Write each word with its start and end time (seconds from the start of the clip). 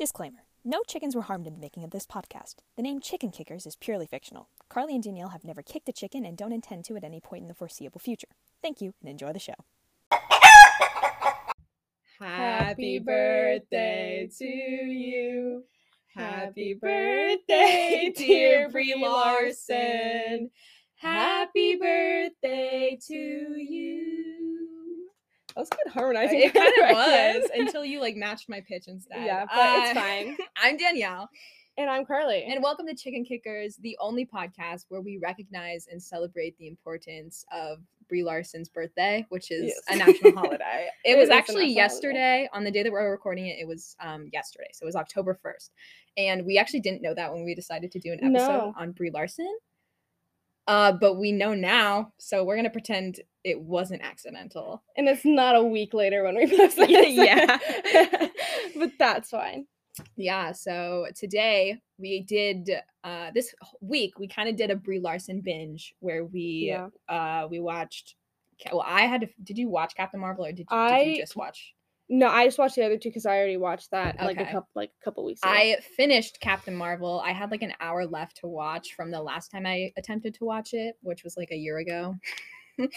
Disclaimer 0.00 0.44
No 0.64 0.80
chickens 0.86 1.14
were 1.14 1.20
harmed 1.20 1.46
in 1.46 1.52
the 1.52 1.60
making 1.60 1.84
of 1.84 1.90
this 1.90 2.06
podcast. 2.06 2.54
The 2.74 2.82
name 2.82 3.00
Chicken 3.00 3.30
Kickers 3.30 3.66
is 3.66 3.76
purely 3.76 4.06
fictional. 4.06 4.48
Carly 4.70 4.94
and 4.94 5.04
Danielle 5.04 5.28
have 5.28 5.44
never 5.44 5.60
kicked 5.60 5.90
a 5.90 5.92
chicken 5.92 6.24
and 6.24 6.38
don't 6.38 6.54
intend 6.54 6.86
to 6.86 6.96
at 6.96 7.04
any 7.04 7.20
point 7.20 7.42
in 7.42 7.48
the 7.48 7.54
foreseeable 7.54 8.00
future. 8.00 8.28
Thank 8.62 8.80
you 8.80 8.94
and 9.02 9.10
enjoy 9.10 9.34
the 9.34 9.38
show. 9.38 9.52
Happy 12.18 12.98
birthday 12.98 14.30
to 14.38 14.46
you. 14.46 15.64
Happy 16.14 16.72
birthday, 16.72 18.10
dear 18.16 18.70
Brie 18.70 18.94
Larson. 18.98 20.48
Happy 20.96 21.76
birthday 21.76 22.98
to 23.06 23.14
you. 23.14 24.29
Was 25.60 25.68
good 25.68 25.92
harmonizing. 25.92 26.40
It 26.40 26.54
kind 26.54 26.72
of 26.90 26.96
was 26.96 27.50
until 27.54 27.84
you 27.84 28.00
like 28.00 28.16
matched 28.16 28.48
my 28.48 28.62
pitch 28.62 28.84
instead. 28.88 29.26
Yeah, 29.26 29.44
but 29.44 29.88
it's 29.90 29.90
Uh, 29.98 30.00
fine. 30.00 30.36
I'm 30.56 30.78
Danielle, 30.78 31.28
And 31.76 31.90
I'm 31.90 32.06
Carly. 32.06 32.44
and 32.44 32.62
welcome 32.62 32.86
to 32.86 32.94
Chicken 32.94 33.26
Kickers, 33.26 33.76
the 33.76 33.94
only 34.00 34.24
podcast 34.24 34.86
where 34.88 35.02
we 35.02 35.18
recognize 35.22 35.86
and 35.92 36.02
celebrate 36.02 36.56
the 36.56 36.66
importance 36.66 37.44
of 37.52 37.80
Brie 38.08 38.22
Larson's 38.24 38.70
birthday, 38.70 39.26
which 39.28 39.50
is 39.50 39.66
Yes. 39.66 39.80
a 39.90 39.96
national 40.06 40.32
holiday. 40.32 40.88
It 41.04 41.12
It 41.12 41.18
was 41.18 41.28
actually 41.28 41.74
national 41.74 41.74
holiday. 41.74 41.74
yesterday 41.74 42.48
on 42.54 42.64
the 42.64 42.70
day 42.70 42.82
that 42.82 42.90
we're 42.90 43.10
recording 43.10 43.46
it. 43.48 43.58
It 43.60 43.68
was 43.68 43.96
um, 44.00 44.30
yesterday, 44.32 44.68
so 44.72 44.84
it 44.84 44.86
was 44.86 44.96
October 44.96 45.34
first, 45.34 45.72
and 46.16 46.46
we 46.46 46.56
actually 46.56 46.80
didn't 46.80 47.02
know 47.02 47.12
that 47.14 47.34
when 47.34 47.44
we 47.44 47.54
decided 47.54 47.92
to 47.92 47.98
do 47.98 48.12
an 48.14 48.20
episode 48.34 48.48
No. 48.56 48.74
on 48.78 48.92
Brie 48.92 49.10
Larson. 49.10 49.54
Uh, 50.66 50.92
but 50.92 51.14
we 51.14 51.32
know 51.32 51.54
now, 51.54 52.12
so 52.18 52.44
we're 52.44 52.56
gonna 52.56 52.70
pretend 52.70 53.20
it 53.44 53.60
wasn't 53.60 54.02
accidental. 54.02 54.82
And 54.96 55.08
it's 55.08 55.24
not 55.24 55.56
a 55.56 55.62
week 55.62 55.94
later 55.94 56.22
when 56.24 56.36
we 56.36 56.46
post 56.56 56.76
this. 56.76 56.88
Yeah. 57.14 57.58
but 58.78 58.92
that's 58.98 59.30
fine. 59.30 59.66
Yeah, 60.16 60.52
so 60.52 61.06
today 61.16 61.78
we 61.98 62.20
did 62.22 62.70
uh 63.04 63.30
this 63.34 63.54
week 63.80 64.18
we 64.18 64.28
kind 64.28 64.48
of 64.48 64.56
did 64.56 64.70
a 64.70 64.76
Brie 64.76 65.00
Larson 65.00 65.40
binge 65.40 65.94
where 66.00 66.24
we 66.24 66.68
Yeah. 66.72 66.88
uh 67.08 67.48
we 67.50 67.60
watched 67.60 68.14
well 68.70 68.84
I 68.86 69.02
had 69.02 69.22
to 69.22 69.28
did 69.42 69.58
you 69.58 69.68
watch 69.68 69.94
Captain 69.96 70.20
Marvel 70.20 70.44
or 70.46 70.52
did 70.52 70.66
you, 70.70 70.88
did 70.88 71.06
you 71.08 71.16
just 71.16 71.36
watch 71.36 71.74
No, 72.12 72.26
I 72.26 72.44
just 72.44 72.58
watched 72.58 72.74
the 72.74 72.84
other 72.84 72.98
two 72.98 73.08
because 73.08 73.24
I 73.24 73.36
already 73.36 73.56
watched 73.56 73.92
that 73.92 74.16
like 74.20 74.40
a 74.40 74.44
couple 74.44 74.68
like 74.74 74.90
a 75.00 75.04
couple 75.04 75.24
weeks 75.24 75.40
ago. 75.44 75.52
I 75.52 75.76
finished 75.96 76.40
Captain 76.40 76.74
Marvel. 76.74 77.22
I 77.24 77.30
had 77.30 77.52
like 77.52 77.62
an 77.62 77.72
hour 77.80 78.04
left 78.04 78.38
to 78.38 78.48
watch 78.48 78.94
from 78.94 79.12
the 79.12 79.22
last 79.22 79.52
time 79.52 79.64
I 79.64 79.92
attempted 79.96 80.34
to 80.34 80.44
watch 80.44 80.74
it, 80.74 80.96
which 81.02 81.22
was 81.22 81.36
like 81.36 81.52
a 81.52 81.56
year 81.56 81.78
ago. 81.78 82.16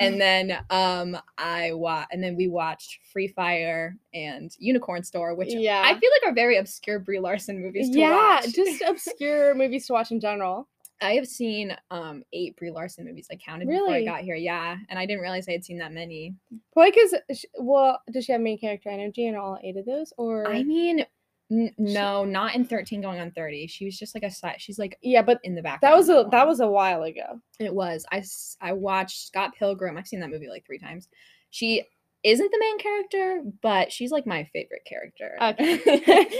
and 0.00 0.20
then 0.20 0.58
um 0.70 1.16
I 1.38 1.74
wa- 1.74 2.06
and 2.10 2.20
then 2.20 2.34
we 2.34 2.48
watched 2.48 2.98
Free 3.12 3.28
Fire 3.28 3.96
and 4.12 4.50
Unicorn 4.58 5.04
Store, 5.04 5.36
which 5.36 5.54
yeah. 5.54 5.82
I 5.84 5.96
feel 5.96 6.10
like 6.10 6.32
are 6.32 6.34
very 6.34 6.56
obscure 6.56 6.98
Brie 6.98 7.20
Larson 7.20 7.62
movies 7.62 7.90
to 7.90 8.00
yeah, 8.00 8.16
watch. 8.16 8.52
just 8.52 8.82
obscure 8.82 9.54
movies 9.54 9.86
to 9.86 9.92
watch 9.92 10.10
in 10.10 10.18
general. 10.18 10.66
I 11.02 11.12
have 11.14 11.26
seen 11.26 11.76
um 11.90 12.22
eight 12.32 12.56
Brie 12.56 12.70
Larson 12.70 13.04
movies. 13.04 13.28
I 13.30 13.36
counted 13.36 13.68
before 13.68 13.88
I 13.88 13.92
Really? 13.94 14.04
got 14.06 14.20
here. 14.22 14.34
Yeah, 14.34 14.76
and 14.88 14.98
I 14.98 15.04
didn't 15.06 15.22
realize 15.22 15.46
I 15.48 15.52
had 15.52 15.64
seen 15.64 15.78
that 15.78 15.92
many. 15.92 16.34
Probably 16.72 16.90
because 16.92 17.14
well, 17.58 18.00
does 18.12 18.24
she 18.24 18.32
have 18.32 18.40
main 18.40 18.58
character 18.58 18.88
energy 18.88 19.26
in 19.26 19.36
all 19.36 19.58
eight 19.62 19.76
of 19.76 19.84
those? 19.86 20.12
Or 20.16 20.46
I 20.48 20.62
mean, 20.62 21.04
n- 21.50 21.74
no, 21.76 22.24
not 22.24 22.54
in 22.54 22.64
thirteen 22.64 23.00
going 23.02 23.20
on 23.20 23.30
thirty. 23.32 23.66
She 23.66 23.84
was 23.84 23.98
just 23.98 24.14
like 24.14 24.24
a 24.24 24.30
side. 24.30 24.56
She's 24.58 24.78
like 24.78 24.96
yeah, 25.02 25.22
but 25.22 25.38
in 25.44 25.54
the 25.54 25.62
back. 25.62 25.80
that 25.82 25.94
was 25.96 26.08
a 26.08 26.26
that 26.30 26.46
was 26.46 26.60
a 26.60 26.66
while 26.68 27.02
ago. 27.02 27.40
It 27.60 27.74
was. 27.74 28.06
I 28.10 28.18
s- 28.18 28.56
I 28.60 28.72
watched 28.72 29.26
Scott 29.26 29.52
Pilgrim. 29.58 29.96
I've 29.98 30.06
seen 30.08 30.20
that 30.20 30.30
movie 30.30 30.48
like 30.48 30.64
three 30.66 30.78
times. 30.78 31.08
She 31.50 31.82
isn't 32.26 32.50
the 32.50 32.58
main 32.58 32.78
character, 32.78 33.42
but 33.62 33.92
she's 33.92 34.10
like 34.10 34.26
my 34.26 34.44
favorite 34.52 34.84
character. 34.84 35.36
Okay. 35.40 35.76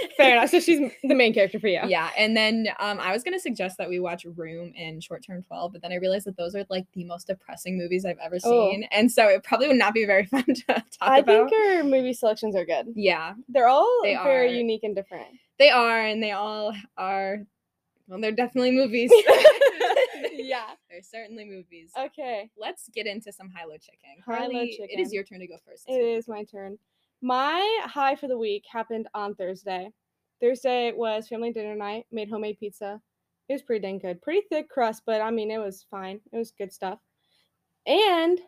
Fair 0.17 0.33
enough. 0.37 0.51
So 0.51 0.59
she's 0.61 0.91
the 1.05 1.15
main 1.15 1.33
character 1.33 1.61
for 1.61 1.69
you. 1.69 1.81
Yeah, 1.87 2.11
and 2.19 2.37
then 2.37 2.69
um, 2.81 2.99
I 3.01 3.13
was 3.13 3.23
gonna 3.23 3.39
suggest 3.39 3.79
that 3.79 3.89
we 3.89 4.01
watch 4.01 4.25
Room 4.25 4.73
and 4.77 5.03
Short 5.03 5.25
Term 5.25 5.43
Twelve, 5.43 5.73
but 5.73 5.83
then 5.83 5.93
I 5.93 5.97
realized 5.97 6.27
that 6.27 6.37
those 6.37 6.55
are 6.57 6.65
like 6.69 6.87
the 6.95 7.05
most 7.05 7.29
depressing 7.29 7.79
movies 7.79 8.05
I've 8.05 8.19
ever 8.19 8.37
Oh. 8.45 8.71
seen, 8.71 8.85
and 8.91 9.11
so 9.11 9.29
it 9.29 9.45
probably 9.45 9.69
would 9.69 9.77
not 9.79 9.95
be 9.95 10.05
very 10.05 10.25
fun 10.35 10.45
to 10.45 10.63
talk 10.67 10.83
I 11.01 11.19
about. 11.19 11.47
I 11.47 11.49
think 11.49 11.53
our 11.77 11.85
movie 11.85 12.13
selections 12.13 12.57
are 12.57 12.65
good. 12.65 12.87
yeah, 12.97 13.35
They're 13.49 13.69
all 13.69 14.01
They 14.03 14.15
very 14.17 14.49
are. 14.49 14.53
unique 14.53 14.83
and 14.83 14.95
different. 14.97 15.29
they 15.59 15.71
are, 15.71 16.01
and 16.01 16.23
they 16.23 16.33
all 16.33 16.75
are. 16.99 17.39
Well, 18.09 18.21
they're 18.21 18.33
definitely 18.33 18.71
movies. 18.73 19.11
yeah. 20.49 20.67
they're 20.91 21.03
certainly 21.03 21.45
movies. 21.45 21.93
Okay. 21.99 22.51
Let's 22.57 22.89
get 22.95 23.07
into 23.07 23.33
some 23.33 23.51
high-low 23.51 23.77
chicken. 23.79 24.23
High-low 24.25 24.51
Carly, 24.51 24.77
chicken. 24.77 24.99
is 24.99 25.13
your 25.13 25.25
turn 25.25 25.41
to 25.41 25.47
go 25.47 25.57
first. 25.65 25.85
It 25.89 25.93
week. 25.93 26.19
is 26.19 26.29
my 26.29 26.45
turn. 26.45 26.79
My 27.23 27.81
high 27.85 28.17
for 28.17 28.29
the 28.29 28.39
week 28.39 28.65
happened 28.71 29.09
on 29.15 29.35
Thursday. 29.35 29.91
Thursday 30.41 30.93
was 30.93 31.29
family 31.29 31.53
dinner 31.53 31.75
night, 31.75 32.05
made 32.13 32.29
homemade 32.29 32.59
pizza. 32.59 33.01
It 33.49 33.55
was 33.55 33.63
pretty 33.63 33.83
dang 33.83 33.99
good. 33.99 34.21
Pretty 34.23 34.43
thick 34.51 34.69
crust, 34.69 35.03
but 35.07 35.21
I 35.21 35.31
mean, 35.31 35.51
it 35.51 35.59
was 35.59 35.87
fine. 35.91 36.21
It 36.33 36.37
was 36.37 36.51
good 36.51 36.73
stuff. 36.73 36.99
And 37.87 38.41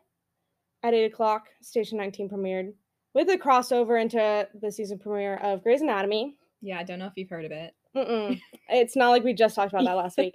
at 0.82 0.94
8 0.94 1.04
o'clock, 1.12 1.47
Station 1.62 1.98
19 1.98 2.28
premiered 2.28 2.72
with 3.14 3.28
a 3.31 3.38
crossover 3.38 4.00
into 4.00 4.48
the 4.60 4.70
season 4.70 4.98
premiere 4.98 5.37
of 5.37 5.62
Grey's 5.62 5.81
Anatomy. 5.81 6.37
Yeah, 6.60 6.78
I 6.78 6.82
don't 6.82 6.98
know 6.98 7.06
if 7.06 7.12
you've 7.16 7.31
heard 7.31 7.44
of 7.44 7.53
it. 7.53 7.75
Mm-mm. 7.97 8.41
it's 8.69 8.97
not 8.97 9.10
like 9.10 9.25
we 9.25 9.32
just 9.32 9.54
talked 9.54 9.72
about 9.72 9.84
that 9.84 9.97
last 9.97 10.19
week. 10.19 10.34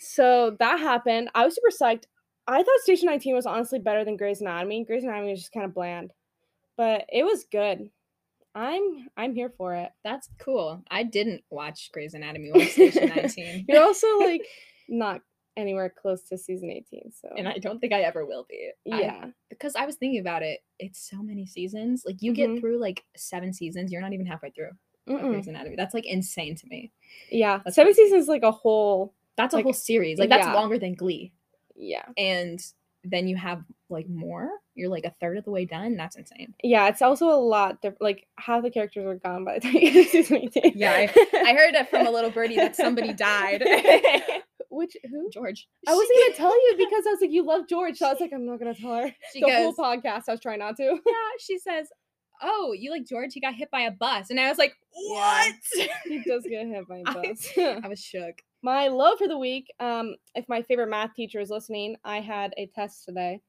So 0.00 0.56
that 0.58 0.78
happened. 0.80 1.30
I 1.34 1.44
was 1.44 1.54
super 1.54 1.70
psyched. 1.70 2.04
I 2.46 2.62
thought 2.62 2.80
Station 2.82 3.06
19 3.06 3.34
was 3.34 3.46
honestly 3.46 3.78
better 3.78 4.04
than 4.04 4.16
Grey's 4.16 4.40
Anatomy. 4.40 4.84
Grey's 4.84 5.02
Anatomy 5.04 5.30
was 5.30 5.40
just 5.40 5.52
kind 5.52 5.66
of 5.66 5.74
bland, 5.74 6.12
but 6.76 7.06
it 7.12 7.24
was 7.24 7.44
good. 7.50 7.90
I'm 8.54 9.08
I'm 9.16 9.34
here 9.34 9.50
for 9.58 9.74
it. 9.74 9.90
That's 10.04 10.28
cool. 10.38 10.82
I 10.90 11.02
didn't 11.02 11.42
watch 11.50 11.90
Grey's 11.92 12.14
Anatomy 12.14 12.50
on 12.52 12.60
Station 12.68 13.08
19. 13.14 13.66
You're 13.68 13.82
also 13.82 14.06
like 14.20 14.42
not 14.88 15.20
anywhere 15.58 15.90
close 16.00 16.22
to 16.28 16.38
season 16.38 16.70
18, 16.70 17.12
so 17.12 17.28
and 17.36 17.48
I 17.48 17.58
don't 17.58 17.80
think 17.80 17.92
I 17.92 18.02
ever 18.02 18.24
will 18.24 18.46
be. 18.48 18.70
I- 18.92 19.00
yeah, 19.00 19.24
because 19.50 19.74
I 19.76 19.84
was 19.86 19.96
thinking 19.96 20.20
about 20.20 20.42
it. 20.42 20.60
It's 20.78 21.06
so 21.10 21.22
many 21.22 21.46
seasons. 21.46 22.04
Like 22.06 22.22
you 22.22 22.32
Mhm. 22.32 22.36
get 22.36 22.60
through 22.60 22.78
like 22.80 23.04
seven 23.16 23.52
seasons, 23.52 23.90
you're 23.92 24.00
not 24.02 24.12
even 24.12 24.26
halfway 24.26 24.50
through 24.50 24.70
Grey's 25.08 25.48
Anatomy. 25.48 25.76
That's 25.76 25.94
like 25.94 26.06
insane 26.06 26.54
to 26.56 26.66
me. 26.68 26.92
yeah. 27.30 27.60
That's 27.64 27.74
Seven 27.76 27.92
crazy. 27.92 28.04
seasons 28.04 28.22
is 28.22 28.28
like 28.28 28.42
a 28.42 28.52
whole. 28.52 29.14
That's 29.36 29.54
a 29.54 29.58
Like, 29.58 29.64
whole 29.64 29.72
series. 29.72 30.18
Like 30.18 30.28
that's 30.30 30.46
yeah. 30.46 30.54
longer 30.54 30.78
than 30.78 30.94
Glee. 30.94 31.32
Yeah, 31.74 32.04
And 32.16 32.58
then 33.04 33.28
you 33.28 33.36
have 33.36 33.62
like 33.90 34.08
more. 34.08 34.48
You're 34.74 34.88
like 34.88 35.04
a 35.04 35.14
third 35.20 35.36
of 35.38 35.44
the 35.44 35.50
way 35.50 35.64
done. 35.64 35.96
That's 35.96 36.16
insane. 36.16 36.54
yeah. 36.62 36.88
It's 36.88 37.02
also 37.02 37.26
a 37.28 37.36
lot. 37.38 37.80
Diff- 37.82 37.94
like 38.00 38.26
half 38.38 38.62
the 38.62 38.70
characters 38.70 39.04
are 39.06 39.14
gone 39.16 39.44
by 39.44 39.54
the 39.54 39.60
time 39.60 39.74
you 39.74 39.90
get 39.92 40.04
to 40.10 40.10
season 40.10 40.36
18. 40.38 40.72
Yeah, 40.76 40.92
I 41.34 41.54
heard 41.54 41.74
it 41.74 41.88
from 41.90 42.06
a 42.06 42.10
little 42.10 42.30
birdie 42.30 42.56
that 42.56 42.74
somebody 42.76 43.12
died. 43.12 43.62
Which 44.70 44.96
who? 45.08 45.30
George. 45.30 45.68
I 45.86 45.94
wasn't 45.94 46.18
gonna 46.24 46.34
tell 46.34 46.54
you 46.70 46.74
because 46.76 47.04
I 47.06 47.10
was 47.10 47.18
like, 47.20 47.30
you 47.30 47.44
love 47.44 47.68
George, 47.68 47.96
so 47.96 48.06
I 48.08 48.12
was 48.12 48.20
like, 48.20 48.32
I'm 48.34 48.44
not 48.46 48.58
gonna 48.58 48.74
tell 48.74 48.94
her. 48.94 49.14
She 49.32 49.40
the 49.40 49.46
goes, 49.46 49.56
whole 49.56 49.74
podcast, 49.74 50.24
I 50.28 50.32
was 50.32 50.40
trying 50.40 50.58
not 50.58 50.76
to. 50.76 50.82
yeah, 51.06 51.12
she 51.40 51.58
says, 51.58 51.88
"Oh, 52.42 52.74
you 52.76 52.90
like 52.90 53.06
George? 53.06 53.32
He 53.32 53.40
got 53.40 53.54
hit 53.54 53.70
by 53.70 53.82
a 53.82 53.90
bus," 53.90 54.28
and 54.30 54.38
I 54.38 54.48
was 54.50 54.58
like, 54.58 54.74
Yeah. 54.94 55.14
"What?" 55.14 55.88
he 56.04 56.18
does 56.26 56.44
get 56.48 56.66
hit 56.66 56.86
by 56.88 56.98
a 56.98 57.04
bus. 57.04 57.48
I 57.56 57.88
was 57.88 58.00
shook. 58.02 58.42
My 58.66 58.88
low 58.88 59.14
for 59.14 59.28
the 59.28 59.38
week. 59.38 59.72
Um, 59.78 60.16
if 60.34 60.48
my 60.48 60.60
favorite 60.60 60.88
math 60.88 61.14
teacher 61.14 61.38
is 61.38 61.50
listening, 61.50 61.96
I 62.04 62.18
had 62.18 62.52
a 62.58 62.66
test 62.74 63.04
today. 63.04 63.40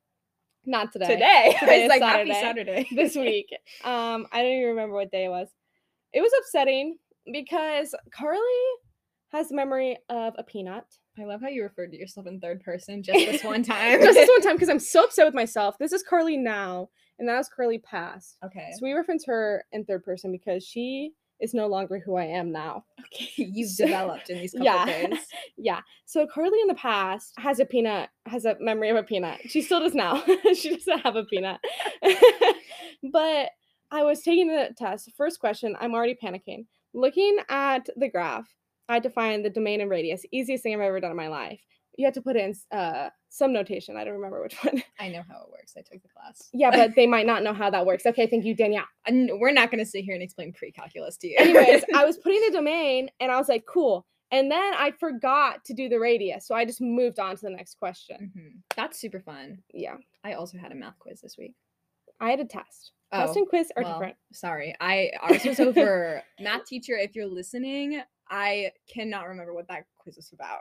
Not 0.64 0.94
today. 0.94 1.08
Today, 1.08 1.56
Today 1.60 1.86
it's 1.86 1.90
like 1.90 2.04
happy 2.04 2.32
Saturday. 2.32 2.86
Saturday 2.86 2.88
This 2.96 3.16
week. 3.16 3.50
Um, 3.84 4.28
I 4.32 4.44
don't 4.44 4.52
even 4.52 4.70
remember 4.70 4.94
what 4.94 5.12
day 5.12 5.26
it 5.26 5.30
was. 5.30 5.50
It 6.14 6.22
was 6.22 6.32
upsetting 6.40 6.98
because 7.34 7.96
Carly 8.12 8.40
has 9.32 9.50
the 9.50 9.56
memory 9.56 9.98
of 10.08 10.36
a 10.38 10.44
peanut. 10.44 10.86
I 11.20 11.26
love 11.26 11.42
how 11.42 11.48
you 11.48 11.64
referred 11.64 11.92
to 11.94 11.98
yourself 11.98 12.28
in 12.28 12.40
third 12.40 12.62
person 12.62 13.02
just 13.04 13.18
this 13.18 13.44
one 13.44 13.64
time. 13.64 14.00
Just 14.00 14.14
this 14.14 14.30
one 14.30 14.42
time 14.44 14.56
because 14.56 14.70
I'm 14.70 14.78
so 14.78 15.06
upset 15.06 15.26
with 15.26 15.34
myself. 15.34 15.80
This 15.80 15.94
is 15.94 16.04
Carly 16.04 16.38
now, 16.38 16.90
and 17.18 17.28
that 17.28 17.38
was 17.38 17.50
Carly 17.50 17.80
past. 17.80 18.38
okay. 18.46 18.70
So 18.74 18.82
we 18.84 18.94
reference 18.94 19.26
her 19.26 19.66
in 19.72 19.84
third 19.84 20.04
person 20.04 20.32
because 20.32 20.64
she 20.64 21.14
is 21.40 21.54
no 21.54 21.68
longer 21.68 22.00
who 22.04 22.16
I 22.16 22.26
am 22.26 22.52
now. 22.52 22.84
Okay. 23.14 23.30
You've 23.38 23.70
So- 23.70 23.86
developed 23.86 24.30
in 24.30 24.40
these 24.40 24.52
couple 24.54 24.66
Yeah. 24.66 24.86
days. 24.86 25.20
Yeah. 25.58 25.82
So 26.06 26.28
Carly 26.28 26.60
in 26.62 26.68
the 26.68 26.76
past 26.76 27.34
has 27.38 27.60
a 27.60 27.66
peanut, 27.66 28.10
has 28.28 28.46
a 28.46 28.56
memory 28.60 28.90
of 28.90 28.96
a 28.98 29.04
peanut. 29.04 29.40
She 29.50 29.62
still 29.62 29.80
does 29.80 29.96
now. 29.96 30.24
she 30.56 30.76
doesn't 30.76 31.00
have 31.00 31.16
a 31.16 31.24
peanut. 31.26 31.60
but 33.12 33.50
I 33.92 34.04
was 34.04 34.22
taking 34.22 34.48
the 34.48 34.70
test. 34.78 35.12
First 35.18 35.40
question, 35.40 35.76
I'm 35.80 35.94
already 35.94 36.18
panicking. 36.22 36.66
Looking 36.94 37.38
at 37.50 37.88
the 37.96 38.10
graph, 38.10 38.48
I 38.90 38.96
had 38.96 39.04
to 39.04 39.10
find 39.10 39.44
the 39.44 39.50
domain 39.50 39.82
and 39.82 39.90
radius. 39.90 40.26
Easiest 40.32 40.64
thing 40.64 40.74
I've 40.74 40.82
ever 40.82 41.00
done 41.00 41.12
in 41.12 41.18
my 41.18 41.28
life. 41.28 41.62
You 41.98 42.06
have 42.06 42.14
to 42.16 42.22
put 42.22 42.36
in 42.36 42.54
uh, 42.72 43.10
some 43.30 43.52
notation. 43.54 43.98
I 43.98 44.04
don't 44.04 44.14
remember 44.14 44.42
which 44.42 44.56
one. 44.64 44.82
I 45.00 45.10
know 45.10 45.24
how 45.30 45.42
it 45.42 45.50
works. 45.52 45.74
I 45.78 45.82
took 45.82 46.02
the 46.02 46.10
class. 46.10 46.50
yeah, 46.54 46.72
but 46.72 46.96
they 46.96 47.08
might 47.08 47.26
not 47.26 47.44
know 47.44 47.54
how 47.54 47.70
that 47.70 47.86
works. 47.86 48.06
Okay, 48.06 48.28
thank 48.28 48.46
you, 48.46 48.56
Danielle. 48.56 48.86
And 49.06 49.30
we're 49.40 49.52
not 49.52 49.70
going 49.72 49.84
to 49.84 49.90
sit 49.90 50.04
here 50.04 50.14
and 50.14 50.24
explain 50.24 50.54
pre-calculus 50.54 51.18
to 51.18 51.28
you. 51.28 51.36
anyways, 51.38 51.84
I 51.96 52.06
was 52.06 52.18
putting 52.18 52.42
the 52.46 52.52
domain 52.52 53.10
and 53.20 53.32
I 53.32 53.38
was 53.38 53.48
like, 53.50 53.66
cool. 53.66 54.06
And 54.32 54.52
then 54.52 54.74
I 54.76 54.92
forgot 55.00 55.64
to 55.66 55.74
do 55.74 55.88
the 55.88 56.00
radius. 56.00 56.46
So 56.48 56.54
I 56.56 56.66
just 56.66 56.82
moved 56.82 57.18
on 57.20 57.36
to 57.38 57.42
the 57.42 57.50
next 57.50 57.76
question. 57.80 58.32
Mhm. 58.38 58.62
That's 58.76 59.00
super 59.00 59.22
fun. 59.22 59.60
Yeah. 59.74 59.96
I 60.24 60.34
also 60.34 60.58
had 60.58 60.72
a 60.74 60.76
math 60.76 61.00
quiz 61.00 61.22
this 61.22 61.38
week. 61.38 61.54
I 62.20 62.30
had 62.32 62.40
a 62.42 62.46
test. 62.46 62.92
Test 63.14 63.34
Oh, 63.36 63.40
and 63.40 63.48
quiz 63.48 63.72
are 63.78 63.84
well, 63.84 63.94
different. 63.94 64.18
Sorry, 64.34 64.76
I 64.82 65.12
ours 65.22 65.46
was 65.46 65.60
over. 65.62 66.22
Math 66.42 66.66
teacher, 66.66 66.98
if 66.98 67.16
you're 67.16 67.26
listening, 67.28 68.02
I 68.30 68.72
cannot 68.94 69.30
remember 69.30 69.54
what 69.54 69.70
that 69.70 69.86
quiz 69.98 70.18
was 70.18 70.30
about. 70.34 70.60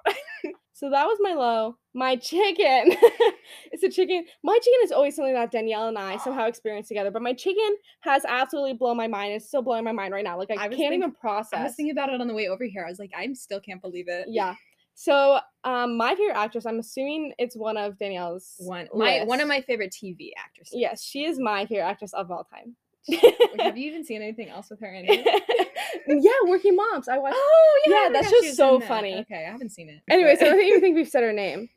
So 0.77 0.91
that 0.91 1.07
was 1.07 1.17
my 1.23 1.33
low. 1.33 1.79
My 1.95 2.17
chicken. 2.17 2.95
it's 3.73 3.83
a 3.83 3.89
chicken. 3.89 4.27
My 4.45 4.59
chicken 4.63 4.81
is 4.85 4.93
always 4.93 5.17
something 5.17 5.33
that 5.33 5.51
Danielle 5.51 5.89
and 5.89 5.97
I 5.97 6.19
somehow 6.19 6.45
experience 6.49 6.87
together. 6.87 7.11
But 7.11 7.23
my 7.23 7.33
chicken 7.33 7.77
has 8.01 8.27
absolutely 8.29 8.75
blown 8.75 8.99
my 8.99 9.07
mind. 9.09 9.33
It's 9.33 9.49
still 9.49 9.63
blowing 9.63 9.85
my 9.85 9.93
mind 9.93 10.13
right 10.13 10.23
now. 10.23 10.37
Like 10.37 10.51
I, 10.51 10.55
I 10.55 10.59
can't 10.69 10.77
think- 10.77 10.93
even 10.97 11.13
process. 11.13 11.59
I 11.59 11.63
was 11.63 11.75
thinking 11.77 11.93
about 11.93 12.11
it 12.13 12.21
on 12.21 12.29
the 12.29 12.35
way 12.35 12.49
over 12.49 12.65
here. 12.65 12.85
I 12.85 12.91
was 12.91 12.99
like, 12.99 13.13
I 13.17 13.27
still 13.33 13.59
can't 13.59 13.81
believe 13.81 14.09
it. 14.09 14.27
yeah. 14.29 14.55
So 14.99 15.39
um, 15.65 15.97
my 15.97 16.15
favorite 16.15 16.37
actress. 16.37 16.67
I'm 16.67 16.79
assuming 16.79 17.33
it's 17.39 17.57
one 17.57 17.79
of 17.79 17.99
Danielle's. 17.99 18.55
One 18.59 18.89
my 18.95 19.25
one 19.25 19.41
of 19.41 19.49
my 19.49 19.63
favorite 19.63 19.93
TV 19.93 20.31
actresses. 20.39 20.75
Yes, 20.79 21.03
she 21.03 21.25
is 21.25 21.39
my 21.39 21.65
favorite 21.65 21.85
actress 21.85 22.13
of 22.13 22.31
all 22.31 22.45
time. 22.45 22.77
Have 23.61 23.77
you 23.79 23.87
even 23.89 24.05
seen 24.05 24.23
anything 24.23 24.49
else 24.49 24.71
with 24.71 24.81
her 24.81 24.93
in 24.93 25.05
it? 25.09 25.69
yeah, 26.09 26.31
Working 26.51 26.77
Moms. 26.77 27.09
I 27.09 27.19
watched. 27.19 27.37
Oh 27.39 27.81
Yeah, 27.87 27.95
I 27.97 28.11
that 28.13 28.25
forgot 28.27 28.45
show's 28.45 28.57
so 28.57 28.79
that. 28.79 28.89
funny. 28.89 29.15
Okay, 29.21 29.47
I 29.47 29.53
haven't 29.53 29.71
seen 29.71 29.89
it. 29.89 30.01
Anyway, 30.11 30.37
so 30.39 30.47
I 30.47 30.51
don't 30.51 30.61
even 30.61 30.81
think 30.83 30.97
we've 30.97 31.09
said 31.09 31.23
her 31.23 31.33
name. 31.33 31.69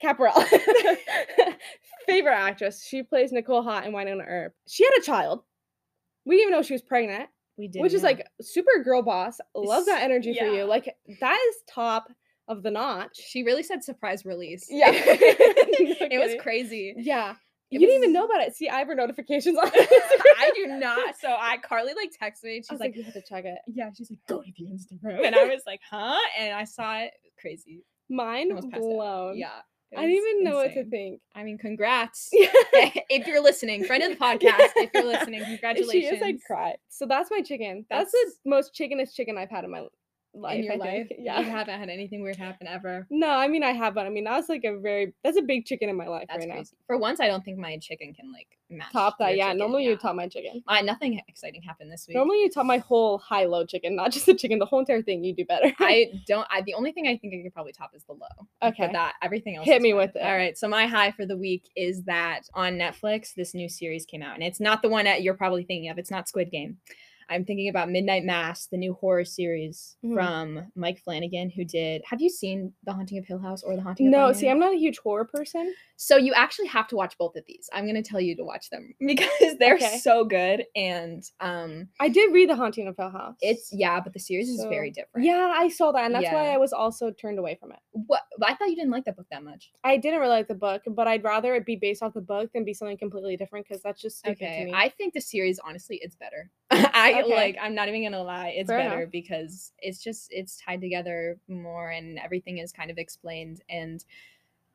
Kat 0.00 0.18
Barrell. 0.18 0.34
Favorite 2.06 2.32
actress. 2.34 2.84
She 2.84 3.02
plays 3.02 3.32
Nicole 3.32 3.62
Haught 3.62 3.86
in 3.86 3.92
Wynonna 3.92 4.24
Earp. 4.28 4.54
She 4.68 4.84
had 4.84 4.92
a 4.98 5.02
child. 5.02 5.42
We 6.26 6.36
didn't 6.36 6.48
even 6.48 6.58
know 6.58 6.62
she 6.62 6.74
was 6.74 6.82
pregnant, 6.82 7.28
we 7.56 7.68
did, 7.68 7.80
which 7.82 7.92
is 7.94 8.02
like 8.02 8.26
super 8.40 8.82
girl 8.82 9.02
boss. 9.02 9.38
Love 9.54 9.86
that 9.86 10.02
energy 10.02 10.34
for 10.38 10.46
you. 10.46 10.64
Like 10.64 10.94
that 11.20 11.38
is 11.48 11.56
top 11.68 12.08
of 12.48 12.62
the 12.62 12.70
notch. 12.70 13.16
she 13.16 13.42
really 13.42 13.62
said 13.62 13.82
surprise 13.84 14.24
release. 14.24 14.66
Yeah. 14.70 14.90
No 14.90 14.96
it 15.00 16.18
was 16.20 16.40
crazy. 16.42 16.94
Yeah. 16.96 17.34
You 17.70 17.80
didn't 17.80 17.96
even 17.96 18.12
know 18.12 18.24
about 18.24 18.40
it. 18.42 18.54
See, 18.54 18.68
I 18.68 18.78
have 18.78 18.88
her 18.88 18.94
notifications 18.94 19.58
on. 19.58 19.68
It. 19.74 19.88
I 20.38 20.52
do 20.54 20.66
not. 20.66 21.16
So 21.18 21.28
I 21.28 21.56
Carly 21.58 21.92
like 21.94 22.10
texted 22.10 22.44
me. 22.44 22.56
and 22.56 22.64
She's 22.64 22.70
was 22.70 22.80
like, 22.80 22.90
like, 22.90 22.96
you 22.96 23.02
have 23.04 23.14
to 23.14 23.22
check 23.22 23.44
it. 23.44 23.58
yeah. 23.66 23.90
She's 23.96 24.10
like, 24.10 24.20
go 24.28 24.42
to 24.42 24.52
the 24.56 24.64
Instagram, 24.66 25.20
and 25.26 25.34
I 25.34 25.46
was 25.46 25.62
like, 25.66 25.80
huh? 25.90 26.16
And 26.38 26.54
I 26.54 26.64
saw 26.64 26.98
it. 26.98 27.10
Crazy. 27.40 27.84
Mine 28.08 28.50
Almost 28.50 28.70
passed 28.70 28.84
out. 28.84 28.88
blown. 28.90 29.38
Yeah. 29.38 29.48
I 29.96 30.02
didn't 30.02 30.16
was 30.16 30.24
even 30.32 30.44
know 30.44 30.56
what 30.56 30.74
to 30.74 30.84
think. 30.84 31.20
I 31.36 31.44
mean, 31.44 31.56
congrats. 31.56 32.28
if 32.32 33.26
you're 33.28 33.42
listening, 33.42 33.84
friend 33.84 34.02
of 34.02 34.10
the 34.10 34.16
podcast, 34.16 34.72
if 34.76 34.90
you're 34.92 35.04
listening, 35.04 35.44
congratulations. 35.44 35.92
She 35.92 36.06
is 36.16 36.20
like 36.20 36.38
cry. 36.44 36.74
So 36.88 37.06
that's 37.06 37.30
my 37.30 37.40
chicken. 37.42 37.86
That's, 37.88 38.10
the 38.10 38.32
most 38.44 38.74
chickenest 38.74 39.14
chicken 39.14 39.38
I've 39.38 39.50
had 39.50 39.62
in 39.64 39.70
my 39.70 39.80
life. 40.34 40.58
in 40.58 40.64
your 40.64 40.74
I 40.74 40.76
life. 40.76 41.08
think. 41.08 41.20
Yeah. 41.22 41.40
You 41.40 41.44
haven't 41.50 41.78
had 41.78 41.88
anything 41.88 42.22
weird 42.22 42.36
happen 42.36 42.66
ever. 42.66 43.06
No, 43.10 43.28
I 43.28 43.48
mean 43.48 43.62
I 43.62 43.72
have, 43.72 43.94
but 43.94 44.06
I 44.06 44.10
mean 44.10 44.24
that's 44.24 44.48
like 44.48 44.64
a 44.64 44.78
very 44.78 45.14
that's 45.22 45.36
a 45.36 45.42
big 45.42 45.64
chicken 45.64 45.88
in 45.88 45.96
my 45.96 46.06
life 46.06 46.26
That's 46.28 46.44
right 46.46 46.54
crazy. 46.54 46.76
For 46.86 46.96
once, 46.96 47.20
I 47.20 47.26
don't 47.26 47.44
think 47.44 47.58
my 47.58 47.78
chicken 47.78 48.14
can 48.14 48.32
like 48.32 48.48
match. 48.70 48.92
Top 48.92 49.18
that, 49.18 49.36
yeah. 49.36 49.46
chicken, 49.46 49.58
Normally 49.58 49.84
you 49.84 49.96
top 49.96 50.16
my 50.16 50.28
chicken. 50.28 50.62
Uh, 50.66 50.80
nothing 50.82 51.20
exciting 51.28 51.62
happened 51.62 51.90
this 51.90 52.06
week. 52.08 52.16
Normally 52.16 52.40
you 52.40 52.50
top 52.50 52.66
my 52.66 52.78
whole 52.78 53.18
high 53.18 53.44
low 53.44 53.64
chicken, 53.64 53.96
not 53.96 54.10
just 54.12 54.26
the 54.26 54.34
chicken, 54.34 54.58
the 54.58 54.66
whole 54.66 54.80
entire 54.80 55.02
thing. 55.02 55.24
You 55.24 55.34
do 55.34 55.44
better. 55.44 55.72
I 55.78 56.12
don't. 56.26 56.46
I 56.50 56.62
the 56.62 56.74
only 56.74 56.92
thing 56.92 57.06
I 57.06 57.16
think 57.16 57.34
I 57.34 57.42
could 57.42 57.54
probably 57.54 57.72
top 57.72 57.92
is 57.94 58.04
the 58.04 58.12
low. 58.12 58.26
Okay. 58.62 58.86
But 58.86 58.92
that 58.92 59.14
everything 59.22 59.56
else. 59.56 59.66
Hit 59.66 59.82
me 59.82 59.92
fine. 59.92 59.98
with 59.98 60.16
it. 60.16 60.22
All 60.22 60.36
right. 60.36 60.56
So 60.56 60.68
my 60.68 60.86
high 60.86 61.12
for 61.12 61.26
the 61.26 61.36
week 61.36 61.68
is 61.76 62.04
that 62.04 62.42
on 62.54 62.74
Netflix, 62.74 63.34
this 63.34 63.54
new 63.54 63.68
series 63.68 64.04
came 64.04 64.22
out, 64.22 64.34
and 64.34 64.42
it's 64.42 64.60
not 64.60 64.82
the 64.82 64.88
one 64.88 65.04
that 65.04 65.22
you're 65.22 65.34
probably 65.34 65.64
thinking 65.64 65.90
of. 65.90 65.98
It's 65.98 66.10
not 66.10 66.28
Squid 66.28 66.50
Game. 66.50 66.78
I'm 67.28 67.44
thinking 67.44 67.68
about 67.68 67.90
Midnight 67.90 68.24
Mass, 68.24 68.66
the 68.66 68.76
new 68.76 68.94
horror 68.94 69.24
series 69.24 69.96
Mhm. 70.04 70.14
from 70.14 70.72
Mike 70.74 70.98
Flanagan, 70.98 71.50
who 71.50 71.64
did. 71.64 72.02
Have 72.06 72.20
you 72.20 72.28
seen 72.30 72.72
The 72.84 72.92
Haunting 72.92 73.18
of 73.18 73.26
Hill 73.26 73.38
House 73.38 73.62
or 73.62 73.76
The 73.76 73.82
Haunting? 73.82 74.10
No, 74.10 74.32
see, 74.32 74.48
I'm 74.48 74.58
not 74.58 74.74
a 74.74 74.78
huge 74.78 74.98
horror 74.98 75.24
person. 75.24 75.74
So 75.96 76.16
you 76.16 76.32
actually 76.34 76.66
have 76.68 76.88
to 76.88 76.96
watch 76.96 77.16
both 77.18 77.36
of 77.36 77.44
these. 77.46 77.70
I'm 77.72 77.86
gonna 77.86 78.02
tell 78.02 78.20
you 78.20 78.34
to 78.36 78.44
watch 78.44 78.68
them 78.70 78.94
because 79.06 79.56
they're 79.58 79.74
Okay. 79.76 79.98
so 79.98 80.24
good, 80.24 80.64
and 80.76 81.22
um, 81.40 81.88
I 82.00 82.08
did 82.08 82.32
read 82.32 82.48
The 82.50 82.56
Haunting 82.56 82.88
of 82.88 82.96
Hill 82.96 83.10
House. 83.10 83.36
it's 83.40 83.72
yeah, 83.72 84.00
but 84.00 84.12
the 84.12 84.20
series 84.20 84.48
is 84.48 84.64
very 84.68 84.90
different. 84.90 85.26
Yeah, 85.26 85.52
I 85.56 85.68
saw 85.68 85.92
that, 85.92 86.04
and 86.04 86.14
that's 86.14 86.24
why 86.32 86.48
I 86.52 86.56
was 86.58 86.72
also 86.72 87.10
turned 87.10 87.38
away 87.38 87.54
from 87.54 87.72
it. 87.72 87.78
What? 87.92 88.22
I 88.42 88.54
thought 88.54 88.68
you 88.70 88.76
didn't 88.76 88.90
like 88.90 89.04
that 89.04 89.16
book 89.16 89.26
that 89.30 89.42
much. 89.44 89.72
I 89.84 89.96
didn't 89.96 90.20
really 90.20 90.30
like 90.32 90.48
the 90.48 90.54
book, 90.54 90.82
but 90.86 91.06
I'd 91.06 91.22
rather 91.24 91.54
it 91.54 91.64
be 91.64 91.76
based 91.76 92.02
off 92.02 92.14
the 92.14 92.20
book 92.20 92.50
than 92.52 92.64
be 92.64 92.74
something 92.74 92.96
completely 92.98 93.36
different 93.36 93.66
because 93.68 93.82
that's 93.82 94.00
just 94.02 94.18
stupid 94.18 94.38
to 94.38 94.44
Okay, 94.46 94.64
me. 94.64 94.72
I 94.74 94.88
think 94.88 95.14
the 95.14 95.20
series 95.20 95.58
honestly 95.64 95.98
it's 96.02 96.16
better. 96.16 96.50
I 96.94 97.22
Okay. 97.22 97.34
like. 97.34 97.56
I'm 97.60 97.74
not 97.74 97.88
even 97.88 98.02
gonna 98.04 98.22
lie, 98.22 98.48
it's 98.56 98.68
Fair 98.70 98.78
better 98.78 99.00
enough. 99.02 99.12
because 99.12 99.72
it's 99.78 100.02
just 100.02 100.28
it's 100.30 100.60
tied 100.60 100.80
together 100.80 101.38
more, 101.48 101.90
and 101.90 102.18
everything 102.18 102.58
is 102.58 102.72
kind 102.72 102.90
of 102.90 102.98
explained, 102.98 103.62
and 103.68 104.04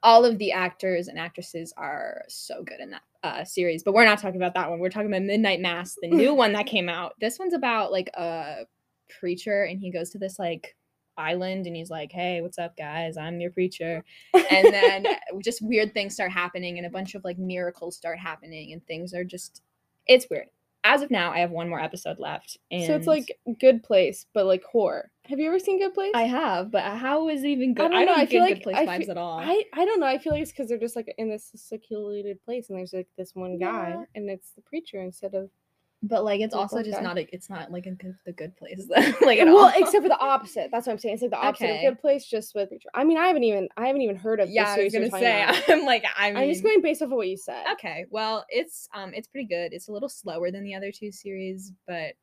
all 0.01 0.23
of 0.23 0.37
the 0.37 0.51
actors 0.51 1.09
and 1.09 1.19
actresses 1.19 1.73
are 1.75 2.23
so 2.29 2.63
good 2.63 2.79
in 2.79 2.91
that 2.91 3.01
uh, 3.23 3.43
series. 3.43 3.83
But 3.83 3.93
we're 3.93 4.05
not 4.05 4.19
talking 4.19 4.39
about 4.41 4.53
that 4.53 4.69
one. 4.69 4.79
We're 4.79 4.89
talking 4.89 5.09
about 5.11 5.23
Midnight 5.23 5.59
Mass, 5.59 5.97
the 6.01 6.07
new 6.07 6.33
one 6.33 6.53
that 6.53 6.67
came 6.67 6.87
out. 6.87 7.15
This 7.19 7.37
one's 7.37 7.53
about 7.53 7.91
like 7.91 8.09
a 8.15 8.65
preacher, 9.19 9.63
and 9.63 9.79
he 9.79 9.91
goes 9.91 10.09
to 10.11 10.17
this 10.17 10.39
like 10.39 10.75
island 11.17 11.67
and 11.67 11.75
he's 11.75 11.89
like 11.89 12.13
hey 12.13 12.39
what's 12.39 12.57
up 12.57 12.77
guys 12.77 13.17
i'm 13.17 13.41
your 13.41 13.51
preacher 13.51 14.01
and 14.33 14.73
then 14.73 15.05
just 15.43 15.61
weird 15.61 15.93
things 15.93 16.13
start 16.13 16.31
happening 16.31 16.77
and 16.77 16.87
a 16.87 16.89
bunch 16.89 17.13
of 17.13 17.21
like 17.25 17.37
miracles 17.37 17.97
start 17.97 18.17
happening 18.17 18.71
and 18.71 18.81
things 18.87 19.13
are 19.13 19.25
just 19.25 19.61
it's 20.07 20.27
weird 20.29 20.47
as 20.93 21.01
of 21.01 21.09
now 21.11 21.31
i 21.31 21.39
have 21.39 21.51
one 21.51 21.69
more 21.69 21.79
episode 21.81 22.17
left 22.19 22.57
and 22.71 22.85
so 22.85 22.95
it's 22.95 23.07
like 23.07 23.27
Good 23.59 23.83
Place, 23.83 24.25
but 24.33 24.45
like 24.45 24.63
horror. 24.63 25.11
Have 25.25 25.39
you 25.39 25.47
ever 25.47 25.59
seen 25.59 25.79
Good 25.79 25.93
Place? 25.93 26.11
i 26.15 26.23
have 26.23 26.71
but 26.71 26.83
how 26.83 27.29
is 27.29 27.43
it 27.43 27.47
even 27.49 27.73
good 27.73 27.91
I 27.91 28.05
don't 28.05 28.05
know, 28.07 28.13
I 28.15 28.25
feel 28.25 28.43
good 28.45 28.53
like- 28.55 28.63
place 28.63 28.77
I 28.77 28.85
vibes 28.85 29.09
at 29.09 29.17
all 29.17 29.39
I, 29.39 29.63
I 29.73 29.85
don't 29.85 29.99
know. 29.99 30.05
I 30.07 30.17
feel 30.17 30.33
like 30.33 30.41
it's 30.41 30.51
because 30.51 30.67
they're 30.69 30.77
just 30.87 30.95
like 30.95 31.13
in 31.17 31.29
this 31.29 31.51
secluded 31.55 32.41
place, 32.43 32.69
and 32.69 32.77
there's 32.77 32.93
like 32.93 33.07
this 33.17 33.31
one 33.35 33.57
guy, 33.59 33.89
Yeah. 33.97 34.03
and 34.15 34.29
it's 34.29 34.51
the 34.51 34.61
preacher 34.61 35.01
instead 35.01 35.33
of 35.35 35.49
but 36.01 36.23
like 36.23 36.39
it's 36.39 36.53
also 36.53 36.81
just 36.81 36.97
guy. 36.97 37.03
not 37.03 37.17
a, 37.17 37.27
it's 37.35 37.49
not 37.49 37.71
like 37.71 37.85
a 37.85 37.91
good 37.91 38.15
the 38.25 38.31
good 38.31 38.55
place 38.55 38.87
like 39.21 39.39
at 39.39 39.47
well, 39.47 39.65
all. 39.65 39.71
except 39.75 40.01
for 40.03 40.07
the 40.09 40.17
opposite. 40.21 40.69
That's 40.71 40.87
what 40.87 40.93
I'm 40.93 40.99
saying. 40.99 41.15
It's 41.15 41.21
like 41.23 41.31
the 41.31 41.37
opposite 41.37 41.65
Okay. 41.65 41.85
of 41.87 41.93
Good 41.95 42.01
Place, 42.01 42.25
just 42.25 42.55
with. 42.55 42.69
I 42.93 43.03
mean, 43.03 43.17
I 43.17 43.27
haven't 43.27 43.43
even 43.43 43.67
I 43.75 43.87
haven't 43.87 44.01
even 44.01 44.15
heard 44.15 44.39
of. 44.39 44.49
yeah 44.49 44.75
i 44.77 44.83
was 44.83 44.93
gonna 44.93 45.09
say 45.11 45.43
about. 45.43 45.61
i'm 45.69 45.85
like 45.85 46.05
i 46.17 46.29
mean 46.31 46.37
I'm 46.43 46.49
just 46.49 46.63
going 46.63 46.81
based 46.81 47.01
off 47.01 47.07
of 47.07 47.17
what 47.17 47.27
you 47.27 47.35
said. 47.37 47.65
okay 47.73 48.05
well 48.09 48.45
it's 48.49 48.87
um 48.93 49.13
it's 49.13 49.27
pretty 49.27 49.47
good 49.47 49.73
it's 49.73 49.89
a 49.89 49.91
little 49.91 50.07
slower 50.09 50.51
than 50.51 50.63
the 50.63 50.73
other 50.75 50.91
two 50.91 51.11
series 51.11 51.73
but 51.87 52.13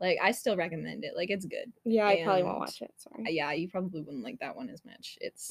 like 0.00 0.18
i 0.22 0.32
still 0.32 0.56
recommend 0.56 1.04
it 1.04 1.12
like 1.14 1.30
it's 1.30 1.44
good 1.46 1.70
Yeah, 1.84 2.06
I 2.06 2.22
probably 2.24 2.42
won't 2.42 2.58
watch 2.58 2.80
it. 2.82 2.90
Sorry. 2.96 3.24
Uh, 3.26 3.30
yeah, 3.30 3.52
you 3.52 3.68
probably 3.68 4.00
wouldn't 4.00 4.24
like 4.24 4.38
that 4.40 4.56
one 4.56 4.68
as 4.70 4.82
much. 4.84 5.16
It's 5.20 5.48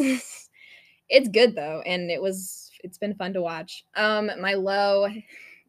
it's 1.08 1.30
good 1.30 1.56
though, 1.56 1.82
and 1.86 2.12
it 2.12 2.22
was 2.22 2.70
it's 2.84 2.98
been 2.98 3.16
fun 3.16 3.34
to 3.34 3.42
watch. 3.42 3.84
Um, 3.96 4.30
my 4.42 4.54
low 4.56 5.08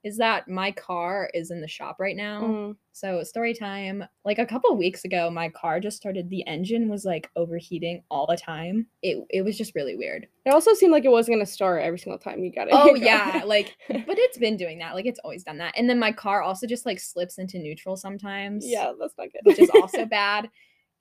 is 0.03 0.17
that 0.17 0.49
my 0.49 0.73
car 0.73 1.31
is 1.35 1.51
in 1.51 1.61
the 1.61 1.69
shop 1.69 1.97
right 1.99 2.17
now. 2.17 2.41
Mm. 2.43 2.77
So 2.93 3.23
story 3.23 3.55
time. 3.55 4.05
Like 4.25 4.39
a 4.39 4.47
couple 4.47 4.75
weeks 4.77 5.05
ago, 5.05 5.31
my 5.31 5.51
car 5.51 5.79
just 5.79 5.97
started. 5.97 6.29
The 6.29 6.47
engine 6.47 6.89
was 6.89 7.05
like 7.05 7.31
overheating 7.37 8.03
all 8.11 8.27
the 8.27 8.37
time. 8.37 8.87
It 9.03 9.19
it 9.29 9.43
was 9.43 9.59
just 9.59 9.75
really 9.75 9.97
weird. 9.97 10.27
It 10.47 10.55
also 10.55 10.73
seemed 10.75 10.93
like 10.93 11.05
it 11.05 11.11
wasn't 11.11 11.37
gonna 11.37 11.47
start 11.47 11.83
every 11.83 11.99
single 11.99 12.19
time 12.19 12.43
you 12.43 12.53
got 12.53 12.69
it. 12.69 12.75
Oh 12.75 12.95
yeah, 12.97 13.43
like 13.45 13.77
but 13.89 14.19
it's 14.19 14.39
been 14.39 14.57
doing 14.57 14.79
that. 14.79 14.95
Like 14.95 15.07
it's 15.07 15.21
always 15.23 15.45
done 15.45 15.59
that. 15.59 15.75
And 15.77 15.89
then 15.89 15.99
my 15.99 16.13
car 16.13 16.43
also 16.43 16.67
just 16.67 16.87
like 16.87 16.99
slips 16.99 17.39
into 17.39 17.59
neutral 17.59 17.97
sometimes. 17.97 18.67
yeah, 18.67 18.93
that's 18.99 19.15
not 19.19 19.29
good. 19.33 19.43
which 19.45 19.59
is 19.59 19.71
also 19.71 20.05
bad. 20.07 20.49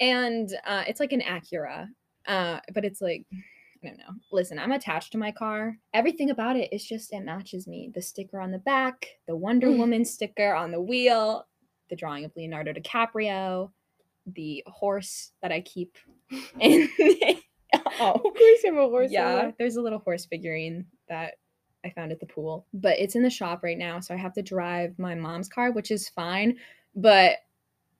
And 0.01 0.49
uh, 0.65 0.83
it's 0.87 0.99
like 0.99 1.13
an 1.13 1.21
Acura, 1.21 1.87
uh, 2.25 2.59
but 2.73 2.85
it's 2.85 3.01
like 3.01 3.25
I 3.83 3.87
don't 3.87 3.97
know. 3.97 4.13
Listen, 4.31 4.59
I'm 4.59 4.71
attached 4.73 5.11
to 5.13 5.17
my 5.17 5.31
car. 5.31 5.77
Everything 5.93 6.29
about 6.31 6.57
it 6.57 6.73
is 6.73 6.85
just 6.85 7.13
it 7.13 7.21
matches 7.23 7.67
me. 7.67 7.91
The 7.93 8.01
sticker 8.01 8.39
on 8.41 8.51
the 8.51 8.57
back, 8.59 9.07
the 9.27 9.35
Wonder 9.35 9.67
Mm. 9.67 9.77
Woman 9.77 10.05
sticker 10.05 10.53
on 10.53 10.71
the 10.71 10.81
wheel, 10.81 11.47
the 11.89 11.95
drawing 11.95 12.25
of 12.25 12.31
Leonardo 12.35 12.73
DiCaprio, 12.73 13.71
the 14.27 14.63
horse 14.67 15.31
that 15.41 15.51
I 15.53 15.61
keep. 15.61 15.97
in 16.59 16.89
oh, 18.01 18.11
of 18.15 18.21
course, 18.21 18.63
you 18.63 18.73
have 18.73 18.77
a 18.83 18.87
horse. 18.89 19.11
yeah, 19.11 19.35
Yeah. 19.43 19.51
there's 19.57 19.77
a 19.77 19.81
little 19.81 19.99
horse 19.99 20.25
figurine 20.25 20.85
that 21.07 21.35
I 21.85 21.89
found 21.91 22.11
at 22.11 22.19
the 22.19 22.25
pool, 22.25 22.65
but 22.73 22.99
it's 22.99 23.15
in 23.15 23.23
the 23.23 23.29
shop 23.29 23.63
right 23.63 23.77
now, 23.77 24.01
so 24.01 24.13
I 24.13 24.17
have 24.17 24.33
to 24.33 24.41
drive 24.41 24.99
my 24.99 25.15
mom's 25.15 25.47
car, 25.47 25.71
which 25.71 25.91
is 25.91 26.09
fine. 26.09 26.57
But 26.95 27.37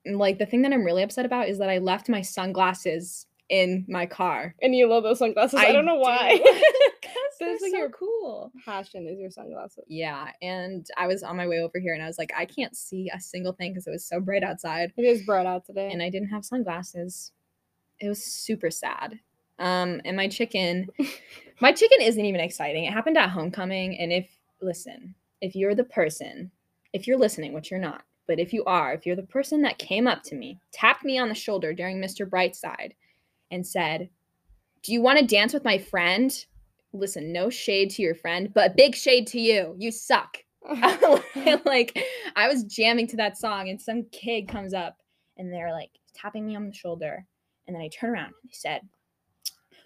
like 0.04 0.38
the 0.38 0.44
thing 0.46 0.60
that 0.62 0.72
I'm 0.74 0.84
really 0.84 1.02
upset 1.02 1.24
about 1.24 1.48
is 1.48 1.56
that 1.58 1.70
I 1.70 1.78
left 1.78 2.08
my 2.10 2.20
sunglasses 2.20 3.26
in 3.50 3.84
my 3.88 4.06
car. 4.06 4.54
And 4.62 4.74
you 4.74 4.86
love 4.86 5.02
those 5.02 5.18
sunglasses. 5.18 5.58
I, 5.60 5.72
don't 5.72 5.84
know 5.84 5.96
why. 5.96 6.38
Because 6.38 6.60
they're 7.40 7.50
That's 7.50 7.62
like 7.62 7.72
so 7.72 7.76
your- 7.78 7.90
cool. 7.90 8.52
Passion 8.64 9.06
is 9.06 9.18
your 9.18 9.30
sunglasses. 9.30 9.84
Yeah, 9.88 10.28
and 10.40 10.86
I 10.96 11.06
was 11.08 11.22
on 11.22 11.36
my 11.36 11.46
way 11.46 11.58
over 11.60 11.78
here, 11.78 11.92
and 11.92 12.02
I 12.02 12.06
was 12.06 12.16
like, 12.16 12.30
I 12.36 12.46
can't 12.46 12.74
see 12.76 13.10
a 13.14 13.20
single 13.20 13.52
thing 13.52 13.72
because 13.72 13.86
it 13.86 13.90
was 13.90 14.04
so 14.06 14.20
bright 14.20 14.42
outside 14.44 14.92
It 14.96 15.02
is 15.02 15.22
bright 15.26 15.46
out 15.46 15.66
today. 15.66 15.90
and 15.92 16.00
I 16.02 16.08
didn't 16.10 16.28
have 16.28 16.44
sunglasses. 16.44 17.32
It 17.98 18.08
was 18.08 18.24
super 18.24 18.70
sad. 18.70 19.18
Um, 19.58 20.00
and 20.06 20.16
my 20.16 20.28
chicken, 20.28 20.88
my 21.60 21.72
chicken 21.72 22.00
isn't 22.00 22.24
even 22.24 22.40
exciting. 22.40 22.84
It 22.84 22.92
happened 22.94 23.18
at 23.18 23.28
homecoming, 23.30 23.98
and 23.98 24.12
if 24.12 24.26
listen, 24.62 25.14
if 25.42 25.54
you're 25.56 25.74
the 25.74 25.84
person, 25.84 26.50
if 26.92 27.06
you're 27.06 27.18
listening, 27.18 27.52
which 27.52 27.70
you're 27.70 27.80
not, 27.80 28.02
but 28.28 28.38
if 28.38 28.52
you 28.52 28.64
are, 28.64 28.92
if 28.94 29.04
you're 29.06 29.16
the 29.16 29.22
person 29.24 29.62
that 29.62 29.78
came 29.78 30.06
up 30.06 30.22
to 30.24 30.34
me, 30.36 30.60
tapped 30.72 31.04
me 31.04 31.18
on 31.18 31.28
the 31.28 31.34
shoulder 31.34 31.72
during 31.74 32.00
Mr. 32.00 32.28
Brightside, 32.28 32.92
and 33.50 33.66
said, 33.66 34.10
"Do 34.82 34.92
you 34.92 35.00
want 35.02 35.18
to 35.18 35.26
dance 35.26 35.52
with 35.52 35.64
my 35.64 35.78
friend?" 35.78 36.32
Listen, 36.92 37.32
no 37.32 37.50
shade 37.50 37.90
to 37.90 38.02
your 38.02 38.16
friend, 38.16 38.52
but 38.52 38.76
big 38.76 38.96
shade 38.96 39.26
to 39.28 39.40
you. 39.40 39.76
You 39.78 39.92
suck. 39.92 40.38
like 41.64 41.98
I 42.36 42.48
was 42.48 42.64
jamming 42.64 43.06
to 43.08 43.16
that 43.16 43.38
song, 43.38 43.68
and 43.68 43.80
some 43.80 44.04
kid 44.12 44.48
comes 44.48 44.74
up 44.74 44.96
and 45.36 45.52
they're 45.52 45.72
like 45.72 45.90
tapping 46.14 46.46
me 46.46 46.56
on 46.56 46.66
the 46.66 46.74
shoulder, 46.74 47.24
and 47.66 47.74
then 47.74 47.82
I 47.82 47.88
turn 47.88 48.10
around 48.10 48.26
and 48.26 48.34
they 48.44 48.52
said, 48.52 48.82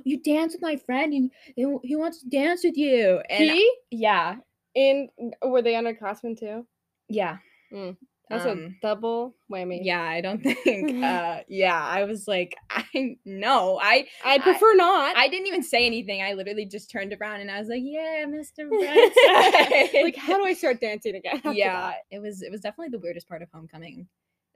"You 0.02 0.20
dance 0.20 0.52
with 0.54 0.62
my 0.62 0.76
friend. 0.76 1.14
You 1.14 1.30
he, 1.54 1.88
he 1.88 1.96
wants 1.96 2.20
to 2.22 2.28
dance 2.28 2.64
with 2.64 2.76
you." 2.76 3.20
And 3.30 3.50
he 3.50 3.76
yeah, 3.90 4.36
And 4.74 5.08
were 5.42 5.62
they 5.62 5.74
underclassmen 5.74 6.38
too? 6.38 6.66
yeah, 7.08 7.38
hmm. 7.70 7.90
That's 8.30 8.46
Um, 8.46 8.76
a 8.78 8.86
double 8.86 9.34
whammy. 9.52 9.80
yeah. 9.82 10.02
I 10.02 10.20
don't 10.22 10.40
think. 10.64 11.04
uh 11.04 11.40
Yeah, 11.48 11.78
I 11.82 12.04
was 12.04 12.26
like, 12.26 12.56
I 12.70 13.16
no, 13.24 13.78
I 13.82 14.06
I'd 14.24 14.42
prefer 14.42 14.74
not. 14.74 15.16
I 15.16 15.28
didn't 15.28 15.46
even 15.46 15.62
say 15.62 15.84
anything. 15.86 16.22
I 16.22 16.32
literally 16.32 16.64
just 16.66 16.90
turned 16.90 17.14
around 17.20 17.40
and 17.42 17.50
I 17.50 17.58
was 17.58 17.68
like, 17.68 17.82
"Yeah, 17.82 18.24
Mr. 18.26 18.68
Brightside." 18.68 20.02
like, 20.02 20.16
how 20.16 20.36
do 20.38 20.44
I 20.44 20.54
start 20.54 20.80
dancing 20.80 21.16
again? 21.16 21.40
yeah, 21.54 21.90
that? 21.90 21.96
it 22.10 22.20
was 22.20 22.42
it 22.42 22.50
was 22.50 22.60
definitely 22.60 22.90
the 22.90 22.98
weirdest 22.98 23.28
part 23.28 23.42
of 23.42 23.48
homecoming. 23.52 24.08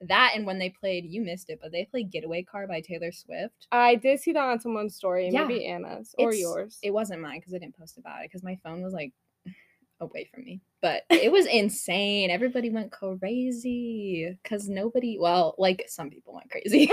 That 0.03 0.33
and 0.37 0.47
when 0.47 0.61
they 0.61 0.71
played, 0.71 1.05
you 1.07 1.21
missed 1.23 1.51
it, 1.51 1.59
but 1.61 1.73
they 1.73 1.85
played 1.85 2.11
"Getaway 2.13 2.45
Car" 2.45 2.67
by 2.69 2.81
Taylor 2.81 3.11
Swift. 3.13 3.67
I 3.73 3.97
did 3.97 4.21
see 4.21 4.33
that 4.33 4.41
on 4.45 4.61
someone's 4.61 4.95
story, 4.95 5.29
Yeah. 5.29 5.45
maybe 5.45 5.67
Anna's 5.67 6.15
or 6.19 6.29
It's- 6.31 6.41
yours. 6.41 6.79
It 6.83 6.93
wasn't 6.93 7.21
mine 7.21 7.41
because 7.41 7.53
I 7.53 7.59
didn't 7.59 7.77
post 7.77 7.99
about 7.99 8.21
it 8.23 8.31
because 8.31 8.43
my 8.45 8.57
phone 8.63 8.81
was 8.83 8.93
like 8.95 9.13
away 10.01 10.29
from 10.33 10.45
me. 10.45 10.61
But 10.81 11.03
it 11.11 11.33
was 11.33 11.47
insane. 11.47 12.31
Everybody 12.31 12.71
went 12.71 12.93
crazy 12.93 14.37
because 14.43 14.69
nobody. 14.69 15.19
Well, 15.19 15.55
like 15.59 15.85
some 15.89 16.11
people 16.11 16.35
went 16.35 16.51
crazy. 16.51 16.87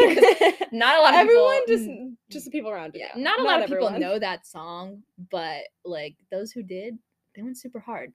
not 0.72 0.98
a 0.98 1.02
lot 1.02 1.14
of 1.14 1.20
everyone 1.20 1.66
people, 1.66 1.78
just 1.78 1.90
just 2.32 2.46
the 2.46 2.52
people 2.52 2.72
around 2.72 2.94
yeah, 2.96 3.12
not 3.16 3.40
a 3.40 3.44
lot 3.44 3.62
of 3.62 3.70
people 3.70 3.92
know 3.92 4.18
that 4.20 4.48
song, 4.48 5.04
but 5.32 5.64
like 5.84 6.16
those 6.32 6.52
who 6.52 6.64
did, 6.64 6.98
they 7.36 7.42
went 7.42 7.58
super 7.58 7.80
hard. 7.80 8.12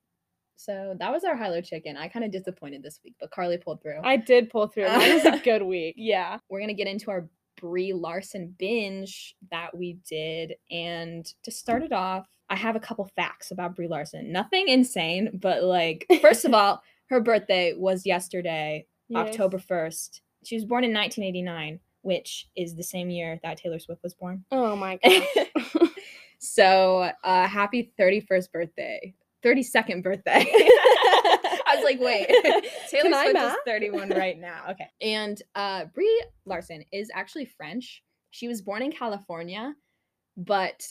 So 0.57 0.95
that 0.99 1.11
was 1.11 1.25
our 1.25 1.37
Hilo 1.37 1.63
chicken. 1.63 1.97
I 1.97 2.09
kind 2.09 2.25
of 2.25 2.31
disappointed 2.33 2.83
this 2.83 3.01
week, 3.03 3.15
but 3.19 3.31
Carly 3.31 3.57
pulled 3.57 3.83
through. 3.83 4.01
I 4.05 4.17
did 4.17 4.51
pull 4.51 4.67
through. 4.67 4.89
Mine 4.89 5.15
was 5.15 5.25
a 5.25 5.39
good 5.45 5.63
week. 5.63 5.95
yeah, 5.97 6.39
we're 6.51 6.61
gonna 6.61 6.75
get 6.75 6.87
into 6.89 7.11
our 7.11 7.29
Brie 7.61 7.93
Larson 7.93 8.55
binge 8.59 9.37
that 9.51 9.77
we 9.77 9.99
did, 10.09 10.55
and 10.71 11.25
to 11.45 11.51
start 11.51 11.83
it 11.83 11.93
off, 11.93 12.27
I 12.51 12.57
have 12.57 12.77
a 12.77 12.81
couple 12.81 13.09
facts 13.17 13.51
about 13.53 13.75
Brie 13.77 13.87
Larson. 13.89 14.33
Nothing 14.33 14.69
insane, 14.69 15.31
but 15.41 15.63
like 15.63 16.07
first 16.21 16.45
of 16.45 16.53
all, 16.61 16.83
her 17.07 17.21
birthday 17.21 17.73
was 17.75 18.05
yesterday, 18.05 18.87
Yes. 19.09 19.29
October 19.29 19.59
first. 19.59 20.21
She 20.45 20.55
was 20.55 20.65
born 20.65 20.85
in 20.85 20.93
1989, 20.95 21.81
which 22.03 22.49
is 22.57 22.77
the 22.77 22.83
same 22.85 23.11
year 23.11 23.41
that 23.43 23.57
Taylor 23.57 23.79
Swift 23.81 24.03
was 24.05 24.15
born. 24.15 24.45
Oh 24.53 24.77
my 24.77 24.97
gosh. 25.05 25.25
so 26.39 27.11
uh 27.23 27.47
happy 27.47 27.93
31st 28.01 28.51
birthday 28.53 29.15
32nd 29.45 30.03
birthday 30.03 30.45
i 30.51 31.75
was 31.75 31.85
like 31.85 32.01
wait 32.01 32.27
taylor 32.89 33.11
swift 33.23 33.37
is 33.37 33.53
31 33.67 34.09
right 34.11 34.39
now 34.39 34.63
okay 34.71 34.87
and 35.03 35.43
uh 35.55 35.85
brie 35.95 36.25
larson 36.47 36.83
is 36.93 37.11
actually 37.15 37.45
french 37.45 38.03
she 38.31 38.49
was 38.49 38.63
born 38.63 38.81
in 38.83 38.91
california 38.91 39.75
but 40.39 40.87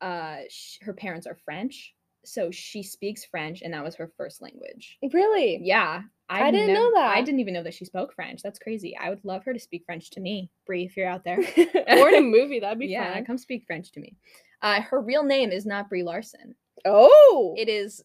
uh 0.00 0.38
sh- 0.48 0.78
her 0.82 0.92
parents 0.92 1.26
are 1.26 1.36
french 1.44 1.94
so 2.24 2.50
she 2.50 2.82
speaks 2.82 3.24
french 3.24 3.62
and 3.62 3.72
that 3.72 3.84
was 3.84 3.94
her 3.94 4.10
first 4.16 4.42
language 4.42 4.98
really? 5.12 5.60
yeah 5.62 6.02
I 6.28 6.50
didn't 6.50 6.74
know 6.74 6.90
that. 6.94 7.16
i 7.16 7.22
didn't 7.22 7.38
even 7.40 7.54
know 7.54 7.62
that 7.62 7.74
she 7.74 7.84
spoke 7.84 8.12
french 8.12 8.42
that's 8.42 8.58
crazy 8.58 8.96
i 9.00 9.08
would 9.08 9.24
love 9.24 9.44
her 9.44 9.52
to 9.52 9.60
speak 9.60 9.84
french 9.86 10.10
to 10.10 10.20
me 10.20 10.50
brie 10.66 10.84
if 10.84 10.96
you're 10.96 11.08
out 11.08 11.22
there 11.24 11.38
or 11.88 12.08
in 12.08 12.14
a 12.16 12.20
movie, 12.20 12.58
that'd 12.60 12.78
be 12.80 12.86
yeah 12.88 13.14
fun. 13.14 13.24
come 13.24 13.38
speak 13.38 13.62
french 13.66 13.92
to 13.92 14.00
me 14.00 14.16
uh, 14.62 14.80
her 14.80 15.00
real 15.00 15.22
name 15.22 15.50
is 15.52 15.64
not 15.66 15.88
brie 15.88 16.02
larson 16.02 16.54
Oh. 16.84 17.54
it 17.56 17.68
is 17.68 18.02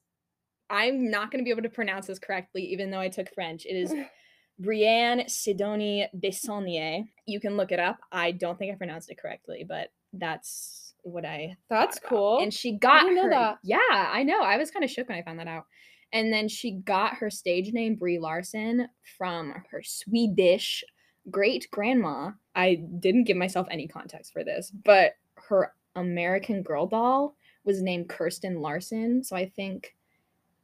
i'm 0.69 1.10
not 1.10 1.31
going 1.31 1.43
to 1.43 1.45
be 1.45 1.50
able 1.51 1.63
to 1.63 1.69
pronounce 1.69 2.05
this 2.07 2.19
correctly 2.19 2.62
even 2.65 2.91
though 2.91 3.00
i 3.00 3.10
took 3.10 3.33
french 3.33 3.65
it 3.65 3.75
is 3.75 3.91
brienne 4.60 5.24
sidonie 5.27 6.05
Bessonnier. 6.13 7.03
you 7.25 7.39
can 7.39 7.57
look 7.57 7.71
it 7.71 7.79
up 7.79 7.98
i 8.12 8.31
don't 8.31 8.60
think 8.60 8.71
i 8.71 8.75
pronounced 8.77 9.10
it 9.10 9.17
correctly 9.19 9.65
but 9.67 9.89
that's 10.13 10.90
what 11.03 11.25
i 11.25 11.55
That's 11.70 11.98
about. 11.98 12.10
cool. 12.10 12.39
and 12.41 12.53
she 12.53 12.77
got 12.77 13.01
didn't 13.01 13.15
know 13.15 13.29
that. 13.29 13.58
yeah 13.63 13.77
i 13.89 14.24
know 14.24 14.41
i 14.41 14.58
was 14.58 14.72
kind 14.72 14.84
of 14.86 14.91
shook 14.91 15.10
when 15.10 15.17
i 15.17 15.22
found 15.24 15.39
that 15.39 15.48
out 15.48 15.65
and 16.13 16.31
then 16.31 16.48
she 16.48 16.72
got 16.72 17.15
her 17.15 17.29
stage 17.29 17.72
name 17.74 17.96
brie 17.96 18.20
larson 18.20 18.88
from 19.17 19.53
her 19.72 19.81
swedish 19.84 20.84
great 21.29 21.67
grandma 21.72 22.31
i 22.55 22.75
didn't 23.00 23.24
give 23.25 23.38
myself 23.38 23.67
any 23.72 23.88
context 23.88 24.31
for 24.34 24.43
this 24.43 24.72
but 24.84 25.13
her 25.36 25.74
american 25.96 26.62
girl 26.63 26.88
doll 26.88 27.36
was 27.63 27.81
named 27.81 28.10
kirsten 28.10 28.60
larson 28.62 29.24
so 29.24 29.36
i 29.36 29.48
think 29.48 29.96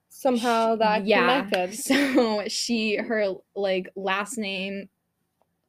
Somehow 0.10 0.78
that 0.78 1.06
connected. 1.06 1.76
so 1.78 2.44
she 2.48 2.96
her 2.96 3.34
like 3.56 3.90
last 3.96 4.38
name 4.38 4.90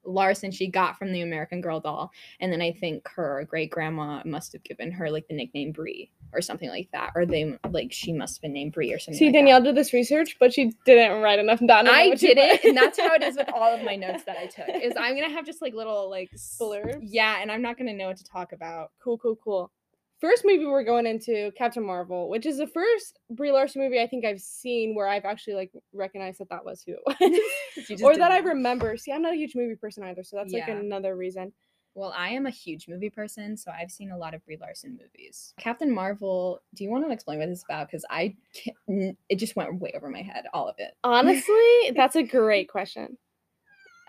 Larson 0.04 0.50
she 0.50 0.68
got 0.68 0.98
from 0.98 1.12
the 1.12 1.22
American 1.22 1.60
Girl 1.60 1.80
doll, 1.80 2.10
and 2.40 2.52
then 2.52 2.62
I 2.62 2.72
think 2.72 3.08
her 3.08 3.46
great 3.48 3.70
grandma 3.70 4.22
must 4.24 4.52
have 4.52 4.62
given 4.64 4.90
her 4.92 5.10
like 5.10 5.28
the 5.28 5.34
nickname 5.34 5.72
Brie 5.72 6.10
or 6.32 6.40
something 6.40 6.68
like 6.68 6.88
that, 6.92 7.12
or 7.14 7.26
they 7.26 7.58
like 7.70 7.92
she 7.92 8.12
must 8.12 8.36
have 8.36 8.42
been 8.42 8.52
named 8.52 8.72
Brie 8.72 8.92
or 8.92 8.98
something. 8.98 9.18
See, 9.18 9.26
like 9.26 9.34
that. 9.34 9.38
Danielle 9.38 9.62
did 9.62 9.74
this 9.74 9.92
research, 9.92 10.36
but 10.38 10.52
she 10.52 10.72
didn't 10.84 11.22
write 11.22 11.38
enough 11.38 11.60
down. 11.66 11.88
I 11.88 12.14
did 12.14 12.38
it, 12.38 12.64
and 12.64 12.76
that's 12.76 12.98
how 12.98 13.14
it 13.14 13.22
is 13.22 13.36
with 13.38 13.48
all 13.52 13.74
of 13.74 13.82
my 13.84 13.96
notes 13.96 14.24
that 14.24 14.36
I 14.36 14.46
took. 14.46 14.68
Is 14.68 14.94
I'm 14.98 15.14
gonna 15.14 15.32
have 15.32 15.46
just 15.46 15.62
like 15.62 15.74
little 15.74 16.08
like 16.08 16.30
Blurbs? 16.60 17.00
Yeah, 17.02 17.38
and 17.40 17.50
I'm 17.50 17.62
not 17.62 17.78
gonna 17.78 17.94
know 17.94 18.08
what 18.08 18.16
to 18.18 18.24
talk 18.24 18.52
about. 18.52 18.92
Cool, 19.02 19.18
cool, 19.18 19.36
cool. 19.36 19.72
First 20.20 20.42
movie 20.44 20.66
we're 20.66 20.82
going 20.82 21.06
into 21.06 21.52
Captain 21.56 21.84
Marvel, 21.84 22.28
which 22.28 22.44
is 22.44 22.58
the 22.58 22.66
first 22.66 23.20
Brie 23.30 23.52
Larson 23.52 23.82
movie 23.82 24.00
I 24.00 24.08
think 24.08 24.24
I've 24.24 24.40
seen 24.40 24.96
where 24.96 25.06
I've 25.06 25.24
actually 25.24 25.54
like 25.54 25.70
recognized 25.92 26.40
that 26.40 26.48
that 26.50 26.64
was 26.64 26.82
who 26.82 26.96
it 27.20 27.42
was, 27.88 28.02
or 28.02 28.16
that 28.16 28.32
I 28.32 28.38
remember. 28.38 28.96
See, 28.96 29.12
I'm 29.12 29.22
not 29.22 29.34
a 29.34 29.36
huge 29.36 29.54
movie 29.54 29.76
person 29.76 30.02
either, 30.02 30.24
so 30.24 30.36
that's 30.36 30.52
like 30.52 30.68
another 30.68 31.14
reason. 31.14 31.52
Well, 31.94 32.14
I 32.16 32.28
am 32.28 32.46
a 32.46 32.50
huge 32.50 32.86
movie 32.88 33.10
person, 33.10 33.56
so 33.56 33.72
I've 33.72 33.90
seen 33.90 34.12
a 34.12 34.16
lot 34.16 34.32
of 34.32 34.44
Brie 34.44 34.56
Larson 34.60 34.96
movies. 35.00 35.52
Captain 35.58 35.92
Marvel, 35.92 36.62
do 36.74 36.84
you 36.84 36.90
want 36.90 37.04
to 37.04 37.10
explain 37.10 37.40
what 37.40 37.48
this 37.48 37.58
is 37.58 37.64
about? 37.68 37.88
Because 37.88 38.04
I, 38.08 38.36
can't, 38.54 39.18
it 39.28 39.36
just 39.36 39.56
went 39.56 39.80
way 39.80 39.92
over 39.96 40.08
my 40.08 40.22
head, 40.22 40.44
all 40.54 40.68
of 40.68 40.76
it. 40.78 40.92
Honestly, 41.02 41.92
that's 41.96 42.14
a 42.14 42.22
great 42.22 42.68
question. 42.70 43.18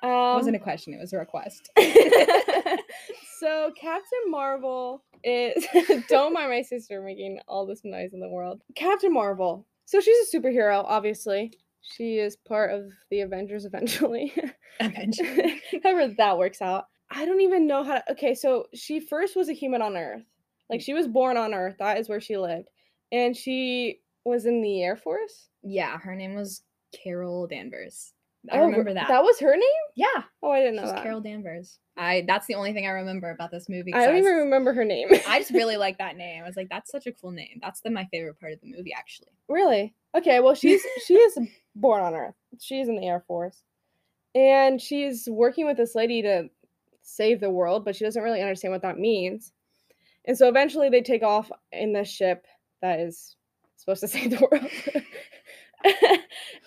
Um, 0.04 0.10
it 0.10 0.36
wasn't 0.36 0.56
a 0.56 0.60
question; 0.60 0.94
it 0.94 1.00
was 1.00 1.14
a 1.14 1.18
request. 1.18 1.70
so 3.40 3.72
Captain 3.76 4.20
Marvel 4.28 5.04
is 5.24 5.66
don't 6.10 6.34
mind 6.34 6.50
my 6.50 6.62
sister 6.62 7.02
making 7.02 7.40
all 7.48 7.66
this 7.66 7.82
noise 7.84 8.14
in 8.14 8.20
the 8.20 8.30
world. 8.30 8.62
Captain 8.76 9.14
Marvel. 9.14 9.66
So 9.86 10.00
she's 10.00 10.34
a 10.34 10.38
superhero, 10.38 10.84
obviously. 10.86 11.54
She 11.82 12.18
is 12.18 12.36
part 12.36 12.72
of 12.72 12.92
the 13.10 13.22
Avengers 13.22 13.66
eventually. 13.66 14.34
Eventually. 14.80 15.62
However 15.84 16.14
that 16.18 16.38
works 16.38 16.62
out. 16.62 16.86
I 17.12 17.26
don't 17.26 17.42
even 17.42 17.68
know 17.68 17.84
how 17.84 17.96
to 17.96 18.12
okay, 18.12 18.36
so 18.36 18.68
she 18.74 19.00
first 19.00 19.36
was 19.36 19.50
a 19.50 19.54
human 19.54 19.82
on 19.82 19.98
Earth. 19.98 20.24
Like 20.70 20.82
she 20.82 20.94
was 20.94 21.08
born 21.08 21.38
on 21.38 21.54
Earth. 21.54 21.76
That 21.80 21.98
is 21.98 22.08
where 22.08 22.22
she 22.22 22.38
lived. 22.38 22.70
And 23.12 23.36
she 23.36 24.02
was 24.24 24.46
in 24.46 24.62
the 24.62 24.84
Air 24.84 24.96
Force. 24.96 25.50
Yeah, 25.64 25.98
her 25.98 26.16
name 26.16 26.36
was 26.36 26.62
Carol 26.94 27.48
Danvers. 27.48 28.14
I 28.52 28.58
Oh, 28.60 28.66
remember 28.66 28.94
that. 28.94 29.08
That 29.08 29.24
was 29.24 29.40
her 29.40 29.56
name? 29.56 29.62
yeah, 29.96 30.24
Oh, 30.42 30.52
I 30.52 30.60
didn't 30.60 30.76
know 30.78 30.84
she's 30.84 30.92
that. 30.94 31.04
Carol 31.04 31.22
Danvers. 31.22 31.80
I. 31.98 32.24
That's 32.28 32.48
the 32.48 32.56
only 32.56 32.74
thing 32.74 32.86
I 32.86 32.92
remember 32.92 33.30
about 33.32 33.52
this 33.52 33.68
movie. 33.70 33.94
I 33.94 34.06
don't 34.06 34.18
even 34.18 34.34
remember 34.36 34.74
her 34.74 34.86
name. 34.86 35.10
I 35.28 35.40
just 35.40 35.52
really 35.52 35.78
like 35.86 35.98
that 36.00 36.16
name. 36.18 36.44
I 36.44 36.48
was 36.48 36.56
like, 36.56 36.70
that's 36.70 36.92
such 36.92 37.08
a 37.08 37.12
cool 37.12 37.32
name. 37.32 37.60
That's 37.62 37.82
the 37.82 37.90
my 37.90 38.06
favorite 38.12 38.40
part 38.40 38.54
of 38.54 38.62
the 38.62 38.72
movie, 38.76 38.94
actually. 38.94 39.32
Really? 39.48 39.94
Okay, 40.16 40.40
well 40.40 40.56
she's 40.56 40.82
she 41.06 41.16
is 41.16 41.38
born 41.76 42.02
on 42.02 42.16
Earth. 42.16 42.36
She's 42.60 42.88
in 42.88 42.96
the 43.00 43.06
Air 43.08 43.24
Force. 43.28 43.62
And 44.36 44.80
she's 44.82 45.28
working 45.30 45.66
with 45.66 45.78
this 45.78 45.96
lady 45.96 46.22
to 46.22 46.50
save 47.02 47.40
the 47.40 47.50
world, 47.50 47.84
but 47.84 47.96
she 47.96 48.06
doesn't 48.06 48.22
really 48.22 48.42
understand 48.42 48.72
what 48.72 48.84
that 48.84 49.00
means. 49.00 49.52
And 50.26 50.38
so 50.38 50.48
eventually 50.48 50.90
they 50.90 51.02
take 51.02 51.24
off 51.24 51.52
in 51.72 51.94
this 51.94 52.10
ship 52.10 52.46
that 52.82 53.00
is 53.00 53.36
supposed 53.76 54.02
to 54.02 54.08
save 54.10 54.30
the 54.32 54.48
world. 54.52 55.04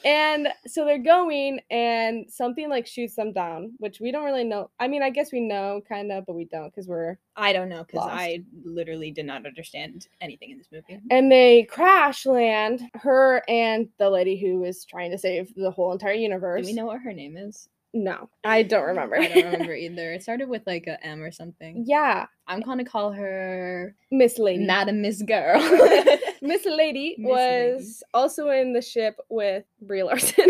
And 0.05 0.49
so 0.67 0.85
they're 0.85 0.99
going 0.99 1.61
and 1.71 2.31
something 2.31 2.69
like 2.69 2.87
shoots 2.87 3.15
them 3.15 3.33
down, 3.33 3.73
which 3.79 4.01
we 4.01 4.11
don't 4.11 4.25
really 4.25 4.45
know. 4.45 4.71
I 4.81 4.89
mean, 4.89 5.03
I 5.03 5.11
guess 5.11 5.33
we 5.33 5.41
know 5.41 5.83
kind 5.89 6.11
of, 6.13 6.27
but 6.27 6.35
we 6.35 6.45
don't 6.47 6.71
because 6.71 6.89
we're 6.89 7.19
I 7.37 7.53
don't 7.53 7.69
know 7.69 7.85
because 7.85 8.09
I 8.11 8.43
literally 8.65 9.11
did 9.11 9.27
not 9.27 9.47
understand 9.47 10.09
anything 10.21 10.51
in 10.51 10.59
this 10.59 10.69
movie. 10.73 11.01
and 11.11 11.31
they 11.31 11.65
crash 11.65 12.27
land 12.27 12.83
her 12.95 13.43
and 13.49 13.89
the 13.99 14.11
lady 14.11 14.37
who 14.37 14.65
is 14.65 14.85
trying 14.85 15.11
to 15.11 15.19
save 15.19 15.55
the 15.55 15.71
whole 15.71 15.93
entire 15.93 16.13
universe. 16.15 16.63
Do 16.63 16.67
we 16.67 16.75
know 16.75 16.87
what 16.87 17.01
her 17.01 17.13
name 17.13 17.37
is? 17.37 17.69
No, 17.95 18.31
I 18.43 18.63
don't 18.63 18.85
remember. 18.85 19.17
I 19.17 19.29
don't 19.29 19.53
remember 19.53 19.75
either. 19.75 20.13
It 20.13 20.23
started 20.23 20.49
with 20.49 20.63
like 20.67 20.87
a 20.87 21.05
M 21.05 21.23
or 21.23 21.31
something. 21.31 21.85
yeah, 21.87 22.27
I'm 22.47 22.61
gonna 22.61 22.85
call 22.85 23.13
her 23.13 23.95
Miss 24.11 24.39
Lady. 24.39 24.65
Madam 24.65 25.03
Miss 25.03 25.23
Girl. 25.23 25.61
Miss 26.43 26.65
Lady 26.65 27.15
Miss 27.19 27.29
Lady. 27.29 27.73
was 27.77 28.03
also 28.15 28.49
in 28.49 28.73
the 28.73 28.81
ship 28.83 29.17
with 29.29 29.65
Brie 29.83 30.03
Larson. 30.03 30.47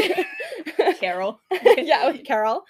Carol. 1.01 1.41
yeah, 1.77 2.11
with 2.11 2.25
Carol. 2.25 2.63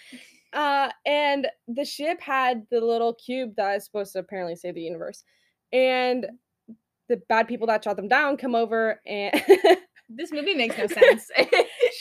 Uh, 0.55 0.91
and 1.07 1.47
the 1.69 1.85
ship 1.85 2.21
had 2.21 2.67
the 2.71 2.81
little 2.81 3.15
cube 3.15 3.55
that 3.57 3.77
is 3.77 3.85
supposed 3.85 4.13
to 4.15 4.19
apparently 4.19 4.57
save 4.57 4.75
the 4.75 4.83
universe. 4.83 5.23
And 5.73 6.27
the 7.09 7.17
bad 7.29 7.47
people 7.49 7.67
that 7.67 7.85
shot 7.85 7.97
them 7.97 8.09
down 8.09 8.37
come 8.39 8.55
over 8.55 9.01
and 9.07 9.33
this 10.09 10.33
movie 10.33 10.55
makes 10.55 10.77
no 10.79 10.87
sense. 10.87 11.31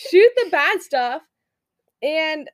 shoot 0.10 0.32
the 0.38 0.50
bad 0.52 0.82
stuff, 0.82 1.22
and 2.02 2.50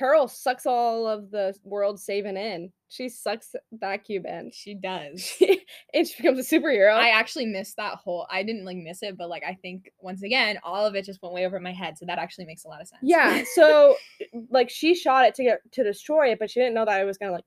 Carol 0.00 0.28
sucks 0.28 0.64
all 0.64 1.06
of 1.06 1.30
the 1.30 1.54
world 1.62 2.00
saving 2.00 2.38
in. 2.38 2.72
She 2.88 3.10
sucks 3.10 3.54
that 3.80 4.02
cube 4.02 4.24
in. 4.24 4.50
she 4.50 4.72
does. 4.74 5.30
and 5.94 6.08
she 6.08 6.14
becomes 6.22 6.38
a 6.38 6.56
superhero. 6.56 6.94
I 6.94 7.10
actually 7.10 7.44
missed 7.44 7.76
that 7.76 7.96
whole. 7.96 8.26
I 8.30 8.42
didn't 8.42 8.64
like 8.64 8.78
miss 8.78 9.02
it, 9.02 9.18
but 9.18 9.28
like 9.28 9.42
I 9.46 9.58
think 9.60 9.92
once 10.00 10.22
again, 10.22 10.58
all 10.64 10.86
of 10.86 10.94
it 10.94 11.04
just 11.04 11.20
went 11.22 11.34
way 11.34 11.44
over 11.44 11.60
my 11.60 11.72
head. 11.74 11.98
So 11.98 12.06
that 12.06 12.18
actually 12.18 12.46
makes 12.46 12.64
a 12.64 12.68
lot 12.68 12.80
of 12.80 12.88
sense. 12.88 13.00
yeah. 13.02 13.42
So 13.54 13.94
like 14.50 14.70
she 14.70 14.94
shot 14.94 15.26
it 15.26 15.34
to 15.34 15.42
get 15.44 15.60
to 15.72 15.84
destroy 15.84 16.32
it, 16.32 16.38
but 16.38 16.50
she 16.50 16.60
didn't 16.60 16.74
know 16.74 16.86
that 16.86 16.98
it 17.02 17.04
was 17.04 17.18
gonna 17.18 17.32
like 17.32 17.44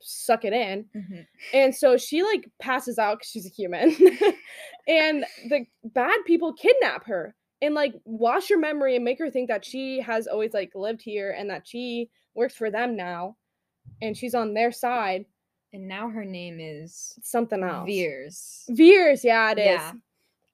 suck 0.00 0.46
it 0.46 0.54
in. 0.54 0.86
Mhm. 0.96 1.26
And 1.52 1.74
so 1.74 1.98
she 1.98 2.22
like 2.22 2.50
passes 2.62 2.98
out 2.98 3.18
because 3.18 3.28
she's 3.28 3.46
a 3.46 3.50
human. 3.50 3.90
and 4.88 5.26
the 5.50 5.66
bad 5.84 6.16
people 6.26 6.54
kidnap 6.54 7.06
her 7.08 7.34
and 7.64 7.74
like 7.74 7.94
wash 8.04 8.50
your 8.50 8.58
memory 8.58 8.96
and 8.96 9.04
make 9.04 9.18
her 9.18 9.30
think 9.30 9.48
that 9.48 9.64
she 9.64 10.00
has 10.00 10.26
always 10.26 10.52
like 10.52 10.72
lived 10.74 11.00
here 11.00 11.34
and 11.36 11.48
that 11.48 11.66
she 11.66 12.10
works 12.34 12.54
for 12.54 12.70
them 12.70 12.94
now 12.96 13.36
and 14.02 14.16
she's 14.16 14.34
on 14.34 14.54
their 14.54 14.70
side. 14.70 15.24
And 15.72 15.88
now 15.88 16.08
her 16.08 16.24
name 16.24 16.58
is 16.60 17.18
Something 17.22 17.62
else. 17.62 17.88
Vers. 17.88 18.64
Vers, 18.68 19.24
yeah, 19.24 19.50
it 19.50 19.58
is. 19.58 19.64
Yeah. 19.64 19.92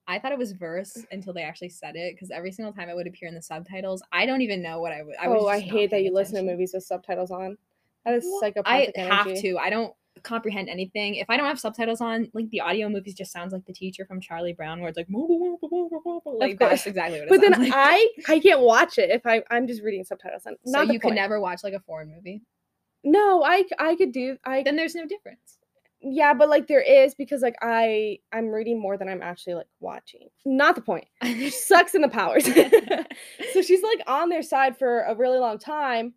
I 0.07 0.19
thought 0.19 0.31
it 0.31 0.37
was 0.37 0.53
verse 0.53 0.97
until 1.11 1.33
they 1.33 1.43
actually 1.43 1.69
said 1.69 1.95
it 1.95 2.15
because 2.15 2.31
every 2.31 2.51
single 2.51 2.73
time 2.73 2.89
it 2.89 2.95
would 2.95 3.07
appear 3.07 3.27
in 3.29 3.35
the 3.35 3.41
subtitles, 3.41 4.01
I 4.11 4.25
don't 4.25 4.41
even 4.41 4.61
know 4.61 4.79
what 4.79 4.91
I 4.91 5.03
would. 5.03 5.15
I 5.21 5.27
oh, 5.27 5.47
I 5.47 5.59
hate 5.59 5.91
that 5.91 6.03
you 6.03 6.13
listen 6.13 6.35
to 6.35 6.43
movies 6.43 6.71
with 6.73 6.83
subtitles 6.83 7.29
on. 7.29 7.57
That 8.05 8.15
is 8.15 8.25
Well, 8.25 8.39
psychopathic 8.39 8.95
I 8.97 9.01
have 9.01 9.27
energy. 9.27 9.41
to. 9.41 9.57
I 9.57 9.69
don't 9.69 9.93
comprehend 10.23 10.69
anything. 10.69 11.15
If 11.15 11.29
I 11.29 11.37
don't 11.37 11.47
have 11.47 11.59
subtitles 11.59 12.01
on, 12.01 12.29
like 12.33 12.49
the 12.49 12.61
audio 12.61 12.89
movies 12.89 13.13
just 13.13 13.31
sounds 13.31 13.53
like 13.53 13.65
the 13.65 13.73
teacher 13.73 14.05
from 14.05 14.21
Charlie 14.21 14.53
Brown, 14.53 14.79
where 14.79 14.89
it's 14.89 14.97
like, 14.97 15.07
like 16.25 16.59
that's 16.59 16.85
exactly 16.85 17.19
what 17.19 17.27
it 17.27 17.29
But 17.29 17.41
then 17.41 17.51
like. 17.61 17.73
I 17.75 18.07
I 18.27 18.39
can't 18.39 18.61
watch 18.61 18.97
it 18.97 19.09
if 19.09 19.25
I 19.25 19.43
I'm 19.51 19.67
just 19.67 19.81
reading 19.81 20.03
subtitles. 20.03 20.43
And 20.45 20.57
so 20.65 20.71
not 20.71 20.87
the 20.87 20.93
you 20.93 20.99
can 20.99 21.15
never 21.15 21.39
watch 21.39 21.63
like 21.63 21.73
a 21.73 21.79
foreign 21.79 22.13
movie. 22.13 22.41
No, 23.03 23.43
I 23.43 23.63
I 23.79 23.95
could 23.95 24.11
do 24.11 24.37
I 24.45 24.63
Then 24.63 24.75
there's 24.75 24.95
no 24.95 25.05
difference. 25.05 25.57
yeah, 26.01 26.33
but 26.33 26.49
like 26.49 26.67
there 26.67 26.81
is 26.81 27.15
because 27.15 27.41
like 27.41 27.55
I 27.61 28.19
I'm 28.31 28.49
reading 28.49 28.79
more 28.79 28.97
than 28.97 29.09
I'm 29.09 29.21
actually 29.21 29.55
like 29.55 29.67
watching. 29.79 30.29
Not 30.45 30.75
the 30.75 30.81
point. 30.81 31.05
Sucks 31.51 31.95
in 31.95 32.01
the 32.01 32.09
powers. 32.09 32.45
so 33.53 33.61
she's 33.61 33.83
like 33.83 34.01
on 34.07 34.29
their 34.29 34.43
side 34.43 34.77
for 34.77 35.01
a 35.01 35.15
really 35.15 35.39
long 35.39 35.57
time 35.57 36.13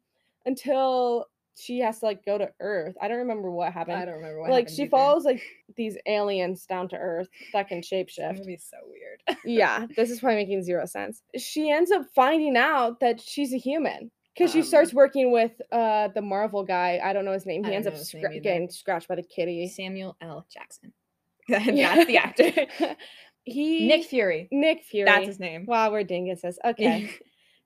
until 0.47 1.27
she 1.57 1.79
has 1.81 2.01
to 2.01 2.07
like 2.07 2.25
go 2.25 2.37
to 2.39 2.51
Earth. 2.61 2.95
I 3.01 3.09
don't 3.09 3.19
remember 3.19 3.51
what 3.51 3.73
happened. 3.73 3.97
I 3.99 4.05
don't 4.05 4.15
remember 4.15 4.41
what 4.41 4.51
like 4.51 4.69
she 4.69 4.83
either. 4.83 4.91
follows 4.91 5.25
like 5.25 5.43
these 5.77 5.97
aliens 6.07 6.67
down 6.67 6.89
to 6.91 6.97
Earth 6.97 7.29
that 7.53 7.69
can 7.69 7.81
shapeshift. 7.81 8.39
movie's 8.39 8.67
so 8.69 8.77
weird. 8.89 9.39
yeah, 9.45 9.87
this 9.97 10.11
is 10.11 10.21
probably 10.21 10.37
making 10.37 10.63
zero 10.65 10.85
sense. 10.87 11.23
She 11.37 11.71
ends 11.71 11.91
up 11.91 12.03
finding 12.15 12.57
out 12.57 13.01
that 13.01 13.21
she's 13.21 13.53
a 13.53 13.59
human 13.59 14.11
because 14.37 14.51
she 14.51 14.63
starts 14.63 14.91
Um, 14.91 14.97
working 14.97 15.31
with 15.33 15.53
uh 15.71 16.09
the 16.09 16.23
Marvel 16.23 16.65
guy. 16.65 17.01
I 17.03 17.13
don't 17.13 17.25
know 17.25 17.33
his 17.33 17.47
name. 17.47 17.63
He 17.65 17.73
ends 17.75 17.87
up 17.87 17.95
scra- 17.95 18.43
getting 18.43 18.69
scratched 18.69 19.07
by 19.09 19.15
the 19.15 19.23
kitty. 19.23 19.69
Samuel 19.69 20.17
L. 20.21 20.47
Jackson. 20.53 20.93
That's 21.49 22.07
the 22.07 22.17
actor. 22.17 22.51
he 23.45 23.87
Nick 23.87 24.05
Fury. 24.07 24.49
Nick 24.51 24.83
Fury. 24.83 25.05
That's 25.05 25.27
his 25.27 25.39
name. 25.39 25.67
Wow, 25.67 25.93
we're 25.93 26.03
dinguses. 26.05 26.57
Okay. 26.65 27.11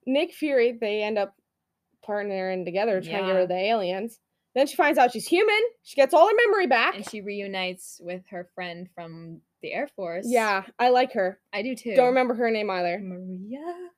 Nick 0.06 0.32
Fury. 0.34 0.72
They 0.78 1.02
end 1.02 1.16
up 1.18 1.34
partnering 2.06 2.64
together 2.64 3.00
trying 3.00 3.22
to 3.22 3.26
get 3.28 3.32
rid 3.34 3.42
of 3.42 3.48
the 3.48 3.54
aliens. 3.56 4.18
Then 4.54 4.66
she 4.66 4.76
finds 4.76 4.98
out 4.98 5.12
she's 5.12 5.26
human. 5.26 5.60
She 5.82 5.94
gets 5.94 6.12
all 6.14 6.26
her 6.28 6.34
memory 6.34 6.66
back. 6.66 6.96
and 6.96 7.08
she 7.08 7.20
reunites 7.20 8.00
with 8.02 8.22
her 8.30 8.48
friend 8.54 8.88
from 8.94 9.40
the 9.62 9.72
Air 9.72 9.88
Force. 9.88 10.24
yeah, 10.28 10.64
I 10.78 10.88
like 10.90 11.12
her. 11.12 11.38
I 11.52 11.62
do 11.62 11.74
too. 11.74 11.94
Don't 11.94 12.06
remember 12.08 12.34
her 12.34 12.50
name 12.50 12.70
either. 12.70 12.98
Maria. 13.00 13.90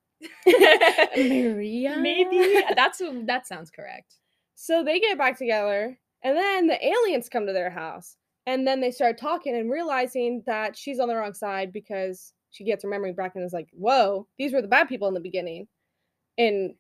Maria. 1.17 1.97
Maybe 1.99 2.63
that's 2.75 3.01
that 3.27 3.47
sounds 3.47 3.71
correct. 3.71 4.15
So 4.55 4.85
they 4.85 5.01
get 5.01 5.17
back 5.19 5.39
together, 5.39 5.99
and 6.23 6.37
then 6.37 6.67
the 6.67 6.85
aliens 6.85 7.29
come 7.29 7.47
to 7.47 7.53
their 7.53 7.71
house. 7.71 8.17
And 8.47 8.67
then 8.67 8.81
they 8.81 8.91
start 8.91 9.19
talking 9.19 9.55
and 9.55 9.71
realizing 9.71 10.43
that 10.47 10.77
she's 10.77 10.99
on 10.99 11.09
the 11.09 11.15
wrong 11.15 11.35
side 11.35 11.73
because 11.73 12.33
she 12.51 12.65
gets 12.65 12.83
her 12.83 12.89
memory 12.89 13.13
back 13.13 13.33
and 13.37 13.45
is 13.45 13.53
like, 13.53 13.69
whoa, 13.73 14.27
these 14.39 14.53
were 14.53 14.63
the 14.63 14.67
bad 14.69 14.89
people 14.89 15.07
in 15.09 15.15
the 15.15 15.21
beginning. 15.21 15.69
And 16.37 16.75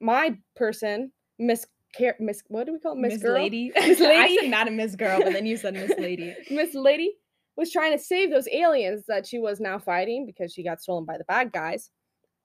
my 0.00 0.36
person, 0.56 1.12
Miss 1.38 1.66
Car- 1.96 2.16
Miss 2.20 2.42
what 2.48 2.66
do 2.66 2.72
we 2.72 2.78
call 2.78 2.92
it? 2.92 2.98
Miss, 2.98 3.22
Girl? 3.22 3.34
Lady. 3.34 3.72
Miss 3.76 4.00
Lady. 4.00 4.16
I 4.16 4.36
said 4.40 4.50
Madam 4.50 4.76
Miss 4.76 4.94
Girl, 4.96 5.20
but 5.22 5.32
then 5.32 5.46
you 5.46 5.56
said 5.56 5.74
Miss 5.74 5.92
Lady. 5.98 6.34
Miss 6.50 6.74
Lady 6.74 7.14
was 7.56 7.72
trying 7.72 7.96
to 7.96 8.02
save 8.02 8.30
those 8.30 8.48
aliens 8.52 9.04
that 9.08 9.26
she 9.26 9.38
was 9.38 9.60
now 9.60 9.78
fighting 9.78 10.26
because 10.26 10.52
she 10.52 10.62
got 10.62 10.80
stolen 10.80 11.04
by 11.04 11.18
the 11.18 11.24
bad 11.24 11.52
guys. 11.52 11.90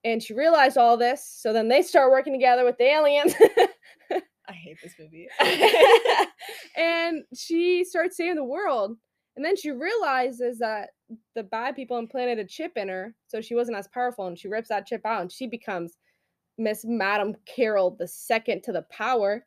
And 0.05 0.21
she 0.21 0.33
realized 0.33 0.77
all 0.77 0.97
this, 0.97 1.25
so 1.25 1.53
then 1.53 1.69
they 1.69 1.81
start 1.81 2.11
working 2.11 2.33
together 2.33 2.65
with 2.65 2.77
the 2.77 2.85
aliens. 2.85 3.33
I 4.49 4.51
hate 4.51 4.77
this 4.83 4.95
movie. 4.99 5.29
and 6.75 7.23
she 7.33 7.85
starts 7.85 8.17
saving 8.17 8.35
the 8.35 8.43
world. 8.43 8.97
And 9.35 9.45
then 9.45 9.55
she 9.55 9.71
realizes 9.71 10.59
that 10.59 10.89
the 11.35 11.43
bad 11.43 11.75
people 11.75 11.97
implanted 11.97 12.39
a 12.39 12.45
chip 12.45 12.73
in 12.75 12.89
her, 12.89 13.15
so 13.27 13.39
she 13.39 13.55
wasn't 13.55 13.77
as 13.77 13.87
powerful. 13.87 14.27
And 14.27 14.37
she 14.37 14.47
rips 14.47 14.69
that 14.69 14.85
chip 14.85 15.05
out, 15.05 15.21
and 15.21 15.31
she 15.31 15.47
becomes 15.47 15.97
Miss 16.57 16.85
Madam 16.85 17.35
Carol 17.45 17.91
the 17.91 18.07
second 18.07 18.63
to 18.63 18.71
the 18.71 18.83
power. 18.83 19.45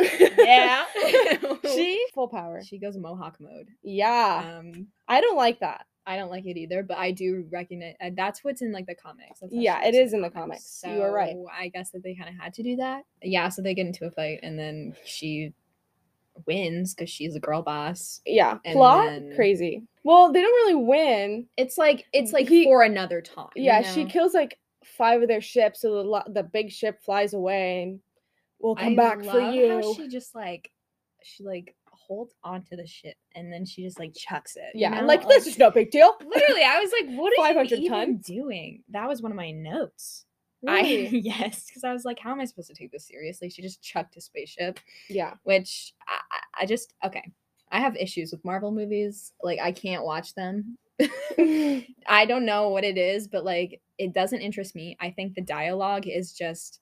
yeah. 0.00 0.84
she 1.64 2.06
full 2.14 2.28
power. 2.28 2.62
she 2.62 2.78
goes 2.78 2.96
Mohawk 2.96 3.38
mode. 3.40 3.68
Yeah, 3.82 4.58
Um, 4.58 4.86
I 5.08 5.20
don't 5.20 5.36
like 5.36 5.60
that. 5.60 5.86
I 6.06 6.16
don't 6.16 6.30
like 6.30 6.46
it 6.46 6.56
either, 6.56 6.82
but 6.82 6.96
I 6.96 7.10
do 7.10 7.46
recognize 7.50 7.94
uh, 8.00 8.10
that's 8.16 8.42
what's 8.42 8.62
in 8.62 8.72
like 8.72 8.86
the 8.86 8.94
comics. 8.94 9.40
Yeah, 9.50 9.84
it 9.84 9.94
is 9.94 10.14
in 10.14 10.22
the 10.22 10.30
comics. 10.30 10.82
You 10.86 11.02
are 11.02 11.12
right. 11.12 11.36
I 11.54 11.68
guess 11.68 11.90
that 11.90 12.02
they 12.02 12.14
kind 12.14 12.30
of 12.30 12.40
had 12.42 12.54
to 12.54 12.62
do 12.62 12.76
that. 12.76 13.02
Yeah, 13.22 13.50
so 13.50 13.60
they 13.60 13.74
get 13.74 13.86
into 13.86 14.06
a 14.06 14.10
fight 14.10 14.40
and 14.42 14.58
then 14.58 14.94
she 15.04 15.52
wins 16.46 16.94
because 16.94 17.10
she's 17.10 17.34
a 17.34 17.40
girl 17.40 17.60
boss. 17.62 18.20
Yeah, 18.24 18.58
And 18.64 18.74
plot 18.76 19.06
then- 19.06 19.32
crazy. 19.34 19.82
Well, 20.04 20.32
they 20.32 20.40
don't 20.40 20.50
really 20.52 20.76
win. 20.86 21.46
It's 21.58 21.76
like 21.76 22.06
it's 22.14 22.32
like 22.32 22.48
He- 22.48 22.64
for 22.64 22.82
another 22.82 23.20
time. 23.20 23.48
you 23.54 23.64
Yeah, 23.64 23.82
she 23.82 24.06
kills 24.06 24.32
like 24.32 24.58
five 24.96 25.22
of 25.22 25.28
their 25.28 25.40
ships, 25.40 25.82
so 25.82 26.02
the 26.02 26.32
the 26.32 26.42
big 26.42 26.70
ship 26.70 27.02
flies 27.02 27.34
away, 27.34 27.82
and 27.82 28.00
we'll 28.58 28.76
come 28.76 28.92
I 28.92 28.96
back 28.96 29.24
for 29.24 29.40
you. 29.40 29.80
How 29.82 29.94
she 29.94 30.08
just 30.08 30.34
like 30.34 30.70
she 31.22 31.44
like 31.44 31.74
holds 32.08 32.34
onto 32.42 32.74
the 32.74 32.86
ship 32.86 33.16
and 33.34 33.52
then 33.52 33.66
she 33.66 33.82
just 33.82 33.98
like 33.98 34.14
chucks 34.14 34.56
it. 34.56 34.74
you 34.74 34.80
yeah, 34.80 35.00
know? 35.00 35.06
like 35.06 35.28
this 35.28 35.46
is 35.46 35.58
no 35.58 35.70
big 35.70 35.90
deal. 35.90 36.16
literally. 36.24 36.62
I 36.62 36.80
was 36.80 36.90
like, 36.90 37.16
what 37.16 37.32
are 37.32 37.36
you 37.36 37.54
500 37.54 37.78
even 37.78 37.90
tons? 37.90 38.26
doing? 38.26 38.82
That 38.88 39.06
was 39.06 39.20
one 39.20 39.30
of 39.30 39.36
my 39.36 39.50
notes. 39.50 40.24
Really? 40.62 41.06
I 41.06 41.10
yes, 41.12 41.66
because 41.66 41.84
I 41.84 41.92
was 41.92 42.04
like, 42.04 42.18
how 42.18 42.32
am 42.32 42.40
I 42.40 42.46
supposed 42.46 42.68
to 42.68 42.74
take 42.74 42.90
this 42.90 43.06
seriously? 43.06 43.50
She 43.50 43.62
just 43.62 43.82
chucked 43.82 44.16
a 44.16 44.20
spaceship, 44.20 44.80
yeah. 45.08 45.34
which 45.44 45.94
I- 46.08 46.62
I 46.62 46.66
just 46.66 46.94
okay. 47.04 47.22
I 47.70 47.80
have 47.80 47.96
issues 47.96 48.32
with 48.32 48.44
Marvel 48.44 48.72
movies. 48.72 49.32
Like 49.42 49.60
I 49.60 49.72
can't 49.72 50.04
watch 50.04 50.34
them. 50.34 50.78
I 51.00 52.24
don't 52.26 52.46
know 52.46 52.70
what 52.70 52.82
it 52.82 52.98
is, 52.98 53.28
but 53.28 53.44
like 53.44 53.80
it 53.98 54.12
doesn't 54.12 54.40
interest 54.40 54.74
me. 54.74 54.96
I 55.00 55.10
think 55.10 55.34
the 55.34 55.42
dialogue 55.42 56.06
is 56.06 56.32
just 56.32 56.80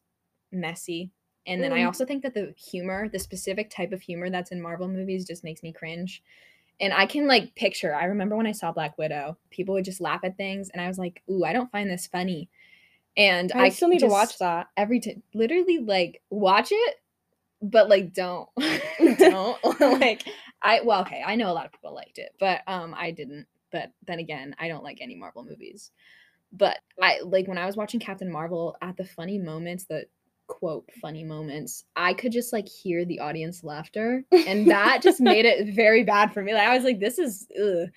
messy. 0.52 1.10
And 1.46 1.62
then 1.62 1.72
I 1.72 1.80
Mm. 1.80 1.86
also 1.86 2.04
think 2.04 2.22
that 2.22 2.34
the 2.34 2.54
humor, 2.58 3.08
the 3.08 3.18
specific 3.18 3.70
type 3.70 3.92
of 3.92 4.02
humor 4.02 4.30
that's 4.30 4.50
in 4.52 4.60
Marvel 4.60 4.88
movies 4.88 5.24
just 5.26 5.44
makes 5.44 5.62
me 5.62 5.72
cringe. 5.72 6.22
And 6.80 6.92
I 6.92 7.06
can 7.06 7.26
like 7.26 7.54
picture, 7.54 7.94
I 7.94 8.04
remember 8.04 8.36
when 8.36 8.46
I 8.46 8.52
saw 8.52 8.72
Black 8.72 8.98
Widow, 8.98 9.38
people 9.50 9.74
would 9.74 9.84
just 9.84 10.00
laugh 10.00 10.20
at 10.24 10.36
things 10.36 10.68
and 10.70 10.80
I 10.82 10.88
was 10.88 10.98
like, 10.98 11.22
"Ooh, 11.30 11.44
I 11.44 11.52
don't 11.52 11.70
find 11.72 11.88
this 11.88 12.06
funny." 12.06 12.50
And 13.16 13.50
I, 13.52 13.70
still 13.70 13.88
need 13.88 14.00
to 14.00 14.08
watch 14.08 14.36
that. 14.38 14.68
every 14.76 15.00
time 15.00 15.22
literally 15.32 15.78
like 15.78 16.20
watch 16.28 16.68
it 16.70 16.96
but 17.62 17.88
like 17.88 18.12
don't 18.12 18.48
don't 19.18 19.58
like 19.80 20.22
i 20.60 20.80
well 20.84 21.00
okay 21.00 21.22
i 21.26 21.34
know 21.34 21.50
a 21.50 21.54
lot 21.54 21.64
of 21.64 21.72
people 21.72 21.94
liked 21.94 22.18
it 22.18 22.32
but 22.38 22.60
um 22.66 22.94
i 22.94 23.10
didn't 23.10 23.46
but 23.72 23.90
then 24.06 24.18
again 24.18 24.54
i 24.58 24.68
don't 24.68 24.84
like 24.84 24.98
any 25.00 25.14
marvel 25.14 25.42
movies 25.44 25.90
but 26.52 26.78
i 27.02 27.20
like 27.24 27.46
when 27.48 27.58
i 27.58 27.66
was 27.66 27.76
watching 27.76 28.00
captain 28.00 28.30
marvel 28.30 28.76
at 28.82 28.96
the 28.96 29.04
funny 29.04 29.38
moments 29.38 29.84
the 29.84 30.04
quote 30.46 30.88
funny 31.00 31.24
moments 31.24 31.84
i 31.96 32.14
could 32.14 32.30
just 32.30 32.52
like 32.52 32.68
hear 32.68 33.04
the 33.04 33.18
audience 33.18 33.64
laughter 33.64 34.22
and 34.46 34.70
that 34.70 35.02
just 35.02 35.20
made 35.20 35.44
it 35.44 35.74
very 35.74 36.04
bad 36.04 36.32
for 36.32 36.42
me 36.42 36.54
like 36.54 36.68
i 36.68 36.74
was 36.74 36.84
like 36.84 37.00
this 37.00 37.18
is 37.18 37.48
ugh. 37.60 37.88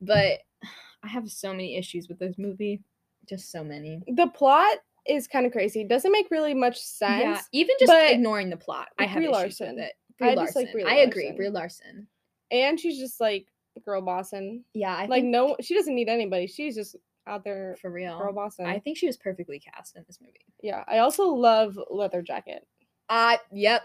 but 0.00 0.16
mm. 0.16 0.68
i 1.04 1.08
have 1.08 1.30
so 1.30 1.50
many 1.50 1.76
issues 1.76 2.08
with 2.08 2.18
this 2.18 2.36
movie 2.38 2.82
just 3.28 3.50
so 3.50 3.62
many 3.62 4.02
The 4.08 4.26
plot 4.28 4.78
is 5.06 5.26
kind 5.26 5.46
of 5.46 5.52
crazy. 5.52 5.84
Doesn't 5.84 6.12
make 6.12 6.30
really 6.30 6.54
much 6.54 6.78
sense. 6.78 7.22
yeah, 7.22 7.40
even 7.52 7.74
just 7.78 7.92
ignoring 7.92 8.50
the 8.50 8.56
plot, 8.56 8.88
I 8.98 9.04
have 9.04 9.16
Brie 9.16 9.24
issues 9.24 9.32
Larson. 9.32 9.76
with 9.76 9.84
it. 9.84 9.92
I 10.20 10.34
Brie 10.34 10.44
just 10.44 10.56
like 10.56 10.66
Larson. 10.66 10.72
Brie 10.72 10.84
I 10.84 10.94
agree, 11.02 11.24
Larson. 11.24 11.36
Brie 11.36 11.48
Larson. 11.48 12.06
And 12.50 12.80
she's 12.80 12.98
just 12.98 13.20
like 13.20 13.46
girl 13.84 14.02
bossing. 14.02 14.64
Yeah, 14.74 14.94
I 14.94 15.06
like 15.06 15.22
think 15.22 15.26
no, 15.26 15.56
she 15.60 15.74
doesn't 15.74 15.94
need 15.94 16.08
anybody. 16.08 16.46
She's 16.46 16.74
just 16.74 16.96
out 17.26 17.44
there 17.44 17.76
for 17.80 17.90
real. 17.90 18.18
I 18.60 18.78
think 18.78 18.96
she 18.98 19.06
was 19.06 19.16
perfectly 19.16 19.58
cast 19.60 19.96
in 19.96 20.04
this 20.06 20.18
movie. 20.20 20.44
yeah. 20.62 20.84
I 20.88 20.98
also 20.98 21.24
love 21.28 21.78
leather 21.90 22.22
jacket. 22.22 22.66
Uh 23.08 23.36
yep. 23.52 23.82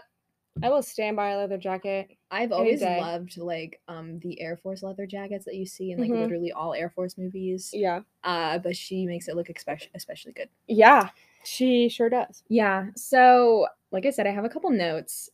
I 0.60 0.70
will 0.70 0.82
stand 0.82 1.14
by 1.14 1.30
a 1.30 1.38
leather 1.38 1.56
jacket. 1.58 2.08
I've 2.32 2.50
always 2.50 2.80
day. 2.80 3.00
loved 3.00 3.36
like 3.36 3.80
um 3.86 4.18
the 4.20 4.40
Air 4.40 4.56
Force 4.56 4.82
leather 4.82 5.06
jackets 5.06 5.44
that 5.44 5.54
you 5.54 5.66
see 5.66 5.92
in 5.92 6.00
like 6.00 6.10
Mhm. 6.10 6.20
literally 6.22 6.50
all 6.52 6.74
Air 6.74 6.90
Force 6.90 7.16
movies. 7.16 7.70
Yeah. 7.72 8.00
Uh, 8.24 8.58
but 8.58 8.76
she 8.76 9.06
makes 9.06 9.28
it 9.28 9.36
look 9.36 9.48
especially 9.50 9.90
especially 9.94 10.32
good. 10.32 10.48
Yeah. 10.66 11.10
She 11.44 11.88
sure 11.88 12.10
does. 12.10 12.42
Yeah. 12.48 12.86
So, 12.96 13.68
like 13.92 14.04
I 14.04 14.10
said, 14.10 14.26
I 14.26 14.30
have 14.32 14.44
a 14.44 14.48
couple 14.48 14.70
notes. 14.70 15.30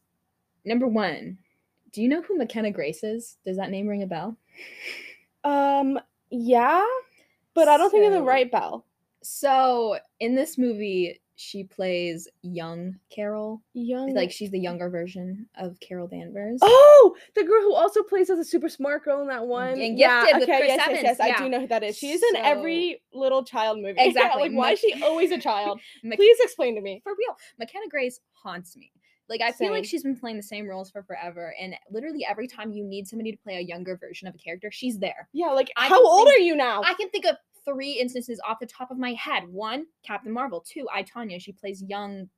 Number 0.66 0.86
one, 0.86 1.38
do 1.92 2.02
you 2.02 2.08
know 2.08 2.20
who 2.22 2.36
McKenna 2.36 2.70
Grace 2.70 3.02
is? 3.02 3.38
Does 3.44 3.56
that 3.56 3.70
name 3.70 3.86
ring 3.88 4.02
a 4.02 4.06
bell? 4.06 4.36
Um, 5.42 5.98
yeah, 6.30 6.84
but 7.54 7.68
I 7.68 7.76
don't 7.76 7.90
think 7.90 8.06
of 8.06 8.12
the 8.12 8.22
right 8.22 8.50
bell. 8.50 8.84
So, 9.22 9.98
in 10.20 10.34
this 10.34 10.58
movie, 10.58 11.20
she 11.36 11.64
plays 11.64 12.28
young 12.42 12.96
Carol. 13.10 13.62
Young, 13.72 14.14
Like 14.14 14.30
she's 14.30 14.50
the 14.50 14.58
younger 14.58 14.88
version 14.88 15.46
of 15.56 15.78
Carol 15.80 16.06
Danvers. 16.06 16.60
oh, 16.62 17.16
the 17.34 17.42
girl 17.42 17.60
who 17.62 17.74
also 17.74 18.02
plays 18.02 18.30
as 18.30 18.38
a 18.38 18.44
super 18.44 18.68
smart 18.68 19.04
girl 19.04 19.20
in 19.20 19.28
that 19.28 19.46
one. 19.46 19.80
And 19.80 19.98
yeah, 19.98 20.26
okay, 20.34 20.46
yes, 20.46 20.68
yes, 20.68 20.88
Evans, 20.88 21.02
yes. 21.02 21.20
I 21.20 21.26
yeah. 21.28 21.38
do 21.38 21.48
know 21.48 21.60
who 21.60 21.66
that 21.68 21.82
is. 21.82 21.96
She's 21.98 22.22
in 22.22 22.36
every 22.36 23.02
little 23.12 23.44
child 23.44 23.78
movie. 23.80 23.94
Exactly. 24.04 24.42
like, 24.42 24.52
why 24.52 24.72
is 24.72 24.78
she 24.78 25.02
always 25.02 25.30
a 25.32 25.38
child? 25.38 25.80
Please 26.02 26.38
explain 26.40 26.74
to 26.76 26.80
me. 26.80 27.00
for 27.02 27.12
real. 27.18 27.36
McKenna 27.58 27.88
Grace 27.88 28.20
haunts 28.34 28.76
me. 28.76 28.92
Like 29.28 29.40
I 29.40 29.52
feel 29.52 29.70
like 29.70 29.84
she's 29.84 30.02
been 30.02 30.16
playing 30.16 30.36
the 30.36 30.42
same 30.42 30.66
roles 30.68 30.90
for 30.90 31.02
forever, 31.02 31.54
and 31.60 31.74
literally 31.90 32.26
every 32.28 32.46
time 32.46 32.72
you 32.72 32.84
need 32.84 33.06
somebody 33.08 33.32
to 33.32 33.38
play 33.38 33.56
a 33.56 33.60
younger 33.60 33.96
version 33.96 34.28
of 34.28 34.34
a 34.34 34.38
character, 34.38 34.70
she's 34.70 34.98
there. 34.98 35.28
Yeah, 35.32 35.48
like 35.48 35.70
I 35.76 35.88
how 35.88 36.04
old 36.04 36.26
think- 36.28 36.38
are 36.40 36.42
you 36.42 36.54
now? 36.56 36.82
I 36.82 36.94
can 36.94 37.08
think 37.10 37.24
of 37.24 37.36
three 37.64 37.92
instances 37.92 38.38
off 38.46 38.58
the 38.60 38.66
top 38.66 38.90
of 38.90 38.98
my 38.98 39.14
head. 39.14 39.44
One, 39.48 39.86
Captain 40.04 40.30
Marvel. 40.30 40.60
Two, 40.68 40.86
I 40.92 41.02
Tonya. 41.02 41.40
She 41.40 41.52
plays 41.52 41.82
young 41.82 42.28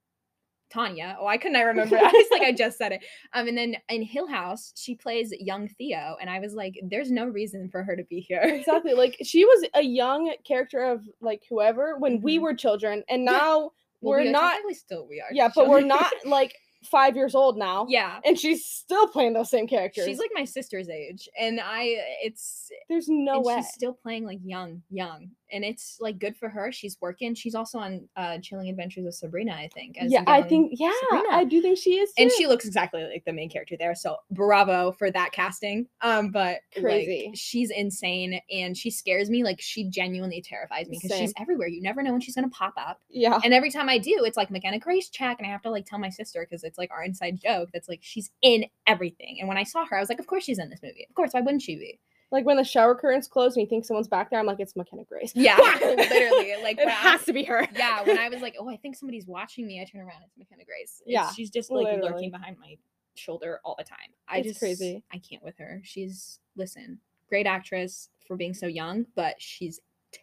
Tonya. 0.73 1.17
Oh, 1.19 1.27
I 1.27 1.37
couldn't 1.37 1.57
I 1.57 1.63
remember. 1.63 1.97
I 1.97 2.03
was 2.03 2.27
like, 2.31 2.43
I 2.43 2.53
just 2.53 2.77
said 2.79 2.93
it. 2.93 3.05
Um, 3.33 3.49
and 3.49 3.59
then 3.59 3.77
in 3.89 4.03
Hill 4.03 4.27
House, 4.29 4.73
she 4.77 4.95
plays 4.95 5.33
young 5.39 5.69
Theo, 5.69 6.17
and 6.21 6.31
I 6.31 6.39
was 6.39 6.55
like, 6.55 6.79
there's 6.85 7.11
no 7.11 7.27
reason 7.27 7.69
for 7.69 7.83
her 7.83 7.97
to 7.97 8.05
be 8.05 8.21
here. 8.21 8.41
exactly. 8.45 8.95
Like 8.95 9.17
she 9.23 9.45
was 9.45 9.69
a 9.75 9.83
young 9.83 10.33
character 10.47 10.85
of 10.85 11.03
like 11.21 11.43
whoever 11.51 11.99
when 11.99 12.21
we 12.21 12.39
Mhm. 12.39 12.43
were 12.43 12.55
children, 12.55 13.03
and 13.09 13.25
now 13.25 13.59
Well, 13.59 13.73
we're 14.03 14.23
we 14.23 14.31
not. 14.31 14.57
still 14.75 15.07
we 15.09 15.21
are. 15.21 15.29
Yeah, 15.33 15.51
but 15.55 15.69
we're 15.69 15.81
not 15.81 16.13
like 16.25 16.55
five 16.85 17.17
years 17.17 17.35
old 17.35 17.57
now. 17.57 17.87
yeah. 17.89 18.21
and 18.25 18.39
she's 18.39 18.67
still 18.67 19.09
playing 19.09 19.33
those 19.33 19.51
same 19.51 19.67
characters. 19.67 20.05
She's 20.05 20.19
like 20.19 20.31
my 20.35 20.45
sister's 20.45 20.89
age, 20.89 21.29
and 21.39 21.61
I 21.63 21.97
it's 22.23 22.71
there's 22.89 23.09
no 23.09 23.37
and 23.37 23.45
way. 23.45 23.57
she's 23.57 23.69
still 23.69 23.93
playing 23.95 24.25
like 24.25 24.39
young, 24.45 24.83
young, 24.91 25.31
and 25.53 25.65
it's 25.65 25.99
like 26.01 26.19
good 26.19 26.37
for 26.37 26.49
her. 26.49 26.73
She's 26.73 26.97
working. 27.01 27.35
She's 27.35 27.55
also 27.55 27.79
on 27.79 28.09
uh 28.17 28.39
Chilling 28.39 28.69
Adventures 28.69 29.07
of 29.07 29.15
Sabrina, 29.15 29.53
I 29.53 29.69
think. 29.73 29.97
as 29.99 30.11
yeah, 30.13 30.25
I 30.27 30.43
think 30.43 30.73
yeah, 30.75 30.93
Sabrina. 31.01 31.29
I 31.31 31.45
do 31.45 31.61
think 31.63 31.79
she 31.79 31.99
is. 31.99 32.13
and 32.19 32.31
she 32.33 32.47
looks 32.47 32.65
exactly 32.65 33.05
like 33.05 33.25
the 33.25 33.33
main 33.33 33.49
character 33.51 33.77
there. 33.79 33.95
So 33.95 34.17
bravo 34.31 34.93
for 34.93 35.11
that 35.11 35.33
casting. 35.33 35.87
Um, 36.01 36.31
but 36.31 36.59
Crazy. 36.79 37.27
like, 37.29 37.37
she's 37.37 37.71
insane, 37.71 38.41
and 38.51 38.77
she 38.77 38.91
scares 38.91 39.31
me. 39.31 39.45
Like 39.45 39.61
she 39.61 39.85
genuinely 39.89 40.43
terrifies 40.43 40.89
me 40.89 40.99
because 41.01 41.17
she's 41.17 41.33
everywhere. 41.39 41.69
You 41.69 41.83
never 41.83 42.03
know 42.03 42.13
when 42.13 42.21
she's 42.21 42.35
gonna 42.35 42.49
pop 42.51 42.75
up. 42.77 43.01
yeah, 43.09 43.39
And 43.45 43.53
every 43.55 43.71
time 43.71 43.89
I 43.89 43.99
do, 43.99 44.23
it's 44.25 44.37
like 44.37 44.51
McKenna 44.51 44.79
Grace 44.79 45.09
check, 45.09 45.39
and 45.39 45.47
I 45.47 45.51
have 45.51 45.63
to 45.63 45.71
like 45.71 45.87
tell 45.87 45.99
my 45.99 46.11
sister 46.11 46.47
because 46.49 46.65
it's 46.65 46.79
like 46.79 46.91
our 46.91 47.03
inside 47.05 47.41
joke. 47.43 47.71
That's 47.73 47.89
like 47.89 48.01
she's 48.03 48.31
in 48.43 48.65
everything. 48.87 49.37
And 49.41 49.49
when 49.49 49.57
I 49.59 49.63
saw 49.65 49.85
her, 49.87 49.97
I 49.97 50.01
was 50.01 50.09
like, 50.09 50.19
of 50.19 50.27
course 50.27 50.45
she's 50.45 50.59
in 50.59 50.71
this 50.71 50.81
movie. 50.83 51.07
Of 51.09 51.15
course, 51.15 51.33
why 51.33 51.41
wouldn't 51.41 51.63
she 51.63 51.77
be? 51.77 51.99
Like 52.33 52.45
when 52.45 52.57
the 52.57 52.65
shower 52.65 52.95
curtains 52.95 53.29
close 53.29 53.55
and 53.57 53.63
you 53.63 53.69
think 53.69 53.85
someone's 53.85 54.09
back 54.09 54.31
there, 54.31 54.41
I'm 54.41 54.47
like, 54.47 54.59
it's 54.61 54.75
McKenna 54.77 55.05
Grace. 55.05 55.33
Yeah, 55.35 55.57
literally. 55.81 56.55
Like 56.63 56.79
it 56.79 56.89
I- 56.89 56.91
has 56.91 57.25
to 57.25 57.33
be 57.33 57.45
her. 57.45 57.67
yeah, 57.77 58.03
when 58.03 58.19
I 58.19 58.29
was 58.31 58.41
like, 58.43 58.57
oh, 58.59 58.69
I 58.69 58.77
think 58.77 58.97
somebody's 58.97 59.27
watching 59.27 59.67
me, 59.67 59.81
I 59.81 59.85
turn 59.85 60.01
around, 60.01 60.23
it's 60.25 60.37
McKenna 60.37 60.65
Grace. 60.65 61.03
It's- 61.07 61.13
Yeah, 61.13 61.31
she's 61.33 61.51
just 61.51 61.71
like 61.71 61.85
literally. 61.85 62.11
lurking 62.11 62.31
behind 62.31 62.57
my 62.59 62.77
shoulder 63.15 63.61
all 63.65 63.75
the 63.79 63.85
time. 63.85 64.11
I 64.29 64.39
It's 64.39 64.49
just 64.49 64.59
crazy. 64.61 65.03
I 65.13 65.19
can't 65.19 65.43
with 65.43 65.57
her. 65.59 65.81
She's 65.85 66.41
listen, 66.57 66.99
great 67.29 67.47
actress 67.47 68.09
for 68.27 68.37
being 68.37 68.55
so 68.55 68.67
young, 68.67 69.07
but 69.15 69.37
she's 69.39 69.81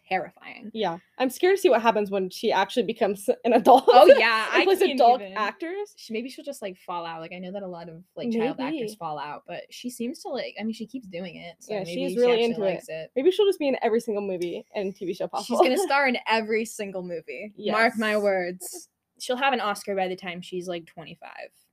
terrifying. 0.08 0.70
yeah, 0.74 0.98
I'm 1.18 1.30
scared 1.30 1.56
to 1.56 1.60
see 1.60 1.68
what 1.68 1.82
happens 1.82 2.10
when 2.10 2.30
she 2.30 2.50
actually 2.52 2.84
becomes 2.84 3.28
an 3.44 3.52
adult. 3.52 3.84
Oh 3.88 4.06
yeah, 4.18 4.46
I 4.52 4.64
plays 4.64 4.80
adult 4.82 5.20
even. 5.20 5.36
actors. 5.36 5.94
She 5.96 6.12
maybe 6.12 6.28
she'll 6.28 6.44
just 6.44 6.62
like 6.62 6.76
fall 6.78 7.04
out. 7.06 7.20
Like 7.20 7.32
I 7.32 7.38
know 7.38 7.52
that 7.52 7.62
a 7.62 7.66
lot 7.68 7.88
of 7.88 8.02
like 8.16 8.30
child 8.30 8.60
actors 8.60 8.94
fall 8.94 9.18
out, 9.18 9.42
but 9.46 9.62
she 9.70 9.90
seems 9.90 10.20
to 10.20 10.28
like. 10.28 10.54
I 10.60 10.64
mean, 10.64 10.72
she 10.74 10.86
keeps 10.86 11.06
doing 11.06 11.36
it. 11.36 11.56
So 11.60 11.74
Yeah, 11.74 11.84
maybe 11.84 12.08
she's 12.08 12.16
really 12.16 12.32
actually 12.44 12.44
into 12.44 12.62
it. 12.64 12.84
it. 12.88 13.10
Maybe 13.16 13.30
she'll 13.30 13.46
just 13.46 13.58
be 13.58 13.68
in 13.68 13.76
every 13.82 14.00
single 14.00 14.22
movie 14.22 14.64
and 14.74 14.94
TV 14.94 15.16
show 15.16 15.26
possible. 15.26 15.58
She's 15.58 15.68
gonna 15.68 15.78
star 15.88 16.06
in 16.08 16.18
every 16.28 16.64
single 16.64 17.02
movie. 17.02 17.52
Mark 17.58 17.96
my 17.98 18.16
words. 18.16 18.88
She'll 19.20 19.36
have 19.36 19.52
an 19.52 19.60
Oscar 19.60 19.94
by 19.94 20.08
the 20.08 20.16
time 20.16 20.40
she's 20.40 20.66
like 20.68 20.86
25. 20.86 21.30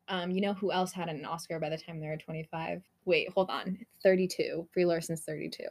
Um, 0.07 0.29
you 0.31 0.41
know 0.41 0.53
who 0.53 0.71
else 0.71 0.91
had 0.91 1.09
an 1.09 1.23
Oscar 1.25 1.59
by 1.59 1.69
the 1.69 1.77
time 1.77 1.99
they 1.99 2.07
were 2.07 2.17
25? 2.17 2.81
Wait, 3.05 3.29
hold 3.31 3.49
on. 3.49 3.77
32. 4.03 4.67
Brie 4.73 4.85
Larson's 4.85 5.21
32. 5.23 5.63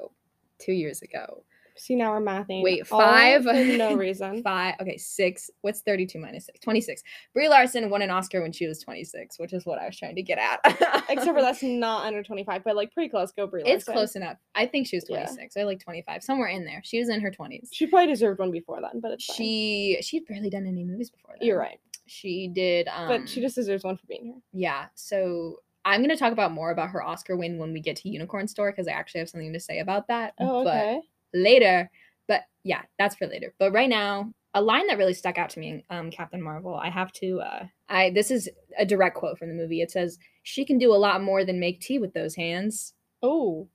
Two 0.58 0.72
years 0.72 1.02
ago. 1.02 1.44
See 1.80 1.94
now 1.96 2.12
we're 2.12 2.20
mathing. 2.20 2.62
Wait, 2.62 2.82
all 2.92 3.00
five? 3.00 3.44
for 3.44 3.54
no 3.54 3.94
reason. 3.96 4.42
Five. 4.42 4.74
Okay, 4.82 4.98
six. 4.98 5.50
What's 5.62 5.80
32 5.80 6.18
minus 6.18 6.44
six? 6.44 6.60
26. 6.60 7.02
Brie 7.32 7.48
Larson 7.48 7.88
won 7.88 8.02
an 8.02 8.10
Oscar 8.10 8.42
when 8.42 8.52
she 8.52 8.66
was 8.66 8.80
26, 8.80 9.38
which 9.38 9.54
is 9.54 9.64
what 9.64 9.78
I 9.78 9.86
was 9.86 9.96
trying 9.98 10.14
to 10.16 10.22
get 10.22 10.36
at. 10.38 10.60
Except 11.08 11.34
for 11.34 11.40
that's 11.40 11.62
not 11.62 12.04
under 12.04 12.22
25, 12.22 12.64
but 12.64 12.76
like 12.76 12.92
pretty 12.92 13.08
close. 13.08 13.32
Go 13.32 13.46
Brie 13.46 13.62
It's 13.64 13.84
close 13.84 14.14
enough. 14.14 14.36
I 14.54 14.66
think 14.66 14.88
she 14.88 14.96
was 14.96 15.06
Yeah. 15.08 15.24
26. 15.24 15.56
I 15.56 15.62
like 15.62 15.80
25. 15.80 16.22
Somewhere 16.22 16.48
in 16.48 16.66
there. 16.66 16.82
She 16.84 16.98
was 16.98 17.08
in 17.08 17.22
her 17.22 17.30
20s. 17.30 17.68
She 17.72 17.86
probably 17.86 18.08
deserved 18.08 18.40
one 18.40 18.50
before 18.50 18.80
then, 18.82 19.00
but 19.00 19.12
it's 19.12 19.24
fine. 19.24 19.36
She 19.38 19.98
she'd 20.02 20.26
barely 20.26 20.50
done 20.50 20.66
any 20.66 20.84
movies 20.84 21.08
before 21.10 21.36
that. 21.40 21.44
You're 21.46 21.58
right, 21.58 21.80
She 22.06 22.48
did 22.48 22.88
um 22.88 23.08
but 23.08 23.26
she 23.28 23.40
just 23.40 23.54
deserves 23.54 23.84
one 23.84 23.96
for 23.96 24.06
being 24.06 24.24
here. 24.26 24.34
yeah 24.52 24.86
so 24.94 25.60
i'm 25.86 26.00
going 26.00 26.10
to 26.10 26.16
talk 26.16 26.32
about 26.32 26.52
more 26.52 26.70
about 26.72 26.90
her 26.90 27.02
oscar 27.02 27.36
win 27.38 27.56
when 27.56 27.72
we 27.72 27.80
get 27.80 27.96
to 27.96 28.08
unicorn 28.10 28.46
store 28.46 28.70
because 28.70 28.86
i 28.86 28.90
actually 28.90 29.18
have 29.20 29.28
something 29.30 29.52
to 29.52 29.58
say 29.60 29.78
about 29.78 30.06
that 30.08 30.34
Oh, 30.38 30.60
okay. 30.60 31.00
Later 31.34 31.90
but 32.28 32.42
yeah 32.64 32.82
that's 32.98 33.14
for 33.16 33.26
later. 33.26 33.52
But 33.58 33.72
right 33.72 33.88
now 33.88 34.32
a 34.54 34.60
line 34.60 34.86
that 34.88 34.98
really 34.98 35.14
stuck 35.14 35.38
out 35.38 35.50
to 35.50 35.60
me 35.60 35.84
um, 35.90 36.10
captain 36.10 36.42
marvel 36.42 36.74
i 36.74 36.90
have 36.90 37.12
to 37.12 37.38
uh 37.40 37.64
i 37.88 38.10
this 38.10 38.32
is 38.32 38.48
a 38.78 38.84
direct 38.84 39.16
quote 39.16 39.38
from 39.38 39.48
the 39.48 39.54
movie. 39.54 39.80
It 39.80 39.90
says 39.92 40.18
she 40.42 40.64
can 40.64 40.78
do 40.78 40.92
a 40.92 40.96
lot 40.96 41.22
more 41.22 41.44
than 41.44 41.60
make 41.60 41.80
tea 41.80 41.98
with 41.98 42.12
those 42.14 42.34
hands. 42.34 42.94
Oh, 43.22 43.68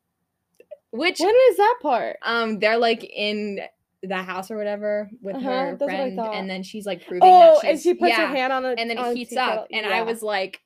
which 0.91 1.19
when 1.19 1.35
is 1.49 1.57
that 1.57 1.77
part? 1.81 2.17
um 2.23 2.59
they're 2.59 2.77
like 2.77 3.03
in 3.03 3.59
the 4.03 4.17
house 4.17 4.51
or 4.51 4.57
whatever 4.57 5.09
with 5.21 5.35
Uh-huh, 5.35 5.49
her 5.49 5.75
what 5.77 5.89
friend 5.89 6.19
and 6.19 6.49
then 6.49 6.61
she's 6.63 6.85
like 6.85 7.05
proving 7.07 7.21
Oh, 7.23 7.59
that 7.61 7.69
and 7.71 7.79
she 7.79 7.93
puts 7.93 8.09
yeah. 8.11 8.27
her 8.27 8.35
hand 8.35 8.53
on 8.53 8.63
the 8.63 8.69
and 8.77 8.89
then 8.89 8.97
it 8.97 9.15
heats 9.17 9.35
up 9.35 9.67
and 9.71 9.85
i 9.85 10.01
was 10.03 10.21
like 10.21 10.61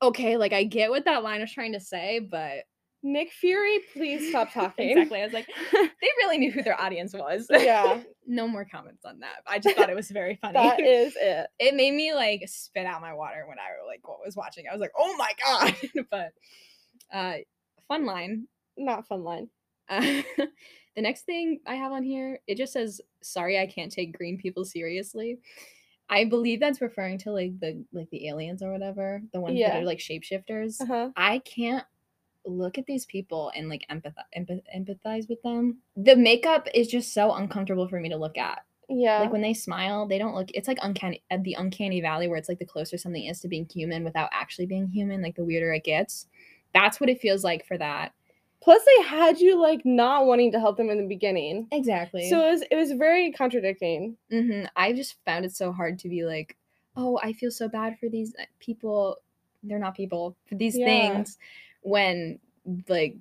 okay 0.00 0.36
like 0.36 0.52
i 0.52 0.64
get 0.64 0.90
what 0.90 1.04
that 1.04 1.22
line 1.22 1.40
is 1.42 1.52
trying 1.52 1.72
to 1.72 1.80
say 1.80 2.20
but 2.20 2.64
Nick 3.06 3.30
Fury, 3.32 3.80
please 3.92 4.30
stop 4.30 4.50
talking. 4.54 4.88
exactly 4.90 5.20
i 5.20 5.24
was 5.24 5.32
like 5.34 5.46
they 5.72 6.08
really 6.18 6.38
knew 6.38 6.50
who 6.50 6.62
their 6.62 6.80
audience 6.80 7.12
was 7.12 7.46
Yeah. 7.50 8.00
no 8.26 8.48
more 8.48 8.64
comments 8.64 9.04
on 9.04 9.20
that 9.20 9.36
i 9.46 9.58
just 9.58 9.76
thought 9.76 9.90
it 9.90 9.94
was 9.96 10.10
very 10.10 10.36
funny 10.40 10.54
that 10.54 10.80
is 10.80 11.12
it. 11.20 11.46
it 11.58 11.74
made 11.74 11.92
me 11.92 12.14
like 12.14 12.42
spit 12.46 12.86
out 12.86 13.02
my 13.02 13.12
water 13.12 13.44
when 13.46 13.58
i 13.58 13.86
like 13.86 14.00
was 14.24 14.34
watching 14.34 14.64
i 14.68 14.72
was 14.72 14.80
like 14.80 14.92
oh 14.98 15.14
my 15.18 15.30
god 15.46 15.74
but 16.10 16.30
uh 17.12 17.34
fun 17.86 18.06
line 18.06 18.48
Not 18.78 19.06
fun 19.06 19.22
line. 19.22 19.48
uh, 19.90 20.00
the 20.96 21.02
next 21.02 21.22
thing 21.26 21.60
I 21.66 21.74
have 21.74 21.92
on 21.92 22.02
here, 22.04 22.38
it 22.46 22.56
just 22.56 22.72
says, 22.72 23.00
"Sorry, 23.20 23.58
I 23.58 23.66
can't 23.66 23.92
take 23.92 24.16
green 24.16 24.38
people 24.38 24.64
seriously." 24.64 25.40
I 26.08 26.24
believe 26.24 26.60
that's 26.60 26.80
referring 26.80 27.18
to 27.18 27.32
like 27.32 27.58
the 27.60 27.84
like 27.92 28.08
the 28.10 28.28
aliens 28.28 28.62
or 28.62 28.72
whatever, 28.72 29.20
the 29.32 29.40
ones 29.40 29.58
that 29.60 29.82
are 29.82 29.84
like 29.84 29.98
shapeshifters. 29.98 30.80
Uh 30.80 30.86
huh. 30.86 31.10
I 31.16 31.40
can't 31.40 31.84
look 32.46 32.78
at 32.78 32.86
these 32.86 33.06
people 33.06 33.50
and 33.56 33.68
like 33.68 33.84
empathize 33.90 34.14
empath- 34.36 34.62
empathize 34.76 35.28
with 35.28 35.42
them. 35.42 35.78
The 35.96 36.16
makeup 36.16 36.68
is 36.74 36.88
just 36.88 37.12
so 37.14 37.32
uncomfortable 37.32 37.88
for 37.88 38.00
me 38.00 38.08
to 38.10 38.16
look 38.16 38.36
at. 38.38 38.64
Yeah. 38.88 39.20
Like 39.20 39.32
when 39.32 39.40
they 39.42 39.54
smile, 39.54 40.06
they 40.06 40.18
don't 40.18 40.34
look. 40.34 40.50
It's 40.52 40.68
like 40.68 40.78
uncanny 40.82 41.22
at 41.30 41.42
the 41.42 41.54
uncanny 41.54 42.00
valley 42.00 42.28
where 42.28 42.36
it's 42.36 42.48
like 42.48 42.58
the 42.58 42.66
closer 42.66 42.98
something 42.98 43.24
is 43.24 43.40
to 43.40 43.48
being 43.48 43.66
human 43.72 44.04
without 44.04 44.28
actually 44.32 44.66
being 44.66 44.88
human. 44.88 45.22
Like 45.22 45.36
the 45.36 45.44
weirder 45.44 45.72
it 45.72 45.84
gets. 45.84 46.26
That's 46.74 47.00
what 47.00 47.08
it 47.08 47.20
feels 47.20 47.44
like 47.44 47.64
for 47.66 47.78
that. 47.78 48.12
Plus, 48.62 48.82
they 48.84 49.02
had 49.04 49.40
you 49.40 49.60
like 49.60 49.84
not 49.84 50.26
wanting 50.26 50.52
to 50.52 50.60
help 50.60 50.76
them 50.76 50.90
in 50.90 50.98
the 50.98 51.06
beginning. 51.06 51.68
Exactly. 51.72 52.28
So 52.28 52.46
it 52.46 52.50
was 52.50 52.62
it 52.70 52.76
was 52.76 52.92
very 52.92 53.32
contradicting. 53.32 54.16
hmm 54.30 54.64
I 54.76 54.92
just 54.92 55.16
found 55.24 55.44
it 55.44 55.54
so 55.54 55.72
hard 55.72 55.98
to 56.00 56.08
be 56.08 56.24
like, 56.24 56.56
oh, 56.96 57.18
I 57.22 57.32
feel 57.32 57.50
so 57.50 57.68
bad 57.68 57.98
for 57.98 58.08
these 58.08 58.34
uh, 58.38 58.44
people. 58.60 59.18
They're 59.62 59.78
not 59.78 59.94
people 59.96 60.36
for 60.46 60.56
these 60.56 60.76
Yeah. 60.76 60.84
things. 60.86 61.38
When 61.84 62.38
like, 62.88 63.16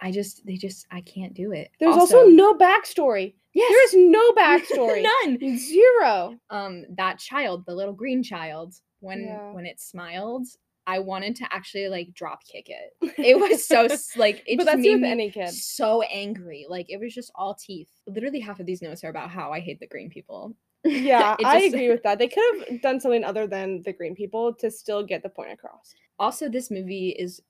I 0.00 0.10
just 0.12 0.44
they 0.46 0.56
just 0.56 0.86
I 0.90 1.00
can't 1.00 1.34
do 1.34 1.52
it. 1.52 1.70
There's 1.80 1.96
also, 1.96 2.26
no 2.28 2.54
backstory. 2.54 3.34
yes, 3.54 3.68
There 3.70 3.84
is 3.86 3.94
no 4.10 4.32
backstory. 4.36 5.02
none. 5.02 5.58
Zero. 5.58 6.36
Um, 6.50 6.84
that 6.96 7.18
child, 7.18 7.64
the 7.66 7.74
little 7.74 7.94
green 7.94 8.22
child, 8.22 8.74
when 9.00 9.24
Yeah. 9.24 9.52
when 9.52 9.64
it 9.66 9.80
smiled, 9.80 10.46
I 10.86 10.98
wanted 10.98 11.36
to 11.36 11.44
actually 11.50 11.88
like 11.88 12.12
drop 12.12 12.40
kick 12.44 12.68
it. 12.68 13.14
It 13.18 13.38
was 13.38 13.66
so 13.66 13.86
like 14.16 14.42
it 14.46 14.56
but 14.58 14.66
just 14.66 14.78
made 14.78 15.00
me 15.00 15.10
any 15.10 15.30
kid. 15.30 15.48
so 15.50 16.02
angry. 16.02 16.66
Like 16.68 16.86
it 16.90 16.98
was 17.00 17.14
just 17.14 17.30
all 17.34 17.54
teeth. 17.54 17.88
Literally 18.06 18.40
half 18.40 18.60
of 18.60 18.66
these 18.66 18.82
notes 18.82 19.04
are 19.04 19.08
about 19.10 19.30
how 19.30 19.52
I 19.52 19.60
hate 19.60 19.80
the 19.80 19.86
green 19.88 20.10
people. 20.10 20.54
Yeah, 20.84 21.36
It 21.38 21.46
I 21.46 21.60
agree 21.60 21.88
with 21.90 22.02
that. 22.02 22.18
They 22.18 22.26
could 22.26 22.42
have 22.68 22.82
done 22.82 22.98
something 22.98 23.22
other 23.22 23.46
than 23.46 23.82
the 23.84 23.92
green 23.92 24.16
people 24.16 24.52
to 24.54 24.68
still 24.68 25.04
get 25.06 25.22
the 25.22 25.28
point 25.28 25.52
across. 25.52 25.94
also 26.18 26.48
this 26.48 26.68
movie 26.72 27.10
is 27.10 27.40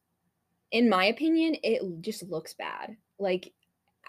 in 0.73 0.89
my 0.89 1.05
opinion, 1.05 1.57
it 1.63 1.83
just 2.01 2.25
looks 2.29 2.55
bad. 2.55 2.97
Like 3.19 3.53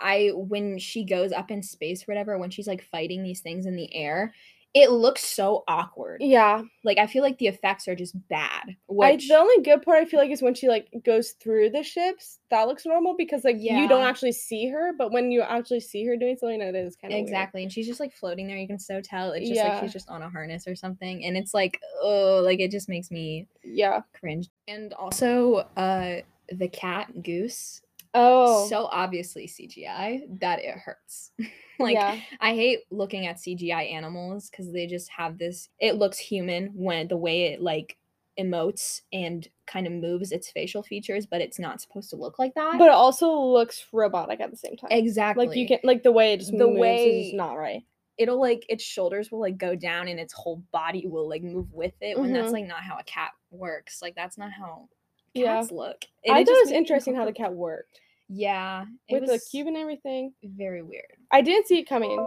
I 0.01 0.31
when 0.33 0.79
she 0.79 1.05
goes 1.05 1.31
up 1.31 1.51
in 1.51 1.61
space 1.61 2.01
or 2.03 2.05
whatever, 2.07 2.37
when 2.39 2.49
she's 2.49 2.67
like 2.67 2.83
fighting 2.83 3.21
these 3.21 3.41
things 3.41 3.67
in 3.67 3.75
the 3.75 3.93
air, 3.93 4.33
it 4.73 4.89
looks 4.89 5.23
so 5.23 5.63
awkward. 5.67 6.17
Yeah. 6.21 6.63
Like 6.83 6.97
I 6.97 7.05
feel 7.05 7.21
like 7.21 7.37
the 7.37 7.47
effects 7.47 7.87
are 7.87 7.95
just 7.95 8.15
bad. 8.27 8.75
I, 8.99 9.17
the 9.17 9.35
only 9.37 9.61
good 9.63 9.83
part 9.83 9.99
I 9.99 10.05
feel 10.05 10.19
like 10.19 10.31
is 10.31 10.41
when 10.41 10.55
she 10.55 10.67
like 10.67 10.87
goes 11.05 11.31
through 11.31 11.69
the 11.69 11.83
ships. 11.83 12.39
That 12.49 12.67
looks 12.67 12.85
normal 12.85 13.15
because 13.15 13.43
like 13.43 13.57
yeah. 13.59 13.79
you 13.79 13.87
don't 13.87 14.03
actually 14.03 14.31
see 14.31 14.69
her, 14.69 14.91
but 14.97 15.11
when 15.11 15.31
you 15.31 15.41
actually 15.41 15.81
see 15.81 16.05
her 16.07 16.17
doing 16.17 16.37
something, 16.37 16.59
it 16.59 16.75
is 16.75 16.95
kind 16.95 17.13
of 17.13 17.19
exactly, 17.19 17.61
and 17.61 17.71
she's 17.71 17.85
just 17.85 17.99
like 17.99 18.13
floating 18.13 18.47
there. 18.47 18.57
You 18.57 18.67
can 18.67 18.79
so 18.79 18.99
tell 18.99 19.31
it's 19.33 19.47
just 19.47 19.61
Yeah. 19.61 19.73
like 19.73 19.83
she's 19.83 19.93
just 19.93 20.09
on 20.09 20.23
a 20.23 20.29
harness 20.29 20.67
or 20.67 20.75
something, 20.75 21.23
and 21.23 21.37
it's 21.37 21.53
like 21.53 21.79
oh, 22.01 22.41
like 22.43 22.59
it 22.59 22.71
just 22.71 22.89
makes 22.89 23.11
me 23.11 23.47
Yeah. 23.63 24.01
cringe. 24.19 24.49
And 24.67 24.93
also, 24.93 25.67
uh, 25.77 26.21
the 26.51 26.67
cat 26.67 27.23
goose, 27.23 27.81
Oh. 28.15 28.67
so 28.67 28.85
obviously 28.91 29.47
CGI 29.47 30.39
that 30.39 30.59
it 30.59 30.75
hurts. 30.77 31.31
like 31.79 31.95
yeah. 31.95 32.19
I 32.39 32.53
hate 32.53 32.81
looking 32.91 33.25
at 33.25 33.37
CGI 33.37 33.91
animals 33.91 34.49
because 34.49 34.71
they 34.71 34.85
just 34.87 35.09
have 35.09 35.37
this. 35.39 35.69
It 35.79 35.95
looks 35.95 36.19
human 36.19 36.67
when 36.75 37.07
the 37.07 37.17
way 37.17 37.53
it 37.53 37.61
like 37.61 37.97
emotes 38.39 39.01
and 39.11 39.47
kind 39.67 39.85
of 39.87 39.93
moves 39.93 40.31
its 40.31 40.49
facial 40.51 40.83
features, 40.83 41.25
but 41.25 41.41
it's 41.41 41.59
not 41.59 41.81
supposed 41.81 42.09
to 42.11 42.15
look 42.15 42.39
like 42.39 42.53
that. 42.55 42.77
But 42.77 42.85
it 42.87 42.93
also 42.93 43.31
looks 43.39 43.85
robotic 43.91 44.39
at 44.41 44.49
the 44.51 44.57
same 44.57 44.75
time. 44.75 44.89
exactly, 44.91 45.47
Like 45.47 45.57
you 45.57 45.67
can 45.67 45.79
like 45.83 46.03
the 46.03 46.11
way 46.11 46.33
it 46.33 46.37
just 46.39 46.51
The 46.51 46.67
moves 46.67 46.79
way- 46.79 47.27
is 47.29 47.33
not 47.33 47.53
right. 47.53 47.81
it'll 48.17 48.39
like 48.39 48.63
its 48.69 48.83
shoulders 48.83 49.31
will 49.31 49.39
like 49.39 49.57
go 49.57 49.75
down 49.75 50.07
and 50.07 50.19
its 50.19 50.33
whole 50.33 50.63
body 50.71 51.07
will 51.07 51.27
like 51.27 51.41
move 51.41 51.73
with 51.73 51.93
it 52.01 52.19
when 52.19 52.31
that's 52.31 52.49
Mhm. 52.49 52.53
like 52.53 52.67
not 52.67 52.83
how 52.83 52.97
a 52.99 53.03
cat 53.03 53.31
works. 53.49 54.01
Like 54.03 54.13
that's 54.15 54.37
not 54.37 54.51
how 54.51 54.87
Yeah. 55.33 55.55
cats 55.59 55.71
look. 55.71 56.05
I 56.29 56.37
And 56.39 56.47
thought 56.47 56.53
it 56.55 56.65
was 56.65 56.71
interesting 56.71 57.15
how 57.15 57.25
the 57.25 57.33
cat 57.33 57.53
worked 57.53 57.99
Yeah, 58.29 58.85
it 59.07 59.21
with 59.21 59.29
the 59.29 59.39
cube 59.51 59.67
and 59.67 59.77
everything. 59.77 60.33
very 60.43 60.81
weird. 60.81 61.17
I 61.31 61.41
didn't 61.41 61.67
see 61.67 61.79
it 61.79 61.85
coming. 61.89 62.17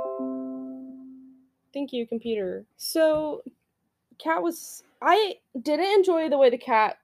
Thank 1.72 1.92
you, 1.92 2.06
computer. 2.06 2.64
So, 2.76 3.42
cat 4.18 4.42
was. 4.42 4.82
I 5.02 5.34
didn't 5.60 5.92
enjoy 5.98 6.28
the 6.30 6.38
way 6.38 6.48
the 6.48 6.56
cat 6.58 6.96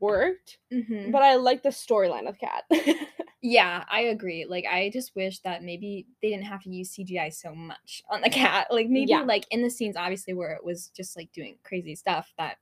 worked, 0.00 0.58
Mhm. 0.70 1.10
but 1.12 1.22
I 1.22 1.36
like 1.36 1.62
the 1.62 1.70
storyline 1.70 2.28
of 2.28 2.38
cat. 2.38 2.64
Yeah, 3.40 3.84
I 3.88 4.00
agree. 4.00 4.46
Like 4.46 4.64
I 4.68 4.90
just 4.90 5.14
wish 5.14 5.38
that 5.40 5.62
maybe 5.62 6.08
they 6.20 6.30
didn't 6.30 6.46
have 6.46 6.60
to 6.64 6.70
use 6.70 6.90
CGI 6.90 7.32
so 7.32 7.54
much 7.54 8.02
on 8.10 8.20
the 8.20 8.28
cat. 8.30 8.66
Like 8.68 8.88
maybe 8.88 9.10
Yeah. 9.12 9.20
like 9.22 9.46
in 9.52 9.62
the 9.62 9.70
scenes 9.70 9.96
obviously 9.96 10.34
where 10.34 10.50
it 10.54 10.64
was 10.64 10.88
just 10.88 11.16
like 11.16 11.30
doing 11.32 11.56
crazy 11.62 11.94
stuff 11.94 12.32
that 12.36 12.58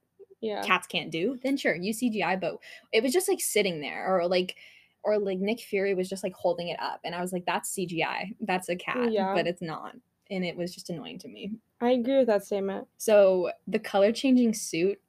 yeah. 0.46 0.62
cats 0.62 0.87
can't 0.87 1.11
do, 1.11 1.38
then 1.42 1.56
sure, 1.56 1.74
use 1.74 2.00
CGI, 2.00 2.40
but 2.40 2.59
it 2.92 3.02
was 3.02 3.12
just 3.12 3.28
like 3.28 3.40
sitting 3.40 3.80
there 3.80 4.06
or 4.18 4.26
like 4.26 4.56
or 5.02 5.18
like 5.18 5.38
Nick 5.38 5.61
Fury 5.61 5.94
was 5.94 6.09
just 6.09 6.24
like 6.24 6.35
holding 6.35 6.68
it 6.68 6.80
up 6.80 7.00
and 7.04 7.14
I 7.14 7.20
was 7.20 7.32
like 7.32 7.44
that's 7.46 7.72
CGI. 7.74 8.35
That's 8.40 8.68
a 8.68 8.76
cat, 8.76 9.12
Yeah. 9.12 9.35
but 9.35 9.46
it's 9.46 9.62
not. 9.62 9.94
And 10.30 10.44
it 10.44 10.56
was 10.56 10.74
just 10.74 10.90
annoying 10.90 11.18
to 11.20 11.28
me. 11.28 11.52
I 11.80 11.90
agree 11.90 12.18
with 12.18 12.26
that 12.26 12.44
statement. 12.44 12.88
So 12.98 13.52
the 13.68 13.78
color 13.78 14.11
changing 14.11 14.54
suit 14.54 15.00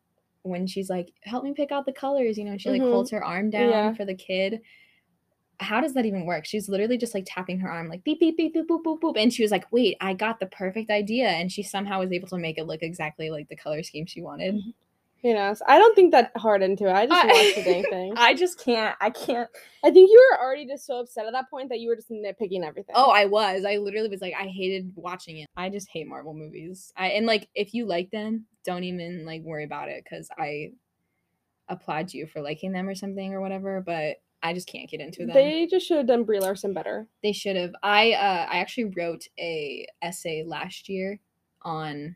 when 0.44 0.68
she's 0.68 0.90
like, 0.90 1.12
"Help 1.22 1.44
me 1.44 1.54
pick 1.54 1.72
out 1.72 1.86
the 1.88 1.92
colors," 1.94 2.38
you 2.38 2.44
know, 2.46 2.52
and 2.52 2.62
she 2.62 2.70
like 2.70 2.82
Mhm. 2.82 2.92
holds 2.92 3.10
her 3.12 3.24
arm 3.24 3.50
down 3.50 3.70
Yeah. 3.70 3.94
for 3.94 4.06
the 4.06 4.14
kid. 4.16 4.62
How 5.60 5.82
does 5.82 5.96
that 5.96 6.06
even 6.06 6.26
work? 6.28 6.46
She's 6.46 6.70
literally 6.70 6.98
just 7.00 7.16
like 7.16 7.24
tapping 7.26 7.58
her 7.62 7.70
arm, 7.72 7.88
like 7.90 8.04
beep 8.04 8.20
beep 8.20 8.38
beep 8.38 8.54
boop 8.56 8.68
boop 8.68 8.84
boop 8.84 9.00
boop, 9.00 9.18
and 9.18 9.34
she 9.34 9.42
was 9.42 9.50
like, 9.52 9.72
"Wait, 9.72 9.98
I 10.00 10.14
got 10.14 10.40
the 10.40 10.46
perfect 10.46 10.92
idea," 10.92 11.30
and 11.30 11.52
she 11.52 11.64
somehow 11.64 12.00
was 12.00 12.12
able 12.12 12.28
to 12.28 12.38
make 12.38 12.60
it 12.60 12.66
look 12.68 12.84
exactly 12.84 13.32
like 13.32 13.50
the 13.50 13.56
color 13.56 13.82
scheme 13.82 14.06
she 14.06 14.22
wanted. 14.22 14.62
You 15.24 15.34
know, 15.34 15.54
so 15.56 15.66
I 15.68 15.80
don't 15.80 15.96
think 15.96 16.12
that 16.12 16.32
hard 16.38 16.62
into 16.62 16.86
it. 16.88 16.92
I 16.94 17.06
just 17.08 17.24
I- 17.26 17.28
watched 17.28 17.56
the 17.56 17.64
dang 17.64 17.84
thing. 17.90 18.14
I 18.16 18.34
just 18.36 18.64
can't. 18.64 18.96
I 19.02 19.10
can't. 19.10 19.50
I 19.84 19.90
think 19.92 20.10
you 20.12 20.30
were 20.32 20.44
already 20.44 20.68
just 20.68 20.86
so 20.86 21.00
upset 21.00 21.26
at 21.26 21.34
that 21.34 21.50
point 21.50 21.70
that 21.70 21.80
you 21.80 21.90
were 21.90 21.96
just 21.96 22.10
nitpicking 22.12 22.64
everything. 22.64 22.94
Oh, 22.96 23.10
I 23.10 23.26
was. 23.26 23.66
I 23.66 23.78
literally 23.78 24.10
was 24.10 24.22
like, 24.22 24.34
I 24.40 24.44
hated 24.46 24.92
watching 24.96 25.38
it. 25.40 25.48
I 25.58 25.70
just 25.70 25.90
hate 25.90 26.08
Marvel 26.08 26.34
movies. 26.34 26.94
I 26.96 27.08
and 27.10 27.26
like 27.26 27.50
if 27.56 27.74
you 27.74 27.86
like 27.86 28.12
them, 28.12 28.46
don't 28.64 28.84
even 28.84 29.26
like 29.26 29.42
worry 29.42 29.64
about 29.64 29.90
it 29.90 30.04
because 30.04 30.30
I 30.38 30.72
applaud 31.70 32.14
you 32.14 32.28
for 32.28 32.42
liking 32.42 32.72
them 32.72 32.88
or 32.88 32.96
something 32.96 33.34
or 33.34 33.42
whatever. 33.42 33.82
But 33.86 34.18
I 34.44 34.54
just 34.54 34.68
can't 34.68 34.90
get 34.90 35.02
into 35.02 35.26
them. 35.26 35.34
they 35.34 35.66
just 35.66 35.88
should 35.88 35.98
have 35.98 36.08
done 36.08 36.24
Brie 36.24 36.40
Larson 36.40 36.74
better. 36.74 37.08
They 37.24 37.32
should 37.34 37.56
have. 37.56 37.74
I 37.82 38.12
uh 38.14 38.48
I 38.52 38.60
actually 38.60 38.94
wrote 38.96 39.24
a 39.40 39.88
essay 40.02 40.44
last 40.46 40.90
year 40.90 41.20
on 41.64 42.16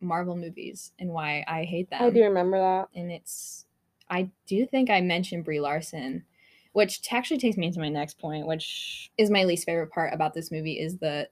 Marvel 0.00 0.36
movies 0.36 0.92
and 0.98 1.10
why 1.10 1.44
I 1.46 1.64
hate 1.64 1.90
them. 1.90 2.02
I 2.02 2.10
do 2.10 2.22
remember 2.22 2.58
that. 2.58 2.88
And 2.98 3.10
it's 3.10 3.66
I 4.08 4.30
do 4.46 4.66
think 4.66 4.90
I 4.90 5.00
mentioned 5.00 5.44
Brie 5.44 5.60
Larson, 5.60 6.24
which 6.72 7.00
actually 7.10 7.38
takes 7.38 7.56
me 7.56 7.66
into 7.66 7.80
my 7.80 7.88
next 7.88 8.18
point, 8.18 8.46
which 8.46 9.10
is 9.18 9.30
my 9.30 9.44
least 9.44 9.66
favorite 9.66 9.92
part 9.92 10.12
about 10.12 10.34
this 10.34 10.50
movie 10.50 10.78
is 10.78 10.98
the 10.98 11.28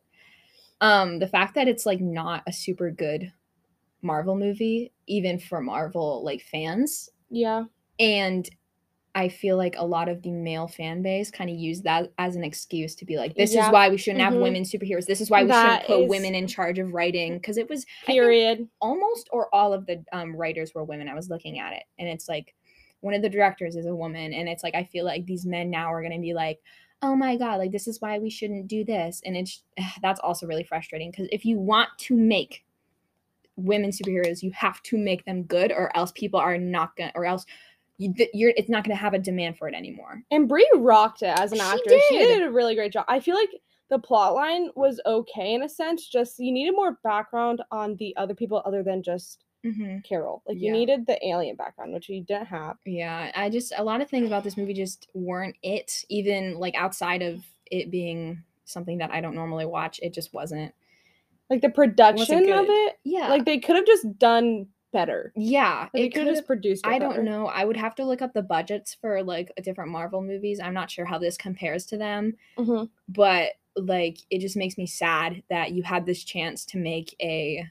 um 0.81 1.19
the 1.19 1.29
fact 1.29 1.55
that 1.55 1.69
it's 1.69 1.87
like 1.87 2.01
not 2.01 2.43
a 2.47 2.53
super 2.53 2.91
good 2.91 3.33
Marvel 4.03 4.37
movie, 4.37 4.93
even 5.07 5.39
for 5.39 5.61
Marvel 5.61 6.23
like 6.25 6.43
fans. 6.43 7.11
Yeah. 7.31 7.65
And 7.99 8.49
I 9.15 9.29
feel 9.29 9.57
like 9.57 9.75
a 9.77 9.85
lot 9.85 10.09
of 10.09 10.23
the 10.23 10.31
male 10.31 10.69
fan 10.69 11.03
base 11.03 11.31
kind 11.31 11.51
of 11.51 11.57
use 11.57 11.83
that 11.83 12.13
as 12.19 12.37
an 12.37 12.45
excuse 12.45 12.95
to 12.97 13.05
be 13.05 13.17
like, 13.17 13.35
this 13.35 13.51
is 13.55 13.69
why 13.71 13.89
we 13.89 13.97
shouldn't 13.97 14.23
have 14.23 14.35
Mhm. 14.35 14.43
women 14.43 14.63
superheroes. 14.63 15.07
This 15.07 15.21
is 15.21 15.31
why 15.31 15.43
we 15.43 15.49
That 15.49 15.83
shouldn't 15.83 16.01
put 16.03 16.09
women 16.09 16.35
in 16.35 16.47
charge 16.47 16.79
of 16.79 16.93
writing. 16.93 17.35
Because 17.35 17.57
it 17.57 17.69
was 17.69 17.85
Period. 18.07 18.69
almost 18.81 19.29
or 19.33 19.53
all 19.55 19.73
of 19.73 19.87
the 19.87 20.05
um, 20.13 20.37
writers 20.37 20.75
were 20.75 20.85
women. 20.85 21.09
I 21.09 21.15
was 21.15 21.31
looking 21.31 21.59
at 21.59 21.73
it, 21.73 21.83
and 21.99 22.09
it's 22.09 22.29
like 22.29 22.55
one 23.01 23.15
of 23.15 23.23
the 23.23 23.29
directors 23.29 23.77
is 23.77 23.87
a 23.87 23.95
woman, 23.95 24.33
and 24.33 24.49
it's 24.49 24.63
like 24.63 24.75
I 24.75 24.85
feel 24.85 25.05
like 25.05 25.27
these 25.27 25.47
men 25.47 25.71
now 25.71 25.93
are 25.93 26.03
gonna 26.03 26.19
be 26.21 26.35
like, 26.35 26.61
oh 27.03 27.17
my 27.17 27.37
god, 27.37 27.57
like 27.59 27.73
this 27.73 27.89
is 27.89 28.01
why 28.01 28.19
we 28.19 28.31
shouldn't 28.31 28.69
do 28.69 28.85
this, 28.85 29.21
and 29.25 29.37
it's 29.37 29.63
that's 30.03 30.21
also 30.21 30.47
really 30.47 30.65
frustrating 30.65 31.11
because 31.11 31.29
if 31.33 31.45
you 31.45 31.59
want 31.59 31.89
to 31.99 32.15
make 32.17 32.65
women 33.57 33.91
superheroes, 33.91 34.43
you 34.43 34.53
have 34.53 34.81
to 34.85 34.97
make 34.97 35.25
them 35.25 35.43
good, 35.43 35.73
or 35.73 35.97
else 35.97 36.13
people 36.13 36.39
are 36.39 36.59
not 36.59 36.95
gonna, 36.97 37.13
or 37.15 37.25
else 37.25 37.45
you, 37.99 38.15
you're 38.33 38.53
it's 38.57 38.69
not 38.71 38.85
gonna 38.85 38.95
have 38.97 39.15
a 39.15 39.19
demand 39.19 39.59
for 39.59 39.69
it 39.69 39.75
anymore. 39.75 40.23
And 40.31 40.49
Brie 40.49 40.69
rocked 40.77 41.23
it 41.23 41.39
as 41.39 41.53
an 41.53 41.59
She 41.59 41.65
actress. 41.65 42.03
She 42.09 42.19
did. 42.19 42.39
did 42.39 42.47
a 42.47 42.51
really 42.51 42.75
great 42.75 42.93
job. 42.93 43.05
I 43.09 43.21
feel 43.21 43.35
like 43.35 43.51
the 43.91 43.99
plot 43.99 44.35
line 44.35 44.69
was 44.77 45.01
okay 45.07 45.55
in 45.55 45.63
a 45.63 45.69
sense. 45.69 46.07
Just 46.09 46.39
you 46.39 46.53
needed 46.53 46.73
more 46.73 46.99
background 47.03 47.63
on 47.71 47.97
the 47.97 48.17
other 48.17 48.35
people 48.35 48.63
other 48.65 48.83
than 48.83 49.03
just 49.03 49.45
Mm-hmm. 49.67 49.99
Carol. 50.05 50.45
Like 50.47 50.57
Yeah. 50.61 50.69
you 50.69 50.73
needed 50.73 51.05
the 51.05 51.19
alien 51.27 51.57
background, 51.57 51.93
which 51.93 52.09
you 52.09 52.23
didn't 52.23 52.47
have. 52.47 52.77
Yeah, 52.87 53.33
I 53.35 53.51
just 53.51 53.73
a 53.77 53.83
lot 53.83 54.01
of 54.01 54.09
things 54.09 54.29
about 54.29 54.45
this 54.45 54.57
movie 54.57 54.73
just 54.73 55.09
weren't 55.15 55.57
it. 55.65 56.05
Even 56.09 56.61
like 56.61 56.77
outside 56.77 57.23
of 57.23 57.43
it 57.69 57.91
being 57.91 58.45
something 58.67 58.99
that 58.99 59.11
I 59.11 59.21
don't 59.21 59.35
normally 59.35 59.67
watch, 59.67 59.99
it 60.01 60.15
just 60.15 60.33
wasn't. 60.33 60.73
Like 61.51 61.61
the 61.61 61.71
production 61.71 62.53
of 62.53 62.67
it, 62.69 62.99
Yeah, 63.03 63.29
like 63.31 63.47
they 63.47 63.59
could 63.59 63.75
have 63.75 63.85
just 63.87 64.17
done 64.17 64.69
better. 64.93 65.33
yeah, 65.37 65.89
Like, 65.95 66.05
it 66.05 66.15
could 66.15 66.27
have 66.29 66.47
produced. 66.47 66.87
I 66.87 66.99
don't 66.99 67.25
know. 67.25 67.47
I 67.47 67.65
would 67.65 67.77
have 67.77 67.95
to 67.97 68.05
look 68.05 68.23
up 68.23 68.33
the 68.35 68.43
budgets 68.43 68.95
for 68.95 69.23
like 69.23 69.53
a 69.57 69.63
different 69.63 69.91
Marvel 69.91 70.23
movies. 70.23 70.61
I'm 70.61 70.75
not 70.75 70.91
sure 70.91 71.05
how 71.05 71.19
this 71.19 71.37
compares 71.37 71.87
to 71.87 71.97
them, 71.99 72.37
Mhm. 72.57 72.89
but 73.09 73.53
like 73.77 74.19
it 74.31 74.41
just 74.41 74.57
makes 74.57 74.77
me 74.77 74.87
sad 74.87 75.43
that 75.51 75.73
you 75.73 75.83
had 75.85 76.05
this 76.07 76.25
chance 76.25 76.65
to 76.67 76.79
make 76.79 77.15
a 77.23 77.65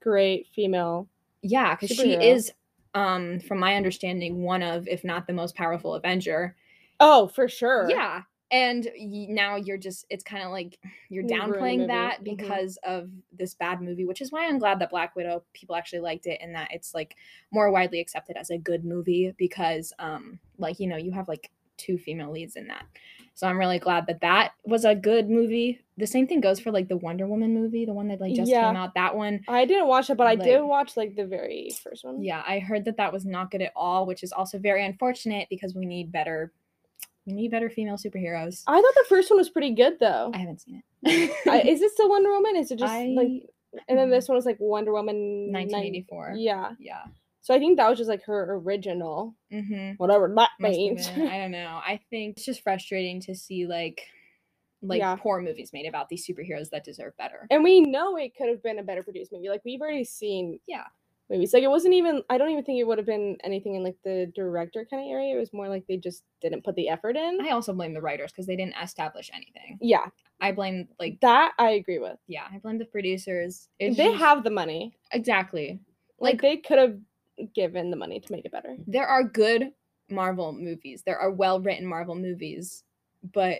Great 0.00 0.46
female. 0.54 1.08
yeah, 1.42 1.74
because 1.74 1.96
she 1.96 2.14
is, 2.14 2.52
um, 2.94 3.40
from 3.40 3.58
my 3.58 3.74
understanding, 3.76 4.42
one 4.42 4.62
of 4.62 4.86
if 4.88 5.02
not 5.04 5.26
the 5.26 5.32
most 5.32 5.54
powerful 5.54 5.94
Avenger. 5.94 6.56
Oh, 7.00 7.26
for 7.28 7.48
sure. 7.48 7.88
Yeah. 7.90 8.22
And 8.50 8.86
now 8.96 9.56
you're 9.56 9.76
just, 9.78 10.06
it's 10.08 10.22
kind 10.24 10.44
of 10.44 10.50
like 10.50 10.78
you're 11.08 11.24
You 11.24 11.28
ruined 11.28 11.80
the 11.80 11.84
downplaying 11.84 11.86
that 11.88 12.20
Mhm. 12.20 12.24
because 12.24 12.76
of 12.84 13.10
this 13.32 13.54
bad 13.54 13.80
movie, 13.80 14.04
which 14.04 14.20
is 14.20 14.30
why 14.30 14.46
I'm 14.46 14.58
glad 14.58 14.78
that 14.80 14.90
Black 14.90 15.16
Widow 15.16 15.44
people 15.52 15.74
actually 15.74 16.00
liked 16.00 16.26
it 16.26 16.38
and 16.40 16.54
that 16.54 16.68
it's 16.72 16.94
like 16.94 17.16
more 17.50 17.70
widely 17.70 18.00
accepted 18.00 18.36
as 18.36 18.50
a 18.50 18.58
good 18.58 18.84
movie 18.84 19.32
because, 19.36 19.92
um, 19.98 20.38
like, 20.58 20.78
you 20.78 20.86
know, 20.86 20.96
you 20.96 21.10
have 21.12 21.28
like 21.28 21.50
two 21.76 21.98
female 21.98 22.30
leads 22.30 22.56
in 22.56 22.68
that. 22.68 22.84
So 23.34 23.46
I'm 23.46 23.58
really 23.58 23.78
glad 23.78 24.06
that 24.06 24.20
that 24.22 24.52
was 24.64 24.86
a 24.86 24.94
good 24.94 25.28
movie. 25.28 25.80
The 25.98 26.06
same 26.06 26.26
thing 26.26 26.40
goes 26.40 26.58
for 26.58 26.70
like 26.70 26.88
the 26.88 26.96
Wonder 26.96 27.26
Woman 27.26 27.52
movie, 27.52 27.84
the 27.84 27.92
one 27.92 28.08
that 28.08 28.20
like 28.20 28.34
just 28.34 28.50
Yeah. 28.50 28.68
came 28.68 28.76
out. 28.76 28.94
That 28.94 29.14
one, 29.14 29.40
I 29.48 29.66
didn't 29.66 29.88
watch 29.88 30.08
it, 30.08 30.16
but 30.16 30.26
I 30.26 30.36
did 30.36 30.62
watch 30.62 30.96
like 30.96 31.16
the 31.16 31.26
very 31.26 31.70
first 31.82 32.04
one. 32.04 32.22
yeah, 32.22 32.42
I 32.46 32.60
heard 32.60 32.84
that 32.86 32.96
that 32.96 33.12
was 33.12 33.26
not 33.26 33.50
good 33.50 33.60
at 33.60 33.72
all, 33.76 34.06
which 34.06 34.22
is 34.22 34.32
also 34.32 34.58
very 34.58 34.84
unfortunate 34.86 35.48
because 35.50 35.74
we 35.74 35.84
need 35.84 36.10
better, 36.12 36.52
we 37.26 37.32
need 37.32 37.50
better 37.50 37.68
female 37.68 37.96
superheroes. 37.96 38.62
I 38.66 38.80
thought 38.80 38.94
the 38.94 39.04
first 39.08 39.30
one 39.30 39.38
was 39.38 39.50
pretty 39.50 39.74
good 39.74 39.98
though. 40.00 40.30
I 40.34 40.38
haven't 40.38 40.60
seen 40.60 40.82
it. 41.02 41.30
I, 41.48 41.60
is 41.62 41.82
it 41.82 41.92
still 41.92 42.08
Wonder 42.08 42.30
Woman? 42.30 42.56
Is 42.56 42.70
it 42.70 42.78
just 42.78 42.92
I 42.92 43.06
like? 43.16 43.28
And 43.88 43.98
then 43.98 44.08
this 44.10 44.28
one 44.28 44.36
was 44.36 44.46
like 44.46 44.56
Wonder 44.60 44.92
Woman. 44.92 45.50
nine- 45.52 45.64
1984. 45.68 46.34
Yeah. 46.36 46.72
Yeah. 46.78 47.02
So 47.42 47.54
I 47.54 47.58
think 47.58 47.76
that 47.76 47.88
was 47.88 47.98
just 47.98 48.08
like 48.10 48.24
her 48.24 48.54
original, 48.54 49.34
Mm-hmm. 49.52 49.92
whatever 49.98 50.32
that 50.36 50.50
Must 50.58 50.72
means. 50.72 51.08
I 51.08 51.14
don't 51.38 51.50
know. 51.52 51.80
I 51.84 52.00
think 52.10 52.36
it's 52.36 52.46
just 52.46 52.62
frustrating 52.62 53.20
to 53.22 53.34
see 53.34 53.66
like 53.66 54.02
like 54.82 54.98
Yeah. 55.00 55.16
poor 55.16 55.40
movies 55.40 55.70
made 55.72 55.86
about 55.86 56.08
these 56.08 56.26
superheroes 56.26 56.70
that 56.70 56.84
deserve 56.84 57.16
better. 57.16 57.46
and 57.50 57.64
we 57.64 57.80
know 57.80 58.16
it 58.16 58.36
could 58.36 58.48
have 58.48 58.62
been 58.62 58.78
a 58.78 58.82
better 58.82 59.02
produced 59.02 59.32
movie. 59.32 59.48
Like 59.48 59.62
we've 59.64 59.80
already 59.80 60.04
seen 60.04 60.58
Yeah. 60.66 60.84
Movies. 61.30 61.52
Like 61.52 61.62
it 61.62 61.70
wasn't 61.70 61.94
even 61.94 62.22
I 62.30 62.38
don't 62.38 62.50
even 62.50 62.64
think 62.64 62.78
it 62.78 62.84
would 62.86 62.98
have 62.98 63.06
been 63.06 63.36
anything 63.42 63.74
in 63.74 63.82
like 63.84 63.96
the 64.04 64.30
director 64.34 64.86
kind 64.90 65.04
of 65.04 65.10
area. 65.12 65.34
It 65.34 65.38
was 65.38 65.52
more 65.52 65.68
like 65.68 65.84
they 65.86 65.96
just 65.96 66.22
didn't 66.40 66.64
put 66.64 66.74
the 66.76 66.88
effort 66.88 67.16
in. 67.16 67.38
I 67.42 67.50
also 67.50 67.72
blame 67.72 67.94
the 67.94 68.00
writers 68.00 68.32
because 68.32 68.46
they 68.46 68.56
didn't 68.56 68.74
establish 68.82 69.30
anything. 69.34 69.78
yeah, 69.80 70.06
I 70.40 70.52
blame 70.52 70.88
like 71.00 71.18
that 71.20 71.52
I 71.58 71.70
agree 71.72 71.98
with. 71.98 72.18
yeah, 72.26 72.46
I 72.52 72.58
blame 72.58 72.78
the 72.78 72.84
producers. 72.84 73.68
It's 73.78 73.96
they 73.96 74.08
just- 74.08 74.18
have 74.18 74.44
the 74.44 74.50
money. 74.50 74.96
exactly. 75.12 75.80
Like, 76.18 76.34
Like- 76.34 76.42
they 76.42 76.56
could 76.58 76.78
have 76.78 76.98
given 77.54 77.90
the 77.90 77.96
money 77.96 78.18
to 78.20 78.32
make 78.32 78.44
it 78.46 78.52
better. 78.52 78.76
There 78.86 79.06
are 79.06 79.22
good 79.22 79.72
Marvel 80.08 80.52
movies. 80.52 81.02
There 81.04 81.18
are 81.18 81.30
well 81.30 81.60
written 81.60 81.84
Marvel 81.86 82.14
movies, 82.14 82.84
but 83.34 83.58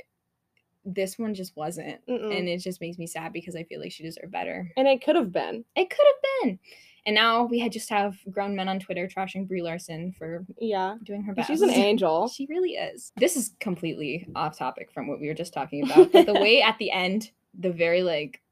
this 0.85 1.19
one 1.19 1.35
just 1.35 1.57
wasn't. 1.57 2.01
Mm-mm. 2.07 2.39
And 2.39 2.49
it 2.49 2.59
just 2.59 2.81
makes 2.81 2.97
me 2.97 3.07
sad 3.07 3.33
because 3.33 3.57
I 3.57 3.65
feel 3.65 3.81
like 3.81 3.91
she 3.93 4.05
deserved 4.05 4.31
better. 4.31 4.73
And 4.77 4.87
it 4.87 5.05
could 5.05 5.17
have 5.17 5.33
been. 5.33 5.65
It 5.75 5.91
could 5.91 6.07
have 6.07 6.43
been. 6.45 6.59
And 7.07 7.15
now 7.15 7.45
we 7.45 7.59
had 7.61 7.71
just 7.73 7.89
have 7.91 8.17
grown 8.31 8.57
men 8.57 8.69
on 8.69 8.81
Twitter 8.81 9.07
trashing 9.09 9.47
Brie 9.47 9.63
Larson 9.63 10.13
for 10.19 10.45
Yeah. 10.61 10.97
doing 11.05 11.23
her 11.23 11.33
best. 11.35 11.47
She's 11.49 11.63
an 11.63 11.71
angel. 11.91 12.29
She 12.29 12.47
really 12.51 12.73
is. 12.73 13.13
This 13.17 13.37
is 13.37 13.53
completely 13.61 14.27
off 14.35 14.59
topic 14.59 14.91
from 14.93 15.07
what 15.07 15.21
we 15.21 15.29
were 15.29 15.35
just 15.35 15.55
talking 15.55 15.85
about. 15.85 16.11
But 16.13 16.27
the 16.27 16.35
way 16.35 16.61
at 16.63 16.77
the 16.79 16.91
end, 16.91 17.31
the 17.59 17.71
very 17.71 18.03
like 18.03 18.43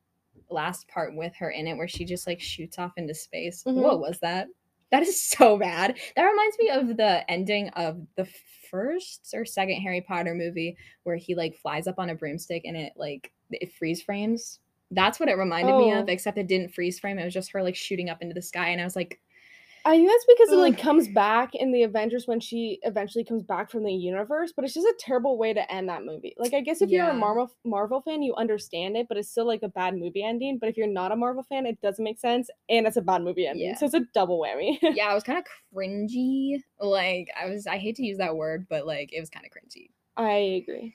last 0.51 0.87
part 0.89 1.17
with 1.17 1.35
her 1.37 1.51
in 1.51 1.67
it, 1.67 1.77
where 1.77 1.89
she 1.89 2.05
just 2.05 2.27
like 2.27 2.41
shoots 2.41 2.79
off 2.79 2.93
into 2.97 3.15
space. 3.15 3.65
Mhm. 3.65 3.75
What 3.83 3.99
was 4.01 4.21
that? 4.21 4.47
That 4.93 5.03
is 5.03 5.21
so 5.31 5.59
bad. 5.59 5.99
That 6.15 6.23
reminds 6.25 6.57
me 6.59 6.71
of 6.71 6.97
the 6.97 7.29
ending 7.29 7.71
of 7.71 8.01
the 8.17 8.29
first 8.71 9.31
or 9.35 9.45
second 9.45 9.81
Harry 9.81 10.01
Potter 10.01 10.35
movie 10.35 10.77
where 11.03 11.17
he 11.17 11.35
like 11.35 11.57
flies 11.57 11.87
up 11.87 11.99
on 11.99 12.11
a 12.11 12.15
broomstick 12.15 12.63
and 12.65 12.77
it 12.77 12.93
like 12.97 13.33
it 13.51 13.73
freeze 13.73 14.01
frames. 14.03 14.61
That's 14.95 15.19
what 15.21 15.29
it 15.29 15.35
reminded 15.39 15.77
me 15.77 15.93
of, 15.93 16.09
Oh. 16.09 16.13
except 16.13 16.39
it 16.39 16.47
didn't 16.47 16.75
freeze 16.75 16.99
frame. 16.99 17.19
It 17.19 17.25
was 17.25 17.35
just 17.35 17.53
her 17.53 17.63
like 17.63 17.77
shooting 17.77 18.09
up 18.11 18.23
into 18.23 18.35
the 18.35 18.43
sky, 18.43 18.69
and 18.69 18.81
I 18.81 18.85
was 18.85 18.97
like, 18.97 19.21
I 19.87 19.97
think 19.97 20.09
that's 20.09 20.25
because 20.27 20.51
it 20.51 20.57
like 20.57 20.79
comes 20.79 21.09
back 21.09 21.55
in 21.55 21.71
the 21.71 21.83
Avengers 21.83 22.27
when 22.27 22.41
she 22.41 22.79
eventually 22.85 23.23
comes 23.23 23.43
back 23.43 23.71
from 23.71 23.83
the 23.83 23.93
universe, 23.93 24.51
but 24.57 24.65
it's 24.65 24.73
just 24.73 24.87
a 24.87 24.95
terrible 24.99 25.37
way 25.37 25.53
to 25.53 25.71
end 25.71 25.91
that 25.91 26.07
movie. 26.07 26.35
Like 26.39 26.55
I 26.55 26.63
guess 26.63 26.81
if 26.81 26.89
you're 26.89 27.07
a 27.07 27.13
Marvel 27.13 27.51
Marvel 27.65 28.01
fan, 28.01 28.23
you 28.23 28.35
understand 28.37 28.97
it, 28.97 29.09
but 29.09 29.19
it's 29.19 29.29
still 29.29 29.47
like 29.47 29.63
a 29.63 29.69
bad 29.69 29.95
movie 29.95 30.23
ending. 30.25 30.57
But 30.59 30.71
if 30.71 30.79
you're 30.79 30.87
not 30.87 31.13
a 31.13 31.17
Marvel 31.17 31.43
fan, 31.43 31.67
it 31.67 31.79
doesn't 31.83 32.03
make 32.03 32.19
sense, 32.19 32.49
and 32.71 32.87
it's 32.87 32.97
a 32.97 33.03
bad 33.03 33.21
movie 33.23 33.47
ending. 33.47 33.67
Yeah. 33.69 33.77
So 33.77 33.85
it's 33.85 33.95
a 33.95 34.07
double 34.15 34.41
whammy. 34.41 34.79
yeah, 34.95 35.09
I 35.09 35.15
was 35.15 35.23
kind 35.23 35.39
of 35.39 35.45
cringy. 35.77 36.63
Like 36.81 37.29
I 37.39 37.51
was, 37.51 37.67
I 37.67 37.77
hate 37.77 37.97
to 37.97 38.07
use 38.07 38.17
that 38.17 38.37
word, 38.37 38.67
but 38.71 38.87
like 38.87 39.13
it 39.13 39.21
was 39.21 39.29
kind 39.29 39.45
of 39.45 39.53
cringy. 39.53 39.91
I 40.17 40.63
agree. 40.63 40.95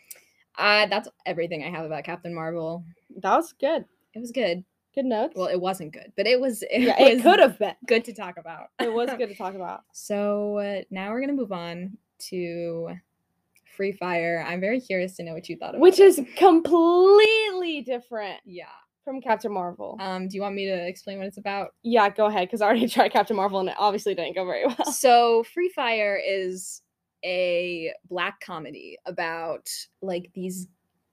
Uh, 0.57 0.88
that's 0.88 1.07
everything 1.27 1.63
I 1.63 1.69
have 1.69 1.85
about 1.85 2.05
Captain 2.05 2.33
Marvel. 2.33 2.83
That 3.17 3.35
was 3.35 3.53
good. 3.59 3.85
It 4.13 4.19
was 4.19 4.31
good. 4.31 4.63
Good 4.95 5.05
notes. 5.05 5.33
Well, 5.35 5.47
it 5.47 5.59
wasn't 5.61 5.93
good, 5.93 6.11
but 6.17 6.25
it 6.25 6.39
was. 6.41 6.63
It 6.63 6.81
yeah, 6.81 6.99
it 6.99 7.21
could 7.21 7.39
have 7.39 7.59
been. 7.59 7.75
good 7.87 8.03
to 8.05 8.13
talk 8.13 8.37
about. 8.37 8.67
It 8.79 8.91
was 8.91 9.09
good 9.17 9.29
to 9.29 9.35
talk 9.35 9.53
about. 9.53 9.81
So 9.93 10.57
uh, 10.57 10.81
now 10.89 11.11
we're 11.11 11.21
gonna 11.21 11.33
move 11.33 11.51
on 11.51 11.97
to 12.29 12.89
Free 13.75 13.91
Fire. 13.91 14.43
I'm 14.47 14.59
very 14.59 14.81
curious 14.81 15.15
to 15.17 15.23
know 15.23 15.33
what 15.33 15.47
you 15.47 15.57
thought 15.57 15.75
of 15.75 15.81
Which 15.81 15.99
it. 15.99 16.05
is 16.05 16.21
completely 16.35 17.81
different 17.81 18.39
yeah. 18.45 18.65
from 19.05 19.21
Captain 19.21 19.51
Marvel. 19.53 19.95
Um, 19.99 20.27
do 20.27 20.35
you 20.35 20.41
want 20.41 20.55
me 20.55 20.65
to 20.65 20.87
explain 20.87 21.17
what 21.19 21.27
it's 21.27 21.37
about? 21.37 21.75
yeah, 21.83 22.09
go 22.09 22.25
ahead, 22.25 22.47
because 22.47 22.61
I 22.61 22.65
already 22.65 22.87
tried 22.89 23.11
Captain 23.11 23.35
Marvel 23.35 23.59
and 23.59 23.69
it 23.69 23.75
obviously 23.77 24.15
didn't 24.15 24.35
go 24.35 24.45
very 24.45 24.65
well. 24.65 24.91
so 24.91 25.43
Free 25.43 25.69
Fire 25.69 26.19
is 26.23 26.81
a 27.23 27.93
black 28.09 28.39
comedy 28.41 28.97
about 29.05 29.67
like 30.01 30.31
these 30.33 30.67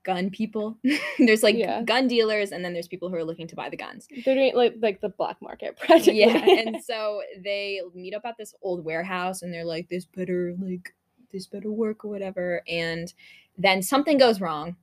gun 0.07 0.29
people. 0.29 0.77
there's 1.19 1.43
like 1.43 1.55
Yeah. 1.57 1.83
gun 1.83 2.07
dealers 2.07 2.51
and 2.53 2.63
then 2.63 2.71
there's 2.73 2.87
people 2.87 3.09
who 3.09 3.15
are 3.15 3.25
looking 3.25 3.45
to 3.47 3.55
buy 3.55 3.69
the 3.69 3.75
guns. 3.77 4.07
They're 4.23 4.35
doing 4.35 4.55
like 4.55 4.75
like 4.81 5.01
the 5.01 5.09
black 5.09 5.37
market. 5.41 5.77
Yeah, 6.05 6.37
and 6.37 6.81
so 6.91 7.21
they 7.43 7.81
meet 7.93 8.15
up 8.15 8.23
at 8.25 8.37
this 8.37 8.55
old 8.61 8.83
warehouse 8.85 9.41
and 9.41 9.53
they're 9.53 9.65
like 9.65 9.89
this 9.89 10.05
better 10.05 10.55
like 10.59 10.95
this 11.31 11.45
better 11.45 11.71
work 11.71 12.05
or 12.05 12.09
whatever 12.09 12.61
and 12.69 13.13
then 13.57 13.81
something 13.81 14.17
goes 14.17 14.39
wrong 14.39 14.77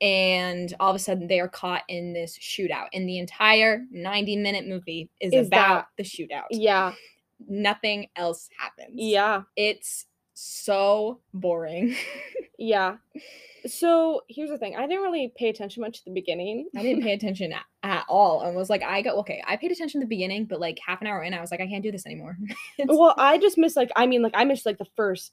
and 0.00 0.74
all 0.80 0.90
of 0.90 0.96
a 0.96 0.98
sudden 0.98 1.28
they 1.28 1.38
are 1.38 1.48
caught 1.48 1.82
in 1.88 2.12
this 2.12 2.36
shootout 2.38 2.88
and 2.92 3.08
the 3.08 3.18
entire 3.18 3.84
90 3.92 4.36
minute 4.38 4.66
movie 4.66 5.08
is, 5.20 5.32
Is 5.32 5.46
about 5.46 5.86
the 5.96 6.02
shootout 6.02 6.46
yeah, 6.50 6.92
nothing 7.46 8.08
else 8.16 8.48
happens 8.58 8.90
yeah, 8.94 9.42
it's 9.54 10.06
so 10.34 11.20
boring 11.32 11.94
yeah. 12.58 12.96
So 13.66 14.22
here's 14.28 14.50
the 14.50 14.58
thing: 14.58 14.76
I 14.76 14.86
didn't 14.86 15.02
really 15.02 15.32
pay 15.36 15.48
attention 15.48 15.80
much 15.80 15.98
at 15.98 16.04
the 16.04 16.10
beginning. 16.12 16.68
i 16.76 16.82
didn't 16.82 17.02
pay 17.02 17.12
attention 17.18 17.52
at, 17.52 17.62
at 17.82 18.04
all 18.08 18.42
and 18.42 18.54
was 18.56 18.68
like 18.68 18.82
i 18.82 19.00
go 19.02 19.18
okay 19.20 19.42
i 19.46 19.56
paid 19.56 19.72
attention 19.72 20.00
at 20.00 20.04
the 20.04 20.08
beginning 20.08 20.44
but 20.44 20.60
like 20.60 20.78
half 20.86 21.00
an 21.00 21.06
hour 21.06 21.22
in 21.22 21.32
i 21.34 21.40
was 21.40 21.50
like 21.50 21.60
i 21.60 21.66
can't 21.66 21.82
do 21.82 21.90
this 21.92 22.06
anymore 22.06 22.36
Well, 22.86 23.14
I 23.16 23.38
just 23.38 23.56
missed 23.58 23.76
like 23.76 23.90
I 23.96 24.06
mean 24.06 24.22
like 24.22 24.34
I 24.34 24.44
missed 24.44 24.66
like 24.66 24.78
the 24.78 24.86
first 24.96 25.32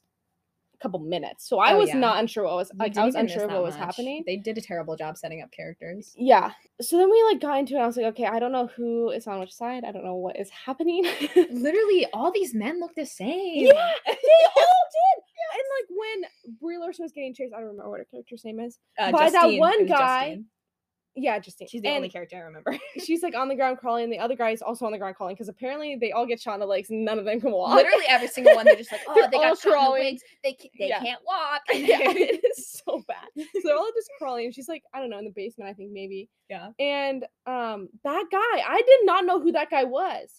couple 0.82 1.00
minutes, 1.00 1.48
so 1.48 1.60
I 1.60 1.74
Oh, 1.74 1.78
was 1.80 1.90
yeah. 1.90 1.98
not 1.98 2.20
unsure 2.20 2.44
what 2.46 2.56
was 2.56 2.72
like 2.78 2.98
I 2.98 3.06
was 3.06 3.16
unsure 3.16 3.48
what 3.48 3.62
was 3.64 3.76
much. 3.78 3.86
happening. 3.86 4.24
they 4.26 4.38
did 4.38 4.58
a 4.58 4.62
terrible 4.62 4.96
job 4.96 5.18
setting 5.18 5.42
up 5.42 5.52
characters 5.52 6.14
Yeah. 6.18 6.52
So 6.82 6.98
then 6.98 7.10
we 7.12 7.24
like 7.24 7.40
got 7.40 7.60
into 7.60 7.76
it. 7.76 7.80
I 7.80 7.86
was 7.88 7.98
like, 7.98 8.08
okay, 8.08 8.26
I 8.26 8.40
don't 8.40 8.52
know 8.52 8.68
who 8.76 9.10
is 9.12 9.28
on 9.28 9.40
which 9.40 9.54
side. 9.54 9.84
I 9.84 9.92
don't 9.92 10.04
know 10.04 10.16
what 10.16 10.40
is 10.40 10.50
happening. 10.50 11.04
literally 11.52 12.08
all 12.14 12.32
these 12.32 12.54
men 12.56 12.80
look 12.80 12.96
the 12.96 13.06
same. 13.06 13.66
Yeah, 13.68 13.74
they 14.06 14.46
all 14.58 14.84
did. 14.92 15.24
And 15.54 15.64
like 15.78 15.90
when 15.90 16.58
Brie 16.62 16.78
Larson 16.78 17.04
was 17.04 17.12
getting 17.12 17.34
chased, 17.34 17.54
I 17.54 17.58
don't 17.60 17.68
remember 17.70 17.90
what 17.92 18.00
her 18.00 18.06
character's 18.10 18.44
name 18.46 18.60
is. 18.60 18.80
Uh, 18.98 19.12
by 19.12 19.30
that 19.30 19.54
one 19.58 19.86
guy, 19.86 20.28
Justine. 20.30 20.46
Yeah, 21.16 21.38
Justine. 21.40 21.68
She's 21.68 21.82
the 21.82 21.90
and 21.90 21.98
only 21.98 22.10
character 22.10 22.38
I 22.38 22.40
remember. 22.40 22.78
she's 23.04 23.22
like 23.22 23.36
on 23.36 23.50
the 23.50 23.56
ground 23.56 23.80
crawling, 23.80 24.06
and 24.06 24.14
the 24.14 24.20
other 24.20 24.36
guy 24.36 24.52
is 24.52 24.62
also 24.62 24.86
on 24.86 24.94
the 24.94 24.98
ground 24.98 25.16
crawling 25.18 25.36
because 25.36 25.50
apparently 25.50 25.98
they 26.00 26.12
all 26.14 26.26
get 26.26 26.40
shot 26.40 26.54
in 26.54 26.60
the 26.62 26.66
legs 26.66 26.90
and 26.90 27.04
none 27.04 27.20
of 27.20 27.26
them 27.26 27.42
can 27.42 27.52
walk. 27.52 27.76
Literally 27.76 28.06
every 28.08 28.30
single 28.30 28.56
one. 28.56 28.64
They're 28.66 28.76
just 28.78 28.92
like, 28.94 29.02
oh, 29.08 29.14
They're 29.16 29.30
they 29.30 29.38
all 29.38 29.44
got 29.44 29.60
shot 29.60 29.66
in 29.66 29.72
the 29.72 29.78
crawling. 29.78 30.04
legs. 30.04 30.22
They 30.44 30.58
they 30.80 30.88
Yeah. 30.88 31.00
can't 31.02 31.20
walk. 31.26 31.62
yeah, 31.74 31.98
it 32.12 32.42
is 32.58 32.82
so 32.86 33.04
bad. 33.08 33.28
So 33.38 33.44
they're 33.66 33.76
all 33.76 33.92
just 33.94 34.10
crawling. 34.18 34.46
and 34.46 34.56
She's 34.56 34.70
like, 34.70 34.84
I 34.94 35.00
don't 35.00 35.10
know, 35.10 35.20
in 35.20 35.26
the 35.26 35.34
basement, 35.36 35.70
I 35.70 35.74
think 35.74 35.92
maybe. 35.92 36.30
yeah. 36.50 36.70
And 36.80 37.26
um, 37.46 37.90
that 38.06 38.26
guy, 38.32 38.38
I 38.66 38.82
did 38.86 39.06
not 39.06 39.26
know 39.26 39.42
who 39.42 39.52
that 39.52 39.70
guy 39.70 39.84
was. 39.84 40.30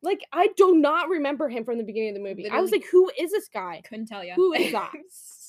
Like, 0.00 0.20
I 0.32 0.48
do 0.56 0.76
not 0.76 1.08
remember 1.08 1.48
him 1.48 1.64
from 1.64 1.76
the 1.76 1.82
beginning 1.84 2.10
of 2.10 2.14
the 2.14 2.20
movie. 2.28 2.48
I 2.48 2.60
was 2.60 2.70
like, 2.70 2.84
who 2.90 3.10
is 3.18 3.32
this 3.32 3.48
guy? 3.52 3.82
Couldn't 3.88 4.06
tell 4.06 4.22
you. 4.24 4.32
Who 4.34 4.52
is 4.54 4.70
that? 4.72 4.92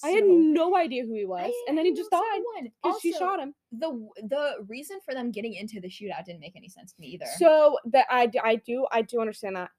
I 0.03 0.09
had 0.09 0.23
no 0.25 0.75
idea 0.75 1.05
who 1.05 1.13
he 1.13 1.25
was, 1.25 1.51
and 1.67 1.77
then 1.77 1.85
he 1.85 1.93
just 1.93 2.11
died 2.11 2.41
because 2.83 3.01
she 3.01 3.13
shot 3.13 3.39
him. 3.39 3.53
The 3.71 3.89
the 4.23 4.65
reason 4.67 4.99
for 5.05 5.13
them 5.13 5.31
getting 5.31 5.53
into 5.53 5.79
the 5.79 5.89
shootout 5.89 6.25
didn't 6.25 6.39
make 6.39 6.55
any 6.55 6.69
sense 6.69 6.93
to 6.93 7.01
me 7.01 7.07
either. 7.07 7.25
So 7.37 7.77
that 7.85 8.05
I, 8.09 8.29
I 8.43 8.55
do 8.55 8.85
I 8.91 9.01
do 9.01 9.21
understand 9.21 9.55
that. 9.55 9.69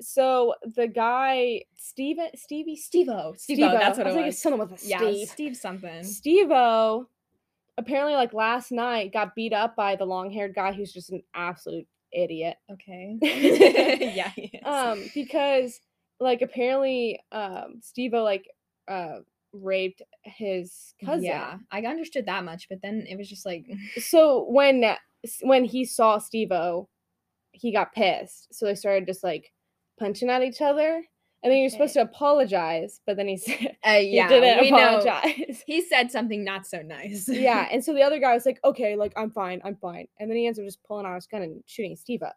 So 0.00 0.54
the 0.74 0.88
guy 0.88 1.62
Steven 1.76 2.28
Stevie 2.34 2.76
Steve-O. 2.76 3.34
That's 3.48 3.98
what 3.98 4.06
I 4.06 4.10
it 4.10 4.12
was 4.12 4.16
like 4.16 4.26
was. 4.26 4.38
someone 4.42 4.68
with 4.68 4.82
a 4.82 4.86
yeah, 4.86 4.98
Steve. 4.98 5.28
Steve 5.28 5.56
something. 5.56 6.02
Stevo 6.02 7.06
apparently 7.78 8.14
like 8.14 8.32
last 8.32 8.72
night 8.72 9.12
got 9.12 9.34
beat 9.34 9.52
up 9.52 9.76
by 9.76 9.96
the 9.96 10.04
long 10.04 10.30
haired 10.30 10.54
guy 10.54 10.72
who's 10.72 10.92
just 10.92 11.10
an 11.10 11.22
absolute 11.34 11.86
idiot. 12.12 12.56
Okay. 12.70 13.18
yeah. 13.22 14.30
he 14.30 14.50
is. 14.52 14.60
Um, 14.64 15.04
because 15.14 15.80
like 16.20 16.42
apparently 16.42 17.20
um 17.32 17.80
Stevo 17.80 18.24
like 18.24 18.46
uh 18.88 19.18
raped 19.60 20.02
his 20.22 20.94
cousin. 21.04 21.24
Yeah, 21.24 21.58
I 21.70 21.82
understood 21.82 22.26
that 22.26 22.44
much, 22.44 22.68
but 22.68 22.80
then 22.82 23.06
it 23.08 23.16
was 23.16 23.28
just 23.28 23.46
like, 23.46 23.66
So 23.98 24.46
when 24.48 24.96
when 25.42 25.64
he 25.64 25.84
saw 25.84 26.18
Stevo, 26.18 26.86
he 27.52 27.72
got 27.72 27.92
pissed. 27.92 28.54
So 28.54 28.66
they 28.66 28.74
started 28.74 29.06
just 29.06 29.24
like 29.24 29.52
punching 29.98 30.30
at 30.30 30.42
each 30.42 30.60
other. 30.60 31.02
And 31.42 31.52
then 31.52 31.60
you're 31.60 31.70
supposed 31.70 31.94
to 31.94 32.00
apologize, 32.00 33.00
but 33.06 33.16
then 33.16 33.28
he 33.28 33.36
said 33.36 33.76
uh, 33.86 33.90
yeah, 34.00 34.28
he 34.28 34.34
didn't 34.34 34.60
we 34.62 34.70
know. 34.70 34.98
apologize. 34.98 35.62
He 35.64 35.80
said 35.80 36.10
something 36.10 36.42
not 36.42 36.66
so 36.66 36.82
nice. 36.82 37.28
yeah, 37.28 37.68
and 37.72 37.84
so 37.84 37.94
the 37.94 38.02
other 38.02 38.18
guy 38.18 38.34
was 38.34 38.46
like, 38.46 38.58
"Okay, 38.64 38.96
like 38.96 39.12
I'm 39.16 39.30
fine, 39.30 39.60
I'm 39.64 39.76
fine," 39.76 40.08
and 40.18 40.28
then 40.28 40.38
he 40.38 40.46
ends 40.46 40.58
up 40.58 40.64
just 40.64 40.82
pulling 40.82 41.06
out 41.06 41.14
his 41.14 41.26
gun 41.26 41.42
and 41.42 41.62
shooting 41.66 41.94
Steve 41.94 42.22
O. 42.24 42.30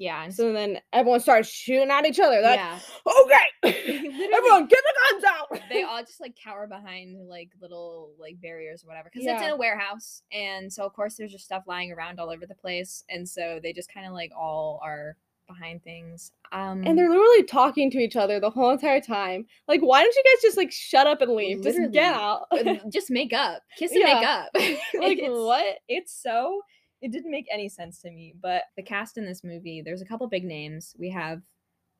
yeah, 0.00 0.24
and 0.24 0.34
So 0.34 0.50
then 0.54 0.78
everyone 0.94 1.20
starts 1.20 1.50
shooting 1.50 1.90
at 1.90 2.06
each 2.06 2.18
other. 2.18 2.40
They're 2.40 2.54
yeah. 2.54 2.78
like, 3.04 3.14
"Okay, 3.62 3.74
everyone, 4.34 4.66
get 4.66 4.80
the 4.82 4.94
guns 5.12 5.24
out!" 5.28 5.60
they 5.68 5.82
all 5.88 6.00
just 6.00 6.22
like 6.22 6.34
cower 6.42 6.66
behind 6.66 7.28
like 7.28 7.50
little 7.60 8.12
like 8.18 8.40
barriers 8.40 8.82
or 8.82 8.88
whatever 8.88 9.10
because 9.12 9.26
it's 9.26 9.42
in 9.42 9.50
a 9.50 9.56
warehouse 9.56 10.22
and 10.32 10.72
so 10.72 10.84
of 10.84 10.94
course 10.94 11.16
there's 11.16 11.32
just 11.32 11.44
stuff 11.44 11.64
lying 11.66 11.92
around 11.92 12.18
all 12.18 12.30
over 12.30 12.46
the 12.46 12.54
place 12.54 13.04
and 13.10 13.28
so 13.28 13.60
they 13.62 13.72
just 13.74 13.92
kind 13.92 14.06
of 14.06 14.12
like 14.14 14.32
all 14.34 14.80
are 14.82 15.16
behind 15.46 15.82
things 15.82 16.30
um 16.52 16.82
and 16.86 16.96
they're 16.96 17.08
literally 17.10 17.42
talking 17.42 17.90
to 17.90 17.98
each 17.98 18.14
other 18.16 18.40
the 18.40 18.48
whole 18.50 18.70
entire 18.70 19.00
time. 19.02 19.44
Like, 19.68 19.82
why 19.82 20.02
don't 20.02 20.14
you 20.14 20.22
guys 20.24 20.42
just 20.42 20.56
like 20.56 20.72
shut 20.72 21.06
up 21.06 21.20
and 21.20 21.32
leave? 21.32 21.62
Just 21.62 21.78
get 21.92 22.14
out. 22.14 22.46
just 22.90 23.10
make 23.10 23.32
up 23.34 23.62
kiss 23.76 23.92
and 23.92 24.02
make 24.02 24.24
up 24.24 24.48
like 24.54 25.18
It's- 25.18 25.28
what? 25.30 25.78
it's 25.88 26.12
so 26.22 26.62
it 27.02 27.12
didn't 27.12 27.30
make 27.30 27.46
any 27.52 27.68
sense 27.68 28.00
to 28.00 28.10
me 28.10 28.34
but 28.42 28.64
the 28.76 28.82
cast 28.82 29.16
in 29.16 29.24
this 29.24 29.44
movie 29.44 29.82
there's 29.82 30.02
a 30.02 30.06
couple 30.06 30.26
big 30.28 30.44
names 30.44 30.94
we 30.98 31.10
have 31.10 31.42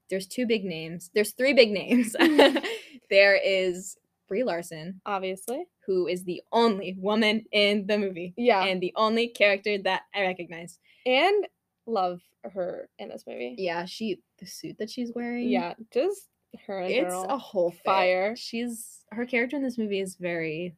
there's 0.08 0.26
two 0.26 0.46
big 0.46 0.64
names 0.64 1.10
there's 1.14 1.32
three 1.32 1.52
big 1.52 1.70
names 1.70 2.14
mm-hmm. 2.18 2.58
there 3.10 3.36
is 3.36 3.96
brie 4.28 4.44
larson 4.44 5.00
Obviously, 5.06 5.64
who 5.86 6.06
is 6.06 6.24
the 6.24 6.42
only 6.52 6.96
woman 6.98 7.44
in 7.52 7.86
the 7.86 7.98
movie 7.98 8.34
yeah. 8.36 8.64
and 8.64 8.80
the 8.80 8.92
only 8.96 9.28
character 9.28 9.78
that 9.78 10.02
i 10.14 10.22
recognize 10.22 10.78
And 11.06 11.46
love 11.86 12.20
her 12.44 12.88
in 12.98 13.08
this 13.08 13.24
movie. 13.26 13.54
Yeah, 13.58 13.84
she 13.84 14.20
the 14.38 14.46
suit 14.46 14.76
that 14.78 14.90
she's 14.90 15.12
wearing. 15.14 15.48
Yeah, 15.48 15.74
just 15.92 16.28
her 16.66 16.82
it's 16.82 17.10
girl. 17.10 17.26
a 17.28 17.38
whole 17.38 17.74
fire. 17.84 18.34
She's 18.36 19.04
her 19.10 19.26
character 19.26 19.56
in 19.56 19.62
this 19.62 19.78
movie 19.78 20.00
is 20.00 20.16
very. 20.16 20.74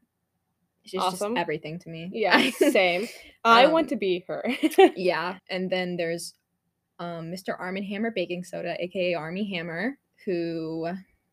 She's 0.85 1.01
Awesome. 1.01 1.35
just 1.35 1.41
everything 1.41 1.79
to 1.81 1.89
me. 1.89 2.11
yeah, 2.13 2.51
same. 2.71 3.09
I 3.45 3.67
want 3.67 3.85
Um, 3.87 3.89
to 3.91 3.97
be 3.97 4.25
her. 4.27 4.45
yeah, 4.97 5.39
and 5.49 5.71
then 5.71 5.97
there's 5.97 6.35
um, 6.99 7.31
Mr. 7.31 7.55
Arm 7.59 7.77
and 7.77 7.87
Hammer 7.87 8.11
Baking 8.11 8.45
Soda, 8.45 8.77
aka 8.83 9.15
Armie 9.15 9.49
Hammer, 9.55 9.99
who 10.25 10.89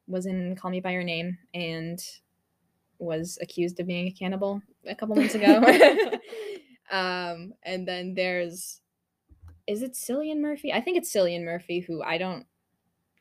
was 0.07 0.25
in 0.25 0.55
Call 0.55 0.71
Me 0.71 0.79
by 0.79 0.91
Your 0.91 1.03
Name 1.03 1.37
and 1.53 1.99
was 2.99 3.37
accused 3.41 3.79
of 3.79 3.87
being 3.87 4.07
a 4.07 4.11
cannibal 4.11 4.61
a 4.87 4.95
couple 4.95 5.15
months 5.15 5.35
ago. 5.35 5.61
um, 6.91 7.53
and 7.63 7.87
then 7.87 8.13
there's 8.15 8.81
is 9.67 9.83
it 9.83 9.93
Cillian 9.93 10.39
Murphy? 10.39 10.73
I 10.73 10.81
think 10.81 10.97
it's 10.97 11.13
Cillian 11.13 11.43
Murphy 11.43 11.79
who 11.79 12.01
I 12.03 12.17
don't 12.17 12.45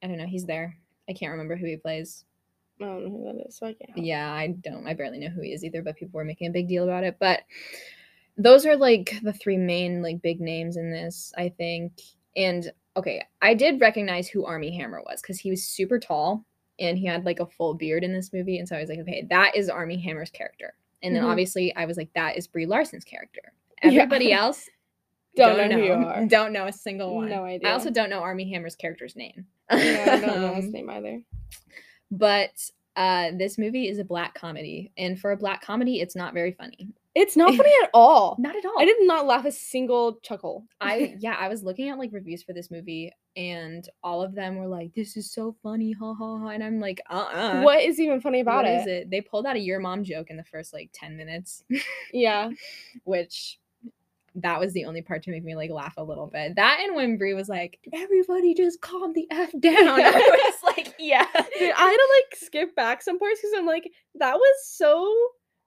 I 0.03 0.07
don't 0.07 0.16
know, 0.18 0.26
he's 0.26 0.47
there. 0.47 0.76
I 1.09 1.12
can't 1.12 1.33
remember 1.33 1.57
who 1.57 1.66
he 1.66 1.76
plays. 1.76 2.24
I 2.81 2.85
don't 2.85 3.05
know 3.05 3.11
who 3.11 3.24
that 3.24 3.47
is, 3.49 3.57
so 3.57 3.66
I 3.66 3.72
can't. 3.74 3.91
help. 3.91 4.07
Yeah, 4.07 4.33
I 4.33 4.49
don't. 4.49 4.87
I 4.87 4.95
barely 4.95 5.18
know 5.18 5.29
who 5.29 5.43
he 5.43 5.53
is 5.53 5.64
either, 5.64 5.83
but 5.83 5.97
people 5.97 6.16
were 6.18 6.24
making 6.24 6.49
a 6.49 6.53
big 6.53 6.68
deal 6.68 6.85
about 6.85 7.05
it. 7.05 7.16
But 7.18 7.41
those 8.37 8.64
are 8.66 8.76
like 8.76 9.14
the 9.22 9.33
three 9.33 9.57
main 9.57 10.03
like 10.03 10.22
big 10.22 10.41
names 10.41 10.76
in 10.76 10.91
this, 10.93 11.33
I 11.37 11.49
think. 11.49 11.93
And 12.37 12.70
okay, 12.97 13.24
I 13.43 13.55
did 13.55 13.81
recognize 13.81 14.29
who 14.29 14.45
Armie 14.45 14.76
Hammer 14.76 15.03
was 15.05 15.20
because 15.20 15.41
he 15.41 15.51
was 15.51 15.64
super 15.64 15.99
tall 15.99 16.45
and 16.79 16.97
he 16.97 17.07
had 17.07 17.24
like 17.24 17.41
a 17.41 17.47
full 17.47 17.74
beard 17.74 18.05
in 18.05 18.12
this 18.12 18.33
movie. 18.33 18.59
And 18.59 18.68
so 18.68 18.76
I 18.76 18.81
was 18.81 18.89
like, 18.89 19.01
okay, 19.01 19.26
that 19.31 19.57
is 19.57 19.68
Armie 19.68 20.01
Hammer's 20.01 20.31
character. 20.31 20.74
And 21.03 21.14
then 21.16 21.22
Mhm. 21.24 21.29
obviously 21.31 21.74
I 21.74 21.85
was 21.87 21.97
like, 21.97 22.12
that 22.14 22.37
is 22.37 22.47
Brie 22.47 22.66
Larson's 22.66 23.05
character. 23.05 23.41
Yeah. 23.83 23.91
Everybody 24.03 24.33
else 24.33 24.68
Don't, 25.37 25.68
know, 25.70 25.76
who 25.76 25.85
you 25.85 25.93
are. 25.93 26.26
Don't 26.26 26.53
know 26.53 26.66
a 26.66 26.72
single 26.72 27.14
one. 27.14 27.29
No 27.29 27.45
idea. 27.45 27.68
I 27.68 27.72
also 27.72 27.91
don't 27.91 28.11
know 28.11 28.18
Armie 28.20 28.51
Hammer's 28.53 28.74
character's 28.74 29.14
name. 29.14 29.47
Yeah, 29.70 30.05
I 30.09 30.18
don't 30.20 30.41
know 30.41 30.55
his 30.55 30.66
name 30.72 30.91
either. 30.91 31.22
But 32.11 32.71
uh 32.97 33.31
this 33.37 33.59
movie 33.59 33.89
is 33.89 33.99
a 33.99 34.05
black 34.05 34.35
comedy 34.35 34.91
and 34.97 35.21
for 35.21 35.33
a 35.33 35.37
black 35.37 35.63
comedy 35.63 36.01
it's 36.01 36.17
not 36.17 36.35
very 36.35 36.53
funny 36.53 36.89
It's 37.15 37.37
not 37.37 37.55
funny 37.61 37.73
at 37.83 37.91
all. 37.95 38.37
not 38.39 38.57
at 38.57 38.65
all 38.65 38.81
I 38.81 38.85
did 38.85 38.97
not 39.03 39.27
laugh 39.27 39.45
a 39.45 39.53
single 39.53 40.19
chuckle. 40.23 40.65
i 40.81 41.15
yeah 41.21 41.37
i 41.39 41.49
was 41.49 41.63
looking 41.63 41.89
at 41.91 41.99
like 41.99 42.11
reviews 42.13 42.43
for 42.43 42.53
this 42.53 42.71
movie 42.71 43.13
and 43.37 43.89
all 44.03 44.23
of 44.23 44.35
them 44.35 44.57
were 44.57 44.67
like 44.67 44.93
this 44.95 45.17
is 45.17 45.31
so 45.31 45.55
funny 45.63 45.93
ha 45.93 46.13
ha 46.15 46.39
ha 46.39 46.49
and 46.49 46.65
i'm 46.65 46.81
like 46.81 47.01
uh-uh 47.11 47.61
what 47.63 47.81
is 47.83 48.01
even 48.01 48.21
funny 48.21 48.41
about 48.41 48.65
what 48.65 48.73
it? 48.73 48.81
is 48.81 48.87
it 48.87 49.11
they 49.11 49.21
pulled 49.21 49.47
out 49.47 49.55
a 49.57 49.61
your 49.61 49.79
mom 49.81 50.03
joke 50.03 50.31
in 50.31 50.37
the 50.37 50.45
first 50.45 50.73
like 50.73 50.91
10 50.93 51.17
minutes 51.17 51.63
Yeah. 52.13 52.51
which 53.05 53.59
that 54.43 54.61
was 54.61 54.72
the 54.72 54.84
only 54.84 55.03
part 55.03 55.22
to 55.22 55.30
make 55.30 55.45
me 55.45 55.55
like 55.57 55.70
laugh 55.70 55.95
a 55.97 56.05
little 56.05 56.26
bit 56.26 56.55
that 56.57 56.78
and 56.82 56.95
when 56.97 57.16
brie 57.18 57.34
was 57.34 57.49
like 57.49 57.78
everybody 57.95 58.55
just 58.55 58.80
calm 58.80 59.12
the 59.14 59.26
f 59.30 59.51
down 59.61 59.74
i 59.76 60.11
was 60.11 60.55
like 60.76 60.95
yeah 60.99 61.26
Dude, 61.59 61.72
I 61.76 61.89
had 61.91 61.97
to 61.97 62.09
like 62.16 62.36
skip 62.41 62.76
back 62.76 63.03
some 63.03 63.18
parts 63.18 63.41
because 63.41 63.55
I'm 63.59 63.66
like, 63.66 63.91
that 64.16 64.34
was 64.36 64.55
so 64.64 65.12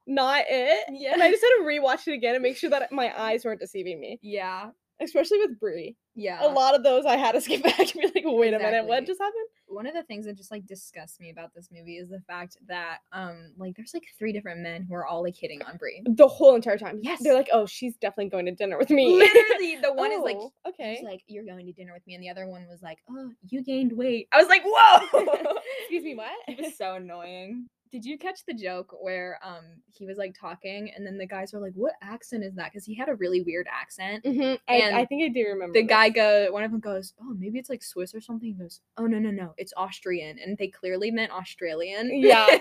not 0.06 0.44
it. 0.48 0.84
Yeah. 0.90 1.12
And 1.12 1.22
I 1.22 1.30
just 1.30 1.42
had 1.42 1.48
to 1.58 1.64
rewatch 1.64 2.08
it 2.08 2.14
again 2.14 2.34
and 2.34 2.42
make 2.42 2.56
sure 2.56 2.70
that 2.70 2.90
my 2.92 3.12
eyes 3.20 3.44
weren't 3.44 3.60
deceiving 3.60 4.00
me. 4.00 4.18
yeah 4.22 4.70
Especially 5.00 5.38
with 5.38 5.58
Brie. 5.60 5.96
yeah 6.14 6.38
A 6.46 6.48
lot 6.48 6.74
of 6.74 6.82
those 6.82 7.04
I 7.04 7.16
had 7.16 7.32
to 7.32 7.40
skip 7.40 7.62
back 7.64 7.78
and 7.78 7.92
be 7.92 8.06
like, 8.14 8.24
wait 8.26 8.54
a 8.54 8.58
minute, 8.58 8.86
what 8.86 9.06
just 9.06 9.20
happened? 9.20 9.46
One 9.72 9.86
of 9.86 9.94
the 9.94 10.02
things 10.04 10.26
that 10.26 10.36
just 10.36 10.50
like 10.50 10.66
disgusts 10.66 11.18
me 11.20 11.30
about 11.30 11.54
this 11.54 11.68
movie 11.72 11.96
is 11.96 12.08
the 12.10 12.20
fact 12.26 12.56
that 12.68 12.98
um 13.12 13.52
like 13.56 13.74
there's 13.76 13.94
like 13.94 14.04
three 14.18 14.32
different 14.32 14.60
men 14.60 14.82
who 14.82 14.94
are 14.94 15.06
all 15.06 15.22
like 15.22 15.36
hitting 15.36 15.62
on 15.62 15.76
Brie. 15.76 16.02
The 16.04 16.28
whole 16.28 16.54
entire 16.54 16.78
time. 16.78 17.00
Yes. 17.02 17.22
They're 17.22 17.34
like, 17.34 17.48
oh, 17.52 17.66
she's 17.66 17.96
definitely 17.96 18.28
going 18.30 18.46
to 18.46 18.52
dinner 18.52 18.78
with 18.78 18.90
me. 18.90 19.16
Literally, 19.16 19.76
the 19.80 19.92
one 19.94 20.12
is 20.12 20.20
like 20.20 20.36
Oh, 20.38 20.52
okay. 20.68 21.00
like 21.04 21.22
you're 21.26 21.44
going 21.44 21.66
to 21.66 21.72
dinner 21.72 21.92
with 21.92 22.06
me, 22.06 22.14
and 22.14 22.22
the 22.22 22.28
other 22.30 22.46
one 22.46 22.66
was 22.68 22.82
like, 22.82 22.98
oh, 23.10 23.30
you 23.48 23.62
gained 23.62 23.92
weight. 23.92 24.28
I 24.32 24.38
was 24.38 24.48
like, 24.48 24.62
whoa. 24.64 25.24
Excuse 25.80 26.04
me, 26.04 26.14
what? 26.14 26.32
It 26.48 26.60
was 26.60 26.76
so 26.76 26.94
annoying. 26.94 27.68
Did 27.92 28.04
you 28.06 28.16
catch 28.18 28.44
the 28.46 28.54
joke 28.54 28.96
where 29.00 29.38
um 29.44 29.64
he 29.92 30.06
was 30.06 30.16
like 30.18 30.34
talking, 30.34 30.90
and 30.96 31.06
then 31.06 31.18
the 31.18 31.26
guys 31.26 31.52
were 31.52 31.60
like, 31.60 31.74
what 31.74 31.92
accent 32.02 32.42
is 32.42 32.54
that? 32.54 32.72
Because 32.72 32.84
he 32.86 32.94
had 32.94 33.08
a 33.10 33.14
really 33.14 33.42
weird 33.42 33.68
accent. 33.70 34.24
Mhm, 34.24 34.58
I, 34.66 35.00
I 35.02 35.04
think 35.04 35.22
I 35.24 35.28
do 35.28 35.44
remember. 35.46 35.74
the 35.74 35.82
guy 35.84 36.08
go 36.08 36.50
one 36.50 36.64
of 36.64 36.70
them 36.70 36.80
goes 36.80 37.12
oh 37.20 37.34
maybe 37.38 37.58
it's 37.58 37.68
like 37.70 37.82
swiss 37.82 38.14
or 38.14 38.20
something 38.20 38.48
he 38.48 38.54
goes 38.54 38.80
oh 38.96 39.06
no 39.06 39.18
no 39.18 39.30
no 39.30 39.52
it's 39.58 39.72
austrian 39.76 40.38
and 40.38 40.56
they 40.58 40.68
clearly 40.68 41.10
meant 41.10 41.30
australian 41.32 42.10
Yeah. 42.12 42.46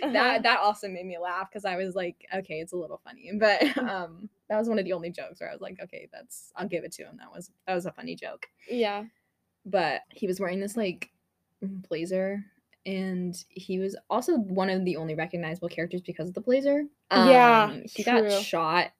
Uh-huh. 0.00 0.12
that 0.12 0.44
that 0.44 0.60
also 0.60 0.86
made 0.86 1.04
me 1.06 1.18
laugh 1.18 1.48
because 1.50 1.64
i 1.64 1.74
was 1.74 1.96
like 1.96 2.24
okay 2.32 2.60
it's 2.60 2.72
a 2.72 2.76
little 2.76 3.00
funny 3.02 3.32
but 3.36 3.60
um 3.78 4.28
that 4.48 4.56
was 4.56 4.68
one 4.68 4.78
of 4.78 4.84
the 4.84 4.92
only 4.92 5.10
jokes 5.10 5.40
where 5.40 5.50
i 5.50 5.52
was 5.52 5.60
like 5.60 5.76
okay 5.82 6.08
that's 6.12 6.52
i'll 6.54 6.68
give 6.68 6.84
it 6.84 6.92
to 6.92 7.02
him 7.02 7.16
that 7.18 7.32
was 7.34 7.50
that 7.66 7.74
was 7.74 7.84
a 7.84 7.90
funny 7.90 8.14
joke 8.14 8.46
Yeah. 8.70 9.02
but 9.66 10.02
he 10.10 10.28
was 10.28 10.38
wearing 10.38 10.60
this 10.60 10.76
like 10.76 11.10
blazer 11.60 12.44
and 12.86 13.36
he 13.48 13.78
was 13.78 13.96
also 14.08 14.36
one 14.36 14.70
of 14.70 14.84
the 14.84 14.96
only 14.96 15.14
recognizable 15.14 15.68
characters 15.68 16.00
because 16.00 16.28
of 16.28 16.34
the 16.34 16.40
blazer. 16.40 16.84
Yeah, 17.10 17.70
Um, 17.72 17.82
he 17.86 18.02
got 18.02 18.30
shot 18.42 18.92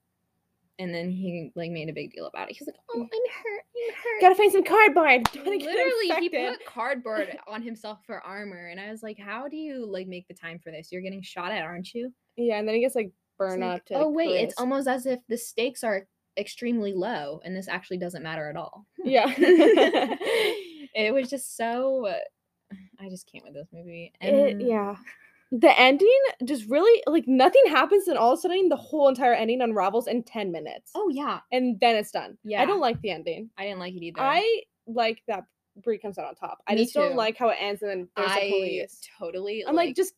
and 0.79 0.95
then 0.95 1.11
he 1.11 1.51
like 1.55 1.71
made 1.71 1.89
a 1.89 1.93
big 1.93 2.13
deal 2.13 2.27
about 2.27 2.51
it. 2.51 2.57
He's 2.57 2.67
like 2.67 2.77
oh 2.91 3.01
i'm 3.01 3.03
hurt 3.03 3.65
i'm 3.77 3.95
hurt. 3.95 4.21
Gotta 4.21 4.35
find 4.35 4.53
some 4.53 4.65
cardboard. 4.65 5.25
Don't 5.33 5.45
wanna 5.45 5.59
get 5.59 5.67
literally 5.67 6.21
he 6.21 6.29
put 6.29 6.65
cardboard 6.65 7.37
on 7.49 7.63
himself 7.63 7.99
for 8.07 8.21
armor 8.21 8.69
and 8.69 8.81
i 8.81 8.91
was 8.91 9.03
like 9.03 9.19
how 9.19 9.49
do 9.49 9.57
you 9.57 9.87
like 9.87 10.07
make 10.07 10.29
the 10.29 10.35
time 10.35 10.59
for 10.59 10.71
this? 10.71 10.93
You're 10.93 11.03
getting 11.03 11.23
shot 11.23 11.53
at 11.53 11.63
aren't 11.63 11.93
you? 11.95 12.13
Yeah, 12.37 12.59
and 12.59 12.69
then 12.69 12.75
he 12.75 12.81
gets 12.81 12.95
like 12.95 13.11
burned 13.37 13.63
like, 13.63 13.81
up 13.81 13.87
to. 13.87 13.95
oh 13.95 14.09
like, 14.09 14.17
wait 14.17 14.43
it's 14.43 14.55
almost 14.59 14.89
as 14.89 15.07
if 15.07 15.21
the 15.29 15.39
stakes 15.39 15.83
are 15.83 16.07
extremely 16.37 16.93
low 16.93 17.41
and 17.45 17.57
this 17.57 17.69
actually 17.69 17.99
doesn't 17.99 18.23
matter 18.23 18.49
at 18.49 18.57
all. 18.57 18.87
Yeah. 19.03 19.33
it 19.39 21.13
was 21.13 21.29
just 21.29 21.57
so 21.57 22.15
i 22.99 23.09
just 23.09 23.31
can't 23.31 23.45
with 23.45 23.55
this 23.55 23.69
movie 23.73 24.13
It- 24.21 24.61
yeah. 24.61 24.97
The 25.51 25.73
ending 25.81 26.21
just 26.45 26.67
really 26.69 27.03
like 27.07 27.27
nothing 27.27 27.63
happens, 27.69 28.07
and 28.07 28.19
all 28.19 28.33
of 28.35 28.39
a 28.39 28.43
sudden 28.43 28.69
the 28.69 28.77
whole 28.77 29.09
entire 29.09 29.33
ending 29.33 29.63
unravels 29.63 30.07
in 30.07 30.23
ten 30.23 30.53
minutes, 30.53 30.91
oh 30.95 31.09
yeah 31.09 31.41
and 31.53 31.81
then 31.81 31.97
it's 31.97 32.11
done. 32.11 32.37
Yeah, 32.45 32.61
I 32.61 32.67
don't 32.67 32.81
like 32.81 33.01
the 33.01 33.11
ending. 33.13 33.49
i 33.57 33.63
didn't 33.65 33.79
like 33.79 33.95
it 33.95 34.03
either 34.03 34.21
I 34.21 34.65
like 34.87 35.23
that 35.27 35.45
Brie 35.83 35.97
comes 35.97 36.19
out 36.19 36.27
on 36.27 36.35
top. 36.35 36.59
I 36.67 36.75
Me 36.75 36.83
just 36.83 36.93
don't 36.93 37.17
like 37.17 37.39
how 37.39 37.49
it 37.49 37.57
ends, 37.59 37.81
and 37.81 37.91
then 37.91 38.09
there's 38.15 38.31
I 38.31 38.41
the 38.41 38.51
police. 38.51 39.01
totally 39.19 39.65
I'm 39.67 39.75
like, 39.75 39.97
just 39.97 40.13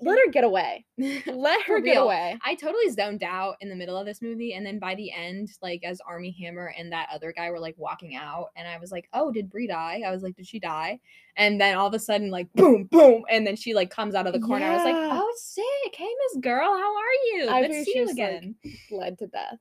let 0.00 0.18
her 0.18 0.30
get 0.32 0.44
away. 0.44 0.84
Let 1.26 1.62
her 1.66 1.80
get 1.80 1.96
away. 1.96 2.36
I 2.44 2.54
totally 2.56 2.90
zoned 2.90 3.22
out 3.22 3.56
in 3.60 3.68
the 3.68 3.76
middle 3.76 3.96
of 3.96 4.04
this 4.04 4.20
movie, 4.20 4.54
and 4.54 4.66
then 4.66 4.78
by 4.78 4.94
the 4.96 5.12
end, 5.12 5.50
like 5.62 5.84
as 5.84 6.00
Armie 6.00 6.36
Hammer 6.40 6.74
and 6.76 6.90
that 6.92 7.08
other 7.12 7.32
guy 7.32 7.50
were 7.50 7.60
like 7.60 7.76
walking 7.78 8.16
out, 8.16 8.48
and 8.56 8.66
I 8.66 8.78
was 8.78 8.90
like, 8.90 9.08
"Oh, 9.12 9.30
did 9.30 9.48
Brie 9.48 9.68
die?" 9.68 10.02
I 10.04 10.10
was 10.10 10.22
like, 10.22 10.34
"Did 10.34 10.46
she 10.46 10.58
die?" 10.58 10.98
And 11.36 11.60
then 11.60 11.76
all 11.76 11.86
of 11.86 11.94
a 11.94 11.98
sudden, 11.98 12.30
like 12.30 12.52
boom, 12.54 12.84
boom, 12.84 13.24
and 13.30 13.46
then 13.46 13.54
she 13.54 13.74
like 13.74 13.90
comes 13.90 14.14
out 14.14 14.26
of 14.26 14.32
the 14.32 14.40
corner. 14.40 14.66
I 14.66 14.74
was 14.74 14.84
like, 14.84 14.94
Yeah. 14.94 15.10
"Oh, 15.12 15.34
sick! 15.36 15.94
Hey, 15.96 16.10
Miss 16.32 16.42
Girl, 16.42 16.66
how 16.66 16.96
are 16.96 17.12
you? 17.32 17.48
I 17.48 17.66
to 17.66 17.84
see 17.84 17.92
you 17.94 18.02
was, 18.02 18.16
like, 18.16 18.18
again." 18.18 18.54
Bled 18.90 19.18
to 19.18 19.26
death. 19.28 19.58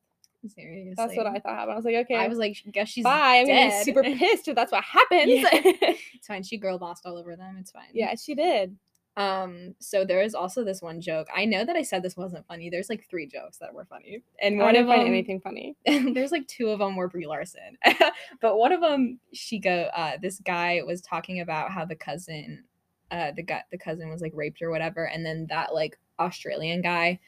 Seriously, 0.48 0.94
That's 0.96 1.18
what 1.18 1.26
I 1.26 1.40
thought 1.40 1.56
happened. 1.56 1.72
I 1.72 1.76
was 1.76 1.86
like, 1.86 1.96
okay. 2.06 2.16
I 2.16 2.28
was 2.28 2.38
like, 2.38 2.58
"Guess 2.72 2.90
she's 2.90 3.04
bye. 3.04 3.40
I'm 3.40 3.48
dead." 3.48 3.84
super 3.84 4.04
pissed 4.04 4.48
if 4.48 4.56
that's 4.56 4.72
what 4.72 4.84
happens. 4.84 5.28
Yeah. 5.28 5.50
Yeah, 5.54 5.62
it's 6.14 6.28
fine. 6.28 6.44
She 6.44 6.58
girl 6.58 6.78
bossed 6.78 7.06
all 7.06 7.18
over 7.18 7.36
them. 7.36 7.58
It's 7.60 7.72
fine. 7.72 7.90
Yeah, 7.94 8.14
she 8.16 8.36
did. 8.36 8.76
Um, 9.18 9.76
so 9.80 10.04
there 10.04 10.22
is 10.22 10.36
also 10.36 10.64
this 10.64 10.82
one 10.82 11.00
joke. 11.00 11.28
I 11.34 11.46
know 11.46 11.64
that 11.64 11.76
I 11.76 11.84
said 11.84 12.04
this 12.04 12.18
wasn't 12.18 12.46
funny. 12.48 12.70
There's 12.70 12.90
like 12.90 13.08
three 13.10 13.28
jokes 13.28 13.58
that 13.60 13.74
were 13.74 13.86
funny, 13.86 14.24
and 14.42 14.62
I 14.62 14.66
one 14.66 14.70
of 14.70 14.80
didn't 14.80 14.90
find 14.90 15.02
them, 15.02 15.08
anything 15.08 15.40
funny. 15.40 15.78
there's 16.14 16.32
like 16.32 16.48
two 16.48 16.70
of 16.70 16.80
them 16.80 16.96
were 16.96 17.08
Brie 17.08 17.28
Larson, 17.28 17.78
but 18.42 18.58
one 18.58 18.74
of 18.74 18.82
them, 18.82 19.20
she 19.34 19.60
go, 19.60 19.90
uh, 19.96 20.18
this 20.22 20.40
guy 20.40 20.82
was 20.86 21.02
talking 21.02 21.40
about 21.40 21.72
how 21.72 21.86
the 21.86 21.96
cousin, 21.96 22.66
uh, 23.10 23.32
the 23.36 23.44
guy, 23.44 23.64
the 23.72 23.78
cousin 23.78 24.10
was 24.10 24.22
like 24.22 24.34
raped 24.36 24.62
or 24.62 24.70
whatever, 24.70 25.06
and 25.06 25.26
then 25.26 25.48
that 25.50 25.74
like 25.74 25.98
Australian 26.20 26.82
guy, 26.82 27.20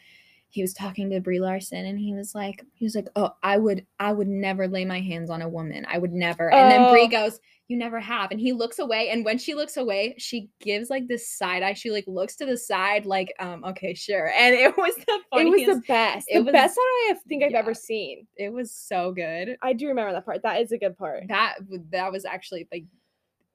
he 0.49 0.61
was 0.61 0.73
talking 0.73 1.09
to 1.09 1.19
Brie 1.19 1.39
Larson, 1.39 1.85
and 1.85 1.99
he 1.99 2.13
was 2.13 2.33
like, 2.33 2.63
he 2.73 2.85
was 2.85 2.95
like, 2.95 3.07
oh, 3.15 3.31
I 3.43 3.57
would, 3.57 3.85
I 3.99 4.13
would 4.13 4.27
never 4.29 4.67
lay 4.67 4.85
my 4.85 5.01
hands 5.01 5.29
on 5.29 5.41
a 5.41 5.49
woman, 5.49 5.85
I 5.89 5.97
would 5.97 6.13
never, 6.13 6.49
and 6.51 6.71
then 6.71 6.91
Brie 6.91 7.05
Oh. 7.05 7.07
goes. 7.09 7.39
You 7.69 7.75
never 7.75 7.99
have. 7.99 8.31
And 8.31 8.39
he 8.39 8.53
looks 8.53 8.79
away. 8.79 9.09
And 9.09 9.25
when 9.25 9.37
she 9.37 9.53
looks 9.53 9.75
away, 9.75 10.15
she 10.17 10.49
gives 10.61 10.89
like 10.89 11.05
this 11.09 11.27
side 11.29 11.63
eye. 11.63 11.73
She 11.73 11.91
like 11.91 12.05
looks 12.07 12.37
to 12.37 12.45
the 12.45 12.55
side, 12.55 13.05
like, 13.05 13.33
um, 13.39 13.61
okay, 13.65 13.93
sure. 13.93 14.29
And 14.29 14.55
it 14.55 14.77
was 14.77 14.95
the 14.95 15.19
funniest. 15.29 15.59
It 15.63 15.67
was 15.67 15.75
the 15.75 15.81
best. 15.85 16.27
it 16.29 16.37
was 16.37 16.45
The 16.45 16.45
was- 16.45 16.51
best 16.53 16.75
that 16.75 16.81
I 16.81 17.05
have- 17.09 17.21
think 17.27 17.43
I've 17.43 17.51
yeah. 17.51 17.57
ever 17.59 17.73
seen. 17.73 18.25
it 18.37 18.53
was 18.53 18.71
so 18.73 19.11
good. 19.11 19.57
I 19.61 19.73
do 19.73 19.89
remember 19.89 20.13
that 20.13 20.23
part. 20.23 20.43
That 20.43 20.61
is 20.61 20.71
a 20.71 20.77
good 20.77 20.97
part. 20.97 21.27
That 21.27 21.55
that 21.91 22.09
was 22.09 22.23
actually 22.23 22.69
like 22.71 22.85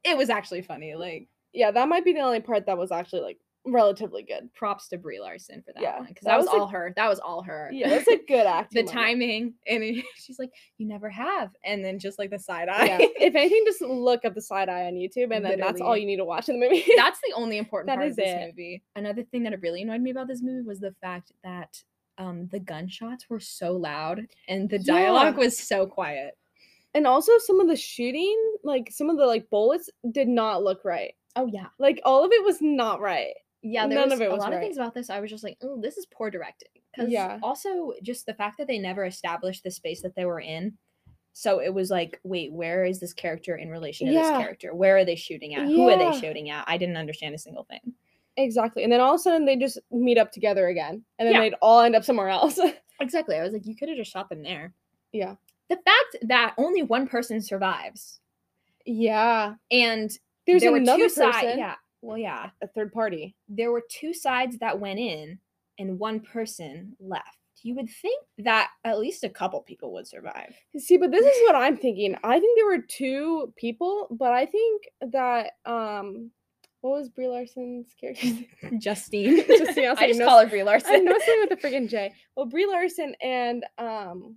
it 0.05 0.19
was 0.19 0.29
actually 0.29 0.61
funny. 0.61 0.95
Like 0.95 1.29
Yeah, 1.55 1.71
that 1.71 1.89
might 1.89 2.05
be 2.05 2.13
the 2.13 2.21
only 2.21 2.41
part 2.41 2.67
that 2.67 2.77
was 2.77 2.93
actually 2.93 3.23
like 3.23 3.39
relatively 3.65 4.23
good. 4.23 4.53
props 4.55 4.89
to 4.89 4.99
Brie 4.99 5.21
Larson 5.21 5.63
for 5.63 5.73
that 5.73 5.83
Yeah, 5.83 5.99
one. 5.99 6.07
Because 6.09 6.25
that 6.25 6.31
that, 6.33 6.37
was, 6.39 6.47
was 6.47 6.55
a- 6.55 6.59
all 6.61 6.67
her. 6.69 6.93
That 6.97 7.09
was 7.09 7.19
all 7.21 7.43
her. 7.43 7.71
Yeah, 7.73 7.89
that's 7.91 8.09
a 8.09 8.19
good 8.27 8.47
acting. 8.47 8.85
the 8.87 8.93
moment. 8.93 9.07
timing. 9.07 9.55
And 9.67 9.83
it- 9.85 10.05
she's 10.17 10.39
like, 10.39 10.51
You 10.79 10.87
never 10.89 11.09
have. 11.09 11.51
And 11.65 11.85
then 11.85 11.99
just 11.99 12.19
like 12.19 12.31
the 12.31 12.39
side 12.39 12.69
eye. 12.69 12.87
Yeah. 12.87 12.99
if 13.01 13.35
anything, 13.37 13.63
just 13.67 13.81
look 13.81 14.25
up 14.25 14.35
the 14.35 14.43
side 14.43 14.69
eye 14.69 14.87
on 14.87 14.95
YouTube, 14.95 15.35
and 15.35 15.45
then 15.45 15.61
that's 15.61 15.81
all 15.81 15.97
you 15.97 16.07
need 16.07 16.17
to 16.17 16.25
watch 16.25 16.49
in 16.49 16.59
the 16.59 16.67
movie. 16.69 16.85
that's 16.97 17.21
the 17.27 17.35
only 17.35 17.59
important 17.59 17.87
That 17.89 17.97
part 17.97 18.09
is 18.09 18.13
of 18.13 18.17
this 18.25 18.31
it. 18.31 18.47
movie. 18.49 18.83
Another 18.97 19.23
thing 19.23 19.45
that 19.45 19.61
really 19.61 19.83
annoyed 19.83 20.01
me 20.01 20.11
about 20.11 20.29
this 20.29 20.43
movie 20.43 20.67
was 20.67 20.81
the 20.81 20.95
fact 21.01 21.33
that 21.45 21.83
um 22.19 22.47
the 22.53 22.61
gunshots 22.61 23.31
were 23.31 23.41
so 23.41 23.73
loud 23.73 24.27
and 24.47 24.69
the 24.69 24.79
dialogue 24.79 25.35
Yeah. 25.39 25.45
was 25.45 25.57
so 25.59 25.87
quiet. 25.87 26.37
and 26.95 27.07
also 27.07 27.33
some 27.39 27.59
of 27.61 27.69
the 27.69 27.77
shooting, 27.77 28.37
like 28.65 28.91
some 28.91 29.09
of 29.09 29.17
the 29.17 29.25
like 29.25 29.49
bullets 29.49 29.89
did 30.11 30.29
not 30.29 30.63
look 30.63 30.85
right. 30.85 31.15
Oh 31.37 31.47
yeah. 31.47 31.69
Like 31.79 32.03
all 32.05 32.23
of 32.25 32.31
it 32.33 32.45
was 32.45 32.59
not 32.61 33.01
right. 33.01 33.33
Yeah, 33.63 33.87
there 33.87 33.99
None 34.01 34.11
was 34.11 34.19
of 34.19 34.23
it 34.23 34.29
a 34.29 34.31
was 34.33 34.41
lot 34.41 34.53
of 34.53 34.61
things 34.61 34.77
about 34.77 34.93
this. 34.95 35.09
I 35.09 35.21
was 35.21 35.31
just 35.31 35.45
like, 35.45 35.57
oh, 35.63 35.81
this 35.81 35.97
is 35.97 36.07
poor 36.07 36.31
directing. 36.31 36.69
Because 36.95 37.11
Yeah. 37.11 37.39
also 37.43 37.93
just 38.03 38.27
the 38.27 38.35
fact 38.35 38.59
that 38.59 38.67
they 38.67 38.79
never 38.79 39.05
established 39.05 39.63
the 39.63 39.71
space 39.71 40.03
that 40.03 40.15
they 40.17 40.25
were 40.25 40.41
in. 40.41 40.77
So 41.33 41.61
it 41.61 41.73
was 41.73 41.89
like, 41.91 42.21
wait, 42.25 42.53
where 42.53 42.85
is 42.85 43.01
this 43.01 43.13
character 43.15 43.57
in 43.57 43.71
relation 43.71 44.09
to 44.09 44.13
Yeah. 44.13 44.23
this 44.23 44.31
character? 44.39 44.75
Where 44.75 44.99
are 44.99 45.05
they 45.05 45.15
shooting 45.15 45.55
at? 45.55 45.67
Who 45.67 45.89
are 45.89 45.97
they 45.97 46.19
shooting 46.19 46.51
at? 46.51 46.65
I 46.67 46.77
didn't 46.77 46.97
understand 46.97 47.35
a 47.35 47.39
single 47.39 47.65
thing. 47.65 47.95
Exactly. 48.37 48.83
And 48.83 48.93
then 48.93 49.01
all 49.01 49.15
of 49.15 49.21
a 49.21 49.23
sudden 49.23 49.45
they 49.47 49.57
just 49.57 49.79
meet 49.91 50.19
up 50.19 50.33
together 50.33 50.67
again. 50.69 51.05
And 51.19 51.27
then 51.27 51.35
Yeah. 51.35 51.41
they'd 51.41 51.55
all 51.63 51.81
end 51.81 51.95
up 51.97 52.05
somewhere 52.05 52.29
else. 52.29 52.59
Exactly. 53.01 53.35
I 53.37 53.43
was 53.43 53.53
like, 53.53 53.67
you 53.67 53.75
could 53.75 53.89
have 53.89 53.97
just 53.99 54.13
shot 54.13 54.29
them 54.29 54.43
there. 54.45 54.73
yeah. 55.13 55.35
The 55.69 55.77
fact 55.77 56.17
that 56.29 56.55
only 56.59 56.83
one 56.83 57.09
person 57.09 57.41
survives 57.41 58.21
Yeah. 58.85 59.55
and 59.71 60.11
There's 60.47 60.63
there 60.63 60.75
another 60.77 61.05
person, 61.05 61.33
sides. 61.33 61.59
Yeah. 61.59 61.75
Well, 62.03 62.19
yeah. 62.19 62.51
a 62.61 62.67
third 62.67 62.93
party. 62.93 63.37
there 63.49 63.73
were 63.73 63.83
two 63.89 64.13
sides 64.13 64.59
that 64.59 64.79
went 64.79 64.99
in 64.99 65.39
and 65.79 65.99
one 65.99 66.21
person 66.21 66.97
left. 67.01 67.39
You 67.63 67.77
would 67.77 67.89
think 67.89 68.25
that 68.39 68.71
at 68.85 68.99
least 68.99 69.23
a 69.23 69.29
couple 69.29 69.61
people 69.61 69.93
would 69.93 70.09
survive. 70.09 70.53
See, 70.77 70.97
but 70.97 71.13
this 71.13 71.25
is 71.25 71.43
what 71.47 71.55
I'm 71.55 71.77
thinking. 71.77 72.17
I 72.25 72.41
think 72.41 72.59
there 72.59 72.67
were 72.67 72.83
two 72.83 73.53
people, 73.57 74.09
but 74.11 74.33
I 74.33 74.47
think 74.47 74.83
that 75.13 75.53
um 75.65 76.31
what 76.81 76.99
was 76.99 77.09
Brie 77.09 77.29
Larson's 77.29 77.95
character? 77.99 78.27
Justine. 78.79 79.47
Justine, 79.47 79.91
I 79.91 79.93
I 79.99 80.09
just 80.09 80.19
no 80.19 80.27
call 80.27 80.41
her 80.41 80.49
Brie 80.49 80.65
Larson. 80.65 80.91
I 80.93 80.99
know 80.99 81.13
something 81.13 81.47
with 81.49 81.51
the 81.51 81.69
freaking 81.69 81.89
J. 81.89 82.13
Well, 82.37 82.47
Brie 82.47 82.67
Larson 82.67 83.15
and 83.23 83.65
um 83.79 84.37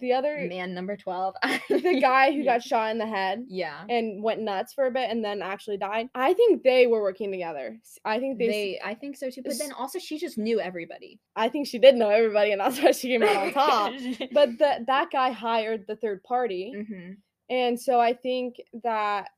the 0.00 0.12
other 0.12 0.46
Man 0.48 0.74
number 0.74 0.96
12. 0.96 1.34
the 1.68 1.98
guy 2.00 2.32
who 2.32 2.42
got 2.44 2.62
shot 2.62 2.90
in 2.90 2.98
the 2.98 3.06
head 3.06 3.44
Yeah. 3.48 3.84
and 3.88 4.22
went 4.22 4.40
nuts 4.40 4.72
for 4.74 4.86
a 4.86 4.90
bit 4.90 5.10
and 5.10 5.24
then 5.24 5.42
actually 5.42 5.76
died. 5.76 6.08
I 6.14 6.32
think 6.34 6.62
they 6.64 6.86
were 6.88 7.00
working 7.02 7.30
together. 7.30 7.78
i 8.04 8.18
think 8.18 8.38
they, 8.38 8.46
They, 8.48 8.80
I 8.84 8.94
think 8.94 9.16
so 9.16 9.30
too. 9.30 9.42
But 9.44 9.58
then 9.58 9.72
also, 9.72 9.98
she 9.98 10.18
just 10.18 10.38
knew 10.38 10.60
everybody. 10.60 11.20
I 11.36 11.48
think 11.48 11.68
she 11.68 11.78
did 11.78 11.94
know 11.94 12.08
everybody 12.10 12.50
and 12.52 12.60
that's 12.60 12.82
why 12.82 12.90
she 12.92 13.08
came 13.08 13.22
out 13.22 13.36
on 13.36 13.52
top. 13.52 13.92
But 14.32 14.58
that 14.58 14.86
that 14.86 15.10
guy 15.12 15.30
hired 15.30 15.86
the 15.86 15.96
third 15.96 16.22
party. 16.24 16.72
hmm 16.88 17.12
And 17.48 17.80
so 17.80 18.00
I 18.00 18.12
think 18.14 18.56
that 18.82 19.28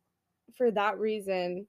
for 0.56 0.70
that 0.70 0.98
reason, 0.98 1.66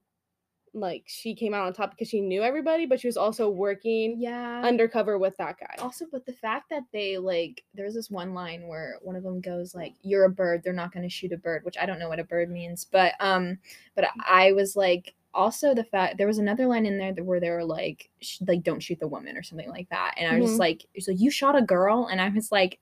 like 0.72 1.04
she 1.06 1.34
came 1.34 1.52
out 1.54 1.66
on 1.66 1.72
top 1.72 1.90
because 1.90 2.08
she 2.08 2.20
knew 2.20 2.42
everybody, 2.42 2.86
but 2.86 3.00
she 3.00 3.08
was 3.08 3.16
also 3.16 3.48
working 3.50 4.16
yeah. 4.20 4.62
undercover 4.64 5.18
with 5.18 5.36
that 5.38 5.58
guy. 5.58 5.74
also, 5.78 6.06
but 6.10 6.24
the 6.26 6.32
fact 6.32 6.70
that 6.70 6.84
they 6.92 7.18
like, 7.18 7.64
there's 7.74 7.94
this 7.94 8.10
one 8.10 8.34
line 8.34 8.68
where 8.68 8.98
one 9.02 9.16
of 9.16 9.22
them 9.22 9.40
goes 9.40 9.74
like, 9.74 9.94
"You're 10.02 10.24
a 10.24 10.30
bird. 10.30 10.62
They're 10.62 10.72
not 10.72 10.92
going 10.92 11.02
to 11.02 11.08
shoot 11.14 11.32
a 11.32 11.36
bird," 11.36 11.64
which 11.64 11.76
I 11.78 11.86
don't 11.86 11.98
know 11.98 12.08
what 12.08 12.20
a 12.20 12.24
bird 12.24 12.50
means, 12.50 12.84
but 12.84 13.14
um, 13.20 13.58
but 13.96 14.04
I 14.26 14.52
was 14.52 14.76
like, 14.76 15.14
also 15.34 15.74
the 15.74 15.84
fact 15.84 16.18
there 16.18 16.26
was 16.26 16.38
another 16.38 16.66
line 16.66 16.86
in 16.86 16.98
there 16.98 17.12
that 17.12 17.24
where 17.24 17.40
they 17.40 17.50
were 17.50 17.64
like, 17.64 18.10
sh- 18.20 18.40
like 18.46 18.62
don't 18.62 18.80
shoot 18.82 18.98
the 19.00 19.08
woman 19.08 19.36
or 19.36 19.42
something 19.42 19.68
like 19.70 19.88
that, 19.90 20.14
and 20.16 20.28
I 20.28 20.38
was 20.38 20.42
Mhm. 20.44 20.48
just 20.50 20.60
like, 20.60 20.86
it's 20.94 21.08
like 21.08 21.20
you 21.20 21.30
shot 21.30 21.56
a 21.56 21.62
girl, 21.62 22.06
and 22.10 22.20
I 22.20 22.28
was 22.28 22.50
like, 22.52 22.78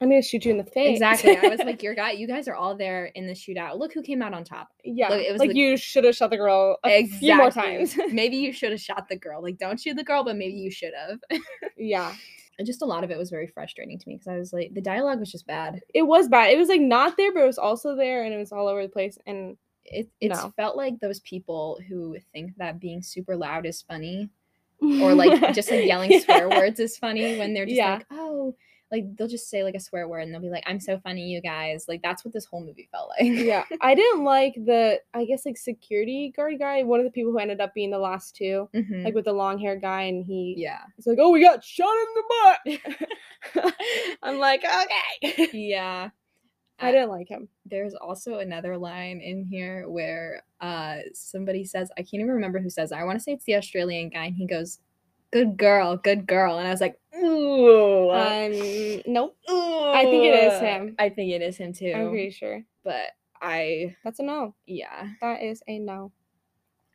I'm 0.00 0.08
gonna 0.08 0.22
shoot 0.22 0.44
you 0.46 0.50
in 0.52 0.56
the 0.56 0.64
face. 0.64 0.92
exactly. 0.96 1.36
I 1.36 1.48
was 1.48 1.60
like, 1.60 1.82
your 1.84 1.94
guy, 1.94 2.12
you 2.12 2.26
guys 2.26 2.48
are 2.48 2.54
all 2.54 2.74
there 2.76 3.06
in 3.14 3.26
the 3.26 3.32
shootout. 3.34 3.78
Look 3.78 3.92
who 3.92 4.02
came 4.02 4.22
out 4.22 4.32
on 4.32 4.44
top. 4.44 4.68
yeah, 4.84 5.08
look, 5.08 5.20
it 5.20 5.30
was 5.32 5.40
like 5.40 5.50
the- 5.50 5.56
you 5.58 5.76
should 5.76 6.04
have 6.04 6.16
shot 6.16 6.30
the 6.30 6.36
girl 6.38 6.78
a 6.84 7.06
few 7.06 7.36
more 7.36 7.50
times. 7.50 7.96
maybe 8.10 8.36
you 8.38 8.52
should 8.52 8.70
have 8.70 8.80
shot 8.80 9.08
the 9.08 9.16
girl. 9.16 9.42
Like, 9.42 9.58
don't 9.58 9.78
shoot 9.78 9.96
the 9.96 10.04
girl, 10.04 10.24
but 10.24 10.36
maybe 10.36 10.54
you 10.54 10.70
should 10.70 10.92
have. 10.94 11.18
yeah, 11.76 12.14
And 12.58 12.66
just 12.66 12.80
a 12.82 12.86
lot 12.86 13.04
of 13.04 13.10
it 13.10 13.18
was 13.18 13.28
very 13.30 13.46
frustrating 13.46 13.98
to 13.98 14.08
me 14.08 14.14
because 14.16 14.28
I 14.28 14.36
was 14.38 14.52
like, 14.52 14.72
the 14.74 14.80
dialogue 14.80 15.20
was 15.20 15.30
just 15.30 15.46
bad. 15.46 15.80
it 15.94 16.02
was 16.02 16.28
bad. 16.28 16.50
It 16.50 16.56
was 16.58 16.68
like 16.68 16.80
not 16.80 17.16
there, 17.16 17.32
but 17.32 17.42
it 17.42 17.46
was 17.46 17.58
also 17.58 17.94
there, 17.94 18.24
and 18.24 18.32
it 18.32 18.38
was 18.38 18.52
all 18.52 18.68
over 18.68 18.82
the 18.82 18.88
place. 18.88 19.18
And 19.26 19.56
It 19.84 20.08
it 20.20 20.28
No. 20.28 20.52
felt 20.56 20.76
like 20.76 20.98
those 21.00 21.20
people 21.20 21.78
who 21.88 22.16
think 22.32 22.56
that 22.56 22.80
being 22.80 23.02
super 23.02 23.36
loud 23.36 23.66
is 23.66 23.82
funny, 23.82 24.30
or 24.80 25.14
like 25.14 25.54
just 25.54 25.70
like 25.70 25.84
yelling 25.84 26.18
swear 26.20 26.48
words 26.48 26.80
is 26.80 26.96
funny 26.96 27.38
when 27.38 27.52
they're 27.52 27.66
just 27.66 27.76
Yeah. 27.76 27.94
like, 27.96 28.06
oh, 28.10 28.54
like 28.92 29.04
they'll 29.16 29.28
just 29.28 29.48
say 29.48 29.62
like 29.62 29.74
a 29.74 29.80
swear 29.80 30.08
word 30.08 30.20
and 30.20 30.32
they'll 30.34 30.40
be 30.40 30.50
like, 30.50 30.64
I'm 30.66 30.80
so 30.80 30.98
funny, 30.98 31.22
you 31.28 31.40
guys. 31.40 31.84
Like 31.88 32.02
that's 32.02 32.24
what 32.24 32.34
this 32.34 32.44
whole 32.44 32.64
movie 32.64 32.88
felt 32.90 33.08
like. 33.10 33.20
yeah, 33.44 33.64
I 33.80 33.94
didn't 33.94 34.24
like 34.24 34.54
the 34.54 35.00
I 35.14 35.24
guess 35.24 35.46
like 35.46 35.56
security 35.56 36.32
guard 36.36 36.58
guy, 36.58 36.82
one 36.82 37.00
of 37.00 37.04
the 37.04 37.10
people 37.12 37.32
who 37.32 37.38
ended 37.38 37.60
up 37.60 37.72
being 37.74 37.90
the 37.90 37.98
last 37.98 38.34
two, 38.36 38.68
Mhm. 38.74 39.04
like 39.04 39.14
with 39.14 39.24
the 39.26 39.32
long 39.32 39.58
hair 39.58 39.76
guy, 39.76 40.02
and 40.02 40.24
he 40.24 40.54
yeah. 40.58 40.80
It's 40.98 41.06
like, 41.06 41.18
oh, 41.20 41.30
we 41.30 41.42
got 41.42 41.62
shot 41.64 41.94
in 41.94 42.14
the 42.14 42.24
butt. 43.54 43.74
I'm 44.22 44.38
like, 44.38 44.64
okay. 44.64 45.48
Yeah. 45.52 46.10
I 46.82 46.92
didn't 46.92 47.10
like 47.10 47.28
him. 47.28 47.46
there's 47.66 47.94
also 47.94 48.38
another 48.38 48.78
line 48.78 49.20
in 49.20 49.44
here 49.44 49.86
where 49.86 50.42
uh 50.62 50.96
somebody 51.12 51.62
says 51.62 51.90
i 51.98 52.00
can't 52.00 52.14
even 52.22 52.28
remember 52.28 52.58
who 52.58 52.70
says 52.70 52.90
it. 52.90 52.94
i 52.94 53.04
want 53.04 53.18
to 53.18 53.22
say 53.22 53.32
it's 53.32 53.44
the 53.44 53.54
australian 53.54 54.08
guy 54.08 54.24
and 54.26 54.34
he 54.34 54.46
goes 54.46 54.78
good 55.32 55.56
girl 55.56 55.96
good 55.96 56.26
girl 56.26 56.58
and 56.58 56.66
i 56.66 56.70
was 56.70 56.80
like 56.80 56.98
ooh 57.16 58.10
Um, 58.10 59.02
nope. 59.06 59.36
I 59.48 60.04
think 60.04 60.24
it 60.24 60.34
is 60.34 60.60
him. 60.60 60.94
i 60.98 61.08
think 61.08 61.32
it 61.32 61.42
is 61.42 61.56
him 61.56 61.72
too 61.72 61.92
I'm 61.94 62.10
pretty 62.10 62.30
sure. 62.30 62.62
but 62.84 63.10
i 63.42 63.94
That's 64.04 64.18
a 64.20 64.22
no. 64.22 64.54
yeah 64.66 65.08
That 65.20 65.42
is 65.42 65.62
a 65.68 65.78
no. 65.78 66.12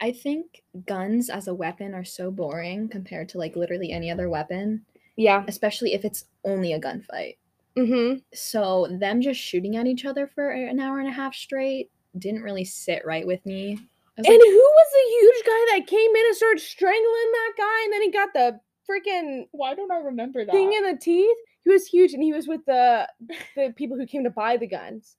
i 0.01 0.11
think 0.11 0.63
guns 0.85 1.29
as 1.29 1.47
a 1.47 1.53
weapon 1.53 1.93
are 1.93 2.05
so 2.05 2.31
boring 2.31 2.89
compared 2.89 3.29
to 3.29 3.37
like 3.37 3.55
literally 3.55 3.91
any 3.91 4.09
other 4.11 4.29
weapon 4.29 4.85
Yeah. 5.15 5.43
especially 5.47 5.93
if 5.93 6.03
it's 6.05 6.25
only 6.43 6.73
a 6.73 6.79
gunfight 6.79 7.37
Mm-hmm. 7.77 8.19
so 8.33 8.87
them 8.89 9.21
just 9.21 9.39
shooting 9.39 9.75
at 9.75 9.85
each 9.85 10.05
other 10.05 10.27
for 10.27 10.49
an 10.51 10.79
hour 10.79 10.99
and 10.99 11.09
a 11.09 11.11
half 11.11 11.35
straight 11.35 11.91
didn't 12.17 12.43
really 12.43 12.63
sit 12.63 13.05
right 13.05 13.27
with 13.27 13.45
me 13.45 13.79
And 14.17 14.25
like, 14.25 14.39
who 14.39 14.55
was 14.55 14.87
the 14.93 15.09
huge 15.11 15.45
guy 15.45 15.77
that 15.77 15.87
came 15.87 16.15
in 16.15 16.25
and 16.25 16.35
started 16.35 16.61
strangling 16.61 17.31
that 17.31 17.53
guy, 17.57 17.83
and 17.83 17.93
then 17.93 18.01
he 18.01 18.11
got 18.11 18.33
the 18.33 18.59
freaking 18.89 19.47
why 19.51 19.73
don't 19.73 19.91
i 19.91 19.97
remember 19.97 20.45
that 20.45 20.51
thing 20.51 20.73
in 20.73 20.83
the 20.83 20.97
teeth? 20.97 21.37
He 21.63 21.71
was 21.71 21.87
huge, 21.87 22.13
and 22.13 22.23
he 22.23 22.33
was 22.33 22.47
with 22.47 22.61
the 22.65 23.07
the 23.55 23.73
people 23.75 23.97
who 23.97 24.05
came 24.05 24.23
to 24.23 24.29
buy 24.29 24.57
the 24.57 24.67
guns. 24.67 25.17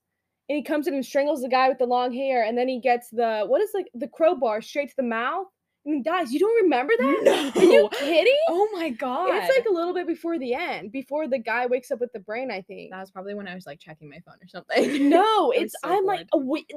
And 0.49 0.57
he 0.57 0.62
comes 0.62 0.86
in 0.86 0.94
and 0.94 1.05
strangles 1.05 1.42
the 1.42 1.49
guy 1.49 1.68
with 1.68 1.78
the 1.78 1.86
long 1.86 2.12
hair, 2.12 2.44
and 2.44 2.57
then 2.57 2.68
he 2.68 2.80
gets 2.80 3.11
the 3.11 3.44
what 3.47 3.61
is 3.61 3.70
like 3.74 3.86
the 3.94 4.09
crowbar 4.09 4.62
straight 4.62 4.88
to 4.90 4.97
the 4.97 5.03
mouth, 5.03 5.47
and 5.84 5.97
he 5.97 6.03
dies. 6.03 6.32
You 6.32 6.38
don't 6.38 6.62
remember 6.62 6.92
that? 6.97 7.53
Are 7.57 7.62
you 7.64 7.82
No. 7.82 7.88
kidding? 7.88 8.36
Oh 8.49 8.68
my 8.72 8.90
god. 8.90 9.28
It's 9.34 9.59
like 9.59 9.66
a 9.66 9.72
little 9.72 9.92
bit 9.92 10.07
before 10.07 10.38
the 10.38 10.55
end, 10.55 10.92
before 10.92 11.26
the 11.26 11.38
guy 11.38 11.66
wakes 11.66 11.90
up 11.90 12.01
with 12.01 12.12
the 12.12 12.20
brain. 12.20 12.51
I 12.51 12.62
think. 12.62 12.92
that 12.92 13.01
was 13.01 13.11
probably 13.11 13.34
when 13.34 13.49
I 13.49 13.55
was 13.55 13.66
like 13.66 13.80
checking 13.80 14.09
my 14.09 14.20
phone 14.24 14.36
or 14.40 14.49
something. 14.49 15.09
No, 15.09 15.51
it's 15.57 15.74
so 15.82 15.90
I'm 15.90 16.05
like, 16.07 16.28
oh, 16.32 16.38
wait. 16.38 16.70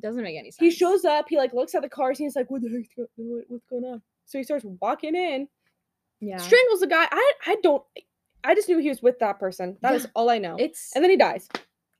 Doesn't 0.00 0.22
make 0.22 0.38
any 0.38 0.50
sense. 0.50 0.60
He 0.60 0.70
shows 0.70 1.04
up. 1.04 1.26
He 1.28 1.36
like 1.36 1.52
looks 1.54 1.74
at 1.74 1.82
the 1.82 1.88
cars. 1.88 2.18
And 2.20 2.26
he's 2.26 2.36
like, 2.36 2.50
what 2.50 2.62
the 2.62 2.68
heck's 2.68 2.88
go- 2.96 3.06
what's 3.48 3.64
going 3.70 3.84
on? 3.84 4.02
So 4.26 4.38
he 4.38 4.44
starts 4.44 4.64
walking 4.80 5.14
in, 5.14 5.48
Yeah. 6.20 6.38
strangles 6.38 6.80
the 6.80 6.86
guy. 6.86 7.06
I 7.10 7.32
I 7.46 7.56
don't. 7.62 7.82
I 8.44 8.54
just 8.54 8.68
knew 8.68 8.78
he 8.78 8.88
was 8.88 9.02
with 9.02 9.18
that 9.20 9.38
person. 9.40 9.76
That 9.82 9.94
is 9.94 10.04
Yeah. 10.04 10.10
all 10.14 10.30
I 10.30 10.38
know. 10.38 10.56
It's 10.58 10.92
and 10.94 11.02
then 11.02 11.10
he 11.10 11.16
dies. 11.16 11.48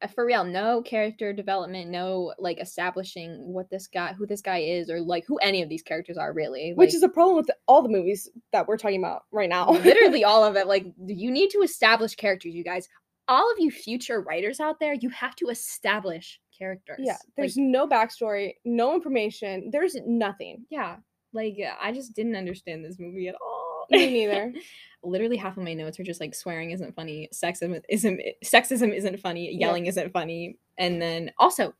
uh, 0.02 0.06
for 0.08 0.26
real, 0.26 0.44
no 0.44 0.82
character 0.82 1.32
development, 1.32 1.90
no 1.90 2.34
like 2.38 2.60
establishing 2.60 3.52
what 3.52 3.70
this 3.70 3.86
guy, 3.86 4.12
who 4.12 4.26
this 4.26 4.42
guy 4.42 4.58
is, 4.58 4.90
or 4.90 5.00
like 5.00 5.24
who 5.26 5.38
any 5.38 5.62
of 5.62 5.68
these 5.70 5.82
characters 5.82 6.18
are 6.18 6.32
really. 6.34 6.72
which 6.74 6.94
is 6.94 7.02
a 7.02 7.08
problem 7.08 7.36
with 7.36 7.50
all 7.66 7.82
the 7.82 7.88
movies 7.88 8.28
that 8.52 8.68
we're 8.68 8.76
talking 8.76 8.98
about 9.02 9.22
right 9.32 9.48
now. 9.48 9.70
literally 9.90 10.22
all 10.24 10.44
of 10.44 10.54
it. 10.56 10.66
Like 10.66 10.86
you 11.06 11.30
need 11.30 11.48
to 11.50 11.62
establish 11.62 12.14
characters, 12.14 12.54
you 12.54 12.62
guys. 12.64 12.88
All 13.28 13.50
of 13.50 13.58
you 13.58 13.72
future 13.72 14.20
writers 14.20 14.60
out 14.60 14.78
there, 14.78 14.94
you 14.94 15.08
have 15.08 15.34
to 15.36 15.46
establish 15.48 16.38
characters. 16.58 16.98
yeah, 17.00 17.12
Like, 17.12 17.20
there's 17.36 17.56
no 17.56 17.86
backstory, 17.86 18.54
no 18.64 18.94
information. 18.94 19.70
There's 19.70 19.96
nothing. 20.06 20.64
yeah, 20.70 20.96
like 21.32 21.56
uh, 21.64 21.74
I 21.80 21.92
just 21.92 22.14
didn't 22.14 22.36
understand 22.36 22.84
this 22.84 22.98
movie 22.98 23.28
at 23.28 23.34
all. 23.34 23.86
Me 23.90 24.10
neither. 24.10 24.52
Literally 25.04 25.36
half 25.36 25.56
of 25.56 25.62
my 25.62 25.74
notes 25.74 26.00
are 26.00 26.04
just 26.04 26.20
like 26.20 26.34
swearing 26.34 26.72
isn't 26.72 26.94
funny, 26.96 27.28
sexism 27.32 27.80
isn't 27.88 28.20
sexism 28.44 28.92
isn't 28.92 29.20
funny, 29.20 29.52
yelling 29.54 29.86
isn't 29.86 30.12
funny, 30.12 30.56
and 30.78 31.00
then 31.00 31.30
also, 31.38 31.72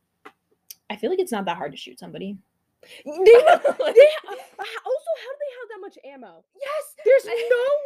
I 0.89 0.95
feel 0.97 1.11
like 1.11 1.19
it's 1.19 1.33
not 1.33 1.45
that 1.47 1.57
hard 1.57 1.73
to 1.73 1.79
shoot 1.79 1.99
somebody. 1.99 2.37
they, 3.05 3.11
they 3.15 3.41
ha- 3.43 3.53
also 3.59 5.11
how 5.17 5.33
do 5.33 5.39
they 5.43 5.53
have 5.57 5.69
that 5.71 5.76
much 5.87 5.99
ammo? 6.05 6.45
yes, 6.61 6.85
There's 7.05 7.25
no 7.27 7.33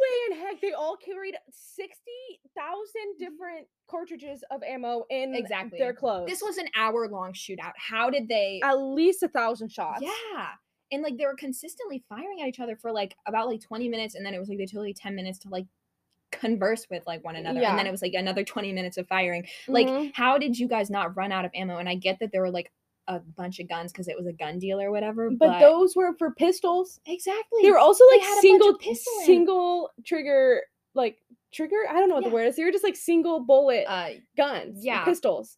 way 0.01 0.35
in 0.35 0.41
heck 0.41 0.61
they 0.61 0.73
all 0.73 0.97
carried 0.97 1.35
sixty 1.51 2.39
thousand 2.57 3.17
different 3.19 3.67
cartridges 3.89 4.43
of 4.51 4.63
ammo 4.63 5.05
in 5.09 5.35
Exactly. 5.35 5.77
their 5.77 5.93
clothes. 5.93 6.27
this 6.27 6.41
was 6.41 6.57
an 6.57 6.67
hour 6.75 7.07
long 7.07 7.33
shootout. 7.33 7.73
How 7.77 8.09
did 8.09 8.27
they? 8.27 8.59
at 8.63 8.73
least 8.73 9.23
a 9.23 9.27
thousand 9.27 9.69
shots. 9.71 10.01
Yeah. 10.01 10.47
And 10.91 11.03
like 11.03 11.17
they 11.17 11.25
were 11.25 11.35
consistently 11.35 12.03
firing 12.09 12.41
at 12.41 12.47
each 12.47 12.59
other 12.59 12.75
for 12.75 12.91
like 12.91 13.15
about 13.27 13.47
like 13.47 13.61
20 13.61 13.87
minutes 13.89 14.15
and 14.15 14.25
then 14.25 14.33
it 14.33 14.39
was 14.39 14.49
like 14.49 14.57
they 14.57 14.65
took 14.65 14.79
like 14.81 14.95
10 14.99 15.15
minutes 15.15 15.39
to 15.39 15.49
like 15.49 15.65
converse 16.31 16.87
with 16.89 17.03
like 17.05 17.23
one 17.23 17.35
another 17.35 17.59
and 17.61 17.77
then 17.77 17.85
it 17.87 17.91
was 17.91 18.01
like 18.01 18.13
another 18.13 18.43
20 18.43 18.71
minutes 18.73 18.97
of 18.97 19.07
firing. 19.07 19.45
Like 19.67 19.87
Mhm. 19.87 20.11
how 20.15 20.37
did 20.37 20.57
you 20.57 20.67
guys 20.67 20.89
not 20.89 21.15
run 21.15 21.31
out 21.31 21.45
of 21.45 21.51
ammo? 21.53 21.77
And 21.77 21.87
I 21.89 21.95
get 21.95 22.19
that 22.19 22.31
there 22.31 22.41
were 22.41 22.51
like 22.51 22.71
a 23.07 23.19
bunch 23.19 23.59
of 23.59 23.67
guns 23.67 23.91
because 23.91 24.07
it 24.07 24.15
was 24.17 24.27
a 24.27 24.33
gun 24.33 24.59
deal 24.59 24.79
or 24.79 24.91
whatever. 24.91 25.29
but, 25.31 25.39
But, 25.39 25.59
those 25.59 25.95
were 25.95 26.13
for 26.17 26.31
pistols. 26.35 26.99
exactly 27.05 27.61
They 27.63 27.71
were 27.71 27.79
also 27.79 28.03
like 28.11 28.21
single 28.41 28.69
of 28.69 28.79
pistol 28.79 29.13
ammo. 29.17 29.25
single 29.25 29.91
trigger 30.05 30.61
like 30.93 31.17
trigger. 31.53 31.77
I 31.89 31.93
don't 31.99 32.09
know 32.09 32.15
what 32.15 32.23
Yeah. 32.23 32.29
the 32.29 32.35
word 32.35 32.47
is. 32.47 32.55
They 32.57 32.63
were 32.63 32.71
just 32.71 32.83
like 32.83 32.95
single 32.95 33.39
bullet 33.41 33.85
Uh, 33.87 34.09
guns, 34.37 34.83
yeah. 34.85 35.03
pistols, 35.05 35.57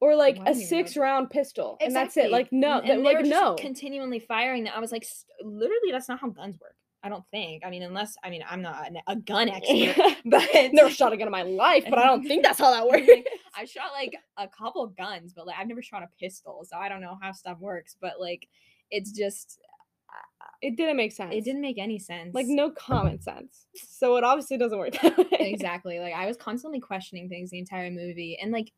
or 0.00 0.14
like 0.14 0.36
a 0.38 0.44
know 0.44 0.52
six 0.54 0.96
round 0.96 1.30
pistol, 1.30 1.76
and 1.80 1.94
that's 1.94 2.16
it. 2.16 2.30
Like 2.30 2.50
no, 2.52 2.78
and 2.78 2.88
that- 2.88 2.96
they 2.98 3.02
like 3.02 3.16
were 3.18 3.22
just 3.22 3.30
no. 3.32 3.54
continually 3.56 4.20
firing. 4.20 4.64
That 4.64 4.76
I 4.76 4.80
was 4.80 4.92
like, 4.92 5.04
literally, 5.42 5.90
that's 5.92 6.08
not 6.08 6.20
how 6.20 6.28
guns 6.30 6.58
work. 6.60 6.74
I 7.02 7.08
don't 7.08 7.24
think. 7.30 7.64
I 7.64 7.70
mean, 7.70 7.82
unless 7.82 8.16
I 8.24 8.30
mean, 8.30 8.42
I'm 8.48 8.60
not 8.62 8.88
an- 8.88 8.98
a 9.06 9.16
gun 9.16 9.48
expert, 9.54 10.16
but 10.24 10.42
Never 10.72 10.90
shot 10.90 11.12
a 11.12 11.16
gun 11.16 11.28
in 11.28 11.32
my 11.32 11.42
life, 11.42 11.84
but 11.88 11.98
I 11.98 12.04
don't 12.04 12.24
think 12.26 12.42
that's 12.42 12.58
how 12.58 12.70
that 12.72 12.86
works. 12.88 13.06
I 13.56 13.64
shot 13.64 13.92
like 13.92 14.14
a 14.36 14.48
couple 14.48 14.86
guns, 14.88 15.32
but 15.32 15.46
like 15.46 15.56
I've 15.58 15.68
never 15.68 15.82
shot 15.82 16.02
a 16.02 16.08
pistol, 16.18 16.64
so 16.68 16.76
I 16.76 16.88
don't 16.88 17.00
know 17.00 17.16
how 17.22 17.32
stuff 17.32 17.58
works. 17.60 17.96
But 18.00 18.20
like, 18.20 18.48
it's 18.90 19.12
just 19.12 19.60
uh, 20.10 20.44
uh, 20.44 20.48
it 20.62 20.76
didn't 20.76 20.96
make 20.96 21.12
sense. 21.12 21.34
it 21.34 21.44
didn't 21.44 21.60
make 21.60 21.78
any 21.78 21.98
sense. 21.98 22.34
like 22.34 22.46
no 22.48 22.70
common 22.70 23.20
sense. 23.20 23.66
So 23.76 24.16
it 24.16 24.24
obviously 24.24 24.58
doesn't 24.58 24.78
work 24.78 24.92
that 25.02 25.16
way. 25.18 25.26
exactly. 25.52 26.00
Like 26.00 26.14
I 26.14 26.26
was 26.26 26.36
constantly 26.36 26.80
questioning 26.80 27.28
things 27.28 27.50
the 27.50 27.58
entire 27.58 27.90
movie, 27.90 28.38
and 28.42 28.50
like 28.52 28.72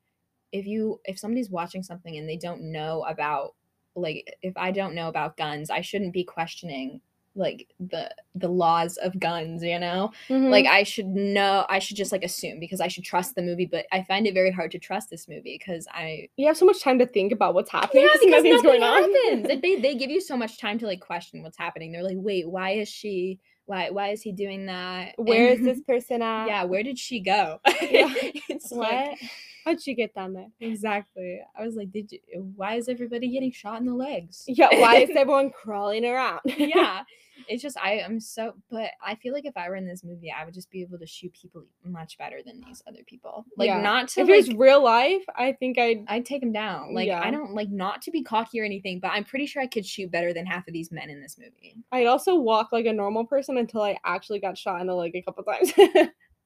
if 0.52 0.66
you 0.66 1.00
if 1.04 1.18
somebody's 1.18 1.48
watching 1.50 1.82
something 1.82 2.16
and 2.16 2.28
they 2.28 2.36
don't 2.36 2.60
know 2.72 3.04
about 3.08 3.54
like 3.94 4.36
if 4.42 4.56
I 4.56 4.72
don't 4.72 4.94
know 4.94 5.08
about 5.08 5.36
guns, 5.36 5.70
I 5.70 5.80
shouldn't 5.80 6.12
be 6.12 6.24
questioning 6.24 7.00
like 7.36 7.68
the 7.78 8.10
the 8.34 8.48
laws 8.48 8.96
of 8.96 9.18
guns 9.20 9.62
you 9.62 9.78
know 9.78 10.10
Mhm. 10.28 10.50
like 10.50 10.66
i 10.66 10.82
should 10.82 11.06
know 11.06 11.64
i 11.68 11.78
should 11.78 11.96
just 11.96 12.10
like 12.10 12.24
assume 12.24 12.58
because 12.58 12.80
i 12.80 12.88
should 12.88 13.04
trust 13.04 13.36
the 13.36 13.42
movie 13.42 13.66
but 13.66 13.86
i 13.92 14.02
find 14.02 14.26
it 14.26 14.34
very 14.34 14.50
hard 14.50 14.72
to 14.72 14.78
trust 14.80 15.10
this 15.10 15.28
movie 15.28 15.56
because 15.56 15.86
i 15.94 16.28
you 16.36 16.46
have 16.48 16.56
so 16.56 16.66
much 16.66 16.82
time 16.82 16.98
to 16.98 17.06
think 17.06 17.30
about 17.30 17.54
what's 17.54 17.70
happening. 17.70 18.02
yeah, 18.02 18.08
'cause 18.10 18.20
because 18.20 18.42
nothing's 18.42 18.62
nothing 18.64 18.80
going 18.80 18.82
on. 18.82 19.14
happens. 19.14 19.46
Like 19.48 19.62
they, 19.66 19.76
they 19.76 19.94
give 19.94 20.10
you 20.10 20.20
so 20.20 20.36
much 20.36 20.58
time 20.58 20.78
to 20.80 20.86
like 20.86 21.00
question 21.00 21.42
what's 21.44 21.56
happening. 21.56 21.92
They're 21.92 22.02
like, 22.02 22.16
wait, 22.18 22.48
why 22.50 22.70
is 22.72 22.88
she? 22.88 23.38
Why 23.66 23.90
why 23.90 24.08
is 24.08 24.22
he 24.22 24.32
doing 24.32 24.66
that? 24.66 25.14
Where 25.16 25.48
is 25.48 25.58
And- 25.58 25.68
this 25.68 25.80
person 25.82 26.22
at? 26.32 26.46
Yeah, 26.48 26.64
where 26.64 26.82
did 26.82 26.98
she 26.98 27.20
go? 27.20 27.60
Yeah. 27.80 28.12
it's 28.48 28.72
What? 28.72 28.90
like 28.92 29.18
How'd 29.64 29.82
she 29.82 29.94
get 29.94 30.14
down 30.14 30.32
there? 30.32 30.48
exactly. 30.60 31.40
I 31.58 31.64
was 31.64 31.76
like, 31.76 31.90
did 31.92 32.10
you? 32.12 32.18
Why 32.56 32.74
is 32.76 32.88
everybody 32.88 33.28
getting 33.30 33.52
shot 33.52 33.80
in 33.80 33.86
the 33.86 33.94
legs? 33.94 34.44
Yeah, 34.48 34.68
why 34.72 34.96
is 34.96 35.10
everyone 35.16 35.50
crawling 35.50 36.04
around? 36.04 36.40
yeah. 36.44 37.02
It's 37.48 37.62
just 37.62 37.78
I 37.78 37.92
am 37.94 38.20
so, 38.20 38.52
but 38.70 38.90
I 39.02 39.14
feel 39.14 39.32
like 39.32 39.46
if 39.46 39.56
I 39.56 39.70
were 39.70 39.74
in 39.74 39.86
this 39.86 40.04
movie, 40.04 40.30
I 40.30 40.44
would 40.44 40.52
just 40.52 40.70
be 40.70 40.82
able 40.82 40.98
to 40.98 41.06
shoot 41.06 41.32
people 41.32 41.64
much 41.82 42.18
better 42.18 42.40
than 42.44 42.60
these 42.60 42.82
other 42.86 43.00
people. 43.06 43.46
Like 43.56 43.68
Yeah. 43.68 43.80
not 43.80 44.08
to 44.08 44.20
if 44.20 44.26
like 44.28 44.34
it 44.34 44.48
was 44.48 44.56
real 44.56 44.84
life, 44.84 45.22
I 45.34 45.52
think 45.52 45.78
I'd 45.78 46.04
I'd 46.06 46.26
take 46.26 46.42
him 46.42 46.52
down. 46.52 46.94
Like 46.94 47.06
Yeah. 47.06 47.22
I 47.24 47.30
don't 47.30 47.54
like 47.54 47.70
not 47.70 48.02
to 48.02 48.10
be 48.10 48.22
cocky 48.22 48.60
or 48.60 48.64
anything, 48.64 49.00
but 49.00 49.12
I'm 49.12 49.24
pretty 49.24 49.46
sure 49.46 49.62
I 49.62 49.66
could 49.66 49.86
shoot 49.86 50.10
better 50.12 50.34
than 50.34 50.44
half 50.44 50.68
of 50.68 50.74
these 50.74 50.92
men 50.92 51.08
in 51.08 51.22
this 51.22 51.38
movie. 51.38 51.76
I'd 51.90 52.06
also 52.06 52.34
walk 52.34 52.72
like 52.72 52.84
a 52.84 52.92
normal 52.92 53.24
person 53.24 53.56
until 53.56 53.80
I 53.82 53.98
actually 54.04 54.40
got 54.40 54.58
shot 54.58 54.82
in 54.82 54.86
the 54.86 54.94
leg 54.94 55.16
a 55.16 55.22
couple 55.22 55.42
times. 55.42 55.72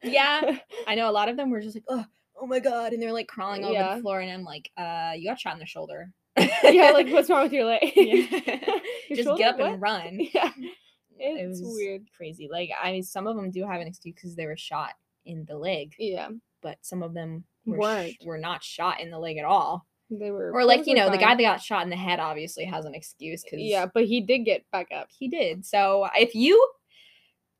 Yeah, 0.04 0.58
I 0.86 0.94
know 0.94 1.10
a 1.10 1.12
lot 1.12 1.28
of 1.28 1.36
them 1.36 1.50
were 1.50 1.60
just 1.60 1.74
like, 1.74 1.84
oh, 1.88 2.04
oh 2.44 2.46
my 2.46 2.60
god, 2.60 2.92
and 2.92 3.02
they're 3.02 3.12
like 3.12 3.26
crawling 3.26 3.64
over 3.64 3.72
Yeah. 3.72 3.94
the 3.96 4.02
floor, 4.02 4.20
and 4.20 4.30
I'm 4.30 4.44
like, 4.44 4.70
uh, 4.76 5.12
you 5.16 5.28
got 5.28 5.40
shot 5.40 5.54
in 5.54 5.58
the 5.60 5.66
shoulder. 5.66 6.10
yeah, 6.36 6.90
like 6.92 7.08
what's 7.10 7.30
wrong 7.30 7.44
with 7.44 7.52
your 7.54 7.64
leg? 7.64 7.90
Yeah. 7.96 8.60
Your 9.08 9.16
just 9.24 9.38
get 9.38 9.54
up 9.54 9.60
and 9.60 9.80
run. 9.80 10.18
Yeah. 10.18 10.50
it 10.56 10.70
It's 11.18 11.60
was 11.60 11.74
weird. 11.76 12.02
crazy. 12.16 12.48
Like 12.50 12.70
I 12.82 12.92
mean, 12.92 13.02
some 13.02 13.26
of 13.26 13.36
them 13.36 13.50
do 13.50 13.66
have 13.66 13.80
an 13.80 13.86
excuse 13.86 14.14
because 14.14 14.34
they 14.36 14.46
were 14.46 14.56
shot 14.56 14.92
in 15.26 15.44
the 15.48 15.56
leg, 15.56 15.94
Yeah. 15.98 16.28
but 16.62 16.78
some 16.82 17.02
of 17.02 17.14
them 17.14 17.44
were, 17.66 17.76
sh- 18.08 18.16
Weren't. 18.24 18.62
shot 18.62 19.00
in 19.00 19.10
the 19.10 19.18
leg 19.18 19.36
at 19.38 19.44
all. 19.46 19.86
They 20.10 20.30
were 20.30 20.52
Or 20.52 20.64
like 20.64 20.86
you 20.86 20.94
know, 20.94 21.08
the 21.10 21.16
guy 21.18 21.34
that 21.34 21.42
got 21.42 21.62
shot 21.62 21.82
in 21.84 21.90
the 21.90 21.96
head 21.96 22.18
obviously 22.20 22.64
has 22.66 22.84
an 22.84 22.94
excuse 22.94 23.42
because 23.42 23.58
Yeah, 23.60 23.86
but 23.92 24.04
he 24.04 24.20
did 24.20 24.40
get 24.40 24.64
back 24.70 24.88
up. 24.94 25.08
he 25.18 25.28
did. 25.28 25.64
So 25.64 26.08
if 26.14 26.34
you 26.34 26.62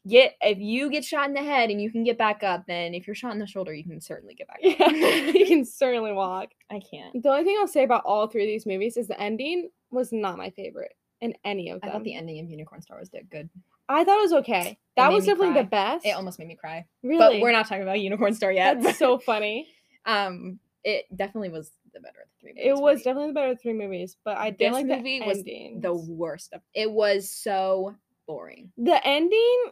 get 0.07 0.35
if 0.41 0.59
you 0.59 0.91
get 0.91 1.05
shot 1.05 1.29
in 1.29 1.35
the 1.35 1.43
head 1.43 1.71
and 1.71 1.81
you 1.81 1.91
can 1.91 2.05
get 2.05 2.19
back 2.19 2.43
up, 2.43 2.65
then 2.67 2.95
if 2.95 3.07
you're 3.07 3.15
shot 3.15 3.33
in 3.33 3.39
the 3.39 3.47
shoulder, 3.47 3.73
you 3.73 3.85
can 3.85 4.01
certainly 4.01 4.35
get 4.35 4.49
back 4.49 4.59
up. 4.65 4.93
Yeah. 4.93 5.21
he 5.33 5.47
can 5.47 5.65
certainly 5.65 6.13
walk. 6.13 6.51
I 6.71 6.81
can't. 6.81 7.23
The 7.23 7.29
only 7.31 7.45
thing 7.45 7.57
I'll 7.61 7.67
say 7.69 7.85
about 7.85 8.05
all 8.05 8.27
three 8.27 8.43
of 8.43 8.49
these 8.49 8.67
movies 8.67 8.97
is 8.97 9.09
the 9.09 9.21
ending 9.21 9.71
was 9.91 10.13
not 10.13 10.37
my 10.39 10.51
favorite 10.51 10.93
in 11.21 11.35
any 11.45 11.71
of 11.71 11.81
them. 11.81 11.91
I 11.91 11.93
thought 11.93 12.05
the 12.05 12.15
ending 12.15 12.39
of 12.41 12.51
Unicorn 12.51 12.83
Store 12.83 12.99
was 12.99 13.09
dead 13.09 13.29
good. 13.31 13.49
I 13.89 14.05
thought 14.05 14.19
it 14.19 14.23
was 14.23 14.33
okay. 14.35 14.79
That 14.97 15.13
was 15.13 15.27
definitely 15.27 15.55
the 15.61 15.69
best. 15.69 16.07
It 16.07 16.11
almost 16.13 16.39
made 16.39 16.49
me 16.49 16.57
cry. 16.57 16.87
really. 17.03 17.19
But 17.37 17.43
we're 17.43 17.53
not 17.53 17.67
talking 17.69 17.83
about 17.83 18.01
Unicorn 18.01 18.35
Store 18.35 18.53
yet. 18.53 18.83
That's 18.83 18.99
so 18.99 19.19
funny. 19.27 19.69
um 20.07 20.59
it 20.85 21.07
definitely 21.17 21.49
was 21.49 21.71
the 21.95 22.01
better 22.01 22.19
of 22.21 22.29
the 22.29 22.41
three 22.41 22.53
movies 22.53 22.65
It 22.67 22.77
was 22.83 22.99
definitely 23.03 23.29
the 23.29 23.33
better 23.35 23.51
of 23.53 23.57
the 23.57 23.63
three 23.63 23.73
movies, 23.73 24.17
but 24.23 24.37
I 24.37 24.51
didn't 24.51 24.75
like 24.75 24.87
movie 24.87 25.21
the 25.21 25.27
was 25.27 25.39
ending. 25.39 25.81
the 25.81 25.95
worst 25.95 26.53
of 26.53 26.61
it 26.75 26.91
was 26.91 27.31
so 27.31 27.95
boring. 28.27 28.71
the 28.77 29.01
ending. 29.07 29.65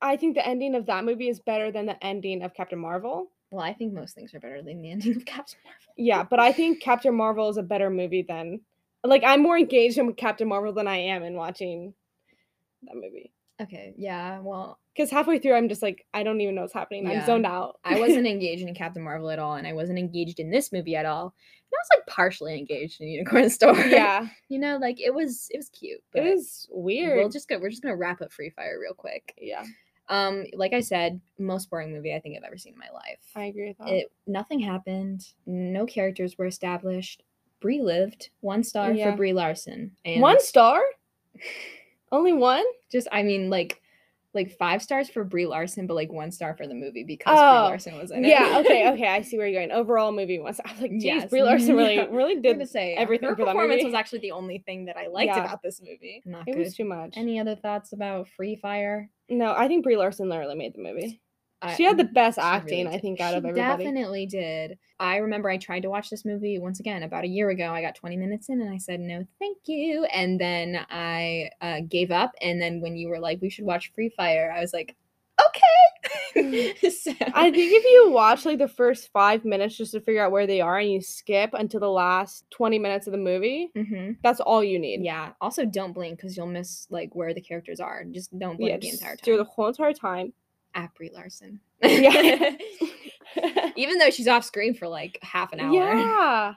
I 0.00 0.16
think 0.16 0.34
the 0.36 0.46
ending 0.46 0.74
of 0.74 0.86
that 0.86 1.04
movie 1.04 1.28
is 1.28 1.40
better 1.40 1.70
than 1.72 1.86
the 1.86 2.02
ending 2.04 2.42
of 2.42 2.54
Captain 2.54 2.78
Marvel. 2.78 3.30
Well, 3.50 3.64
I 3.64 3.72
think 3.72 3.92
most 3.94 4.14
things 4.14 4.34
are 4.34 4.40
better 4.40 4.62
than 4.62 4.82
the 4.82 4.90
ending 4.90 5.16
of 5.16 5.24
Captain 5.26 5.58
Marvel. 5.64 5.94
Yeah, 5.96 6.22
but 6.22 6.38
I 6.40 6.52
think 6.52 6.80
Captain 6.82 7.14
Marvel 7.14 7.48
is 7.48 7.56
a 7.56 7.62
better 7.62 7.90
movie 7.90 8.24
than 8.26 8.60
like 9.04 9.22
I'm 9.24 9.42
more 9.42 9.56
engaged 9.56 9.98
in 9.98 10.12
Captain 10.14 10.48
Marvel 10.48 10.72
than 10.72 10.86
I 10.88 10.96
am 10.98 11.22
in 11.22 11.34
watching 11.34 11.94
that 12.82 12.94
movie. 12.94 13.32
Okay, 13.60 13.92
yeah, 13.96 14.38
well, 14.38 14.78
Because 14.94 15.10
halfway 15.10 15.40
through, 15.40 15.54
I'm 15.54 15.68
just 15.68 15.82
like, 15.82 16.06
I 16.14 16.22
don't 16.22 16.40
even 16.40 16.54
know 16.54 16.60
what's 16.60 16.72
happening. 16.72 17.08
Yeah. 17.08 17.20
I'm 17.20 17.26
zoned 17.26 17.44
out. 17.44 17.80
I 17.84 17.98
wasn't 17.98 18.26
engaged 18.28 18.62
in 18.62 18.72
Captain 18.72 19.02
Marvel 19.02 19.30
at 19.30 19.40
all, 19.40 19.54
and 19.54 19.66
I 19.66 19.72
wasn't 19.72 19.98
engaged 19.98 20.38
in 20.38 20.50
this 20.52 20.70
movie 20.72 20.94
at 20.94 21.04
all. 21.06 21.22
And 21.22 21.72
I 21.74 21.80
was 21.82 21.88
like 21.98 22.06
partially 22.06 22.56
engaged 22.56 23.00
in 23.00 23.08
Unicorn 23.08 23.50
Store. 23.50 23.74
yeah, 23.76 24.28
you 24.48 24.60
know, 24.60 24.76
like 24.80 25.00
it 25.00 25.12
was 25.12 25.48
it 25.50 25.56
was 25.56 25.70
cute. 25.70 26.00
But 26.12 26.24
it 26.24 26.34
was 26.36 26.68
weird. 26.70 27.18
We'll 27.18 27.30
just 27.30 27.48
go. 27.48 27.58
We're 27.58 27.70
just 27.70 27.82
gonna 27.82 27.96
wrap 27.96 28.22
up 28.22 28.32
Free 28.32 28.50
Fire 28.50 28.78
real 28.80 28.94
quick. 28.94 29.34
yeah, 29.40 29.64
Um, 30.10 30.44
like 30.54 30.72
I 30.72 30.80
said, 30.80 31.20
most 31.38 31.68
boring 31.70 31.92
movie 31.92 32.14
I 32.14 32.20
think 32.20 32.36
I've 32.36 32.44
ever 32.44 32.56
seen 32.58 32.72
in 32.72 32.78
my 32.78 32.90
life. 32.92 33.18
I 33.36 33.44
agree 33.44 33.68
with 33.68 33.78
that. 33.78 33.88
It 33.88 34.12
nothing 34.26 34.60
happened. 34.60 35.26
No 35.46 35.84
characters 35.86 36.38
were 36.38 36.46
established. 36.46 37.22
Brie 37.60 37.82
lived. 37.82 38.30
One 38.40 38.62
star 38.64 38.92
Yeah. 38.92 39.10
for 39.10 39.16
Brie 39.16 39.32
Larson. 39.32 39.92
And 40.04 40.22
one 40.22 40.40
star, 40.40 40.80
only 42.12 42.32
one. 42.32 42.64
Just 42.90 43.08
I 43.12 43.22
mean 43.22 43.50
like 43.50 43.80
like 44.34 44.50
five 44.58 44.82
stars 44.82 45.08
for 45.08 45.24
Brie 45.24 45.46
Larson, 45.46 45.86
but 45.86 45.94
like 45.94 46.12
one 46.12 46.30
star 46.30 46.54
for 46.54 46.66
the 46.66 46.74
movie 46.74 47.02
because 47.02 47.34
Oh, 47.36 47.40
Brie 47.62 47.68
Larson 47.70 47.98
was 47.98 48.10
in 48.10 48.24
it. 48.24 48.28
Yeah, 48.28 48.58
okay, 48.64 48.88
okay. 48.92 49.08
I 49.08 49.22
see 49.22 49.38
where 49.38 49.46
you're 49.48 49.60
going. 49.60 49.72
Overall 49.72 50.12
movie 50.12 50.38
was. 50.38 50.60
I 50.64 50.70
was 50.72 50.80
like, 50.82 50.90
geez, 50.92 51.04
Yes, 51.04 51.30
Brie 51.30 51.42
Larson 51.42 51.76
really, 51.76 51.96
yeah. 51.96 52.06
really 52.10 52.40
did. 52.40 52.66
say 52.68 52.94
everything 52.94 53.28
her 53.30 53.34
for 53.34 53.46
performance 53.46 53.78
movie. 53.78 53.84
was 53.86 53.94
actually 53.94 54.20
the 54.20 54.32
only 54.32 54.58
thing 54.58 54.84
that 54.84 54.96
I 54.96 55.06
liked 55.08 55.34
Yeah. 55.34 55.44
about 55.44 55.62
this 55.62 55.80
movie. 55.80 56.22
Not 56.26 56.46
It 56.46 56.52
good. 56.52 56.58
was 56.60 56.74
too 56.76 56.84
much. 56.84 57.14
Any 57.16 57.40
other 57.40 57.56
thoughts 57.56 57.92
about 57.92 58.28
Free 58.28 58.54
Fire? 58.56 59.10
No, 59.28 59.52
I 59.56 59.68
think 59.68 59.84
Brie 59.84 59.96
Larson 59.96 60.28
literally 60.28 60.54
made 60.56 60.74
the 60.74 60.82
movie. 60.82 61.20
I- 61.60 61.74
She 61.74 61.82
had 61.84 61.96
the 61.96 62.04
best 62.04 62.36
She 62.36 62.40
really 62.40 62.52
acting, 62.56 62.86
I 62.86 62.98
think, 62.98 63.20
out 63.20 63.32
She 63.32 63.38
of 63.38 63.44
everybody. 63.44 63.84
Definitely 63.84 64.26
did. 64.26 64.78
I 65.00 65.16
remember 65.16 65.48
I 65.48 65.56
tried 65.56 65.80
to 65.82 65.90
watch 65.90 66.08
this 66.08 66.24
movie 66.24 66.58
once 66.58 66.78
again 66.78 67.02
about 67.02 67.24
a 67.24 67.28
year 67.28 67.50
ago. 67.50 67.72
I 67.72 67.82
got 67.82 67.96
20 67.96 68.16
minutes 68.16 68.48
in 68.48 68.60
and 68.60 68.70
I 68.72 68.78
said, 68.78 69.00
no, 69.00 69.26
thank 69.40 69.58
you. 69.66 70.04
And 70.04 70.40
then 70.40 70.86
I 70.88 71.50
uh, 71.60 71.80
gave 71.88 72.12
up. 72.12 72.32
And 72.40 72.62
then 72.62 72.80
when 72.80 72.96
you 72.96 73.08
were 73.08 73.18
like, 73.18 73.40
we 73.42 73.50
should 73.50 73.64
watch 73.64 73.90
Free 73.94 74.08
Fire, 74.10 74.52
I 74.56 74.60
was 74.60 74.72
like. 74.72 74.94
So- 76.90 77.12
I 77.34 77.50
think 77.50 77.72
if 77.72 77.84
you 77.84 78.10
watch 78.10 78.44
like 78.44 78.58
the 78.58 78.68
first 78.68 79.10
five 79.12 79.44
minutes 79.44 79.76
just 79.76 79.92
to 79.92 80.00
figure 80.00 80.22
out 80.24 80.32
where 80.32 80.46
they 80.46 80.60
are 80.60 80.78
and 80.78 80.90
you 80.90 81.00
skip 81.00 81.50
until 81.54 81.80
the 81.80 81.90
last 81.90 82.44
20 82.50 82.78
minutes 82.78 83.06
of 83.06 83.12
the 83.12 83.18
movie, 83.18 83.70
Mhm. 83.76 84.16
that's 84.22 84.40
all 84.40 84.62
you 84.64 84.78
need. 84.78 85.02
Yeah. 85.04 85.32
Also, 85.40 85.64
don't 85.64 85.92
blink 85.92 86.16
because 86.18 86.36
you'll 86.36 86.46
miss 86.46 86.86
like 86.90 87.14
where 87.14 87.32
the 87.34 87.40
characters 87.40 87.80
are. 87.80 88.04
Just 88.04 88.36
don't 88.38 88.56
blink 88.56 88.70
Yeah, 88.70 88.78
the 88.78 88.88
entire 88.90 89.16
do 89.16 89.32
time. 89.32 89.38
the 89.38 89.44
whole 89.44 89.68
entire 89.68 89.92
time. 89.92 90.32
At 90.74 90.94
Brie 90.94 91.10
Larson. 91.12 91.60
Yeah. 91.82 92.56
Even 93.76 93.98
though 93.98 94.10
she's 94.10 94.28
off 94.28 94.44
screen 94.44 94.74
for 94.74 94.88
like 94.88 95.18
half 95.22 95.52
an 95.52 95.60
hour. 95.60 95.72
yeah. 95.74 96.54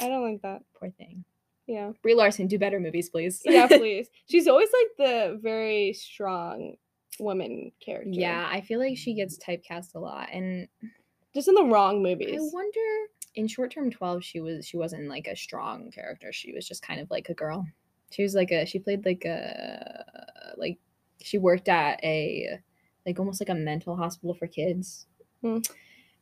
I 0.00 0.08
don't 0.08 0.22
like 0.22 0.42
that. 0.42 0.62
Poor 0.74 0.90
thing. 0.90 1.24
Yeah. 1.66 1.92
Brie 2.02 2.14
Larson, 2.14 2.46
do 2.48 2.58
better 2.58 2.80
movies, 2.80 3.08
please. 3.08 3.40
Yeah, 3.44 3.66
please. 3.66 4.08
She's 4.28 4.48
always 4.48 4.68
like 4.72 4.88
the 5.08 5.38
very 5.40 5.92
strong 5.92 6.74
woman 7.22 7.72
character. 7.80 8.10
Yeah, 8.10 8.48
I 8.50 8.60
feel 8.60 8.78
like 8.78 8.96
she 8.96 9.14
gets 9.14 9.38
typecast 9.38 9.94
a 9.94 9.98
lot, 9.98 10.28
and 10.32 10.68
Just 11.34 11.48
in 11.48 11.54
the 11.54 11.64
wrong 11.64 12.02
movies. 12.02 12.40
I 12.40 12.54
wonder 12.54 13.08
in 13.34 13.48
short 13.48 13.70
term 13.72 13.90
twelve 13.90 14.22
she 14.22 14.40
was 14.40 14.66
she 14.66 14.76
wasn't 14.76 15.08
like 15.08 15.26
a 15.26 15.36
strong 15.36 15.90
character. 15.90 16.32
She 16.32 16.52
was 16.52 16.66
just 16.66 16.82
kind 16.82 17.00
of 17.00 17.10
like 17.10 17.28
a 17.28 17.34
girl. 17.34 17.66
She 18.10 18.22
was 18.22 18.34
like 18.34 18.50
a 18.50 18.66
she 18.66 18.78
played 18.78 19.04
like 19.06 19.24
a 19.24 20.04
like 20.56 20.78
she 21.22 21.38
worked 21.38 21.68
at 21.68 22.02
a 22.04 22.58
like 23.06 23.18
almost 23.18 23.40
like 23.40 23.48
a 23.48 23.54
mental 23.54 23.96
hospital 23.96 24.34
for 24.34 24.46
kids. 24.46 25.06
Hmm. 25.40 25.58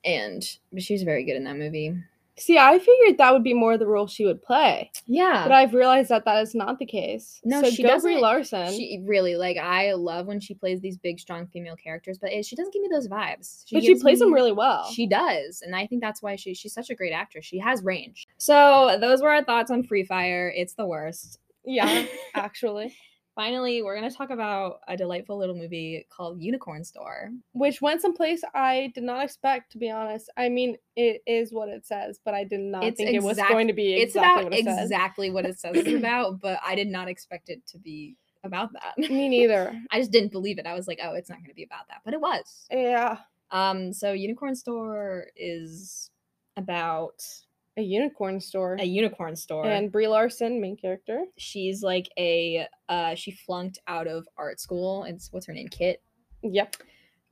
And 0.04 0.42
but 0.72 0.82
she 0.82 0.94
was 0.94 1.02
very 1.02 1.24
good 1.24 1.36
in 1.36 1.44
that 1.44 1.56
movie. 1.56 1.94
See, 2.40 2.58
I 2.58 2.78
figured 2.78 3.18
that 3.18 3.32
would 3.32 3.44
be 3.44 3.54
more 3.54 3.76
the 3.78 3.86
role 3.86 4.06
she 4.06 4.24
would 4.24 4.42
play, 4.42 4.90
Yeah. 5.06 5.44
but 5.44 5.52
I've 5.52 5.74
realized 5.74 6.08
that 6.08 6.24
that 6.24 6.40
is 6.42 6.54
not 6.54 6.78
the 6.78 6.86
case. 6.86 7.40
No, 7.44 7.62
so 7.62 7.70
she 7.70 7.82
go 7.82 7.88
Brie 8.00 8.14
doesn't- 8.14 8.20
Larson. 8.20 8.72
she 8.72 9.02
really 9.04 9.36
like 9.36 9.56
I 9.58 9.92
love 9.92 10.26
when 10.26 10.40
she 10.40 10.54
plays 10.54 10.80
these 10.80 10.96
big 10.96 11.20
strong 11.20 11.46
female 11.48 11.76
characters, 11.76 12.18
but 12.18 12.32
it, 12.32 12.46
she 12.46 12.56
doesn't 12.56 12.72
give 12.72 12.82
me 12.82 12.88
those 12.90 13.08
vibes. 13.08 13.64
but 13.70 13.82
she 13.84 13.94
plays 13.96 14.18
them 14.20 14.32
really 14.32 14.52
well. 14.52 14.90
She 14.90 15.06
does, 15.06 15.62
and 15.62 15.76
I 15.76 15.86
think 15.86 16.00
that's 16.00 16.22
why 16.22 16.36
she 16.36 16.54
she's 16.54 16.72
such 16.72 16.90
a 16.90 16.94
great 16.94 17.12
actress. 17.12 17.44
She 17.44 17.58
has 17.58 17.82
range. 17.84 18.26
So 18.38 18.96
those 19.00 19.20
were 19.22 19.28
our 19.30 19.44
thoughts 19.44 19.70
on 19.70 19.82
Free 19.82 20.04
Fire. 20.04 20.52
It's 20.56 20.72
the 20.74 20.86
worst. 20.86 21.38
yeah, 21.64 22.06
actually. 22.34 22.94
Finally, 23.40 23.80
we're 23.82 23.94
gonna 23.94 24.10
talk 24.10 24.28
about 24.28 24.80
a 24.86 24.98
delightful 24.98 25.38
little 25.38 25.54
movie 25.54 26.06
called 26.10 26.42
Unicorn 26.42 26.84
Store. 26.84 27.30
Which 27.52 27.80
went 27.80 28.02
someplace 28.02 28.42
I 28.54 28.92
did 28.94 29.02
not 29.02 29.24
expect, 29.24 29.72
to 29.72 29.78
be 29.78 29.90
honest. 29.90 30.28
I 30.36 30.50
mean, 30.50 30.76
it 30.94 31.22
is 31.26 31.50
what 31.50 31.70
it 31.70 31.86
says, 31.86 32.20
but 32.22 32.34
I 32.34 32.44
did 32.44 32.60
not 32.60 32.84
It's 32.84 32.98
think 32.98 33.14
it 33.14 33.22
was 33.22 33.38
going 33.38 33.68
to 33.68 33.72
be 33.72 33.94
it's 33.94 34.14
exactly 34.14 34.42
about 34.42 34.44
what 34.44 34.58
it 34.58 34.64
says. 34.66 34.82
exactly 34.82 35.30
what 35.30 35.46
it 35.46 35.58
says 35.58 35.74
it's 35.74 35.88
about, 35.98 36.38
but 36.38 36.60
I 36.62 36.74
did 36.74 36.88
not 36.88 37.08
expect 37.08 37.48
it 37.48 37.66
to 37.68 37.78
be 37.78 38.16
about 38.44 38.74
that. 38.74 38.98
Me 39.10 39.30
neither. 39.30 39.74
I 39.90 40.00
just 40.00 40.12
didn't 40.12 40.32
believe 40.32 40.58
it. 40.58 40.66
I 40.66 40.74
was 40.74 40.86
like, 40.86 41.00
oh, 41.02 41.14
it's 41.14 41.30
not 41.30 41.40
gonna 41.40 41.54
be 41.54 41.64
about 41.64 41.88
that, 41.88 42.02
but 42.04 42.12
it 42.12 42.20
was. 42.20 42.66
Yeah. 42.70 43.16
Um, 43.50 43.94
so 43.94 44.12
Unicorn 44.12 44.54
Store 44.54 45.28
is 45.34 46.10
about 46.58 47.24
A 47.76 47.82
unicorn 47.82 48.40
store. 48.40 48.76
a 48.78 48.84
unicorn 48.84 49.36
store. 49.36 49.64
and 49.66 49.90
Brie 49.92 50.08
Larson, 50.08 50.60
main 50.60 50.76
character. 50.76 51.24
she's 51.38 51.82
like 51.82 52.08
a 52.18 52.66
uh 52.88 53.14
she 53.14 53.30
flunked 53.30 53.78
out 53.86 54.06
of 54.06 54.26
art 54.36 54.60
school. 54.60 55.04
It's 55.04 55.32
what's 55.32 55.46
her 55.46 55.52
name? 55.52 55.68
Kit. 55.68 56.02
Yep. 56.42 56.76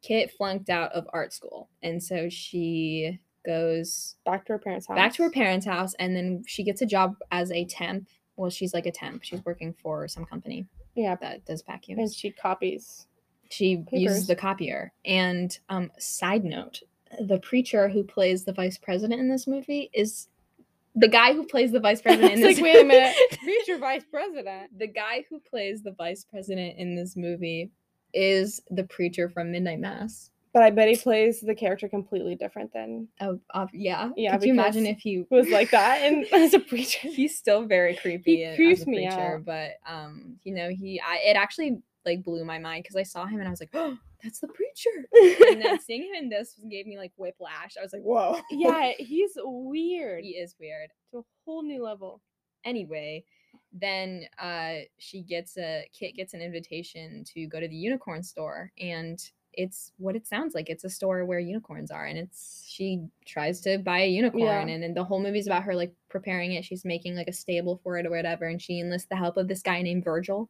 Kit 0.02 0.30
flunked 0.30 0.70
out 0.70 0.92
of 0.92 1.06
art 1.12 1.32
school. 1.32 1.68
And 1.82 2.02
so 2.02 2.28
she 2.28 3.18
goes 3.44 4.16
Back 4.24 4.46
to 4.46 4.52
her 4.52 4.58
parents' 4.58 4.86
house. 4.86 4.94
back 4.96 5.12
to 5.14 5.22
her 5.24 5.30
parents' 5.30 5.66
house 5.66 5.94
and 5.98 6.14
then 6.14 6.44
she 6.46 6.62
gets 6.62 6.82
a 6.82 6.86
job 6.86 7.16
as 7.30 7.50
a 7.50 7.64
temp. 7.64 8.08
Well, 8.36 8.50
she's 8.50 8.72
like 8.74 8.86
a 8.86 8.92
temp. 8.92 9.24
She's 9.24 9.44
working 9.44 9.74
for 9.82 10.06
some 10.06 10.24
company 10.24 10.66
Yeah. 10.94 11.16
that 11.16 11.44
does 11.46 11.62
And 11.66 11.74
vacuums. 11.74 12.14
she 12.14 12.30
copies. 12.30 13.06
She 13.50 13.78
papers. 13.78 14.00
uses 14.02 14.26
the 14.28 14.36
copier. 14.36 14.92
And 15.04 15.58
um 15.68 15.90
side 15.98 16.44
note, 16.44 16.82
the 17.20 17.38
preacher 17.40 17.88
who 17.88 18.02
plays 18.04 18.44
the 18.44 18.52
vice 18.52 18.78
president 18.78 19.20
in 19.20 19.28
this 19.28 19.46
movie 19.46 19.90
is 19.92 20.28
the 20.94 21.08
guy 21.08 21.32
who 21.32 21.44
plays 21.44 21.70
the 21.72 21.80
vice 21.80 22.02
president 22.02 22.32
in 22.34 22.40
this 22.40 22.56
like, 22.56 22.64
wait 22.64 22.80
a 22.80 22.84
minute. 22.84 23.14
Future 23.40 23.78
vice 23.80 24.04
president. 24.10 24.76
the 24.78 24.86
guy 24.86 25.24
who 25.28 25.38
plays 25.40 25.82
the 25.82 25.92
vice 25.92 26.24
president 26.24 26.78
in 26.78 26.94
this 26.96 27.16
movie 27.16 27.70
is 28.14 28.60
the 28.70 28.84
preacher 28.84 29.28
from 29.28 29.52
Midnight 29.52 29.80
Mass. 29.80 30.30
But 30.54 30.62
I 30.62 30.70
bet 30.70 30.88
he 30.88 30.96
plays 30.96 31.40
the 31.40 31.54
character 31.54 31.88
completely 31.88 32.34
different 32.34 32.72
than 32.72 33.06
Oh, 33.20 33.38
uh, 33.52 33.66
yeah. 33.72 34.10
Yeah, 34.16 34.36
Could 34.36 34.46
you 34.46 34.52
imagine 34.54 34.86
if 34.86 34.98
he 34.98 35.24
was 35.30 35.48
like 35.50 35.70
that 35.70 35.98
and 36.02 36.24
as 36.32 36.54
a 36.54 36.58
preacher. 36.58 37.06
He's 37.06 37.36
still 37.36 37.66
very 37.66 37.94
creepy. 37.96 38.44
as 38.44 38.56
creeps 38.56 38.86
me 38.86 39.06
preacher, 39.06 39.36
out. 39.36 39.44
but 39.44 39.72
um, 39.86 40.36
you 40.44 40.54
know, 40.54 40.70
he 40.70 41.00
I 41.06 41.18
it 41.18 41.36
actually 41.36 41.78
like 42.06 42.24
blew 42.24 42.44
my 42.46 42.58
mind 42.58 42.82
because 42.84 42.96
I 42.96 43.02
saw 43.02 43.26
him 43.26 43.38
and 43.40 43.46
I 43.46 43.50
was 43.50 43.60
like, 43.60 43.70
oh, 43.74 43.98
that's 44.22 44.40
the 44.40 44.48
preacher. 44.48 45.08
and 45.50 45.62
then 45.62 45.80
seeing 45.86 46.02
him 46.02 46.14
in 46.24 46.28
this 46.28 46.54
gave 46.70 46.86
me 46.86 46.98
like 46.98 47.12
whiplash. 47.16 47.76
I 47.78 47.82
was 47.82 47.92
like, 47.92 48.02
whoa. 48.02 48.40
yeah, 48.50 48.92
he's 48.98 49.32
weird. 49.36 50.24
he 50.24 50.30
is 50.30 50.54
weird. 50.60 50.90
To 51.12 51.18
a 51.18 51.22
whole 51.44 51.62
new 51.62 51.82
level. 51.82 52.20
anyway 52.64 53.24
then 53.72 54.24
uh 54.40 54.76
she 54.98 55.22
gets 55.22 55.56
a 55.58 55.86
kit 55.92 56.14
gets 56.16 56.34
an 56.34 56.40
invitation 56.40 57.22
to 57.24 57.46
go 57.46 57.60
to 57.60 57.68
the 57.68 57.76
unicorn 57.76 58.22
store 58.22 58.72
and 58.78 59.30
it's 59.54 59.92
what 59.98 60.14
it 60.16 60.26
sounds 60.26 60.54
like 60.54 60.68
it's 60.70 60.84
a 60.84 60.90
store 60.90 61.24
where 61.24 61.38
unicorns 61.38 61.90
are 61.90 62.06
and 62.06 62.18
it's 62.18 62.64
she 62.68 63.02
tries 63.26 63.60
to 63.60 63.78
buy 63.78 64.00
a 64.00 64.08
unicorn 64.08 64.68
and 64.68 64.82
then 64.82 64.94
the 64.94 65.02
whole 65.04 65.20
movie's 65.20 65.46
about 65.46 65.62
her 65.62 65.74
like 65.74 65.92
preparing 66.08 66.52
it 66.52 66.64
she's 66.64 66.84
making 66.84 67.14
like 67.14 67.28
a 67.28 67.32
stable 67.32 67.80
for 67.82 67.98
it 67.98 68.06
or 68.06 68.10
whatever 68.10 68.44
and 68.46 68.60
she 68.62 68.80
enlists 68.80 69.08
the 69.08 69.16
help 69.16 69.36
of 69.36 69.48
this 69.48 69.62
guy 69.62 69.82
named 69.82 70.04
virgil 70.04 70.48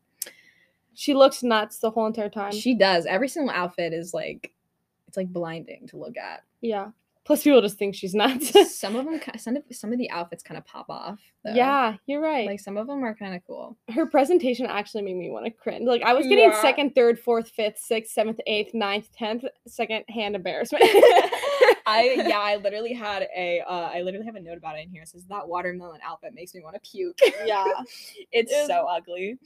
She 1.01 1.14
looks 1.14 1.44
nuts 1.44 1.78
the 1.78 1.90
whole 1.92 2.07
entire 2.07 2.28
time. 2.28 2.51
she 2.53 2.74
does 2.74 3.07
every 3.07 3.28
single 3.28 3.55
outfit 3.55 3.92
is 3.92 4.12
like 4.12 4.53
it's 5.07 5.16
like 5.16 5.32
blinding 5.32 5.86
to 5.88 5.96
look 5.96 6.16
at 6.16 6.42
yeah. 6.61 6.88
Plus 7.24 7.42
people 7.44 7.61
just 7.61 7.76
think 7.78 7.94
she's 7.94 8.14
nuts. 8.14 8.53
some 8.78 8.96
of 8.96 9.05
them 9.07 9.20
some 9.36 9.55
of 9.57 9.62
some 9.70 9.92
of 9.92 9.99
the 9.99 10.11
outfits 10.11 10.42
kind 10.42 10.57
of 10.59 10.64
pop 10.64 10.86
off 10.88 11.20
though. 11.44 11.53
yeah, 11.53 11.94
you're 12.07 12.20
right. 12.22 12.46
like 12.49 12.59
some 12.59 12.76
of 12.78 12.86
them 12.88 13.05
are 13.05 13.14
kind 13.14 13.34
of 13.36 13.42
cool 13.46 13.76
her 13.90 14.07
presentation 14.07 14.64
actually 14.66 15.03
made 15.03 15.14
me 15.16 15.30
want 15.30 15.44
to 15.44 15.51
cringe. 15.53 15.86
Like 15.86 16.03
I 16.03 16.14
was 16.14 16.26
getting 16.26 16.51
Yeah. 16.51 16.61
second, 16.62 16.94
third, 16.94 17.20
fourth, 17.20 17.51
fifth, 17.51 17.78
sixth, 17.78 18.12
seventh, 18.12 18.40
eighth, 18.46 18.74
ninth, 18.74 19.09
tenth, 19.12 19.44
second 19.66 20.05
hand 20.09 20.34
embarrassment. 20.36 20.82
I 21.86 22.24
yeah, 22.26 22.38
I 22.40 22.57
literally 22.57 22.92
had 22.94 23.28
a 23.36 23.61
uh, 23.61 23.90
I 23.94 24.01
literally 24.03 24.26
have 24.26 24.34
a 24.34 24.40
note 24.40 24.59
about 24.59 24.76
it 24.78 24.82
in 24.84 24.90
here. 24.90 25.03
It 25.03 25.09
says 25.09 25.24
that 25.26 25.46
watermelon 25.46 26.01
outfit 26.05 26.32
makes 26.34 26.55
me 26.55 26.62
want 26.62 26.74
to 26.74 26.90
puke. 26.90 27.18
yeah. 27.46 27.64
it's 28.32 28.51
It- 28.53 28.66
so 28.66 28.86
ugly. 28.90 29.38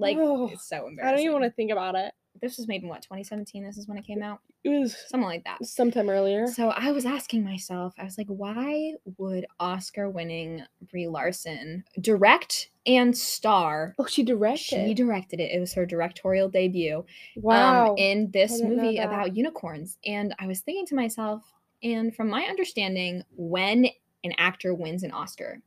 Like 0.00 0.16
Ugh, 0.18 0.50
it's 0.52 0.68
so 0.68 0.86
embarrassing. 0.86 1.08
I 1.08 1.10
don't 1.10 1.20
even 1.20 1.32
want 1.32 1.44
to 1.44 1.50
think 1.50 1.70
about 1.70 1.94
it. 1.94 2.12
This 2.40 2.56
was 2.56 2.68
made 2.68 2.82
in 2.82 2.88
what 2.88 3.02
2017. 3.02 3.64
This 3.64 3.76
is 3.76 3.86
when 3.88 3.98
it 3.98 4.06
came 4.06 4.22
out, 4.22 4.40
It 4.64 4.70
was 4.70 4.96
something 5.08 5.26
like 5.26 5.44
that. 5.44 5.64
sometime 5.66 6.08
earlier. 6.08 6.46
So 6.46 6.68
I 6.68 6.92
was 6.92 7.04
asking 7.04 7.44
myself, 7.44 7.92
I 7.98 8.04
was 8.04 8.16
like, 8.16 8.28
why 8.28 8.94
would 9.18 9.46
Oscar-winning 9.58 10.62
Brie 10.90 11.08
Larson 11.08 11.84
direct 12.00 12.70
and 12.86 13.16
star? 13.16 13.94
Oh, 13.98 14.06
she 14.06 14.22
directed. 14.22 14.86
She 14.86 14.94
directed 14.94 15.40
it. 15.40 15.50
It 15.52 15.58
was 15.60 15.74
her 15.74 15.84
directorial 15.84 16.48
debut. 16.48 17.04
wow. 17.36 17.90
um, 17.90 17.94
in 17.98 18.30
this 18.30 18.62
movie 18.62 18.98
about 18.98 19.36
unicorns. 19.36 19.98
And 20.06 20.34
I 20.38 20.46
was 20.46 20.60
thinking 20.60 20.86
to 20.86 20.94
myself, 20.94 21.42
and 21.82 22.14
from 22.14 22.28
my 22.28 22.44
understanding, 22.44 23.24
when 23.36 23.86
an 24.22 24.32
actor 24.38 24.72
wins 24.74 25.02
an 25.02 25.10
Oscar, 25.12 25.60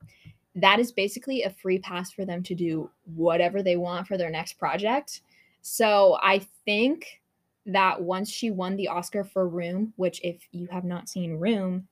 that 0.56 0.80
is 0.80 0.92
basically 0.92 1.44
a 1.44 1.50
free 1.50 1.80
pass 1.80 2.12
for 2.12 2.26
them 2.26 2.44
to 2.44 2.56
do 2.56 2.90
whatever 3.16 3.64
they 3.64 3.76
want 3.76 4.08
for 4.08 4.18
their 4.18 4.30
next 4.30 4.54
project. 4.54 5.22
So 5.62 6.18
I 6.22 6.46
think 6.66 7.22
that 7.66 8.02
once 8.02 8.30
she 8.30 8.52
won 8.52 8.76
the 8.76 8.90
Oscar 8.90 9.24
for 9.24 9.48
Room, 9.48 9.94
which 9.96 10.22
if 10.24 10.48
you 10.52 10.68
have 10.68 10.84
not 10.84 11.10
seen 11.10 11.40
Room, 11.40 11.88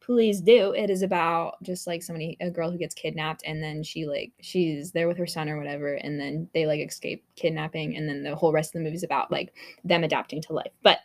please 0.00 0.40
do. 0.40 0.72
It 0.72 0.88
is 0.88 1.02
about 1.02 1.62
just 1.62 1.86
like 1.86 2.02
somebody, 2.02 2.36
a 2.40 2.50
girl 2.50 2.70
who 2.70 2.78
gets 2.78 2.94
kidnapped, 2.94 3.42
and 3.44 3.62
then 3.62 3.82
she 3.82 4.06
like 4.06 4.32
she's 4.40 4.92
there 4.92 5.06
with 5.06 5.18
her 5.18 5.26
son 5.26 5.48
or 5.50 5.58
whatever, 5.58 5.94
and 5.94 6.18
then 6.18 6.48
they 6.54 6.64
like 6.66 6.80
escape 6.80 7.24
kidnapping, 7.36 7.94
and 7.96 8.08
then 8.08 8.22
the 8.22 8.34
whole 8.34 8.52
rest 8.52 8.70
of 8.70 8.78
the 8.78 8.84
movie 8.84 8.96
is 8.96 9.02
about 9.02 9.30
like 9.30 9.52
them 9.84 10.04
adapting 10.04 10.40
to 10.42 10.54
life. 10.54 10.72
But 10.82 11.00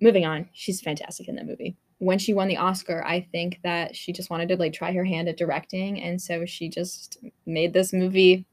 moving 0.00 0.26
on, 0.26 0.50
she's 0.52 0.82
fantastic 0.82 1.28
in 1.28 1.36
that 1.36 1.46
movie. 1.46 1.76
When 1.98 2.18
she 2.18 2.34
won 2.34 2.48
the 2.48 2.56
Oscar, 2.56 3.02
I 3.06 3.26
think 3.32 3.60
that 3.62 3.94
she 3.96 4.12
just 4.12 4.30
wanted 4.30 4.48
to 4.48 4.56
like 4.56 4.72
try 4.72 4.92
her 4.92 5.04
hand 5.04 5.28
at 5.28 5.36
directing, 5.36 6.00
and 6.02 6.20
so 6.20 6.44
she 6.44 6.68
just 6.68 7.18
made 7.46 7.72
this 7.72 7.92
movie 7.92 8.44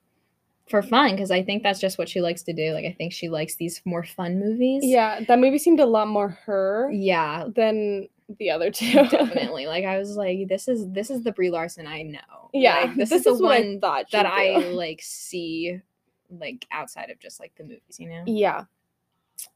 for 0.69 0.81
fun 0.81 1.11
because 1.11 1.31
I 1.31 1.43
think 1.43 1.63
that's 1.63 1.79
just 1.81 1.97
what 1.97 2.07
she 2.07 2.21
likes 2.21 2.43
to 2.43 2.53
do. 2.53 2.71
Like 2.73 2.85
I 2.85 2.93
think 2.97 3.11
she 3.11 3.27
likes 3.29 3.55
these 3.55 3.81
more 3.83 4.03
fun 4.05 4.39
movies. 4.39 4.83
yeah, 4.85 5.19
that 5.27 5.39
movie 5.39 5.57
seemed 5.57 5.79
a 5.81 5.85
lot 5.85 6.07
more 6.07 6.29
her 6.45 6.89
Yeah, 6.93 7.45
than 7.53 8.07
the 8.39 8.51
other 8.51 8.71
two. 8.71 8.93
definitely. 9.09 9.65
Like 9.67 9.83
I 9.83 9.97
was 9.97 10.15
like, 10.15 10.47
this 10.47 10.67
is 10.69 10.87
this 10.91 11.09
is 11.09 11.23
the 11.23 11.33
Brie 11.33 11.49
Larson 11.49 11.87
I 11.87 12.03
know. 12.03 12.49
yeah, 12.53 12.81
Like, 12.81 12.95
this, 12.95 13.09
this, 13.09 13.25
is 13.25 13.39
the 13.39 13.43
one 13.43 13.77
I 13.77 13.79
thought 13.81 14.11
that 14.11 14.25
she'd 14.25 14.55
I 14.65 14.69
like 14.69 15.01
see 15.01 15.81
like 16.29 16.65
outside 16.71 17.09
of 17.09 17.19
just 17.19 17.41
like 17.41 17.53
the 17.57 17.63
movies, 17.63 17.97
you 17.99 18.07
know? 18.07 18.23
Yeah, 18.25 18.63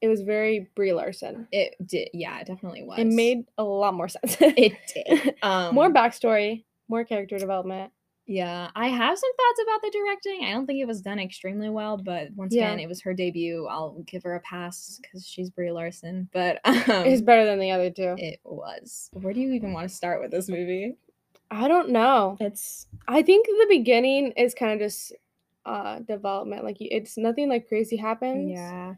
it 0.02 0.08
was 0.08 0.22
very 0.22 0.70
Brie 0.76 0.94
Larson. 0.94 1.48
It 1.52 1.76
did, 1.86 2.10
yeah, 2.14 2.40
it 2.40 2.48
definitely 2.48 2.84
was. 2.84 3.00
It 3.00 3.08
made 3.08 3.46
a 3.58 3.64
lot 3.64 3.94
more 3.94 4.08
sense. 4.08 4.38
it 4.40 4.74
did. 4.94 5.36
Um, 5.44 5.74
more 5.76 5.92
backstory, 5.92 6.64
more 6.88 7.04
character 7.04 7.38
development. 7.38 7.92
Yeah, 8.28 8.72
I 8.76 8.88
have 8.88 9.18
some 9.20 9.32
thoughts 9.36 9.62
about 9.64 9.82
the 9.84 9.92
directing. 9.92 10.46
I 10.46 10.52
don't 10.54 10.66
think 10.66 10.80
it 10.80 10.88
was 10.88 11.02
done 11.02 11.20
extremely 11.20 11.70
well, 11.70 11.96
but 11.98 12.30
once 12.36 12.56
Yeah. 12.56 12.70
again, 12.72 12.80
it 12.80 12.88
was 12.88 13.02
her 13.02 13.14
debut. 13.14 13.68
I'll 13.68 14.02
give 14.08 14.24
her 14.24 14.34
a 14.34 14.40
pass 14.40 15.00
because 15.00 15.28
she's 15.28 15.52
Brie 15.52 15.72
Larson. 15.72 16.28
But 16.34 16.60
um, 16.66 17.06
it's 17.06 17.22
better 17.22 17.46
than 17.46 17.60
the 17.60 17.70
other 17.70 17.92
two. 17.92 18.16
it 18.18 18.40
was. 18.44 19.12
Where 19.14 19.32
do 19.32 19.40
you 19.42 19.52
even 19.54 19.74
want 19.74 19.88
to 19.88 19.96
start 19.96 20.22
with 20.22 20.32
this 20.32 20.50
movie? 20.50 20.96
I 21.52 21.68
don't 21.68 21.90
know. 21.90 22.36
It's 22.40 22.88
I 23.08 23.22
think 23.22 23.46
the 23.46 23.68
beginning 23.70 24.32
is 24.32 24.56
kind 24.56 24.74
of 24.74 24.80
just 24.80 25.14
uh 25.68 26.00
development. 26.00 26.64
Like 26.64 26.78
it's 26.80 27.18
nothing 27.18 27.48
like 27.48 27.68
crazy 27.68 27.96
happens. 27.98 28.50
yeah. 28.52 28.96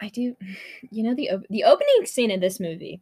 I 0.00 0.08
do. 0.08 0.36
You 0.90 1.02
know 1.02 1.14
the 1.14 1.30
op- 1.30 1.46
the 1.50 1.64
opening 1.64 2.04
scene 2.06 2.30
in 2.30 2.40
this 2.40 2.60
movie 2.60 3.00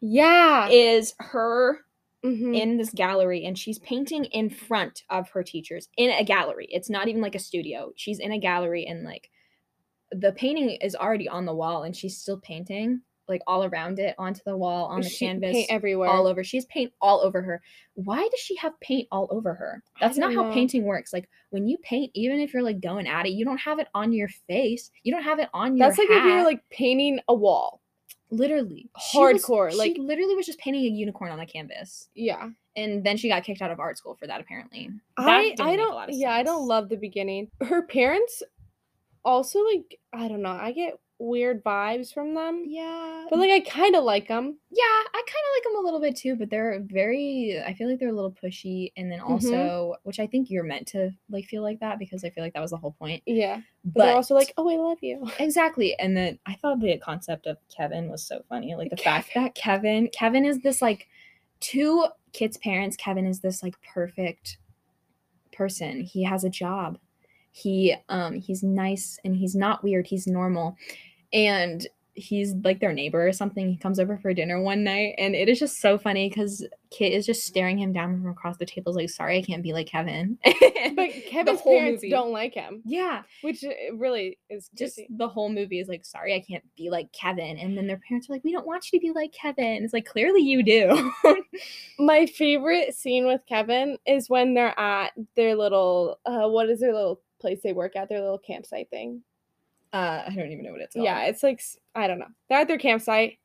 Yeah. 0.00 0.68
is 0.70 1.14
her 1.18 1.84
Mhm. 2.24 2.56
in 2.56 2.76
this 2.78 2.90
gallery 2.90 3.44
and 3.44 3.58
she's 3.58 3.78
painting 3.80 4.24
in 4.26 4.48
front 4.48 5.02
of 5.10 5.28
her 5.30 5.42
teachers 5.42 5.88
in 5.96 6.10
a 6.10 6.22
gallery. 6.24 6.68
It's 6.70 6.88
not 6.90 7.08
even 7.08 7.20
like 7.20 7.34
a 7.34 7.38
studio. 7.40 7.92
She's 7.96 8.20
in 8.20 8.30
a 8.32 8.38
gallery 8.38 8.86
and 8.86 9.02
like 9.04 9.30
the 10.12 10.32
painting 10.32 10.70
is 10.70 10.94
already 10.94 11.28
on 11.28 11.46
the 11.46 11.54
wall 11.54 11.82
and 11.82 11.96
she's 11.96 12.16
still 12.16 12.38
painting 12.38 13.00
like 13.28 13.40
all 13.46 13.64
around 13.64 13.98
it 13.98 14.14
onto 14.18 14.40
the 14.44 14.56
wall 14.56 14.86
on 14.86 15.00
the 15.00 15.08
She 15.08 15.26
canvas 15.26 15.52
paint 15.52 15.66
everywhere. 15.70 16.08
all 16.10 16.26
over. 16.26 16.42
She 16.42 16.56
has 16.56 16.66
paint 16.66 16.92
all 17.00 17.20
over 17.20 17.40
her. 17.42 17.62
Why 17.94 18.28
does 18.30 18.40
she 18.40 18.56
have 18.56 18.78
paint 18.80 19.08
all 19.12 19.28
over 19.30 19.54
her? 19.54 19.82
That's 20.00 20.18
not 20.18 20.32
don't 20.32 20.46
how 20.48 20.52
painting 20.52 20.84
works. 20.84 21.12
Like 21.12 21.28
when 21.50 21.66
you 21.68 21.78
paint, 21.78 22.10
even 22.14 22.40
if 22.40 22.52
you're 22.52 22.62
like 22.62 22.80
going 22.80 23.06
at 23.06 23.26
it, 23.26 23.30
you 23.30 23.44
don't 23.44 23.58
have 23.58 23.78
it 23.78 23.88
on 23.94 24.12
your 24.12 24.28
face. 24.48 24.90
You 25.04 25.12
don't 25.12 25.22
have 25.22 25.38
it 25.38 25.48
on 25.54 25.76
your 25.76 25.86
That's 25.88 25.98
like 25.98 26.08
if 26.10 26.24
you're 26.24 26.44
like 26.44 26.62
painting 26.70 27.20
a 27.28 27.34
wall. 27.34 27.80
literally 28.30 28.88
She 29.10 29.18
was- 29.18 29.42
hardcore, 29.44 29.74
like- 29.76 29.94
she 29.94 30.00
literally 30.00 30.34
was 30.34 30.46
just 30.46 30.58
painting 30.58 30.82
a 30.84 30.88
unicorn 30.88 31.30
on 31.30 31.38
the 31.38 31.44
canvas 31.46 32.08
Yeah. 32.14 32.48
and 32.76 33.04
then 33.04 33.16
she 33.18 33.28
got 33.28 33.44
kicked 33.44 33.60
out 33.60 33.70
of 33.70 33.78
art 33.78 33.98
school 33.98 34.14
for 34.14 34.26
that 34.26 34.40
apparently 34.40 34.88
That 35.18 35.26
I 35.28 35.54
I 35.60 35.76
don't 35.76 36.08
yeah, 36.12 36.32
I 36.32 36.42
don't 36.42 36.66
love 36.66 36.88
the 36.88 36.96
beginning. 36.96 37.50
Her 37.60 37.82
parents 37.82 38.42
also 39.24 39.60
like 39.66 39.98
I 40.12 40.28
don't 40.28 40.42
know. 40.42 40.50
I 40.52 40.72
get 40.72 40.98
weird 41.22 41.62
vibes 41.62 42.12
from 42.12 42.34
them, 42.34 42.64
Yeah. 42.66 43.26
but 43.30 43.38
like 43.38 43.50
I 43.50 43.60
kind 43.60 43.94
of 43.94 44.02
like 44.04 44.26
them. 44.28 44.58
yeah, 44.70 44.82
I 44.84 45.22
kind 45.26 45.26
of 45.26 45.52
like 45.56 45.62
them 45.64 45.76
a 45.76 45.80
little 45.84 46.00
bit 46.00 46.16
too, 46.16 46.34
but 46.36 46.50
they're 46.50 46.80
very 46.84 47.62
I 47.64 47.74
feel 47.74 47.88
like 47.88 47.98
they're 48.00 48.08
a 48.08 48.12
little 48.14 48.32
pushy 48.42 48.92
and 48.96 49.10
then 49.10 49.20
also 49.20 49.94
which 50.02 50.18
I 50.20 50.26
think 50.26 50.50
you're 50.50 50.64
meant 50.64 50.88
to 50.88 51.10
like 51.30 51.44
feel 51.46 51.62
like 51.62 51.80
that 51.80 51.98
because 51.98 52.24
I 52.24 52.30
feel 52.30 52.42
like 52.42 52.54
that 52.54 52.60
was 52.60 52.72
the 52.72 52.76
whole 52.76 52.92
point. 52.98 53.22
Yeah, 53.26 53.60
but, 53.84 53.94
But 53.94 54.04
they're 54.06 54.16
also 54.16 54.34
like, 54.34 54.52
oh, 54.56 54.68
I 54.68 54.76
love 54.76 54.98
you. 55.00 55.30
Exactly. 55.38 55.94
And 55.98 56.16
then 56.16 56.38
I 56.46 56.54
thought 56.54 56.80
the 56.80 56.98
concept 56.98 57.46
of 57.46 57.56
Kevin 57.74 58.08
was 58.10 58.22
so 58.26 58.42
funny. 58.48 58.74
Like 58.74 58.90
the 58.90 58.96
fact 58.96 59.30
that 59.34 59.54
Kevin 59.54 60.08
Kevin 60.12 60.44
is 60.44 60.60
this 60.62 60.82
like 60.82 61.06
two 61.60 62.06
kids' 62.32 62.56
parents, 62.58 62.96
Kevin 62.96 63.26
is 63.26 63.40
this 63.40 63.62
like 63.62 63.74
perfect 63.94 64.58
person. 65.52 66.00
He 66.00 66.24
has 66.24 66.44
a 66.44 66.50
job. 66.50 66.98
He 67.54 67.94
um 68.08 68.34
he's 68.40 68.62
nice 68.62 69.18
and 69.24 69.36
he's 69.36 69.54
not 69.54 69.84
weird. 69.84 70.06
He's 70.06 70.26
normal. 70.26 70.76
And 71.32 71.86
he's 72.14 72.54
like 72.62 72.80
their 72.80 72.92
neighbor 72.92 73.26
or 73.26 73.32
something. 73.32 73.68
He 73.70 73.76
comes 73.76 73.98
over 73.98 74.18
for 74.18 74.34
dinner 74.34 74.60
one 74.60 74.84
night 74.84 75.14
and 75.16 75.34
it 75.34 75.48
is 75.48 75.58
just 75.58 75.80
so 75.80 75.96
funny 75.96 76.28
because 76.28 76.66
Kit 76.90 77.12
is 77.12 77.24
just 77.24 77.46
staring 77.46 77.78
him 77.78 77.92
down 77.92 78.20
from 78.20 78.30
across 78.30 78.58
the 78.58 78.66
table 78.66 78.92
like 78.92 79.08
sorry 79.08 79.38
I 79.38 79.42
can't 79.42 79.62
be 79.62 79.72
like 79.72 79.86
Kevin. 79.86 80.38
But 80.94 81.10
Kevin's 81.26 81.62
parents 81.62 82.02
movie. 82.02 82.10
don't 82.10 82.32
like 82.32 82.54
him, 82.54 82.82
yeah 82.84 83.22
which 83.40 83.64
uh, 83.64 83.70
really 83.94 84.36
is 84.50 84.68
just 84.76 84.96
just 84.96 85.08
the 85.16 85.28
whole 85.28 85.48
movie 85.48 85.80
is 85.80 85.88
like, 85.88 86.04
sorry, 86.04 86.34
I 86.34 86.40
can't 86.40 86.64
be 86.76 86.90
like 86.90 87.12
Kevin. 87.12 87.58
And 87.58 87.76
then 87.76 87.86
their 87.86 88.00
parents 88.08 88.28
are 88.28 88.32
like, 88.32 88.44
we 88.44 88.52
don't 88.52 88.66
want 88.66 88.92
you 88.92 88.98
to 88.98 89.02
be 89.02 89.12
like 89.12 89.32
Kevin. 89.32 89.84
It's 89.84 89.92
like, 89.92 90.04
clearly 90.04 90.42
you 90.42 90.62
do. 90.62 91.12
my 91.98 92.26
favorite 92.26 92.94
scene 92.94 93.26
with 93.26 93.40
Kevin 93.48 93.96
is 94.06 94.28
when 94.28 94.54
they're 94.54 94.78
at 94.78 95.12
their 95.36 95.54
little 95.54 96.18
uh 96.26 96.48
what 96.48 96.68
is 96.68 96.80
their 96.80 96.92
little 96.92 97.20
place 97.40 97.60
they 97.62 97.72
work 97.72 97.96
at, 97.96 98.08
their 98.08 98.20
little 98.20 98.38
campsite 98.38 98.90
thing. 98.90 99.22
Uh, 99.92 100.22
I 100.26 100.32
don't 100.34 100.50
even 100.50 100.64
know 100.64 100.72
what 100.72 100.80
it's 100.80 100.94
called. 100.94 101.04
Yeah, 101.04 101.24
it's 101.24 101.42
like 101.42 101.60
I 101.94 102.06
don't 102.06 102.18
know. 102.18 102.28
They're 102.48 102.60
at 102.60 102.68
their 102.68 102.78
campsite 102.78 103.38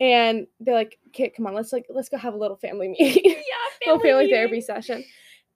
and 0.00 0.46
they're 0.60 0.74
like, 0.74 0.98
"Kit, 1.12 1.34
come 1.36 1.46
on, 1.46 1.54
let's 1.54 1.72
like 1.72 1.86
let's 1.90 2.08
go 2.08 2.16
have 2.16 2.34
a 2.34 2.38
little 2.38 2.56
family 2.56 2.88
meeting, 2.88 3.22
Yeah, 3.24 3.34
little 3.86 4.00
family 4.00 4.24
meeting. 4.24 4.36
therapy 4.36 4.60
session." 4.60 5.04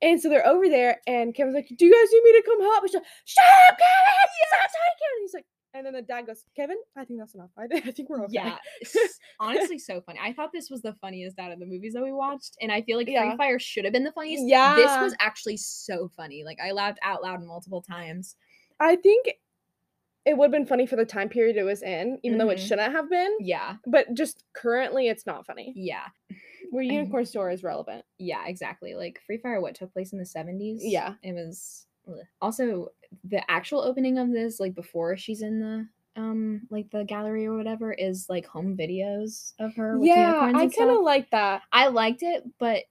And 0.03 0.21
so 0.21 0.29
they're 0.29 0.47
over 0.47 0.69
there, 0.69 1.01
and 1.07 1.35
Kevin's 1.35 1.55
like, 1.55 1.69
"Do 1.79 1.87
you 1.87 1.93
guys 1.93 2.13
need 2.13 2.23
me 2.25 2.33
to 2.41 2.43
come 2.47 2.61
help?" 2.61 2.83
And 2.83 2.91
she's 2.91 2.95
like, 2.97 3.05
"Shut 3.25 3.45
up, 3.71 3.79
Kevin! 3.79 4.29
Stop 4.49 4.61
talking, 4.61 4.99
Kevin!" 5.01 5.23
He's 5.23 5.35
like, 5.35 5.47
and 5.73 5.87
then 5.87 5.93
the 5.95 6.03
dad 6.03 6.27
goes, 6.27 6.45
"Kevin, 6.55 6.77
I 6.97 7.05
think 7.07 7.21
that's 7.21 7.35
enough. 7.35 7.51
I, 7.57 7.65
I 7.75 7.91
think 7.91 8.11
we're 8.11 8.25
okay." 8.25 8.33
Yeah, 8.35 8.57
it's 8.83 9.19
honestly 9.41 9.79
so 9.79 10.03
funny. 10.03 10.19
I 10.23 10.33
thought 10.35 10.51
this 10.53 10.69
was 10.69 10.83
the 10.83 10.93
funniest 11.01 11.39
out 11.39 11.53
of 11.53 11.59
the 11.59 11.65
movies 11.67 11.95
that 11.95 12.03
we 12.03 12.13
watched, 12.13 12.57
and 12.61 12.71
I 12.71 12.83
feel 12.83 12.99
like 12.99 13.09
Yeah. 13.09 13.29
Free 13.31 13.37
Fire 13.39 13.59
should 13.59 13.85
have 13.85 13.95
been 13.95 14.05
the 14.05 14.13
funniest. 14.13 14.45
Yeah. 14.47 14.75
This 14.77 14.91
was 15.01 15.15
actually 15.21 15.57
so 15.57 16.11
funny. 16.17 16.45
Like 16.45 16.59
I 16.63 16.73
laughed 16.73 16.99
out 17.03 17.23
loud 17.23 17.43
multiple 17.43 17.81
times. 17.81 18.37
I 18.81 18.97
think 18.97 19.27
it 20.27 20.37
would 20.39 20.47
have 20.47 20.53
been 20.53 20.67
funny 20.67 20.87
for 20.87 20.97
the 20.97 21.05
time 21.05 21.29
period 21.29 21.57
it 21.57 21.65
was 21.65 21.83
in, 21.83 22.19
even 22.23 22.39
though 22.39 22.49
it 22.51 22.59
Mhm. 22.59 22.67
shouldn't 22.69 22.93
have 22.93 23.11
been. 23.11 23.37
Yeah, 23.41 23.77
But 23.87 24.15
just 24.15 24.45
currently, 24.55 25.09
it's 25.09 25.27
not 25.27 25.45
funny. 25.47 25.73
yeah, 25.77 26.07
Where 26.71 26.83
Unicorn 26.83 27.27
Store 27.27 27.51
is 27.51 27.63
relevant. 27.63 28.05
yeah. 28.19 28.47
Exactly. 28.47 28.95
Like 28.95 29.21
Free 29.27 29.37
Fire, 29.39 29.61
what 29.61 29.75
took 29.75 29.93
place 29.93 30.13
in 30.13 30.19
the 30.19 30.25
seventies? 30.27 30.81
Yeah. 30.85 31.15
it 31.23 31.33
was. 31.35 31.87
ugh. 32.09 32.17
Also, 32.41 32.89
the 33.25 33.49
actual 33.51 33.81
opening 33.81 34.19
of 34.19 34.31
this, 34.31 34.59
like 34.61 34.75
before 34.75 35.17
she's 35.17 35.43
in 35.43 35.61
the 35.61 35.89
um 36.17 36.67
like 36.71 36.89
the 36.91 37.05
gallery 37.05 37.45
or 37.47 37.57
whatever, 37.57 37.93
is 37.93 38.27
like 38.31 38.47
home 38.47 38.77
videos 38.77 39.53
of 39.59 39.75
her. 39.77 39.99
With 39.99 40.09
Yeah, 40.09 40.53
I 40.55 40.69
kind 40.69 40.91
of 40.91 41.01
like 41.03 41.31
that. 41.31 41.63
I 41.73 41.89
liked 41.89 42.23
it, 42.23 42.45
but 42.59 42.85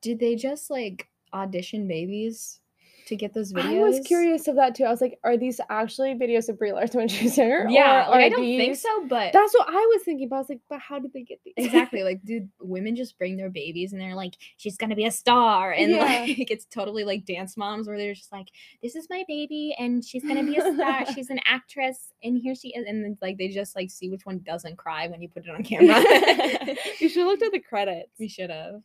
did 0.00 0.18
they 0.18 0.34
just 0.36 0.70
like 0.70 1.08
audition 1.32 1.86
babies 1.88 2.60
to 3.06 3.16
get 3.16 3.34
those 3.34 3.52
videos? 3.52 3.64
I 3.78 3.78
was 3.80 4.00
curious 4.00 4.48
of 4.48 4.56
that 4.56 4.74
too. 4.74 4.84
I 4.84 4.90
was 4.90 5.00
like, 5.00 5.18
are 5.24 5.36
these 5.36 5.60
actually 5.70 6.14
videos 6.14 6.48
of 6.48 6.58
Brie 6.58 6.72
Larson 6.72 6.98
when 7.00 7.08
she's 7.08 7.36
there? 7.36 7.68
Yeah, 7.68 8.06
or 8.08 8.12
like, 8.12 8.24
I 8.24 8.28
don't 8.28 8.40
think 8.44 8.76
so, 8.76 9.06
but 9.08 9.32
That's 9.32 9.52
what 9.54 9.68
I 9.68 9.72
was 9.92 10.02
thinking. 10.04 10.28
But 10.28 10.36
I 10.36 10.38
was 10.40 10.48
like, 10.48 10.60
but 10.68 10.78
how 10.80 10.98
did 10.98 11.12
they 11.12 11.22
get 11.22 11.40
these? 11.44 11.54
exactly 11.56 12.02
like 12.04 12.22
dude 12.24 12.48
women 12.60 12.96
just 12.96 13.18
bring 13.18 13.36
their 13.36 13.50
babies 13.50 13.92
and 13.92 14.00
they're 14.00 14.14
like 14.14 14.34
she's 14.56 14.76
gonna 14.76 14.96
be 14.96 15.04
a 15.06 15.10
star 15.10 15.72
and 15.72 15.92
Yeah. 15.92 15.98
like 16.04 16.50
it's 16.50 16.64
totally 16.66 17.04
like 17.04 17.24
dance 17.24 17.56
moms 17.56 17.86
where 17.88 17.98
they're 17.98 18.14
just 18.14 18.32
like 18.32 18.48
this 18.82 18.96
is 18.96 19.08
my 19.10 19.24
baby 19.28 19.74
and 19.78 20.04
she's 20.04 20.22
gonna 20.24 20.42
be 20.44 20.56
a 20.56 20.74
star 20.74 21.04
she's 21.14 21.30
an 21.30 21.40
actress 21.44 22.12
and 22.22 22.38
here 22.38 22.54
she 22.54 22.68
is 22.68 22.84
and 22.86 23.04
then 23.04 23.16
like 23.20 23.36
they 23.38 23.48
just 23.48 23.76
like 23.76 23.90
see 23.90 24.08
which 24.08 24.24
one 24.24 24.38
doesn't 24.40 24.76
cry 24.76 25.08
when 25.08 25.20
you 25.20 25.28
put 25.28 25.44
it 25.44 25.50
on 25.50 25.62
camera 25.62 26.00
you 27.00 27.08
should 27.08 27.18
have 27.18 27.26
looked 27.28 27.42
at 27.42 27.52
the 27.52 27.60
credits. 27.60 28.10
we 28.18 28.28
should 28.28 28.50
have 28.50 28.80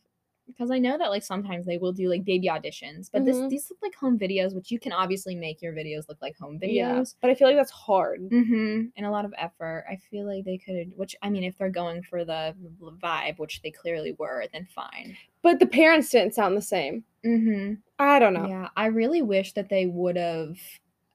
because 0.48 0.70
i 0.70 0.78
know 0.78 0.96
that 0.98 1.10
like 1.10 1.22
sometimes 1.22 1.64
they 1.66 1.78
will 1.78 1.92
do 1.92 2.08
like 2.08 2.24
baby 2.24 2.48
auditions 2.48 3.08
but 3.12 3.22
Mhm. 3.22 3.26
this 3.26 3.50
these 3.50 3.70
look 3.70 3.78
like 3.82 3.94
home 3.94 4.18
videos 4.18 4.54
which 4.54 4.70
you 4.70 4.78
can 4.80 4.92
obviously 4.92 5.34
make 5.34 5.62
your 5.62 5.72
videos 5.72 6.08
look 6.08 6.20
like 6.22 6.36
home 6.36 6.58
Yeah, 6.60 6.94
videos 7.00 7.14
but 7.20 7.30
I 7.30 7.34
feel 7.34 7.46
like 7.48 7.56
that's 7.56 7.70
hard. 7.70 8.20
Mm-hmm. 8.30 8.86
And 8.96 9.06
a 9.06 9.10
lot 9.10 9.24
of 9.24 9.34
effort. 9.38 9.84
I 9.88 9.96
feel 10.10 10.26
like 10.26 10.44
they 10.44 10.58
could, 10.58 10.92
which 10.96 11.14
I 11.22 11.28
mean, 11.30 11.44
if 11.44 11.56
they're 11.58 11.70
going 11.70 12.02
for 12.02 12.24
the 12.24 12.54
vibe, 13.02 13.38
which 13.38 13.60
they 13.62 13.70
clearly 13.70 14.12
were, 14.18 14.44
then 14.52 14.66
fine. 14.74 15.16
But 15.42 15.58
the 15.60 15.66
parents 15.66 16.10
didn't 16.10 16.34
sound 16.34 16.56
the 16.56 16.62
same. 16.62 17.04
Mm-hmm. 17.24 17.74
I 17.98 18.18
don't 18.18 18.34
know. 18.34 18.46
Yeah, 18.48 18.68
I 18.76 18.86
really 18.86 19.22
wish 19.22 19.52
that 19.52 19.68
they 19.68 19.86
would 19.86 20.16
have 20.16 20.56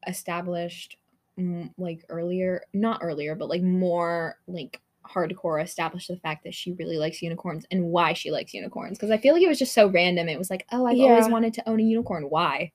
established, 0.08 0.98
mm, 1.40 1.72
like 1.78 2.06
earlier, 2.10 2.64
not 2.74 3.00
earlier, 3.02 3.36
but 3.36 3.50
like 3.50 3.64
more 3.64 4.38
like 4.48 4.80
hardcore 5.08 5.62
established 5.64 6.08
the 6.08 6.18
fact 6.18 6.44
that 6.44 6.54
she 6.54 6.74
really 6.74 6.98
likes 6.98 7.22
unicorns 7.22 7.66
and 7.72 7.84
why 7.86 8.14
she 8.14 8.32
likes 8.32 8.54
unicorns. 8.54 8.98
Because 8.98 9.12
I 9.12 9.18
feel 9.18 9.34
like 9.34 9.44
it 9.44 9.48
was 9.50 9.60
just 9.60 9.74
so 9.74 9.88
random. 9.88 10.28
It 10.30 10.38
was 10.38 10.50
like, 10.50 10.66
oh, 10.72 10.86
I've 10.86 11.00
always 11.00 11.28
wanted 11.30 11.54
to 11.56 11.70
own 11.70 11.80
a 11.80 11.84
unicorn. 11.84 12.24
Why? 12.30 12.72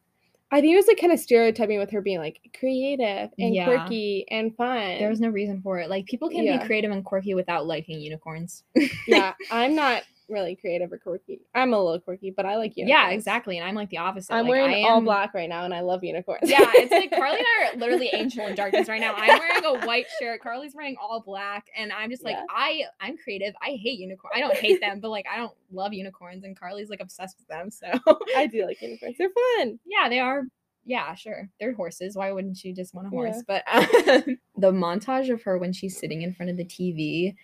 I 0.50 0.62
think 0.62 0.72
it 0.72 0.76
was 0.76 0.86
like 0.86 0.98
kind 0.98 1.12
of 1.12 1.20
stereotyping 1.20 1.78
with 1.78 1.90
her 1.90 2.00
being 2.00 2.18
like 2.18 2.40
creative 2.58 3.28
and 3.38 3.54
Yeah. 3.54 3.66
quirky 3.66 4.24
and 4.30 4.56
fun. 4.56 4.98
There 4.98 5.10
was 5.10 5.20
no 5.20 5.28
reason 5.28 5.60
for 5.60 5.78
it. 5.78 5.90
Like 5.90 6.06
people 6.06 6.30
can 6.30 6.44
Yeah. 6.44 6.58
be 6.58 6.64
creative 6.64 6.90
and 6.90 7.04
quirky 7.04 7.34
without 7.34 7.66
liking 7.66 8.00
unicorns. 8.00 8.62
yeah, 9.06 9.34
I'm 9.50 9.74
not 9.74 10.04
really 10.28 10.56
creative 10.56 10.92
or 10.92 10.98
quirky. 10.98 11.40
I'm 11.54 11.72
a 11.72 11.82
little 11.82 12.00
quirky, 12.00 12.30
but 12.30 12.44
I 12.46 12.56
like 12.56 12.76
you. 12.76 12.86
Yeah, 12.86 13.10
exactly. 13.10 13.58
And 13.58 13.66
I'm 13.66 13.74
like 13.74 13.88
the 13.90 13.98
opposite. 13.98 14.32
I'm 14.32 14.44
like, 14.44 14.50
wearing 14.50 14.84
I 14.84 14.88
all 14.88 15.00
black 15.00 15.34
right 15.34 15.48
now, 15.48 15.64
and 15.64 15.72
I 15.74 15.80
love 15.80 16.04
unicorns. 16.04 16.50
Yeah, 16.50 16.58
it's 16.74 16.90
like 16.92 17.10
Carly 17.18 17.38
and 17.38 17.46
I 17.46 17.68
are 17.72 17.76
literally 17.78 18.10
angel 18.12 18.46
in 18.46 18.54
darkness 18.54 18.88
right 18.88 19.00
now. 19.00 19.14
I'm 19.16 19.38
wearing 19.38 19.64
a 19.64 19.86
white 19.86 20.06
shirt. 20.20 20.40
Carly's 20.42 20.74
wearing 20.74 20.96
all 21.00 21.20
black, 21.20 21.66
and 21.76 21.92
I'm 21.92 22.10
just 22.10 22.24
like, 22.24 22.36
Yeah. 22.36 22.44
I 22.50 22.82
I'm 23.00 23.16
creative. 23.16 23.54
I 23.62 23.78
hate 23.80 23.98
unicorns. 23.98 24.32
I 24.36 24.40
don't 24.40 24.56
hate 24.56 24.80
them, 24.80 25.00
but 25.00 25.08
like 25.10 25.26
I 25.32 25.36
don't 25.38 25.54
love 25.72 25.92
unicorns, 25.92 26.44
and 26.44 26.58
Carly's 26.58 26.90
like 26.90 27.00
obsessed 27.00 27.38
with 27.38 27.48
them. 27.48 27.70
So 27.70 27.86
I 28.36 28.46
do 28.46 28.66
like 28.66 28.80
unicorns. 28.82 29.16
They're 29.18 29.30
fun. 29.58 29.78
yeah, 29.86 30.08
they 30.08 30.20
are. 30.20 30.44
Yeah, 30.84 31.14
sure. 31.14 31.50
They're 31.60 31.74
horses. 31.74 32.16
Why 32.16 32.32
wouldn't 32.32 32.64
you 32.64 32.74
just 32.74 32.94
want 32.94 33.08
a 33.08 33.10
Yeah. 33.10 33.16
horse? 33.16 33.42
But 33.46 33.62
um, 33.72 34.38
the 34.56 34.72
montage 34.72 35.30
of 35.30 35.42
her 35.42 35.58
when 35.58 35.72
she's 35.74 35.98
sitting 35.98 36.22
in 36.22 36.32
front 36.32 36.48
of 36.50 36.56
the 36.56 36.64
TV 36.64 37.34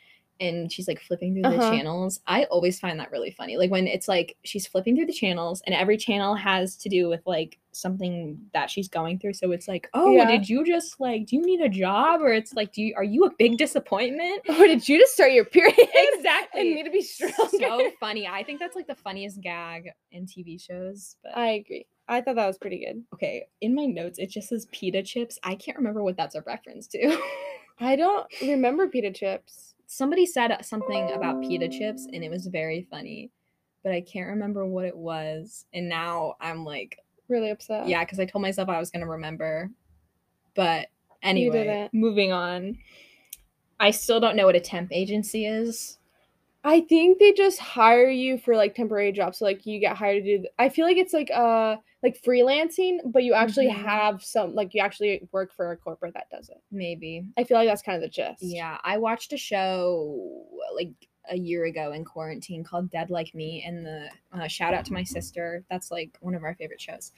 and 0.41 0.70
she's 0.72 0.89
like 0.89 1.01
flipping 1.01 1.32
through 1.35 1.43
the 1.43 1.59
Uh-huh. 1.61 1.70
channels, 1.70 2.20
I 2.26 2.45
always 2.45 2.80
find 2.80 2.99
that 3.01 3.11
really 3.12 3.30
funny. 3.30 3.57
Like 3.57 3.70
when 3.70 3.87
it's 3.87 4.09
like 4.09 4.37
she's 4.45 4.66
flipping 4.66 4.97
through 4.97 5.07
the 5.07 5.12
channels 5.12 5.62
and 5.66 5.74
every 5.74 5.97
channel 5.97 6.35
has 6.35 6.76
to 6.78 6.89
do 6.89 7.09
with 7.09 7.20
like 7.26 7.59
something 7.72 8.39
that 8.53 8.70
she's 8.70 8.89
going 8.89 9.18
through. 9.18 9.35
So 9.35 9.53
it's 9.53 9.68
like, 9.68 9.89
oh, 9.95 10.12
Yeah. 10.12 10.26
did 10.30 10.49
you 10.49 10.64
just 10.64 11.01
like, 11.01 11.26
do 11.26 11.37
you 11.37 11.43
need 11.43 11.61
a 11.61 11.68
job? 11.68 12.20
Or 12.20 12.32
it's 12.32 12.53
like, 12.55 12.72
do 12.72 12.82
you, 12.82 12.95
are 12.97 13.05
you 13.05 13.24
a 13.24 13.30
big 13.39 13.59
disappointment? 13.59 14.43
Or 14.49 14.66
did 14.66 14.89
you 14.89 14.99
just 14.99 15.14
start 15.14 15.32
your 15.32 15.45
period? 15.45 15.74
Exactly. 16.14 16.61
and 16.62 16.74
need 16.74 16.85
to 16.85 16.91
be 16.91 17.03
strong. 17.03 17.32
so 17.51 17.91
funny. 18.01 18.26
I 18.26 18.43
think 18.45 18.59
that's 18.61 18.76
like 18.76 18.87
the 18.87 18.95
funniest 18.95 19.41
gag 19.41 19.91
in 20.12 20.26
TV 20.26 20.61
shows. 20.61 21.16
But 21.22 21.37
I 21.37 21.49
agree. 21.53 21.87
I 22.09 22.20
thought 22.20 22.37
that 22.37 22.47
was 22.47 22.59
pretty 22.59 22.85
good. 22.85 23.03
okay, 23.14 23.47
in 23.61 23.74
my 23.74 23.87
notes, 23.87 24.18
it 24.18 24.30
just 24.30 24.49
says 24.51 24.66
pita 24.72 25.03
chips. 25.03 25.39
I 25.43 25.55
can't 25.55 25.78
remember 25.78 26.03
what 26.03 26.16
that's 26.16 26.35
a 26.35 26.43
reference 26.43 26.87
to. 26.89 27.18
I 27.80 27.97
don't 27.97 28.26
remember 28.43 28.89
pita 28.89 29.11
chips. 29.11 29.74
Somebody 29.97 30.26
said 30.26 30.57
something 30.64 31.12
about 31.12 31.40
pita 31.40 31.68
chips 31.68 32.09
and 32.12 32.24
it 32.24 32.28
was 32.28 32.49
very 32.49 32.82
funny, 32.90 33.30
but 33.84 33.92
I 33.92 34.01
can't 34.01 34.26
remember 34.26 34.66
what 34.66 34.86
it 34.86 34.97
was. 34.97 35.66
And 35.72 35.88
now 35.88 36.34
I'm 36.40 36.64
like, 36.64 36.99
Really 37.28 37.51
upset. 37.51 37.86
yeah, 37.86 38.03
because 38.03 38.18
I 38.18 38.24
told 38.24 38.42
myself 38.42 38.68
I 38.68 38.80
was 38.80 38.90
going 38.90 39.05
to 39.05 39.09
remember. 39.09 39.70
But 40.57 40.88
anyway, 41.22 41.88
moving 41.92 42.32
on. 42.32 42.76
I 43.78 43.92
still 43.92 44.18
don't 44.18 44.34
know 44.34 44.47
what 44.47 44.57
a 44.57 44.61
temp 44.61 44.90
agency 44.90 45.47
is. 45.47 45.99
I 46.66 46.80
think 46.80 47.18
they 47.18 47.32
just 47.32 47.58
hire 47.60 48.08
you 48.08 48.38
for 48.38 48.56
like 48.56 48.74
temporary 48.74 49.12
jobs. 49.12 49.38
So 49.38 49.44
like 49.44 49.66
you 49.66 49.78
get 49.78 49.96
hired 49.96 50.24
to 50.24 50.38
do. 50.38 50.48
I 50.58 50.70
feel 50.70 50.86
like 50.86 50.96
it's 50.96 51.12
like 51.12 51.30
uh 51.30 51.76
like 52.02 52.20
freelancing, 52.22 52.98
but 53.06 53.22
you 53.22 53.34
actually 53.34 53.68
Mhm. 53.68 53.76
have 53.84 54.24
some 54.24 54.54
like 54.54 54.72
you 54.74 54.80
actually 54.80 55.28
work 55.32 55.52
for 55.52 55.72
a 55.72 55.76
corporate 55.76 56.14
that 56.14 56.30
does 56.30 56.48
it. 56.48 56.62
Maybe. 56.70 57.28
I 57.36 57.44
feel 57.44 57.58
like 57.58 57.68
that's 57.68 57.82
kind 57.82 57.96
of 57.96 58.02
the 58.02 58.08
gist. 58.08 58.42
Yeah, 58.42 58.78
I 58.82 58.96
watched 58.98 59.32
a 59.34 59.36
show 59.36 60.46
like 60.74 60.92
a 61.30 61.36
year 61.38 61.64
ago 61.64 61.92
in 61.92 62.04
quarantine 62.04 62.64
called 62.64 62.90
Dead 62.90 63.08
Like 63.10 63.34
Me, 63.34 63.62
and 63.66 63.84
the 63.84 64.08
uh, 64.32 64.46
shout 64.48 64.74
out 64.74 64.84
to 64.86 64.92
my 64.92 65.02
sister. 65.02 65.64
That's 65.70 65.90
like 65.90 66.16
one 66.20 66.34
of 66.34 66.44
our 66.44 66.54
favorite 66.54 66.80
shows. 66.80 67.12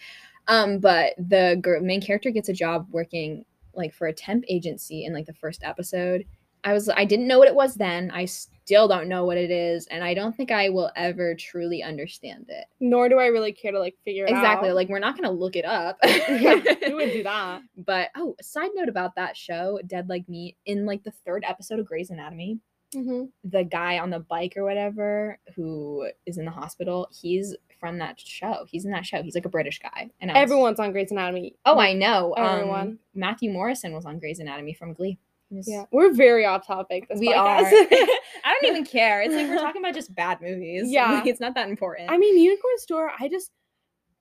Um, 0.49 0.78
but 0.78 1.14
the 1.18 1.59
girl, 1.61 1.80
main 1.80 2.01
character 2.01 2.30
gets 2.30 2.49
a 2.49 2.53
job 2.53 2.86
working 2.90 3.44
like 3.74 3.92
for 3.92 4.07
a 4.07 4.12
temp 4.12 4.44
agency 4.49 5.05
in 5.05 5.12
like 5.12 5.26
the 5.26 5.34
first 5.34 5.62
episode. 5.64 6.24
I 6.67 6.73
was 6.75 6.89
I 6.89 7.05
didn't 7.07 7.29
know 7.29 7.39
what 7.39 7.49
it 7.49 7.55
was 7.55 7.77
then. 7.77 8.11
I 8.11 8.25
still 8.27 8.89
don't 8.89 9.09
know 9.09 9.25
what 9.25 9.39
it 9.39 9.51
is, 9.53 9.87
and 9.87 10.03
I 10.05 10.12
don't 10.14 10.37
think 10.37 10.51
I 10.51 10.69
will 10.69 10.91
ever 10.97 11.35
truly 11.37 11.83
understand 11.83 12.47
it. 12.49 12.64
Nor 12.81 13.09
do 13.09 13.19
I 13.19 13.27
really 13.27 13.53
care 13.53 13.73
to 13.73 13.79
like 13.79 13.97
figure 14.05 14.25
it 14.27 14.33
out. 14.33 14.37
Exactly. 14.39 14.69
out. 14.71 14.75
Like 14.75 14.89
we're 14.89 14.99
not 14.99 15.17
gonna 15.17 15.31
look 15.31 15.57
it 15.57 15.64
up. 15.64 15.97
yeah, 16.05 16.57
who 16.85 16.97
would 16.97 17.12
do 17.12 17.23
that? 17.23 17.62
But 17.77 18.11
oh, 18.17 18.35
a 18.39 18.43
side 18.43 18.71
note 18.75 18.89
about 18.89 19.14
that 19.14 19.37
show, 19.37 19.79
Dead 19.87 20.09
Like 20.09 20.29
Me, 20.29 20.57
in 20.67 20.85
like 20.85 21.05
the 21.05 21.12
third 21.25 21.45
episode 21.47 21.79
of 21.79 21.87
Grey's 21.87 22.11
Anatomy, 22.11 22.59
Mm-hmm. 22.95 23.25
the 23.45 23.64
guy 23.64 23.99
on 23.99 24.11
the 24.11 24.21
bike 24.21 24.55
or 24.57 24.62
whatever 24.64 25.39
who 25.55 26.09
is 26.25 26.39
in 26.39 26.45
the 26.45 26.51
hospital, 26.53 27.09
he's 27.21 27.55
from 27.81 27.99
that 27.99 28.19
show. 28.19 28.64
He's 28.71 28.85
in 28.87 28.93
that 28.93 29.05
show. 29.05 29.23
He's 29.23 29.35
like 29.35 29.45
a 29.45 29.49
British 29.51 29.81
guy. 29.81 30.09
And 30.21 30.31
was- 30.31 30.39
Everyone's 30.39 30.79
on 30.81 30.93
Grey's 30.93 31.11
Anatomy. 31.11 31.57
Oh, 31.67 31.79
I 31.79 31.93
know. 31.93 32.33
Everyone. 32.35 32.81
Um, 32.81 32.99
Matthew 33.12 33.51
Morrison 33.51 33.93
was 33.93 34.07
on 34.07 34.19
Grey's 34.21 34.39
Anatomy 34.39 34.73
from 34.73 34.95
Glee. 34.95 35.19
Was- 35.51 35.68
Yeah, 35.68 35.84
we're 35.92 36.12
very 36.12 36.44
off 36.44 36.66
topic. 36.66 37.09
This 37.09 37.18
we 37.20 37.28
podcast. 37.28 37.62
are. 37.64 37.70
I 38.44 38.59
don't 38.61 38.64
even 38.70 38.84
care. 38.84 39.22
It's 39.22 39.34
like 39.34 39.49
we're 39.49 39.57
talking 39.62 39.82
about 39.82 39.94
just 39.94 40.14
bad 40.14 40.40
movies. 40.40 40.90
Yeah. 40.90 41.12
Like, 41.12 41.26
it's 41.26 41.40
not 41.40 41.55
that 41.55 41.68
important. 41.68 42.11
I 42.11 42.18
mean, 42.18 42.38
Unicorn 42.38 42.78
Store. 42.78 43.11
I 43.18 43.28
just, 43.28 43.51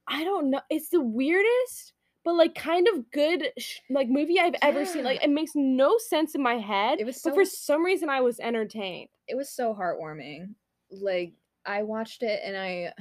I 0.07 0.23
don't 0.23 0.49
know. 0.51 0.61
It's 0.69 0.89
the 0.89 1.01
weirdest, 1.01 1.93
but 2.23 2.35
like 2.35 2.53
kind 2.55 2.87
of 2.87 3.09
good 3.11 3.47
sh- 3.57 3.79
like 3.89 4.07
movie 4.07 4.39
I've 4.39 4.55
ever 4.61 4.85
seen. 4.85 5.03
Like 5.03 5.23
it 5.23 5.29
makes 5.29 5.51
no 5.55 5.97
sense 5.97 6.35
in 6.35 6.43
my 6.43 6.55
head, 6.55 6.99
it 6.99 7.05
was 7.05 7.21
but 7.23 7.33
for 7.33 7.45
some 7.45 7.83
reason 7.83 8.09
I 8.09 8.21
was 8.21 8.39
entertained. 8.39 9.09
it 9.27 9.35
was 9.35 9.49
so 9.49 9.73
heartwarming. 9.73 10.53
Like 10.91 11.33
I 11.65 11.81
watched 11.83 12.21
it 12.21 12.41
and 12.45 12.55
I 12.55 12.93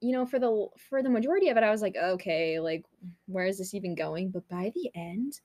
you 0.00 0.12
know 0.12 0.24
for 0.26 0.38
the 0.38 0.68
for 0.88 1.02
the 1.02 1.10
majority 1.10 1.48
of 1.48 1.56
it 1.56 1.64
I 1.64 1.70
was 1.70 1.82
like 1.82 1.96
okay, 1.96 2.60
like 2.60 2.84
where 3.26 3.46
is 3.46 3.58
this 3.58 3.74
even 3.74 3.94
going? 3.96 4.30
But 4.30 4.48
by 4.48 4.72
the 4.74 4.90
end 4.94 5.40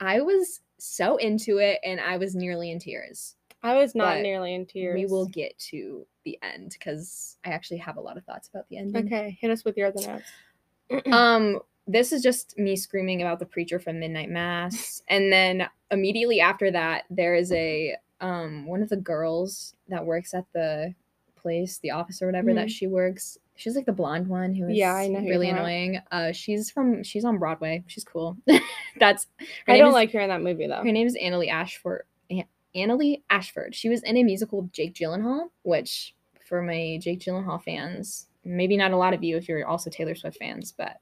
I 0.00 0.20
was 0.20 0.60
so 0.82 1.16
into 1.16 1.58
it 1.58 1.78
and 1.84 2.00
I 2.00 2.16
was 2.16 2.34
nearly 2.34 2.70
in 2.70 2.78
tears. 2.78 3.36
I 3.62 3.76
was 3.76 3.94
not 3.94 4.16
But 4.16 4.22
nearly 4.22 4.54
in 4.54 4.66
tears. 4.66 4.96
We 4.96 5.06
will 5.06 5.26
get 5.26 5.56
to 5.70 6.04
the 6.24 6.38
end 6.42 6.76
cuz 6.80 7.38
I 7.44 7.50
actually 7.50 7.78
have 7.78 7.96
a 7.96 8.00
lot 8.00 8.16
of 8.16 8.24
thoughts 8.24 8.48
about 8.48 8.68
the 8.68 8.78
ending. 8.78 9.06
Okay, 9.06 9.38
hit 9.40 9.50
us 9.50 9.64
with 9.64 9.76
your 9.76 9.88
other 9.88 10.06
notes. 10.06 11.06
Um 11.12 11.60
this 11.86 12.12
is 12.12 12.22
just 12.22 12.56
me 12.58 12.76
screaming 12.76 13.22
about 13.22 13.38
the 13.38 13.46
preacher 13.46 13.78
from 13.78 13.98
Midnight 14.00 14.30
Mass 14.30 15.02
and 15.08 15.32
then 15.32 15.68
immediately 15.90 16.40
after 16.40 16.70
that 16.70 17.04
there 17.10 17.34
is 17.34 17.52
a 17.52 17.96
um 18.20 18.66
one 18.66 18.82
of 18.82 18.88
the 18.88 18.96
girls 18.96 19.74
that 19.88 20.04
works 20.04 20.34
at 20.34 20.46
the 20.52 20.94
place, 21.36 21.78
the 21.78 21.90
office 21.90 22.22
or 22.22 22.26
whatever 22.26 22.54
that 22.54 22.70
she 22.70 22.86
works. 22.86 23.38
She's 23.62 23.76
like 23.76 23.86
the 23.86 23.92
blonde 23.92 24.26
one 24.26 24.54
who 24.54 24.68
is. 24.68 24.76
Yeah, 24.76 24.92
I 24.94 25.06
know 25.06 25.20
really 25.20 25.48
annoying. 25.48 26.00
Uh 26.10 26.32
she's 26.32 26.70
from 26.70 27.04
she's 27.04 27.24
on 27.24 27.38
Broadway. 27.38 27.84
She's 27.86 28.02
cool. 28.04 28.36
That's 28.98 29.28
I 29.68 29.78
don't 29.78 29.88
is- 29.88 29.94
like 29.94 30.12
her 30.12 30.20
in 30.20 30.28
that 30.30 30.42
movie 30.42 30.66
though. 30.66 30.82
her 30.82 30.92
name 30.92 31.06
is 31.06 31.16
Annaleigh 31.16 31.50
Ashford. 31.50 32.02
An- 32.30 32.44
Annaleigh 32.74 33.22
Ashford. 33.30 33.74
She 33.74 33.88
was 33.88 34.02
in 34.02 34.16
a 34.16 34.24
musical 34.24 34.62
with 34.62 34.72
Jake 34.72 34.94
Gyllenhaal, 34.94 35.50
which 35.62 36.14
for 36.48 36.60
my 36.60 36.98
Jake 37.00 37.20
Gyllenhaal 37.20 37.62
fans, 37.62 38.26
maybe 38.44 38.76
not 38.76 38.90
a 38.90 38.96
lot 38.96 39.14
of 39.14 39.22
you 39.22 39.36
if 39.36 39.48
you're 39.48 39.64
also 39.66 39.90
Taylor 39.90 40.14
Swift 40.16 40.38
fans, 40.38 40.74
but 40.76 40.96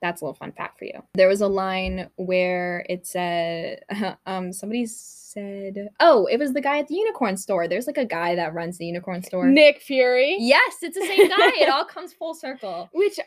that's 0.00 0.20
a 0.20 0.24
little 0.24 0.34
fun 0.36 0.52
fact 0.52 0.78
for 0.78 0.84
you. 0.84 1.02
There 1.14 1.28
was 1.28 1.40
a 1.40 1.48
line 1.48 2.08
where 2.16 2.84
it 2.88 3.06
said, 3.06 3.80
um, 4.26 4.52
somebody 4.52 4.86
said, 4.86 5.88
oh, 6.00 6.26
it 6.26 6.38
was 6.38 6.52
the 6.52 6.60
guy 6.60 6.78
at 6.78 6.88
the 6.88 6.94
unicorn 6.94 7.36
store. 7.36 7.66
There's 7.68 7.86
like 7.86 7.98
a 7.98 8.04
guy 8.04 8.34
that 8.36 8.54
runs 8.54 8.78
the 8.78 8.86
unicorn 8.86 9.22
store. 9.22 9.46
Nick 9.48 9.80
Fury, 9.82 10.36
Yes, 10.38 10.76
it's 10.82 10.96
the 10.98 11.04
same 11.06 11.28
guy. 11.28 11.52
it 11.56 11.68
all 11.68 11.84
comes 11.96 12.12
full 12.12 12.34
circle. 12.34 12.88
which 12.92 13.18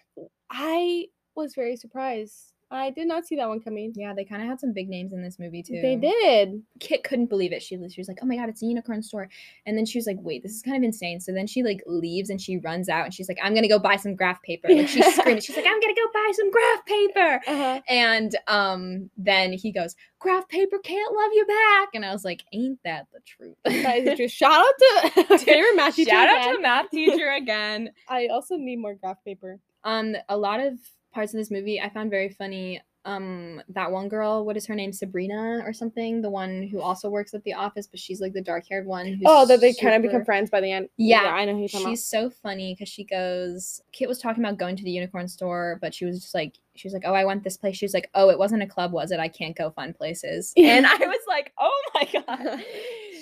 I 0.49 1.07
was 1.36 1.55
very 1.55 1.76
surprised. 1.76 2.51
I 2.72 2.89
did 2.89 3.07
not 3.07 3.28
see 3.28 3.36
that 3.36 3.47
one 3.49 3.59
coming. 3.59 3.91
Yeah, 3.95 4.13
they 4.13 4.24
kind 4.24 4.41
of 4.41 4.47
had 4.47 4.59
some 4.59 4.72
big 4.72 4.88
names 4.89 5.11
in 5.11 5.22
this 5.22 5.38
movie 5.39 5.61
too. 5.61 5.82
They 5.82 5.95
did. 5.97 6.63
Kit 6.80 7.03
couldn't 7.03 7.26
believe 7.28 7.51
it. 7.51 7.61
She 7.61 7.76
was, 7.78 7.93
she 7.93 7.99
was 7.99 8.07
like, 8.07 8.19
"Oh 8.22 8.26
my 8.26 8.38
god, 8.38 8.47
it's 8.49 8.63
a 8.63 8.65
unicorn 8.65 9.03
store!" 9.03 9.30
And 9.65 9.78
then 9.78 9.86
she 9.86 9.97
was 9.97 10.07
like, 10.07 10.17
"Wait, 10.22 10.41
this 10.41 10.53
is 10.53 10.61
kind 10.61 10.78
of 10.78 10.84
insane." 10.84 11.19
So 11.19 11.34
then 11.34 11.47
she 11.47 11.63
like 11.63 11.84
leaves 11.86 12.30
and 12.30 12.39
she 12.41 12.57
runs 12.57 12.88
out 12.88 13.05
and 13.05 13.13
she's 13.13 13.28
like, 13.28 13.39
"I'm 13.43 13.53
gonna 13.53 13.67
go 13.67 13.78
buy 13.80 13.97
some 13.97 14.15
graph 14.15 14.41
paper." 14.41 14.69
Like 14.69 14.88
she's 14.88 15.05
screaming. 15.15 15.41
She's 15.41 15.55
like, 15.55 15.65
"I'm 15.67 15.80
gonna 15.82 15.93
go 15.93 16.07
buy 16.13 16.32
some 16.34 16.51
graph 16.51 16.86
paper!" 16.86 17.41
Uh-huh. 17.47 17.82
And 17.89 18.36
um, 18.47 19.09
then 19.17 19.51
he 19.53 19.72
goes, 19.72 19.95
"Graph 20.19 20.47
paper 20.47 20.78
can't 20.80 21.13
love 21.13 21.32
you 21.34 21.45
back." 21.45 21.89
And 21.93 22.05
I 22.05 22.13
was 22.13 22.24
like, 22.24 22.43
"Ain't 22.53 22.80
that 22.86 23.07
the 23.11 23.19
truth?" 23.26 23.57
That 23.65 23.97
is 23.97 24.05
the 24.05 24.15
truth. 24.15 24.32
Shout 24.32 24.65
out 24.65 25.28
to 25.28 25.38
favorite 25.39 25.76
math 25.76 25.95
teacher. 25.95 26.11
Shout 26.11 26.30
out 26.30 26.41
again. 26.41 26.55
to 26.55 26.61
math 26.61 26.89
teacher 26.89 27.32
again. 27.32 27.89
I 28.07 28.28
also 28.28 28.55
need 28.55 28.78
more 28.78 28.95
graph 28.95 29.24
paper. 29.26 29.59
Um, 29.84 30.15
a 30.30 30.38
lot 30.38 30.59
of 30.59 30.76
parts 31.14 31.34
of 31.34 31.38
this 31.39 31.51
movie 31.51 31.80
I 31.82 31.89
found 31.89 32.09
very 32.09 32.30
funny. 32.30 32.82
Um, 33.03 33.64
that 33.70 33.91
one 33.91 34.09
girl, 34.09 34.45
what 34.45 34.55
is 34.55 34.68
her 34.68 34.76
name? 34.76 34.93
Sabrina 34.93 35.64
or 35.66 35.74
something? 35.74 36.22
The 36.22 36.30
one 36.30 36.68
who 36.72 36.82
also 36.82 37.09
works 37.09 37.34
at 37.34 37.43
the 37.43 37.53
office, 37.53 37.88
but 37.88 37.99
she's 37.99 38.22
like 38.22 38.34
the 38.34 38.43
dark 38.43 38.66
haired 38.70 38.86
one. 38.86 39.20
Oh, 39.26 39.47
that 39.47 39.59
they 39.59 39.74
kind 39.74 39.95
of 39.95 40.03
become 40.03 40.24
friends 40.24 40.51
by 40.51 40.62
the 40.62 40.72
end. 40.72 40.88
Yeah, 40.97 41.24
I 41.24 41.45
know 41.45 41.57
who 41.57 41.68
She's 41.68 42.05
so 42.05 42.30
funny 42.30 42.76
because 42.76 42.89
she 42.89 43.03
goes. 43.03 43.82
Kit 43.91 44.07
was 44.07 44.20
talking 44.20 44.43
about 44.43 44.59
going 44.59 44.76
to 44.76 44.84
the 44.84 44.91
unicorn 44.91 45.28
store, 45.28 45.80
but 45.82 45.95
she 45.95 46.05
was 46.05 46.20
just 46.22 46.36
like, 46.36 46.59
she 46.76 46.88
was 46.88 46.93
like, 46.93 47.01
"Oh, 47.03 47.16
I 47.16 47.26
went 47.26 47.43
this 47.43 47.57
place." 47.57 47.76
She 47.76 47.86
was 47.86 47.95
like, 47.95 48.07
"Oh, 48.14 48.30
it 48.30 48.38
wasn't 48.38 48.62
a 48.62 48.68
club, 48.68 48.91
was 48.91 49.09
it? 49.09 49.20
I 49.20 49.30
can't 49.30 49.57
go 49.57 49.72
fun 49.72 49.93
places." 49.93 50.53
And 50.57 50.86
I 50.86 50.97
was 50.97 51.22
like, 51.28 51.53
"Oh 51.59 51.82
my 51.95 52.03
god." 52.14 52.64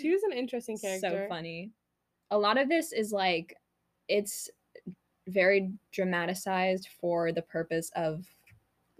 she 0.01 0.11
was 0.11 0.23
an 0.23 0.33
interesting 0.33 0.77
character. 0.77 1.09
so 1.09 1.25
funny. 1.29 1.71
A 2.31 2.37
lot 2.37 2.57
of 2.57 2.67
this 2.67 2.91
is 2.91 3.13
like 3.13 3.55
it's 4.09 4.49
very 5.29 5.71
dramatized 5.91 6.89
for 6.99 7.31
the 7.31 7.41
purpose 7.41 7.91
of 7.95 8.25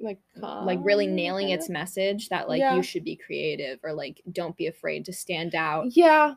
Like, 0.02 0.20
like 0.38 0.80
really 0.82 1.08
nailing 1.08 1.50
its 1.50 1.68
message 1.68 2.30
that 2.30 2.48
like 2.48 2.60
Yeah. 2.60 2.76
you 2.76 2.82
should 2.84 3.04
be 3.04 3.18
creative 3.18 3.80
or 3.84 3.92
like 3.92 4.22
don't 4.32 4.56
be 4.56 4.68
afraid 4.68 5.04
to 5.06 5.14
stand 5.14 5.56
out. 5.56 5.88
Yeah, 5.96 6.36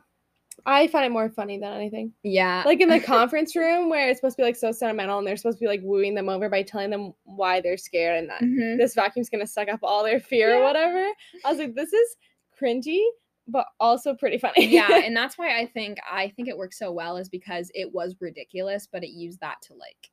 I 0.65 0.87
find 0.87 1.05
it 1.05 1.11
more 1.11 1.29
funny 1.29 1.57
than 1.59 1.73
anything. 1.73 2.11
Yeah. 2.23 2.63
Like 2.65 2.81
in 2.81 2.89
the 2.89 2.99
conference 3.15 3.55
room 3.55 3.89
where 3.89 4.09
it's 4.09 4.19
supposed 4.19 4.35
to 4.35 4.41
be 4.41 4.45
like 4.45 4.57
so 4.57 4.71
sentimental, 4.73 5.17
and 5.17 5.25
they're 5.25 5.37
supposed 5.37 5.57
to 5.59 5.63
be 5.63 5.67
like 5.67 5.81
wooing 5.81 6.13
them 6.13 6.27
over 6.29 6.49
by 6.49 6.61
telling 6.63 6.89
them 6.89 7.13
why 7.23 7.61
they're 7.61 7.77
scared 7.77 8.19
and 8.19 8.29
that 8.29 8.41
Mhm. 8.41 8.77
this 8.77 8.93
vacuum's 8.95 9.29
gonna 9.29 9.47
suck 9.47 9.69
up 9.69 9.79
all 9.81 10.03
their 10.03 10.19
fear 10.19 10.57
or 10.59 10.63
whatever. 10.63 11.05
I 11.45 11.49
was 11.49 11.57
like, 11.57 11.73
this 11.73 11.93
is 11.93 12.17
cringy, 12.59 13.01
but 13.47 13.65
also 13.79 14.13
pretty 14.13 14.37
funny. 14.37 14.67
yeah, 14.67 14.87
and 15.03 15.15
that's 15.15 15.37
why 15.37 15.59
I 15.59 15.65
think 15.65 15.97
I 16.09 16.29
think 16.35 16.47
it 16.47 16.57
works 16.57 16.79
so 16.79 16.91
well 16.91 17.17
is 17.17 17.29
because 17.29 17.71
it 17.73 17.93
was 17.93 18.15
ridiculous, 18.19 18.87
but 18.91 19.03
it 19.03 19.11
used 19.11 19.39
that 19.41 19.61
to 19.63 19.73
like 19.73 20.11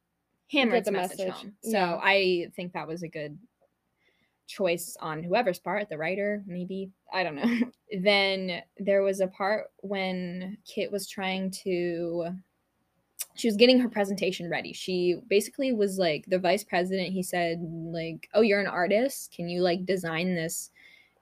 hammer 0.50 0.76
its 0.76 0.86
the 0.86 0.92
message, 0.92 1.18
message, 1.18 1.34
home. 1.34 1.52
So 1.62 1.70
yeah. 1.70 2.00
I 2.02 2.46
think 2.56 2.72
that 2.72 2.88
was 2.88 3.02
a 3.02 3.08
good 3.08 3.38
choice 4.46 4.96
on 5.00 5.22
whoever's 5.22 5.60
part, 5.60 5.88
the 5.88 5.96
writer, 5.96 6.42
maybe. 6.46 6.90
I 7.12 7.22
don't 7.22 7.36
know. 7.36 7.70
then 8.02 8.62
there 8.78 9.02
was 9.02 9.20
a 9.20 9.28
part 9.28 9.68
when 9.78 10.58
Kit 10.64 10.90
was 10.90 11.08
trying 11.08 11.50
to 11.62 12.26
she 13.36 13.46
was 13.46 13.56
getting 13.56 13.78
her 13.78 13.88
presentation 13.88 14.50
ready. 14.50 14.72
She 14.72 15.16
basically 15.28 15.72
was 15.72 15.98
like 15.98 16.24
the 16.26 16.38
vice 16.38 16.64
president. 16.64 17.12
He 17.12 17.22
said 17.22 17.60
like, 17.60 18.28
"Oh, 18.34 18.40
you're 18.40 18.60
an 18.60 18.66
artist. 18.66 19.32
Can 19.34 19.48
you 19.48 19.62
like 19.62 19.86
design 19.86 20.34
this 20.34 20.70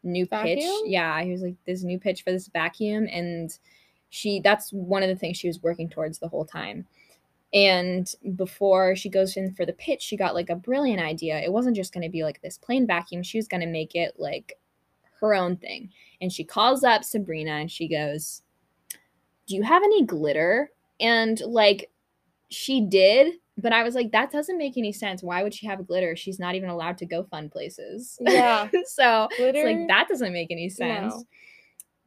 new 0.03 0.27
pitch?" 0.27 0.65
Yeah, 0.85 1.23
he 1.23 1.31
was 1.31 1.43
like, 1.43 1.57
"This 1.65 1.83
new 1.83 1.99
pitch 1.99 2.23
for 2.23 2.33
this 2.33 2.49
vacuum," 2.49 3.09
and 3.11 3.57
she 4.11 4.41
that's 4.41 4.73
one 4.73 5.03
of 5.03 5.09
the 5.09 5.17
things 5.17 5.37
she 5.37 5.49
was 5.49 5.63
working 5.63 5.89
towards 5.89 6.19
the 6.19 6.29
whole 6.29 6.45
time. 6.45 6.87
And 7.53 8.13
before 8.37 8.95
she 8.95 9.09
goes 9.09 9.37
in 9.37 9.55
for 9.55 9.65
the 9.65 9.73
pitch, 9.73 10.03
she 10.03 10.17
got 10.17 10.35
like 10.35 10.51
a 10.51 10.57
brilliant 10.57 11.01
idea. 11.01 11.41
It 11.41 11.53
wasn't 11.53 11.77
just 11.77 11.95
going 11.95 12.05
to 12.05 12.11
be 12.11 12.23
like 12.23 12.43
this 12.43 12.59
plain 12.59 12.87
vacuum. 12.87 13.23
She 13.23 13.39
was 13.39 13.49
going 13.49 13.63
to 13.63 13.67
make 13.67 13.95
it 13.95 14.15
like 14.19 14.59
her 15.21 15.35
own 15.35 15.57
thing. 15.57 15.91
And 16.21 16.33
she 16.33 16.45
calls 16.45 16.85
up 16.85 17.05
Sabrina 17.05 17.53
and 17.53 17.71
she 17.71 17.89
goes, 17.89 18.43
"Do 19.47 19.57
you 19.57 19.63
have 19.63 19.83
any 19.83 20.05
glitter?" 20.05 20.71
And 21.01 21.41
like 21.41 21.91
she 22.51 22.81
did, 22.81 23.35
but 23.59 23.73
I 23.73 23.83
was 23.83 23.95
like, 23.95 24.13
that 24.13 24.31
doesn't 24.31 24.57
make 24.57 24.79
any 24.79 24.93
sense. 24.93 25.23
Why 25.23 25.43
would 25.43 25.53
she 25.53 25.67
have 25.67 25.87
glitter? 25.87 26.15
She's 26.15 26.39
not 26.39 26.55
even 26.55 26.71
allowed 26.71 26.97
to 26.99 27.07
go 27.07 27.25
fun 27.25 27.51
places. 27.51 28.17
Yeah. 28.21 28.69
so 28.87 29.29
Glitter. 29.37 29.59
it's 29.59 29.67
like 29.67 29.89
that 29.89 30.09
doesn't 30.09 30.33
make 30.33 30.51
any 30.51 30.69
sense. 30.69 31.15
No. 31.15 31.25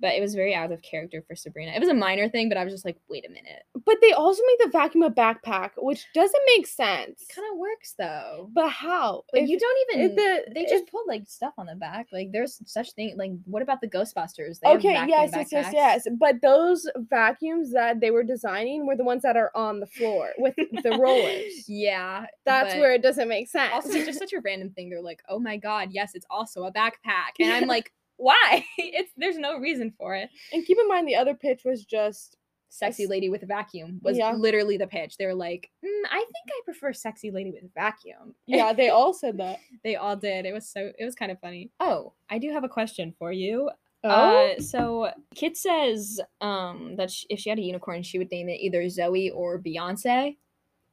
But 0.02 0.16
it 0.16 0.22
was 0.22 0.34
very 0.36 0.54
out 0.56 0.72
of 0.72 0.82
character 0.82 1.24
for 1.28 1.36
Sabrina. 1.36 1.72
It 1.74 1.80
was 1.80 1.90
a 1.90 1.94
minor 1.94 2.28
thing, 2.28 2.50
but 2.50 2.58
I 2.58 2.64
was 2.64 2.74
just 2.74 2.84
like, 2.86 2.98
wait 3.10 3.26
a 3.26 3.30
minute. 3.30 3.64
But 3.86 3.98
they 4.02 4.12
also 4.14 4.42
make 4.48 4.60
the 4.60 4.78
vacuum 4.78 5.04
a 5.04 5.12
backpack, 5.12 5.72
which 5.78 6.06
doesn't 6.14 6.42
make 6.58 6.66
sense. 6.68 7.22
It 7.22 7.34
kind 7.34 7.48
of 7.54 7.58
works 7.60 7.94
though. 7.98 8.50
But 8.52 8.70
how? 8.70 9.24
But 9.32 9.44
If- 9.44 9.50
you 9.50 9.60
don't 9.60 9.78
even. 10.00 10.16
the- 10.16 10.44
they 10.56 10.62
if- 10.62 10.70
just 10.70 10.88
put 10.88 11.08
like 11.08 11.24
stuff 11.28 11.54
on 11.58 11.68
the 11.68 11.76
back. 11.76 12.08
Like 12.12 12.32
there's 12.32 12.60
such 12.66 12.92
thing. 12.94 13.16
Like 13.18 13.32
what 13.46 13.62
about 13.62 13.80
the 13.82 13.88
Ghostbusters? 13.88 14.60
They 14.60 14.70
okay, 14.72 14.94
yes, 15.08 15.32
yes, 15.34 15.50
yes, 15.52 15.72
yes. 15.74 16.08
But 16.20 16.42
those 16.42 16.90
vacuums 16.98 17.72
that 17.74 18.00
they 18.00 18.12
were 18.12 18.24
designing 18.24 18.86
were 18.88 18.96
the 18.96 19.04
ones 19.04 19.22
that 19.22 19.38
are 19.38 19.52
on 19.56 19.80
the 19.80 19.88
floor 19.88 20.30
with 20.38 20.56
the 20.56 20.98
rollers. 21.00 21.66
Yeah, 21.68 22.26
That's 22.46 22.74
where 22.76 22.94
it 22.94 23.02
doesn't 23.04 23.28
make 23.28 23.50
sense. 23.50 23.72
Also, 23.74 23.90
it's 23.90 24.06
just 24.08 24.20
such 24.20 24.34
a 24.34 24.42
random 24.42 24.72
thing. 24.72 24.90
They're 24.90 25.02
like, 25.02 25.22
"Oh 25.30 25.40
my 25.40 25.58
god, 25.58 25.90
yes, 25.92 26.12
it's 26.16 26.26
also 26.30 26.64
a 26.64 26.72
backpack," 26.72 27.38
and 27.40 27.52
I'm 27.52 27.68
like, 27.68 27.92
"Why? 28.22 28.66
It's 28.78 29.12
there's 29.18 29.38
no 29.38 29.58
reason 29.58 29.94
for 29.98 30.16
it." 30.16 30.30
and 30.54 30.66
keep 30.66 30.78
in 30.80 30.88
mind 30.88 31.08
the 31.08 31.16
other 31.16 31.34
pitch 31.36 31.62
was 31.66 31.84
just 31.86 32.38
Sexy 32.74 33.06
lady 33.06 33.30
with 33.30 33.44
a 33.44 33.46
vacuum 33.46 34.00
was 34.02 34.18
Yeah. 34.18 34.32
literally 34.32 34.78
the 34.78 34.88
pitch. 34.88 35.18
They 35.18 35.26
were 35.26 35.36
like, 35.36 35.70
mm, 35.86 36.04
"I 36.10 36.20
think 36.20 36.48
I 36.50 36.62
prefer 36.64 36.94
sexy 36.94 37.30
lady 37.30 37.52
with 37.52 37.64
a 37.66 37.70
vacuum." 37.76 38.34
yeah, 38.48 38.72
they 38.72 38.88
all 38.88 39.14
said 39.14 39.38
that. 39.40 39.60
they 39.84 39.98
all 39.98 40.16
did. 40.16 40.46
It 40.46 40.54
was 40.54 40.70
so 40.70 40.90
it 40.98 41.04
was 41.04 41.14
kind 41.14 41.34
of 41.34 41.40
funny. 41.42 41.70
Oh, 41.82 42.14
I 42.30 42.38
do 42.38 42.50
have 42.54 42.64
a 42.64 42.70
question 42.70 43.14
for 43.20 43.32
you. 43.34 43.70
Uh, 44.06 44.58
so 44.60 45.12
Kit 45.36 45.58
says 45.58 46.20
um 46.40 46.96
that 46.96 47.12
sh- 47.12 47.26
if 47.30 47.40
she 47.42 47.50
had 47.50 47.60
a 47.60 47.62
unicorn, 47.62 48.04
she 48.04 48.18
would 48.18 48.32
name 48.32 48.48
it 48.48 48.62
either 48.62 48.88
Zoe 48.88 49.30
or 49.30 49.60
Beyonce. 49.60 50.38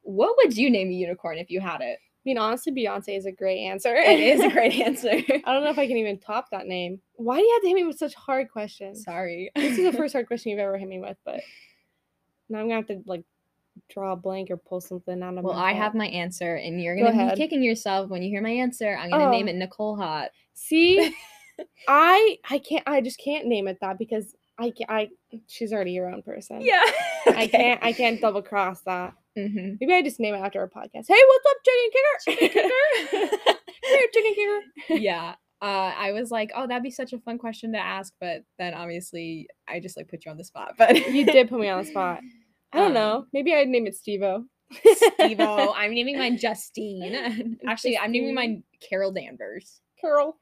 What 0.03 0.35
would 0.39 0.57
you 0.57 0.70
name 0.70 0.89
a 0.89 0.93
unicorn 0.93 1.39
if 1.39 1.49
you 1.49 1.61
had 1.61 1.81
it? 1.81 2.01
I 2.29 2.31
mean, 2.31 2.37
honestly, 2.39 2.72
Beyonce 2.72 3.16
is 3.16 3.24
a 3.24 3.33
great 3.33 3.61
answer. 3.64 3.95
It 3.97 4.20
is 4.20 4.41
a 4.43 4.51
great 4.51 4.74
answer. 4.74 5.09
I 5.45 5.53
don't 5.55 5.64
know 5.64 5.70
if 5.70 5.79
I 5.79 5.87
can 5.87 5.97
even 5.97 6.18
top 6.18 6.51
that 6.51 6.66
name. 6.66 7.01
Why 7.14 7.39
do 7.39 7.43
you 7.43 7.53
have 7.55 7.62
to 7.62 7.68
hit 7.68 7.74
me 7.74 7.85
with 7.85 7.97
such 7.97 8.12
hard 8.14 8.51
questions? 8.51 9.03
Sorry. 9.03 9.51
This 9.57 9.79
is 9.79 9.91
the 9.91 9.97
first 9.97 10.12
hard 10.12 10.26
question 10.26 10.51
you've 10.51 10.59
ever 10.61 10.76
hit 10.76 10.89
me 10.89 10.99
with, 11.01 11.16
but 11.24 11.41
now 12.51 12.59
I'm 12.59 12.64
gonna 12.66 12.74
have 12.74 12.87
to 12.89 13.01
like 13.07 13.24
draw 13.89 14.12
a 14.12 14.16
blank 14.16 14.51
or 14.51 14.59
pull 14.59 14.83
something 14.83 15.22
out 15.22 15.31
of 15.31 15.35
my. 15.37 15.41
Well, 15.41 15.53
I 15.57 15.72
have 15.72 15.95
my 15.95 16.09
answer, 16.09 16.57
and 16.57 16.83
you're 16.83 16.97
gonna 16.97 17.12
be 17.12 17.18
ahead. 17.18 17.39
kicking 17.39 17.62
yourself 17.62 18.11
when 18.11 18.22
you 18.22 18.29
hear 18.29 18.43
my 18.43 18.51
answer. 18.51 18.95
I'm 18.95 19.09
gonna 19.09 19.31
name 19.31 19.47
Oh. 19.47 19.51
it 19.51 19.57
Nicole 19.57 19.97
Haught. 19.97 20.29
See, 20.53 21.14
I 21.89 22.37
I 22.51 22.59
can't 22.59 22.83
I 22.87 23.01
just 23.01 23.18
can't 23.18 23.47
name 23.47 23.68
it 23.68 23.79
that 23.81 23.99
because 23.99 24.35
I 24.59 24.72
I 24.87 25.09
she's 25.47 25.72
already 25.72 25.93
your 25.93 26.11
own 26.11 26.20
person. 26.20 26.61
Yeah. 26.61 26.83
I 27.29 27.47
can't 27.47 27.83
I 27.83 27.93
can't 27.95 28.20
double 28.20 28.43
cross 28.43 28.83
that. 28.83 29.14
Hmm 29.47 29.74
Maybe 29.80 29.95
I 29.95 30.03
just 30.03 30.20
name 30.20 30.34
it 30.34 30.39
after 30.39 30.61
our 30.61 30.68
podcast. 30.68 31.07
Hey, 31.09 31.20
what's 31.26 31.47
up, 31.51 31.57
chicken 31.64 32.51
kicker? 32.53 33.36
Here, 33.84 34.07
chicken 34.12 34.34
kicker. 34.34 34.61
yeah. 35.01 35.34
Uh, 35.61 35.93
I 35.97 36.12
was 36.12 36.30
like, 36.30 36.53
oh, 36.55 36.66
that'd 36.66 36.82
be 36.84 36.91
such 36.91 37.12
a 37.12 37.18
fun 37.18 37.36
question 37.39 37.72
to 37.72 37.78
ask, 37.78 38.12
but 38.20 38.43
then 38.59 38.74
obviously 38.74 39.49
I 39.66 39.80
just 39.80 39.97
like 39.97 40.09
put 40.09 40.24
you 40.24 40.30
on 40.30 40.36
the 40.36 40.45
spot. 40.45 40.74
But 40.78 40.95
You 41.11 41.24
did 41.26 41.49
put 41.49 41.59
me 41.59 41.68
on 41.68 41.82
the 41.82 41.89
spot. 41.91 42.20
I 42.72 42.78
don't 42.78 42.89
Um, 42.89 42.95
know. 42.95 43.26
Maybe 43.32 43.55
I'd 43.55 43.68
name 43.68 43.86
it 43.86 43.97
Stevo. 43.97 44.45
Stevo. 45.18 45.72
I'm 45.76 45.93
naming 45.95 46.18
mine 46.18 46.36
Justine. 46.39 47.57
Actually, 47.66 47.99
I'm 47.99 48.12
naming 48.12 48.34
Justine. 48.34 48.34
mine 48.34 48.62
Carol 48.89 49.11
Danvers. 49.12 49.80
Carol. 50.01 50.36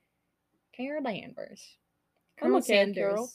Carol 0.77 1.03
Danvers. 1.03 1.63
I'm 2.43 2.49
Colonel 2.51 2.59
okay 2.59 2.85
with 2.85 2.95
Carol. 2.95 3.31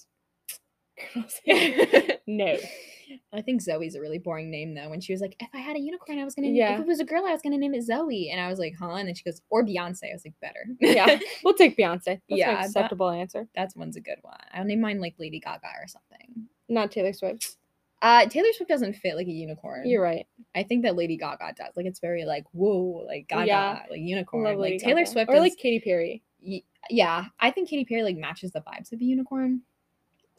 No. 2.28 2.58
I 3.34 3.42
think 3.42 3.62
Zoe's 3.62 3.96
a 3.96 4.00
really 4.00 4.20
boring 4.20 4.50
name 4.50 4.74
though. 4.74 4.88
When 4.90 5.02
she 5.02 5.12
was 5.12 5.20
like, 5.20 5.36
"If 5.42 5.50
I 5.54 5.58
had 5.58 5.76
a 5.76 5.80
unicorn, 5.80 6.18
I 6.18 6.24
was 6.24 6.34
gonna. 6.34 6.48
Yeah. 6.48 6.76
If 6.76 6.82
it 6.82 6.88
was 6.88 7.02
a 7.02 7.06
girl, 7.06 7.26
I 7.26 7.34
was 7.34 7.42
gonna 7.42 7.58
name 7.58 7.74
it 7.74 7.84
Zoe." 7.84 8.30
And 8.32 8.40
I 8.40 8.48
was 8.48 8.58
like, 8.58 8.74
"Huh?" 8.80 8.92
And 8.94 9.06
then 9.06 9.16
she 9.16 9.24
goes, 9.26 9.42
"Or 9.50 9.66
Beyonce." 9.66 10.10
I 10.10 10.14
was 10.14 10.24
like, 10.24 10.34
"Better." 10.42 10.66
Yeah. 10.80 11.20
We'll 11.44 11.54
take 11.54 11.76
Beyonce. 11.78 12.06
That's 12.06 12.22
Yeah, 12.30 12.50
an 12.52 12.56
that- 12.56 12.66
acceptable 12.68 13.10
answer. 13.10 13.48
that's 13.54 13.76
one's 13.76 13.98
a 13.98 14.02
good 14.02 14.20
one. 14.22 14.38
I'll 14.54 14.64
name 14.64 14.80
mine 14.80 15.02
like 15.02 15.16
Lady 15.20 15.42
Gaga 15.42 15.68
or 15.82 15.88
something. 15.88 16.48
Not 16.70 16.92
Taylor 16.92 17.12
Swift. 17.12 17.58
Uh, 18.02 18.28
Taylor 18.30 18.48
Swift 18.54 18.70
doesn't 18.70 18.94
fit 18.94 19.16
like 19.18 19.28
a 19.28 19.32
unicorn. 19.32 19.86
You're 19.86 20.02
right. 20.02 20.26
I 20.56 20.64
think 20.64 20.84
that 20.84 20.96
Lady 20.96 21.18
Gaga 21.18 21.54
does. 21.58 21.76
Like 21.76 21.88
it's 21.88 22.00
very 22.00 22.24
like 22.24 22.46
whoa, 22.54 23.04
like 23.06 23.28
Gaga, 23.28 23.46
Yeah. 23.46 23.80
like 23.90 24.00
unicorn. 24.00 24.46
Love 24.46 24.58
Lady 24.58 24.76
like 24.76 24.84
Taylor 24.84 25.02
Gaga. 25.02 25.12
Swift 25.12 25.30
or 25.30 25.36
is, 25.36 25.42
like 25.42 25.58
Katy 25.58 25.82
Perry. 25.82 26.24
y- 26.42 26.64
yeah. 26.90 27.26
I 27.42 27.52
think 27.52 27.68
Katy 27.68 27.84
Perry 27.86 28.04
like 28.04 28.16
matches 28.16 28.52
the 28.54 28.62
vibes 28.62 28.94
of 28.94 29.02
a 29.02 29.04
unicorn. 29.04 29.62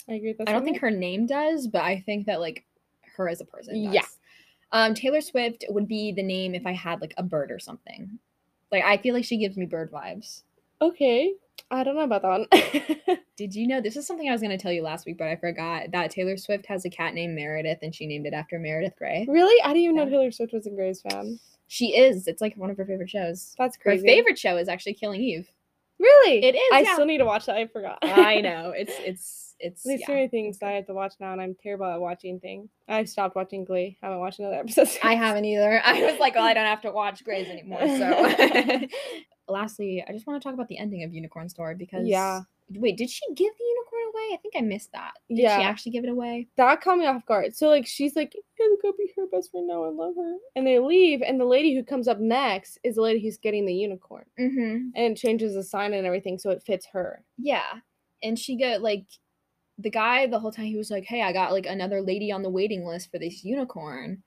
I 0.09 0.15
agree. 0.15 0.35
I 0.47 0.53
don't 0.53 0.65
think 0.65 0.81
her 0.81 0.91
name 0.91 1.27
does, 1.27 1.67
but 1.67 1.83
I 1.83 2.01
think 2.05 2.27
that 2.27 2.41
like 2.41 2.65
her 3.17 3.29
as 3.29 3.41
a 3.41 3.45
person. 3.45 3.83
Does. 3.85 3.95
Yeah. 3.95 4.05
Um, 4.73 4.95
Taylor 4.95 5.21
Swift 5.21 5.65
would 5.69 5.87
be 5.87 6.13
the 6.13 6.23
name 6.23 6.55
if 6.55 6.67
I 6.67 6.73
had 6.73 7.01
like 7.01 7.15
a 7.17 7.23
bird 7.23 7.51
or 7.51 7.59
something. 7.59 8.19
Like 8.71 8.85
I 8.85 8.97
feel 8.97 9.15
like 9.15 9.25
she 9.25 9.37
gives 9.37 9.57
me 9.57 9.67
bird 9.67 9.93
vibes. 9.93 10.43
Okay. 10.81 11.35
I 11.71 11.85
don't 11.85 11.95
know 11.95 12.03
about 12.03 12.23
that 12.23 13.09
one. 13.09 13.19
Did 13.37 13.55
you 13.55 13.67
know 13.67 13.81
this 13.81 13.97
is 13.97 14.07
something 14.07 14.29
I 14.29 14.33
was 14.33 14.43
gonna 14.43 14.59
tell 14.59 14.73
you 14.73 14.83
last 14.83 15.07
week, 15.07 15.19
but 15.19 15.29
I 15.29 15.37
forgot 15.37 15.91
that 15.93 16.11
Taylor 16.11 16.37
Swift 16.37 16.67
has 16.67 16.85
a 16.85 16.91
cat 16.91 17.15
named 17.15 17.35
Meredith 17.35 17.79
and 17.83 17.95
she 17.95 18.07
named 18.07 18.27
it 18.27 18.35
after 18.35 18.59
Meredith 18.59 18.97
Grey. 18.97 19.27
really? 19.29 19.63
I 19.63 19.69
didn't 19.69 19.83
even 19.83 19.97
know 19.97 20.05
Yeah. 20.05 20.11
Taylor 20.11 20.31
Swift 20.31 20.53
was 20.53 20.67
a 20.67 20.71
Grey's 20.71 21.03
fan. 21.03 21.39
She 21.69 21.97
is. 21.97 22.27
It's 22.27 22.41
like 22.43 22.55
one 22.57 22.71
of 22.71 22.77
her 22.77 22.85
favorite 22.85 23.09
shows. 23.11 23.55
That's 23.57 23.77
crazy. 23.77 24.07
Her 24.07 24.15
favorite 24.15 24.39
show 24.39 24.57
is 24.57 24.69
actually 24.69 24.95
Killing 24.95 25.23
Eve. 25.23 25.51
Really? 25.99 26.45
It 26.45 26.55
is, 26.55 26.71
I 26.73 26.81
yeah. 26.81 26.95
still 26.95 27.07
need 27.07 27.19
to 27.19 27.25
watch 27.25 27.47
that. 27.47 27.57
I 27.57 27.67
forgot. 27.67 27.99
I 28.03 28.41
know. 28.41 28.73
It's 28.77 28.93
it's 28.99 29.42
it's 29.63 29.83
There's 29.85 30.01
yeah. 30.01 30.07
so 30.09 30.13
many 30.15 30.29
things 30.29 30.59
that 30.59 30.67
I 30.69 30.73
have 30.73 30.87
to 30.87 30.95
watch 30.95 31.15
now, 31.21 31.33
and 31.33 31.41
I'm 31.41 31.55
terrible 31.63 31.87
at 31.87 32.01
watching 32.01 32.41
things. 32.41 32.69
I've 32.89 33.09
stopped 33.09 33.37
watching 33.37 33.65
Glee. 33.65 33.97
I 34.03 34.07
haven't 34.07 34.21
watched 34.21 34.39
another 34.41 34.57
episode. 34.61 34.89
Since. 34.89 34.99
I 35.05 35.15
haven't 35.15 35.45
either. 35.45 35.81
I 35.85 36.03
was 36.05 36.19
like, 36.21 36.35
well, 36.35 36.45
I 36.45 36.53
don't 36.55 36.67
have 36.67 36.83
to 36.83 36.91
watch 36.91 37.25
Grey's 37.25 37.49
anymore. 37.49 37.81
So 37.81 38.87
lastly, 39.49 40.05
I 40.07 40.13
just 40.13 40.27
want 40.27 40.41
to 40.41 40.47
talk 40.47 40.55
about 40.55 40.69
the 40.69 40.79
ending 40.79 41.03
of 41.05 41.13
Unicorn 41.13 41.49
Store 41.49 41.75
because 41.75 42.07
Yeah. 42.07 42.41
Wait, 42.75 42.97
did 42.97 43.11
she 43.11 43.21
give 43.35 43.53
the 43.59 43.65
unicorn 43.65 44.03
away? 44.15 44.35
I 44.35 44.39
think 44.41 44.55
I 44.57 44.61
missed 44.63 44.93
that. 44.93 45.13
Did 45.29 45.39
Yeah. 45.41 45.59
she 45.59 45.65
actually 45.65 45.93
give 45.93 46.05
it 46.05 46.11
away? 46.11 46.49
that 46.57 46.81
caught 46.81 46.97
me 46.97 47.07
off 47.07 47.27
guard. 47.27 47.55
So 47.55 47.69
like 47.69 47.87
she's 47.87 48.17
like, 48.17 48.33
"Yeah, 48.59 48.67
go 48.81 48.93
be 48.97 49.11
her 49.17 49.27
best 49.27 49.51
friend 49.51 49.67
now. 49.67 49.85
I 49.85 49.89
love 49.91 50.15
her." 50.17 50.37
And 50.57 50.67
they 50.67 50.79
leave, 50.79 51.21
and 51.21 51.39
the 51.39 51.45
lady 51.45 51.75
who 51.75 51.83
comes 51.85 52.09
up 52.09 52.19
next 52.19 52.79
is 52.83 52.95
the 52.95 53.03
lady 53.03 53.21
who's 53.21 53.37
getting 53.37 53.67
the 53.67 53.75
unicorn, 53.75 54.25
Mm-hmm. 54.41 54.89
and 54.95 55.13
it 55.13 55.17
changes 55.19 55.53
the 55.55 55.63
sign 55.63 55.93
and 55.93 56.07
everything 56.07 56.39
so 56.39 56.49
it 56.51 56.63
fits 56.63 56.87
her. 56.93 57.23
Yeah. 57.37 57.81
And 58.23 58.39
she 58.39 58.57
got 58.57 58.81
like 58.81 59.05
the 59.83 59.91
guy 59.91 60.27
the 60.27 60.39
whole 60.39 60.53
time 60.53 60.67
he 60.67 60.77
was 60.77 60.91
like, 60.91 61.05
Hey, 61.05 61.23
I 61.23 61.33
got 61.33 61.53
like 61.53 61.67
another 61.67 62.01
lady 62.01 62.31
on 62.33 62.43
the 62.43 62.51
waiting 62.51 62.85
list 62.87 63.11
for 63.11 63.19
this 63.19 63.45
unicorn. 63.45 64.23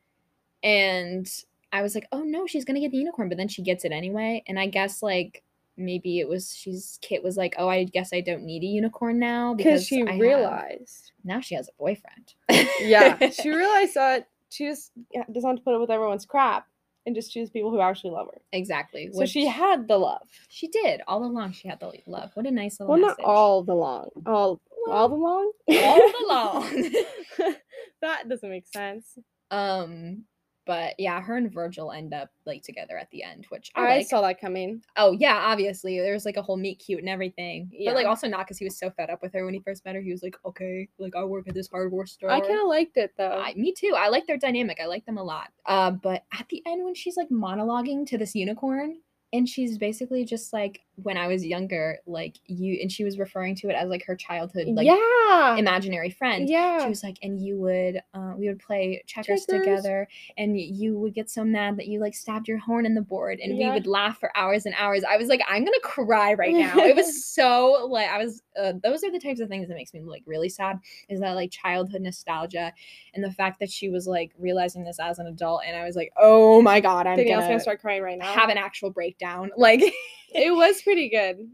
And 0.63 1.27
I 1.71 1.81
was 1.81 1.95
like, 1.95 2.07
Oh 2.11 2.23
no, 2.23 2.47
she's 2.47 2.65
gonna 2.65 2.79
get 2.79 2.91
the 2.91 2.97
unicorn, 2.97 3.29
but 3.29 3.37
then 3.37 3.47
she 3.47 3.61
gets 3.61 3.85
it 3.85 3.91
anyway. 3.91 4.43
And 4.47 4.59
I 4.59 4.67
guess 4.67 5.01
like 5.03 5.43
maybe 5.77 6.19
it 6.19 6.27
was 6.27 6.55
she's 6.55 6.97
Kit 7.01 7.23
was 7.23 7.37
like, 7.37 7.55
Oh, 7.57 7.67
I 7.67 7.83
guess 7.83 8.11
I 8.13 8.21
don't 8.21 8.43
need 8.43 8.63
a 8.63 8.67
unicorn 8.67 9.19
now 9.19 9.53
Because 9.53 9.85
she 9.85 10.03
I 10.03 10.11
have- 10.13 10.19
realized. 10.21 11.11
now 11.23 11.39
she 11.41 11.55
has 11.55 11.67
a 11.69 11.71
boyfriend. 11.77 12.33
Yeah, 12.79 13.29
she 13.29 13.49
realized 13.55 13.95
that 13.95 14.29
she 14.49 14.65
just 14.67 14.91
doesn't 15.31 15.49
have 15.49 15.57
to 15.57 15.61
put 15.63 15.75
up 15.75 15.81
with 15.81 15.91
everyone's 15.91 16.25
crap 16.25 16.67
and 17.05 17.13
just 17.13 17.31
choose 17.31 17.49
people 17.51 17.69
who 17.69 17.81
actually 17.81 18.09
love 18.11 18.27
her. 18.33 18.41
exactly. 18.51 19.09
So 19.13 19.25
she 19.25 19.45
had 19.45 19.87
the 19.87 19.97
love. 19.97 20.27
she 20.49 20.67
did 20.69 21.01
all 21.07 21.23
along. 21.23 21.51
She 21.51 21.67
had 21.67 21.79
the 21.79 21.91
love. 22.07 22.31
What 22.33 22.47
a 22.47 22.51
nice 22.51 22.79
little 22.79 22.93
Well, 22.95 23.01
not 23.01 23.19
all 23.19 23.61
the 23.63 23.75
long. 23.75 24.09
All 24.25 24.59
all 24.89 25.09
the 25.09 25.15
long. 25.15 25.51
all 25.69 26.11
along. 26.25 26.93
that 28.01 28.29
doesn't 28.29 28.49
make 28.49 28.67
sense. 28.67 29.17
Um, 29.51 30.25
but 30.65 30.95
yeah, 30.97 31.21
her 31.21 31.37
and 31.37 31.51
Virgil 31.51 31.91
end 31.91 32.13
up 32.13 32.29
like 32.45 32.63
together 32.63 32.97
at 32.97 33.09
the 33.11 33.23
end, 33.23 33.45
which 33.49 33.71
I, 33.75 33.81
I 33.81 33.97
like. 33.97 34.07
saw 34.07 34.21
that 34.21 34.41
coming. 34.41 34.81
Oh 34.97 35.11
yeah, 35.11 35.35
obviously 35.45 35.99
there 35.99 36.13
was 36.13 36.25
like 36.25 36.37
a 36.37 36.41
whole 36.41 36.57
meet 36.57 36.79
cute 36.79 36.99
and 36.99 37.09
everything, 37.09 37.69
but 37.85 37.93
like 37.93 38.07
also 38.07 38.27
not 38.27 38.45
because 38.45 38.57
he 38.57 38.65
was 38.65 38.77
so 38.77 38.89
fed 38.89 39.09
up 39.09 39.21
with 39.21 39.33
her 39.33 39.45
when 39.45 39.53
he 39.53 39.59
first 39.59 39.85
met 39.85 39.95
her. 39.95 40.01
He 40.01 40.11
was 40.11 40.23
like, 40.23 40.35
okay, 40.43 40.89
like 40.97 41.15
I 41.15 41.23
work 41.23 41.47
at 41.47 41.53
this 41.53 41.69
hardware 41.69 42.07
store. 42.07 42.31
I 42.31 42.39
kind 42.39 42.59
of 42.59 42.67
liked 42.67 42.97
it 42.97 43.13
though. 43.17 43.43
I, 43.45 43.53
me 43.53 43.73
too. 43.77 43.93
I 43.95 44.09
like 44.09 44.25
their 44.25 44.37
dynamic. 44.37 44.79
I 44.81 44.87
like 44.87 45.05
them 45.05 45.17
a 45.17 45.23
lot. 45.23 45.49
Uh, 45.67 45.91
but 45.91 46.23
at 46.33 46.47
the 46.49 46.63
end, 46.65 46.83
when 46.83 46.95
she's 46.95 47.17
like 47.17 47.29
monologuing 47.29 48.05
to 48.07 48.17
this 48.17 48.33
unicorn, 48.33 48.97
and 49.33 49.47
she's 49.47 49.77
basically 49.77 50.25
just 50.25 50.53
like, 50.53 50.81
when 50.95 51.17
I 51.17 51.27
was 51.27 51.45
younger, 51.45 51.99
like 52.05 52.37
you, 52.45 52.77
and 52.81 52.91
she 52.91 53.03
was 53.03 53.19
referring 53.19 53.55
to 53.55 53.69
it 53.69 53.73
as 53.73 53.89
like 53.89 54.05
her 54.05 54.15
childhood, 54.15 54.67
like 54.67 54.87
yeah. 54.87 55.55
imaginary 55.57 56.09
friend. 56.09 56.49
Yeah. 56.49 56.83
She 56.83 56.89
was 56.89 57.03
like, 57.03 57.17
and 57.21 57.41
you 57.41 57.57
would, 57.59 58.01
uh, 58.13 58.33
we 58.37 58.47
would 58.47 58.59
play 58.59 59.03
checkers, 59.05 59.45
Checkers. 59.45 59.65
together, 59.65 60.07
and 60.37 60.59
you 60.59 60.97
would 60.97 61.13
get 61.13 61.29
so 61.29 61.43
mad 61.43 61.77
that 61.77 61.87
you 61.87 61.99
like 61.99 62.15
stabbed 62.15 62.47
your 62.47 62.57
horn 62.57 62.85
in 62.85 62.95
the 62.95 63.01
board, 63.01 63.39
and 63.39 63.57
we 63.57 63.69
would 63.69 63.87
laugh 63.87 64.19
for 64.19 64.35
hours 64.35 64.65
and 64.65 64.75
hours. 64.77 65.03
I 65.03 65.17
was 65.17 65.27
like, 65.27 65.41
I'm 65.47 65.63
gonna 65.65 65.77
cry 65.83 66.33
right 66.33 66.53
now. 66.53 66.77
it 66.77 66.95
was 66.95 67.25
so 67.25 67.87
like, 67.89 68.09
I 68.09 68.17
was. 68.17 68.41
Uh, 68.59 68.73
those 68.81 69.03
are 69.03 69.11
the 69.11 69.19
types 69.19 69.41
of 69.41 69.49
things 69.49 69.67
that 69.67 69.73
makes 69.73 69.93
me 69.93 69.99
like 70.01 70.23
really 70.25 70.47
sad. 70.47 70.79
Is 71.09 71.19
that 71.19 71.33
like 71.33 71.51
childhood 71.51 72.01
nostalgia, 72.01 72.71
and 73.13 73.23
the 73.23 73.31
fact 73.31 73.59
that 73.59 73.69
she 73.69 73.89
was 73.89 74.07
like 74.07 74.31
realizing 74.37 74.83
this 74.83 74.99
as 74.99 75.19
an 75.19 75.27
adult, 75.27 75.63
and 75.65 75.75
I 75.75 75.83
was 75.83 75.95
like, 75.95 76.11
oh 76.17 76.61
my 76.61 76.79
god, 76.79 77.07
I'm 77.07 77.17
Danielle's 77.17 77.43
gonna, 77.43 77.53
gonna 77.53 77.59
start 77.59 77.81
crying 77.81 78.01
right 78.01 78.17
now. 78.17 78.31
have 78.31 78.49
an 78.49 78.57
actual 78.57 78.91
breakdown. 78.91 79.51
Like 79.57 79.81
it 80.35 80.53
was 80.53 80.81
pretty 80.81 81.09
good. 81.09 81.49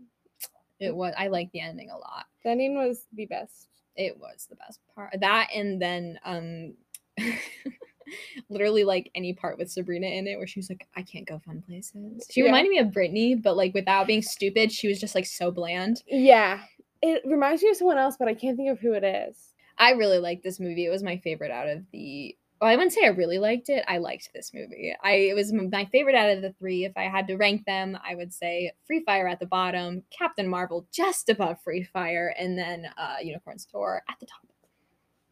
it 0.80 0.96
was. 0.96 1.14
I 1.18 1.28
like 1.28 1.52
the 1.52 1.62
ending 1.62 1.90
a 1.90 1.98
lot. 1.98 2.26
The 2.44 2.50
ending 2.52 2.76
was 2.76 3.06
the 3.14 3.26
best. 3.28 3.68
it 3.96 4.18
was 4.18 4.48
the 4.50 4.56
best 4.56 4.80
part 4.96 5.14
that 5.20 5.50
and 5.54 5.82
then 5.82 6.18
um 6.24 6.74
literally 8.50 8.84
like 8.84 9.10
any 9.16 9.34
part 9.34 9.58
with 9.58 9.70
sabrina 9.72 10.08
in 10.08 10.28
it 10.28 10.38
where 10.38 10.48
she 10.48 10.60
was 10.60 10.70
like 10.70 10.88
i 10.96 11.02
can't 11.02 11.28
go 11.28 11.40
fun 11.46 11.62
places 11.66 12.26
she 12.30 12.40
Yeah. 12.42 12.46
reminded 12.48 12.70
me 12.72 12.80
of 12.80 12.92
brittany 12.92 13.36
but 13.36 13.56
like 13.56 13.74
without 13.74 14.08
being 14.08 14.22
stupid 14.22 14.72
she 14.72 14.88
was 14.88 15.00
just 15.00 15.16
like 15.16 15.26
so 15.26 15.52
bland 15.52 16.04
Yeah. 16.08 16.62
It 17.04 17.22
reminds 17.26 17.64
me 17.64 17.70
of 17.72 17.78
someone 17.78 17.98
else, 17.98 18.16
but 18.20 18.28
I 18.28 18.36
can't 18.36 18.56
think 18.56 18.70
of 18.70 18.80
who 18.80 18.94
it 18.94 19.04
is. 19.04 19.54
i 19.78 19.92
really 19.92 20.20
liked 20.20 20.44
this 20.44 20.60
movie 20.60 20.86
it 20.86 20.90
was 20.90 21.04
my 21.04 21.18
favorite 21.18 21.52
out 21.52 21.68
of 21.68 21.84
the 21.92 22.36
well, 22.62 22.70
I 22.70 22.76
wouldn't 22.76 22.94
say 22.94 23.04
I 23.04 23.10
really 23.10 23.40
liked 23.40 23.70
it. 23.70 23.84
I 23.88 23.98
liked 23.98 24.30
this 24.34 24.54
movie. 24.54 24.96
I 25.04 25.14
it 25.14 25.36
was 25.36 25.52
my 25.52 25.86
favorite 25.86 26.16
out 26.16 26.30
of 26.30 26.44
the 26.44 26.54
three. 26.54 26.86
If 26.86 26.94
I 26.96 27.04
had 27.04 27.28
to 27.28 27.36
rank 27.36 27.66
them, 27.66 27.98
I 28.08 28.14
would 28.16 28.32
say 28.32 28.72
Free 28.86 29.02
Fire 29.04 29.28
at 29.28 29.40
the 29.40 29.48
bottom, 29.48 30.04
Captain 30.16 30.48
Marvel 30.48 30.86
just 30.92 31.28
above 31.30 31.60
Free 31.64 31.84
Fire, 31.84 32.34
and 32.38 32.58
then 32.58 32.88
uh, 32.98 33.16
Unicorn 33.22 33.58
Store 33.58 34.04
at 34.08 34.20
the 34.20 34.28
top. 34.28 34.42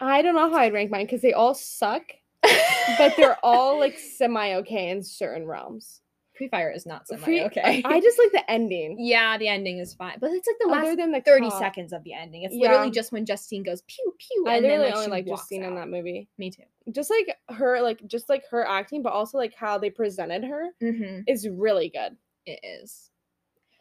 I 0.01 0.22
don't 0.22 0.34
know 0.35 0.49
how 0.49 0.57
I'd 0.57 0.73
rank 0.73 0.89
mine 0.91 1.06
because 1.06 1.22
they 1.22 1.34
all 1.34 1.53
suck, 1.53 2.03
but 2.41 3.14
they're 3.18 3.38
all 3.43 3.80
like 3.80 3.99
semi 3.99 4.53
okay 4.56 4.89
in 4.89 5.03
certain 5.03 5.45
realms. 5.45 6.01
Free 6.38 6.47
Fire 6.47 6.72
is 6.72 6.85
not 6.85 7.06
semi 7.06 7.22
Free- 7.22 7.43
okay. 7.43 7.81
I 7.84 7.99
just 7.99 8.18
like 8.18 8.31
the 8.31 8.49
ending. 8.49 8.95
yeah, 8.99 9.38
the 9.38 9.49
ending 9.49 9.80
is 9.80 9.93
fine, 9.93 10.18
but 10.22 10.31
it's 10.31 10.47
like 10.47 10.56
the 10.60 10.68
Other 10.73 10.88
last 10.88 10.97
than 10.97 11.11
the 11.11 11.19
thirty 11.22 11.49
cop. 11.49 11.60
seconds 11.60 11.91
of 11.91 12.01
the 12.06 12.14
ending. 12.14 12.43
It's 12.43 12.56
Yeah. 12.56 12.69
literally 12.69 12.91
just 12.91 13.11
when 13.11 13.26
Justine 13.26 13.61
goes 13.61 13.81
pew 13.88 14.15
pew. 14.18 14.45
I 14.47 14.56
and 14.56 14.64
then, 14.65 14.80
literally 14.80 14.89
like, 14.89 14.95
only 14.97 15.10
like 15.10 15.26
Justine 15.27 15.64
in 15.65 15.76
that 15.76 15.89
movie. 15.89 16.30
Me 16.38 16.49
too. 16.49 16.64
Just 16.91 17.10
like 17.10 17.38
her, 17.49 17.82
like 17.82 18.06
just 18.07 18.30
like 18.30 18.44
her 18.49 18.66
acting, 18.68 19.02
but 19.03 19.14
also 19.14 19.38
like 19.38 19.53
how 19.53 19.78
they 19.78 19.90
presented 19.90 20.44
her 20.44 20.70
Mm-hmm. 20.82 21.22
is 21.28 21.48
really 21.48 21.90
good. 21.90 22.16
It 22.45 22.60
is. 22.64 23.10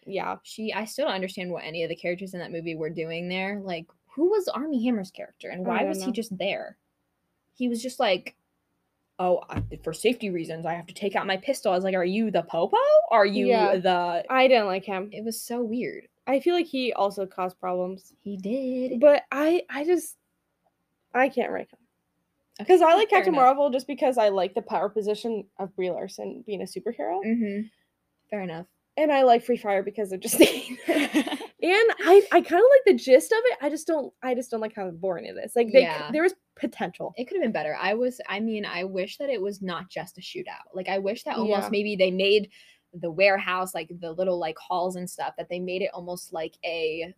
Yeah. 0.06 0.36
She. 0.42 0.72
I 0.72 0.84
still 0.84 1.06
don't 1.06 1.14
understand 1.14 1.50
what 1.50 1.64
any 1.64 1.82
of 1.84 1.88
the 1.88 1.96
characters 1.96 2.34
in 2.34 2.40
that 2.40 2.52
movie 2.52 2.74
were 2.74 2.90
doing 2.90 3.28
there. 3.28 3.60
Like, 3.62 3.86
who 4.14 4.30
was 4.30 4.48
Armie 4.48 4.82
Hammer's 4.84 5.10
character 5.10 5.48
and 5.50 5.64
why 5.66 5.84
was 5.84 6.02
he 6.02 6.12
just 6.12 6.36
there? 6.38 6.76
He 7.54 7.68
was 7.68 7.82
just 7.82 7.98
like, 8.00 8.34
oh, 9.18 9.42
I, 9.50 9.62
for 9.82 9.92
safety 9.92 10.30
reasons, 10.30 10.64
I 10.66 10.74
have 10.74 10.86
to 10.86 10.94
take 10.94 11.14
out 11.16 11.26
my 11.26 11.36
pistol. 11.36 11.72
I 11.72 11.74
was 11.74 11.84
like, 11.84 11.94
are 11.94 12.04
you 12.04 12.30
the 12.30 12.42
popo? 12.42 12.76
Are 13.10 13.26
you 13.26 13.46
Yeah. 13.46 13.76
the? 13.76 14.24
I 14.30 14.48
didn't 14.48 14.66
like 14.66 14.84
him. 14.84 15.10
It 15.12 15.24
was 15.24 15.40
so 15.40 15.62
weird. 15.62 16.08
I 16.26 16.40
feel 16.40 16.54
like 16.54 16.66
he 16.66 16.92
also 16.92 17.26
caused 17.26 17.58
problems. 17.58 18.12
He 18.20 18.36
did. 18.36 19.00
But 19.00 19.22
I 19.32 19.62
I 19.70 19.84
just 19.84 20.16
I 21.14 21.28
can't 21.30 21.50
rank 21.50 21.70
him. 21.72 21.78
Because 22.58 22.82
I 22.82 22.94
like 22.94 23.10
Fair 23.10 23.20
Captain 23.20 23.34
enough. 23.34 23.44
Marvel 23.44 23.70
just 23.70 23.86
because 23.86 24.18
I 24.18 24.28
like 24.30 24.54
the 24.54 24.62
power 24.62 24.88
position 24.88 25.44
of 25.58 25.74
Brie 25.76 25.90
Larson 25.90 26.42
being 26.46 26.62
a 26.62 26.64
superhero. 26.64 27.20
Mm-hmm. 27.24 27.66
Fair 28.30 28.42
enough. 28.42 28.66
And 28.96 29.12
I 29.12 29.22
like 29.22 29.44
Free 29.44 29.56
Fire 29.56 29.82
because 29.82 30.10
of 30.10 30.20
Justine. 30.20 30.76
and 30.88 31.38
I, 31.62 32.22
I 32.32 32.40
kind 32.40 32.60
of 32.62 32.68
like 32.70 32.84
the 32.86 32.94
gist 32.94 33.30
of 33.30 33.38
it. 33.44 33.58
I 33.62 33.70
just 33.70 33.86
don't 33.86 34.12
I 34.22 34.34
just 34.34 34.50
don't 34.50 34.60
like 34.60 34.74
how 34.74 34.90
boring 34.90 35.24
it 35.24 35.36
is. 35.42 35.52
Like 35.54 35.70
they, 35.72 35.82
Yeah. 35.82 36.10
there 36.12 36.24
was 36.24 36.34
potential. 36.56 37.14
It 37.16 37.26
could 37.28 37.36
have 37.36 37.42
been 37.42 37.52
better. 37.52 37.76
I 37.80 37.94
was, 37.94 38.20
I 38.28 38.40
mean, 38.40 38.66
I 38.66 38.82
wish 38.82 39.18
that 39.18 39.30
it 39.30 39.40
was 39.40 39.62
not 39.62 39.88
just 39.88 40.18
a 40.18 40.20
shootout. 40.20 40.74
Like, 40.74 40.88
I 40.88 40.98
wish 40.98 41.22
that 41.24 41.36
almost 41.36 41.66
Yeah. 41.66 41.68
maybe 41.70 41.94
they 41.94 42.10
made 42.10 42.50
the 42.92 43.10
warehouse, 43.10 43.72
like 43.74 43.88
the 44.00 44.10
little 44.10 44.38
like 44.40 44.58
halls 44.58 44.96
and 44.96 45.08
stuff, 45.08 45.34
that 45.38 45.48
they 45.48 45.60
made 45.60 45.82
it 45.82 45.90
almost 45.94 46.32
like 46.32 46.54
a, 46.64 47.14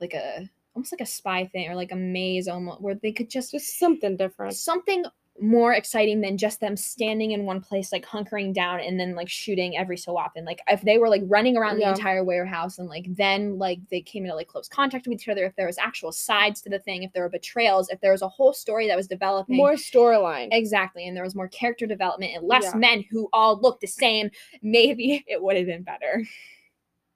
like 0.00 0.14
a, 0.14 0.48
almost 0.74 0.92
like 0.92 1.00
a 1.00 1.06
spy 1.06 1.44
thing 1.46 1.68
or 1.68 1.74
like 1.74 1.92
a 1.92 1.96
maze 1.96 2.46
almost 2.48 2.80
where 2.80 2.94
they 2.94 3.12
could 3.12 3.28
just, 3.30 3.50
Just 3.52 3.78
something 3.78 4.16
different. 4.16 4.54
something 4.54 5.04
more 5.40 5.72
exciting 5.72 6.20
than 6.20 6.36
just 6.36 6.58
them 6.58 6.76
standing 6.76 7.30
in 7.30 7.44
one 7.44 7.60
place, 7.60 7.92
like 7.92 8.04
hunkering 8.04 8.52
down 8.52 8.80
and 8.80 8.98
then 8.98 9.14
like 9.14 9.28
shooting 9.28 9.76
every 9.76 9.96
so 9.96 10.16
often. 10.16 10.44
Like, 10.44 10.60
if 10.66 10.82
they 10.82 10.98
were 10.98 11.08
like 11.08 11.22
running 11.26 11.56
around 11.56 11.78
Yeah. 11.78 11.92
the 11.92 11.96
entire 11.96 12.24
warehouse 12.24 12.78
and 12.80 12.88
like 12.88 13.06
then 13.14 13.56
like 13.56 13.78
they 13.88 14.00
came 14.00 14.24
into 14.24 14.34
like 14.34 14.48
close 14.48 14.68
contact 14.68 15.06
with 15.06 15.14
each 15.20 15.28
other, 15.28 15.44
if 15.44 15.54
there 15.54 15.68
was 15.68 15.78
actual 15.78 16.10
sides 16.10 16.60
to 16.62 16.68
the 16.70 16.80
thing, 16.80 17.04
if 17.04 17.12
there 17.12 17.22
were 17.22 17.28
betrayals, 17.28 17.88
if 17.88 18.00
there 18.00 18.10
was 18.10 18.22
a 18.22 18.28
whole 18.28 18.52
story 18.52 18.88
that 18.88 18.96
was 18.96 19.06
developing. 19.06 19.56
More 19.56 19.74
storyline. 19.74 20.48
Exactly. 20.50 21.06
And 21.06 21.16
there 21.16 21.22
was 21.22 21.36
more 21.36 21.46
character 21.48 21.86
development 21.86 22.32
and 22.34 22.44
less 22.46 22.64
Yeah. 22.64 22.74
men 22.74 23.04
who 23.08 23.28
all 23.32 23.60
looked 23.60 23.80
the 23.82 23.86
same. 23.86 24.30
Maybe 24.60 25.22
it 25.28 25.40
would 25.40 25.56
have 25.56 25.66
been 25.66 25.84
better. 25.84 26.24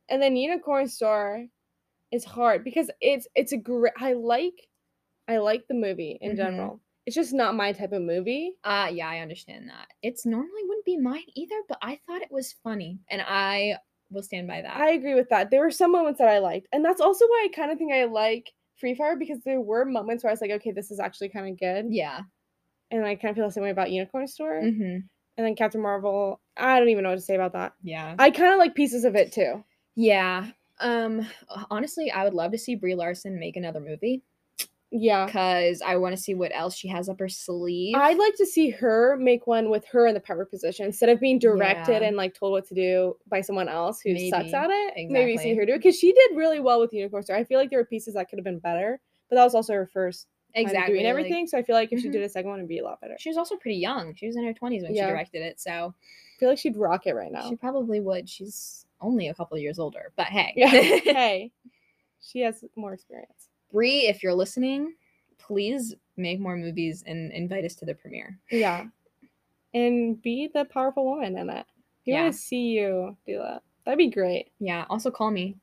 and 0.09 0.23
then 0.23 0.37
Unicorn 0.37 0.87
Store 0.87 1.47
is 2.13 2.25
hard 2.25 2.63
because 2.65 2.91
it's 3.01 3.27
it's 3.35 3.53
a 3.53 3.57
great 3.57 3.95
I 3.99 4.13
like 4.13 4.69
I 5.29 5.39
like 5.39 5.67
the 5.69 5.75
movie 5.75 6.19
in 6.21 6.33
Mhm. 6.33 6.37
general. 6.37 6.81
It's 7.07 7.17
just 7.17 7.33
not 7.33 7.57
my 7.57 7.73
type 7.73 7.93
of 7.93 8.03
movie. 8.03 8.53
Uh 8.65 8.91
yeah, 8.93 9.09
I 9.09 9.19
understand 9.19 9.69
that. 9.69 9.89
It's 10.03 10.25
normally 10.27 10.63
wouldn't 10.69 10.85
be 10.85 10.97
mine 10.99 11.25
either, 11.35 11.61
but 11.69 11.79
I 11.83 11.99
thought 12.07 12.23
it 12.23 12.31
was 12.31 12.53
funny. 12.53 13.01
And 13.11 13.23
I 13.23 13.77
will 14.11 14.23
stand 14.23 14.47
by 14.47 14.63
that. 14.63 14.77
I 14.77 14.91
agree 14.93 15.15
with 15.15 15.29
that. 15.31 15.51
There 15.51 15.61
were 15.63 15.71
some 15.71 15.91
moments 15.93 16.19
that 16.19 16.29
I 16.29 16.39
liked. 16.39 16.69
And 16.73 16.85
that's 16.85 17.01
also 17.01 17.27
why 17.27 17.49
I 17.51 17.55
kind 17.55 17.73
of 17.73 17.79
think 17.79 17.93
I 17.93 18.05
like 18.05 18.53
Free 18.77 18.95
Fire 18.95 19.17
because 19.17 19.41
there 19.41 19.61
were 19.61 19.85
moments 19.85 20.23
where 20.23 20.31
I 20.31 20.35
was 20.35 20.41
like, 20.43 20.51
okay, 20.51 20.71
this 20.73 20.91
is 20.91 21.01
actually 21.01 21.31
kind 21.31 21.49
of 21.49 21.59
good. 21.59 21.87
yeah. 21.93 22.21
And 22.91 23.07
I 23.07 23.15
kind 23.15 23.31
of 23.31 23.37
feel 23.37 23.47
the 23.47 23.53
same 23.53 23.63
way 23.65 23.71
about 23.71 23.91
Unicorn 23.91 24.27
Store. 24.29 24.61
hmm 24.61 24.99
And 25.37 25.47
then 25.47 25.57
Captain 25.57 25.81
Marvel, 25.81 26.41
I 26.59 26.79
don't 26.79 26.91
even 26.91 27.05
know 27.05 27.11
what 27.11 27.17
to 27.17 27.23
say 27.23 27.35
about 27.37 27.55
that. 27.55 27.73
Yeah. 27.83 28.15
I 28.19 28.31
kind 28.31 28.53
of 28.53 28.59
like 28.59 28.75
pieces 28.75 29.05
of 29.07 29.17
it 29.17 29.33
too. 29.33 29.65
Yeah. 29.97 30.51
Um 30.83 31.27
honestly, 31.71 32.11
I 32.11 32.25
would 32.25 32.35
love 32.35 32.53
to 32.53 32.59
see 32.59 32.75
Brie 32.75 32.95
Larson 32.95 33.39
make 33.39 33.57
another 33.57 33.81
movie 33.81 34.23
Yeah. 34.91 35.25
because 35.27 35.81
I 35.81 35.97
want 35.97 36.15
to 36.17 36.21
see 36.23 36.35
what 36.35 36.51
else 36.55 36.77
she 36.77 36.89
has 36.89 37.09
up 37.09 37.19
her 37.21 37.29
sleeve. 37.29 37.95
I'd 37.97 38.19
like 38.19 38.35
to 38.37 38.47
see 38.47 38.71
her 38.71 39.17
make 39.17 39.47
one 39.47 39.71
with 39.71 39.87
her 39.87 40.07
in 40.07 40.15
the 40.15 40.21
power 40.21 40.45
position 40.45 40.85
instead 40.87 41.09
of 41.09 41.21
being 41.21 41.39
directed 41.39 42.03
Yeah. 42.03 42.09
and 42.09 42.17
like 42.17 42.35
told 42.35 42.53
what 42.53 42.67
to 42.69 42.75
do 42.75 43.17
by 43.29 43.41
someone 43.41 43.69
else 43.69 44.01
who 44.01 44.17
sucks 44.29 44.53
at 44.53 44.69
it. 44.71 45.11
Maybe 45.11 45.37
see 45.39 45.55
her 45.55 45.65
do 45.65 45.73
it 45.75 45.79
because 45.79 45.97
she 45.99 46.13
did 46.13 46.37
really 46.37 46.61
well 46.61 46.81
with 46.81 46.93
Unicorn 46.93 47.23
Store. 47.23 47.37
I 47.37 47.45
feel 47.45 47.59
like 47.59 47.71
there 47.71 47.79
were 47.79 47.85
pieces 47.87 48.15
that 48.15 48.29
could 48.29 48.39
have 48.39 48.45
been 48.45 48.59
better, 48.59 49.01
but 49.31 49.37
that 49.37 49.45
was 49.45 49.55
also 49.55 49.73
her 49.73 49.87
first 49.87 50.27
exactly 50.55 50.95
doing 50.95 51.05
like- 51.07 51.11
everything. 51.11 51.47
so 51.47 51.57
I 51.57 51.63
feel 51.63 51.75
like 51.77 51.91
if 51.93 52.01
she 52.01 52.09
Mhm. 52.09 52.13
did 52.13 52.23
a 52.25 52.29
second 52.29 52.51
one, 52.51 52.59
it'd 52.59 52.69
be 52.69 52.79
a 52.81 52.85
lot 52.85 53.01
better. 53.01 53.17
she 53.19 53.31
was 53.31 53.39
also 53.39 53.57
pretty 53.57 53.79
young. 53.79 54.15
She 54.15 54.27
was 54.27 54.37
in 54.37 54.45
her 54.45 54.53
20s 54.53 54.83
when 54.83 54.95
Yeah. 54.95 55.07
she 55.07 55.11
directed 55.13 55.41
it. 55.43 55.59
So 55.59 55.95
I 55.95 56.39
feel 56.39 56.51
like 56.51 56.59
she'd 56.59 56.77
rock 56.77 57.07
it 57.07 57.15
right 57.15 57.33
now. 57.33 57.49
She 57.49 57.57
probably 57.57 58.01
would. 58.01 58.29
She's 58.29 58.85
only 59.03 59.29
a 59.29 59.35
couple 59.35 59.59
years 59.59 59.79
older, 59.79 60.13
but 60.17 60.27
hey. 60.27 60.53
Yeah. 60.57 60.69
hey, 60.71 61.53
she 62.21 62.41
has 62.41 62.65
more 62.77 62.95
experience. 62.95 63.49
Brie, 63.73 64.07
if 64.07 64.23
you're 64.23 64.35
listening, 64.35 64.95
please 65.39 65.95
make 66.17 66.39
more 66.41 66.57
movies 66.57 67.03
and 67.07 67.33
invite 67.33 67.65
us 67.65 67.75
to 67.77 67.85
the 67.85 67.95
premiere. 67.95 68.39
Yeah, 68.51 68.85
and 69.75 70.21
be 70.23 70.49
the 70.53 70.65
powerful 70.67 71.05
woman 71.05 71.37
in 71.39 71.51
it. 71.51 71.67
We 72.07 72.13
Yeah. 72.13 72.23
want 72.23 72.35
to 72.35 72.39
see 72.39 72.69
you 72.69 73.17
do 73.27 73.39
that. 73.39 73.63
That'd 73.85 73.99
be 73.99 74.09
great. 74.11 74.51
Yeah. 74.61 74.85
Also 74.91 75.11
call 75.11 75.31
me. 75.31 75.57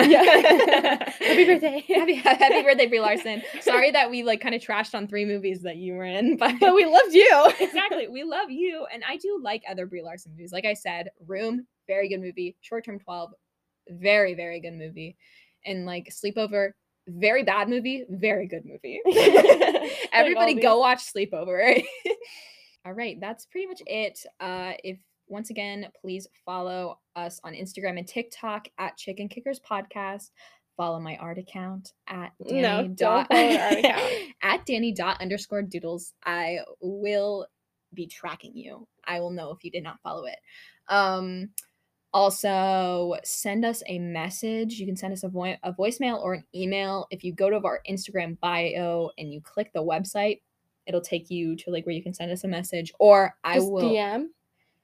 Yeah. 0.00 0.22
Happy 1.20 1.44
birthday. 1.44 1.84
happy, 1.86 2.14
happy 2.14 2.62
birthday, 2.62 2.86
Brie 2.86 3.00
Larson. 3.00 3.42
Sorry 3.60 3.90
that 3.90 4.10
we 4.10 4.22
like 4.24 4.40
kind 4.40 4.54
of 4.54 4.60
trashed 4.62 4.94
on 4.94 5.06
three 5.06 5.24
movies 5.24 5.60
that 5.62 5.76
you 5.76 5.94
were 5.94 6.04
in, 6.04 6.36
but 6.38 6.58
but 6.60 6.74
we 6.74 6.86
loved 6.86 7.14
you. 7.14 7.52
exactly. 7.60 8.08
We 8.08 8.24
love 8.24 8.50
you. 8.50 8.86
And 8.92 9.02
I 9.08 9.16
do 9.18 9.38
like 9.42 9.62
other 9.70 9.86
Brie 9.86 10.02
Larson 10.02 10.32
movies. 10.32 10.50
Like 10.52 10.64
I 10.64 10.74
said, 10.74 11.10
Room, 11.26 11.66
very 11.92 12.08
good 12.08 12.20
movie. 12.20 12.56
Short 12.60 12.84
Term 12.84 12.98
12, 12.98 13.32
very, 13.90 14.34
very 14.34 14.60
good 14.60 14.74
movie. 14.74 15.16
And 15.66 15.84
like 15.86 16.10
Sleepover, 16.10 16.70
very 17.06 17.42
bad 17.42 17.68
movie, 17.68 18.04
very 18.08 18.46
good 18.46 18.64
movie. 18.64 19.00
Everybody 20.12 20.54
go 20.54 20.78
watch 20.78 21.00
Sleepover. 21.12 21.82
All 22.84 22.92
right, 22.92 23.18
that's 23.20 23.46
pretty 23.46 23.66
much 23.66 23.82
it. 23.86 24.18
Uh 24.40 24.72
if 24.82 24.98
once 25.28 25.50
again, 25.50 25.86
please 26.00 26.26
follow 26.44 26.98
us 27.16 27.40
on 27.44 27.52
Instagram 27.54 27.98
and 27.98 28.08
TikTok 28.08 28.68
at 28.78 28.96
Chicken 28.96 29.28
Kickers 29.28 29.60
Podcast. 29.60 30.30
Follow 30.76 30.98
my 31.00 31.16
art 31.16 31.38
account 31.38 31.92
at 32.08 32.32
Danny 32.48 32.62
No, 32.62 32.88
dot 32.88 33.28
don't 33.28 33.38
follow 33.38 33.50
your 33.50 33.78
account. 33.78 34.12
at 34.42 34.66
Danny 34.66 34.92
dot 34.92 35.20
underscore 35.20 35.62
doodles. 35.62 36.14
I 36.24 36.60
will 36.80 37.46
be 37.94 38.06
tracking 38.06 38.56
you. 38.56 38.86
I 39.06 39.20
will 39.20 39.30
know 39.30 39.50
if 39.52 39.62
you 39.64 39.70
did 39.70 39.82
not 39.82 40.00
follow 40.02 40.24
it. 40.24 40.38
Um 40.88 41.50
also 42.12 43.16
send 43.24 43.64
us 43.64 43.82
a 43.86 43.98
message. 43.98 44.74
You 44.74 44.86
can 44.86 44.96
send 44.96 45.12
us 45.12 45.22
a, 45.24 45.28
vo- 45.28 45.56
a 45.62 45.72
voicemail 45.72 46.20
or 46.22 46.34
an 46.34 46.44
email. 46.54 47.06
If 47.10 47.24
you 47.24 47.32
go 47.32 47.50
to 47.50 47.56
our 47.64 47.80
Instagram 47.88 48.38
bio 48.40 49.10
and 49.18 49.32
you 49.32 49.40
click 49.40 49.72
the 49.72 49.82
website, 49.82 50.40
it'll 50.86 51.00
take 51.00 51.30
you 51.30 51.56
to 51.56 51.70
like 51.70 51.86
where 51.86 51.94
you 51.94 52.02
can 52.02 52.12
send 52.14 52.30
us 52.32 52.44
a 52.44 52.48
message 52.48 52.92
or 52.98 53.34
I 53.44 53.54
Just 53.54 53.70
will 53.70 53.90
DM. 53.90 54.26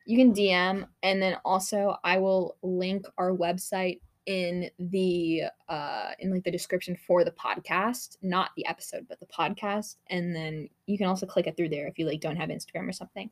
you 0.07 0.17
can 0.17 0.33
DM 0.33 0.87
and 1.03 1.21
then 1.21 1.37
also 1.45 1.97
I 2.05 2.19
will 2.19 2.57
link 2.63 3.05
our 3.19 3.33
website 3.33 4.01
in 4.29 4.69
the 4.79 5.45
uh 5.71 6.11
in 6.19 6.31
like 6.31 6.45
the 6.45 6.51
description 6.51 6.95
for 7.07 7.25
the 7.25 7.31
podcast, 7.31 8.19
not 8.23 8.51
the 8.57 8.67
episode, 8.67 9.07
but 9.09 9.19
the 9.21 9.27
podcast. 9.27 9.97
And 10.11 10.37
then 10.37 10.69
you 10.87 10.99
can 10.99 11.07
also 11.07 11.25
click 11.27 11.47
it 11.47 11.57
through 11.57 11.71
there 11.71 11.89
if 11.89 11.99
you 11.99 12.07
like 12.07 12.21
don't 12.21 12.37
have 12.37 12.51
Instagram 12.51 12.87
or 12.89 12.93
something. 12.93 13.31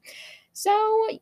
So 0.54 0.72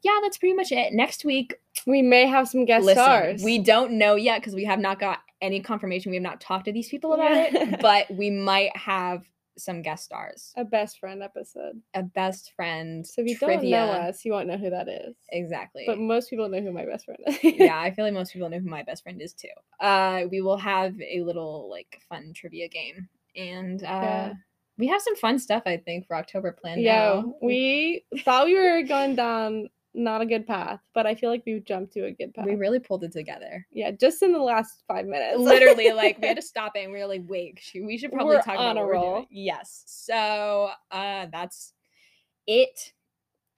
yeah, 0.03 0.21
that's 0.23 0.39
pretty 0.39 0.55
much 0.55 0.71
it. 0.71 0.93
Next 0.93 1.25
week, 1.25 1.55
We 1.87 2.03
may 2.03 2.27
have 2.27 2.49
some 2.49 2.65
guest 2.65 2.87
listen, 2.87 3.03
stars. 3.03 3.43
we 3.43 3.59
don't 3.59 3.93
know 3.99 4.15
yet 4.15 4.41
because 4.41 4.55
we 4.55 4.65
have 4.65 4.79
not 4.79 5.01
got 5.01 5.19
any 5.43 5.59
confirmation. 5.61 6.11
We 6.11 6.17
have 6.17 6.23
not 6.23 6.41
talked 6.41 6.67
to 6.67 6.73
these 6.73 6.89
people 6.89 7.13
about 7.15 7.33
Yeah. 7.33 7.49
it, 7.75 7.81
but 7.83 8.09
we 8.15 8.31
might 8.31 8.75
have 8.77 9.25
some 9.57 9.83
guest 9.83 10.05
stars. 10.05 10.53
a 10.57 10.65
best 10.65 10.99
friend 10.99 11.23
episode. 11.23 11.81
A 11.95 12.03
best 12.03 12.53
friend. 12.57 13.07
So 13.07 13.23
if 13.23 13.29
you 13.29 13.37
trivia. 13.37 13.57
don't 13.61 13.71
know 13.71 13.93
us, 13.93 14.25
you 14.25 14.33
won't 14.33 14.49
know 14.49 14.57
who 14.57 14.71
that 14.71 14.89
is. 14.89 15.15
Exactly. 15.31 15.85
But 15.87 15.99
most 15.99 16.31
people 16.31 16.49
know 16.49 16.61
who 16.61 16.73
my 16.73 16.85
best 16.85 17.05
friend 17.05 17.21
is. 17.27 17.39
yeah, 17.43 17.79
I 17.81 17.91
feel 17.93 18.05
like 18.05 18.15
most 18.15 18.33
people 18.33 18.49
know 18.49 18.59
who 18.59 18.69
my 18.69 18.83
best 18.83 19.03
friend 19.03 19.21
is 19.23 19.33
too. 19.33 19.49
Uh, 19.81 20.23
we 20.31 20.41
will 20.41 20.59
have 20.59 20.95
a 21.01 21.21
little 21.23 21.69
like 21.71 22.01
fun 22.09 22.33
trivia 22.35 22.69
game, 22.69 23.09
and 23.37 23.83
uh, 23.83 23.87
Yeah. 23.87 24.33
we 24.79 24.89
have 24.89 25.01
some 25.03 25.17
fun 25.17 25.39
stuff 25.39 25.63
I 25.67 25.77
think 25.77 26.07
for 26.07 26.17
October 26.17 26.53
planned. 26.53 26.83
Yeah, 26.83 27.23
we 27.41 28.05
thought 28.25 28.47
we 28.47 28.55
were 28.55 28.83
going 28.83 29.15
down 29.15 29.69
not 29.95 30.21
a 30.21 30.27
good 30.27 30.47
path, 30.47 30.81
but 30.93 31.07
I 31.07 31.15
feel 31.15 31.31
like 31.31 31.43
we've 31.47 31.65
jumped 31.65 31.93
to 31.95 32.07
a 32.07 32.11
good 32.13 32.35
path. 32.35 32.47
we 32.47 32.55
really 32.57 32.81
pulled 32.81 33.05
it 33.05 33.13
together. 33.13 33.67
yeah, 33.73 33.91
just 33.93 34.23
in 34.23 34.33
the 34.33 34.39
last 34.41 34.83
five 34.89 35.07
minutes. 35.07 35.39
Literally, 35.39 35.93
like 35.93 36.19
we 36.21 36.27
had 36.29 36.37
to 36.37 36.43
stop 36.55 36.73
it, 36.77 36.85
and 36.85 36.93
we 36.93 36.99
were 36.99 37.07
like, 37.07 37.23
"Wait, 37.27 37.59
should, 37.63 37.85
we 37.85 37.97
should 37.99 38.11
probably 38.13 38.37
We're 38.37 38.43
talk 38.43 38.59
on 38.59 38.73
about 38.73 38.77
a 38.77 38.81
what 38.81 38.87
we're 38.87 38.93
doing." 38.95 39.05
roll. 39.05 39.27
Yes. 39.31 39.83
So 39.87 40.71
uh, 40.91 41.27
that's 41.33 41.73
it. 42.47 42.93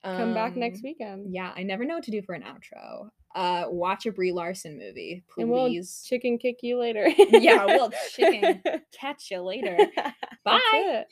come 0.03 0.33
back 0.33 0.55
next 0.55 0.77
Um, 0.77 0.83
weekend. 0.83 1.33
Yeah, 1.33 1.51
I 1.55 1.63
never 1.63 1.83
know 1.85 1.95
what 1.95 2.03
to 2.05 2.11
do 2.11 2.21
for 2.21 2.33
an 2.35 2.43
outro. 2.43 3.09
Uh, 3.35 3.65
watch 3.69 4.05
a 4.07 4.11
Brie 4.11 4.31
Larson 4.31 4.79
movie, 4.79 5.23
And 5.37 5.49
we'll 5.49 5.67
please. 5.67 6.03
chicken 6.07 6.37
kick 6.39 6.57
you 6.63 6.79
later. 6.79 7.07
Yeah, 7.17 7.65
we'll 7.65 7.91
chicken 8.15 8.63
catch 8.97 9.29
you 9.29 9.41
later. 9.41 9.77
Bye. 10.45 11.03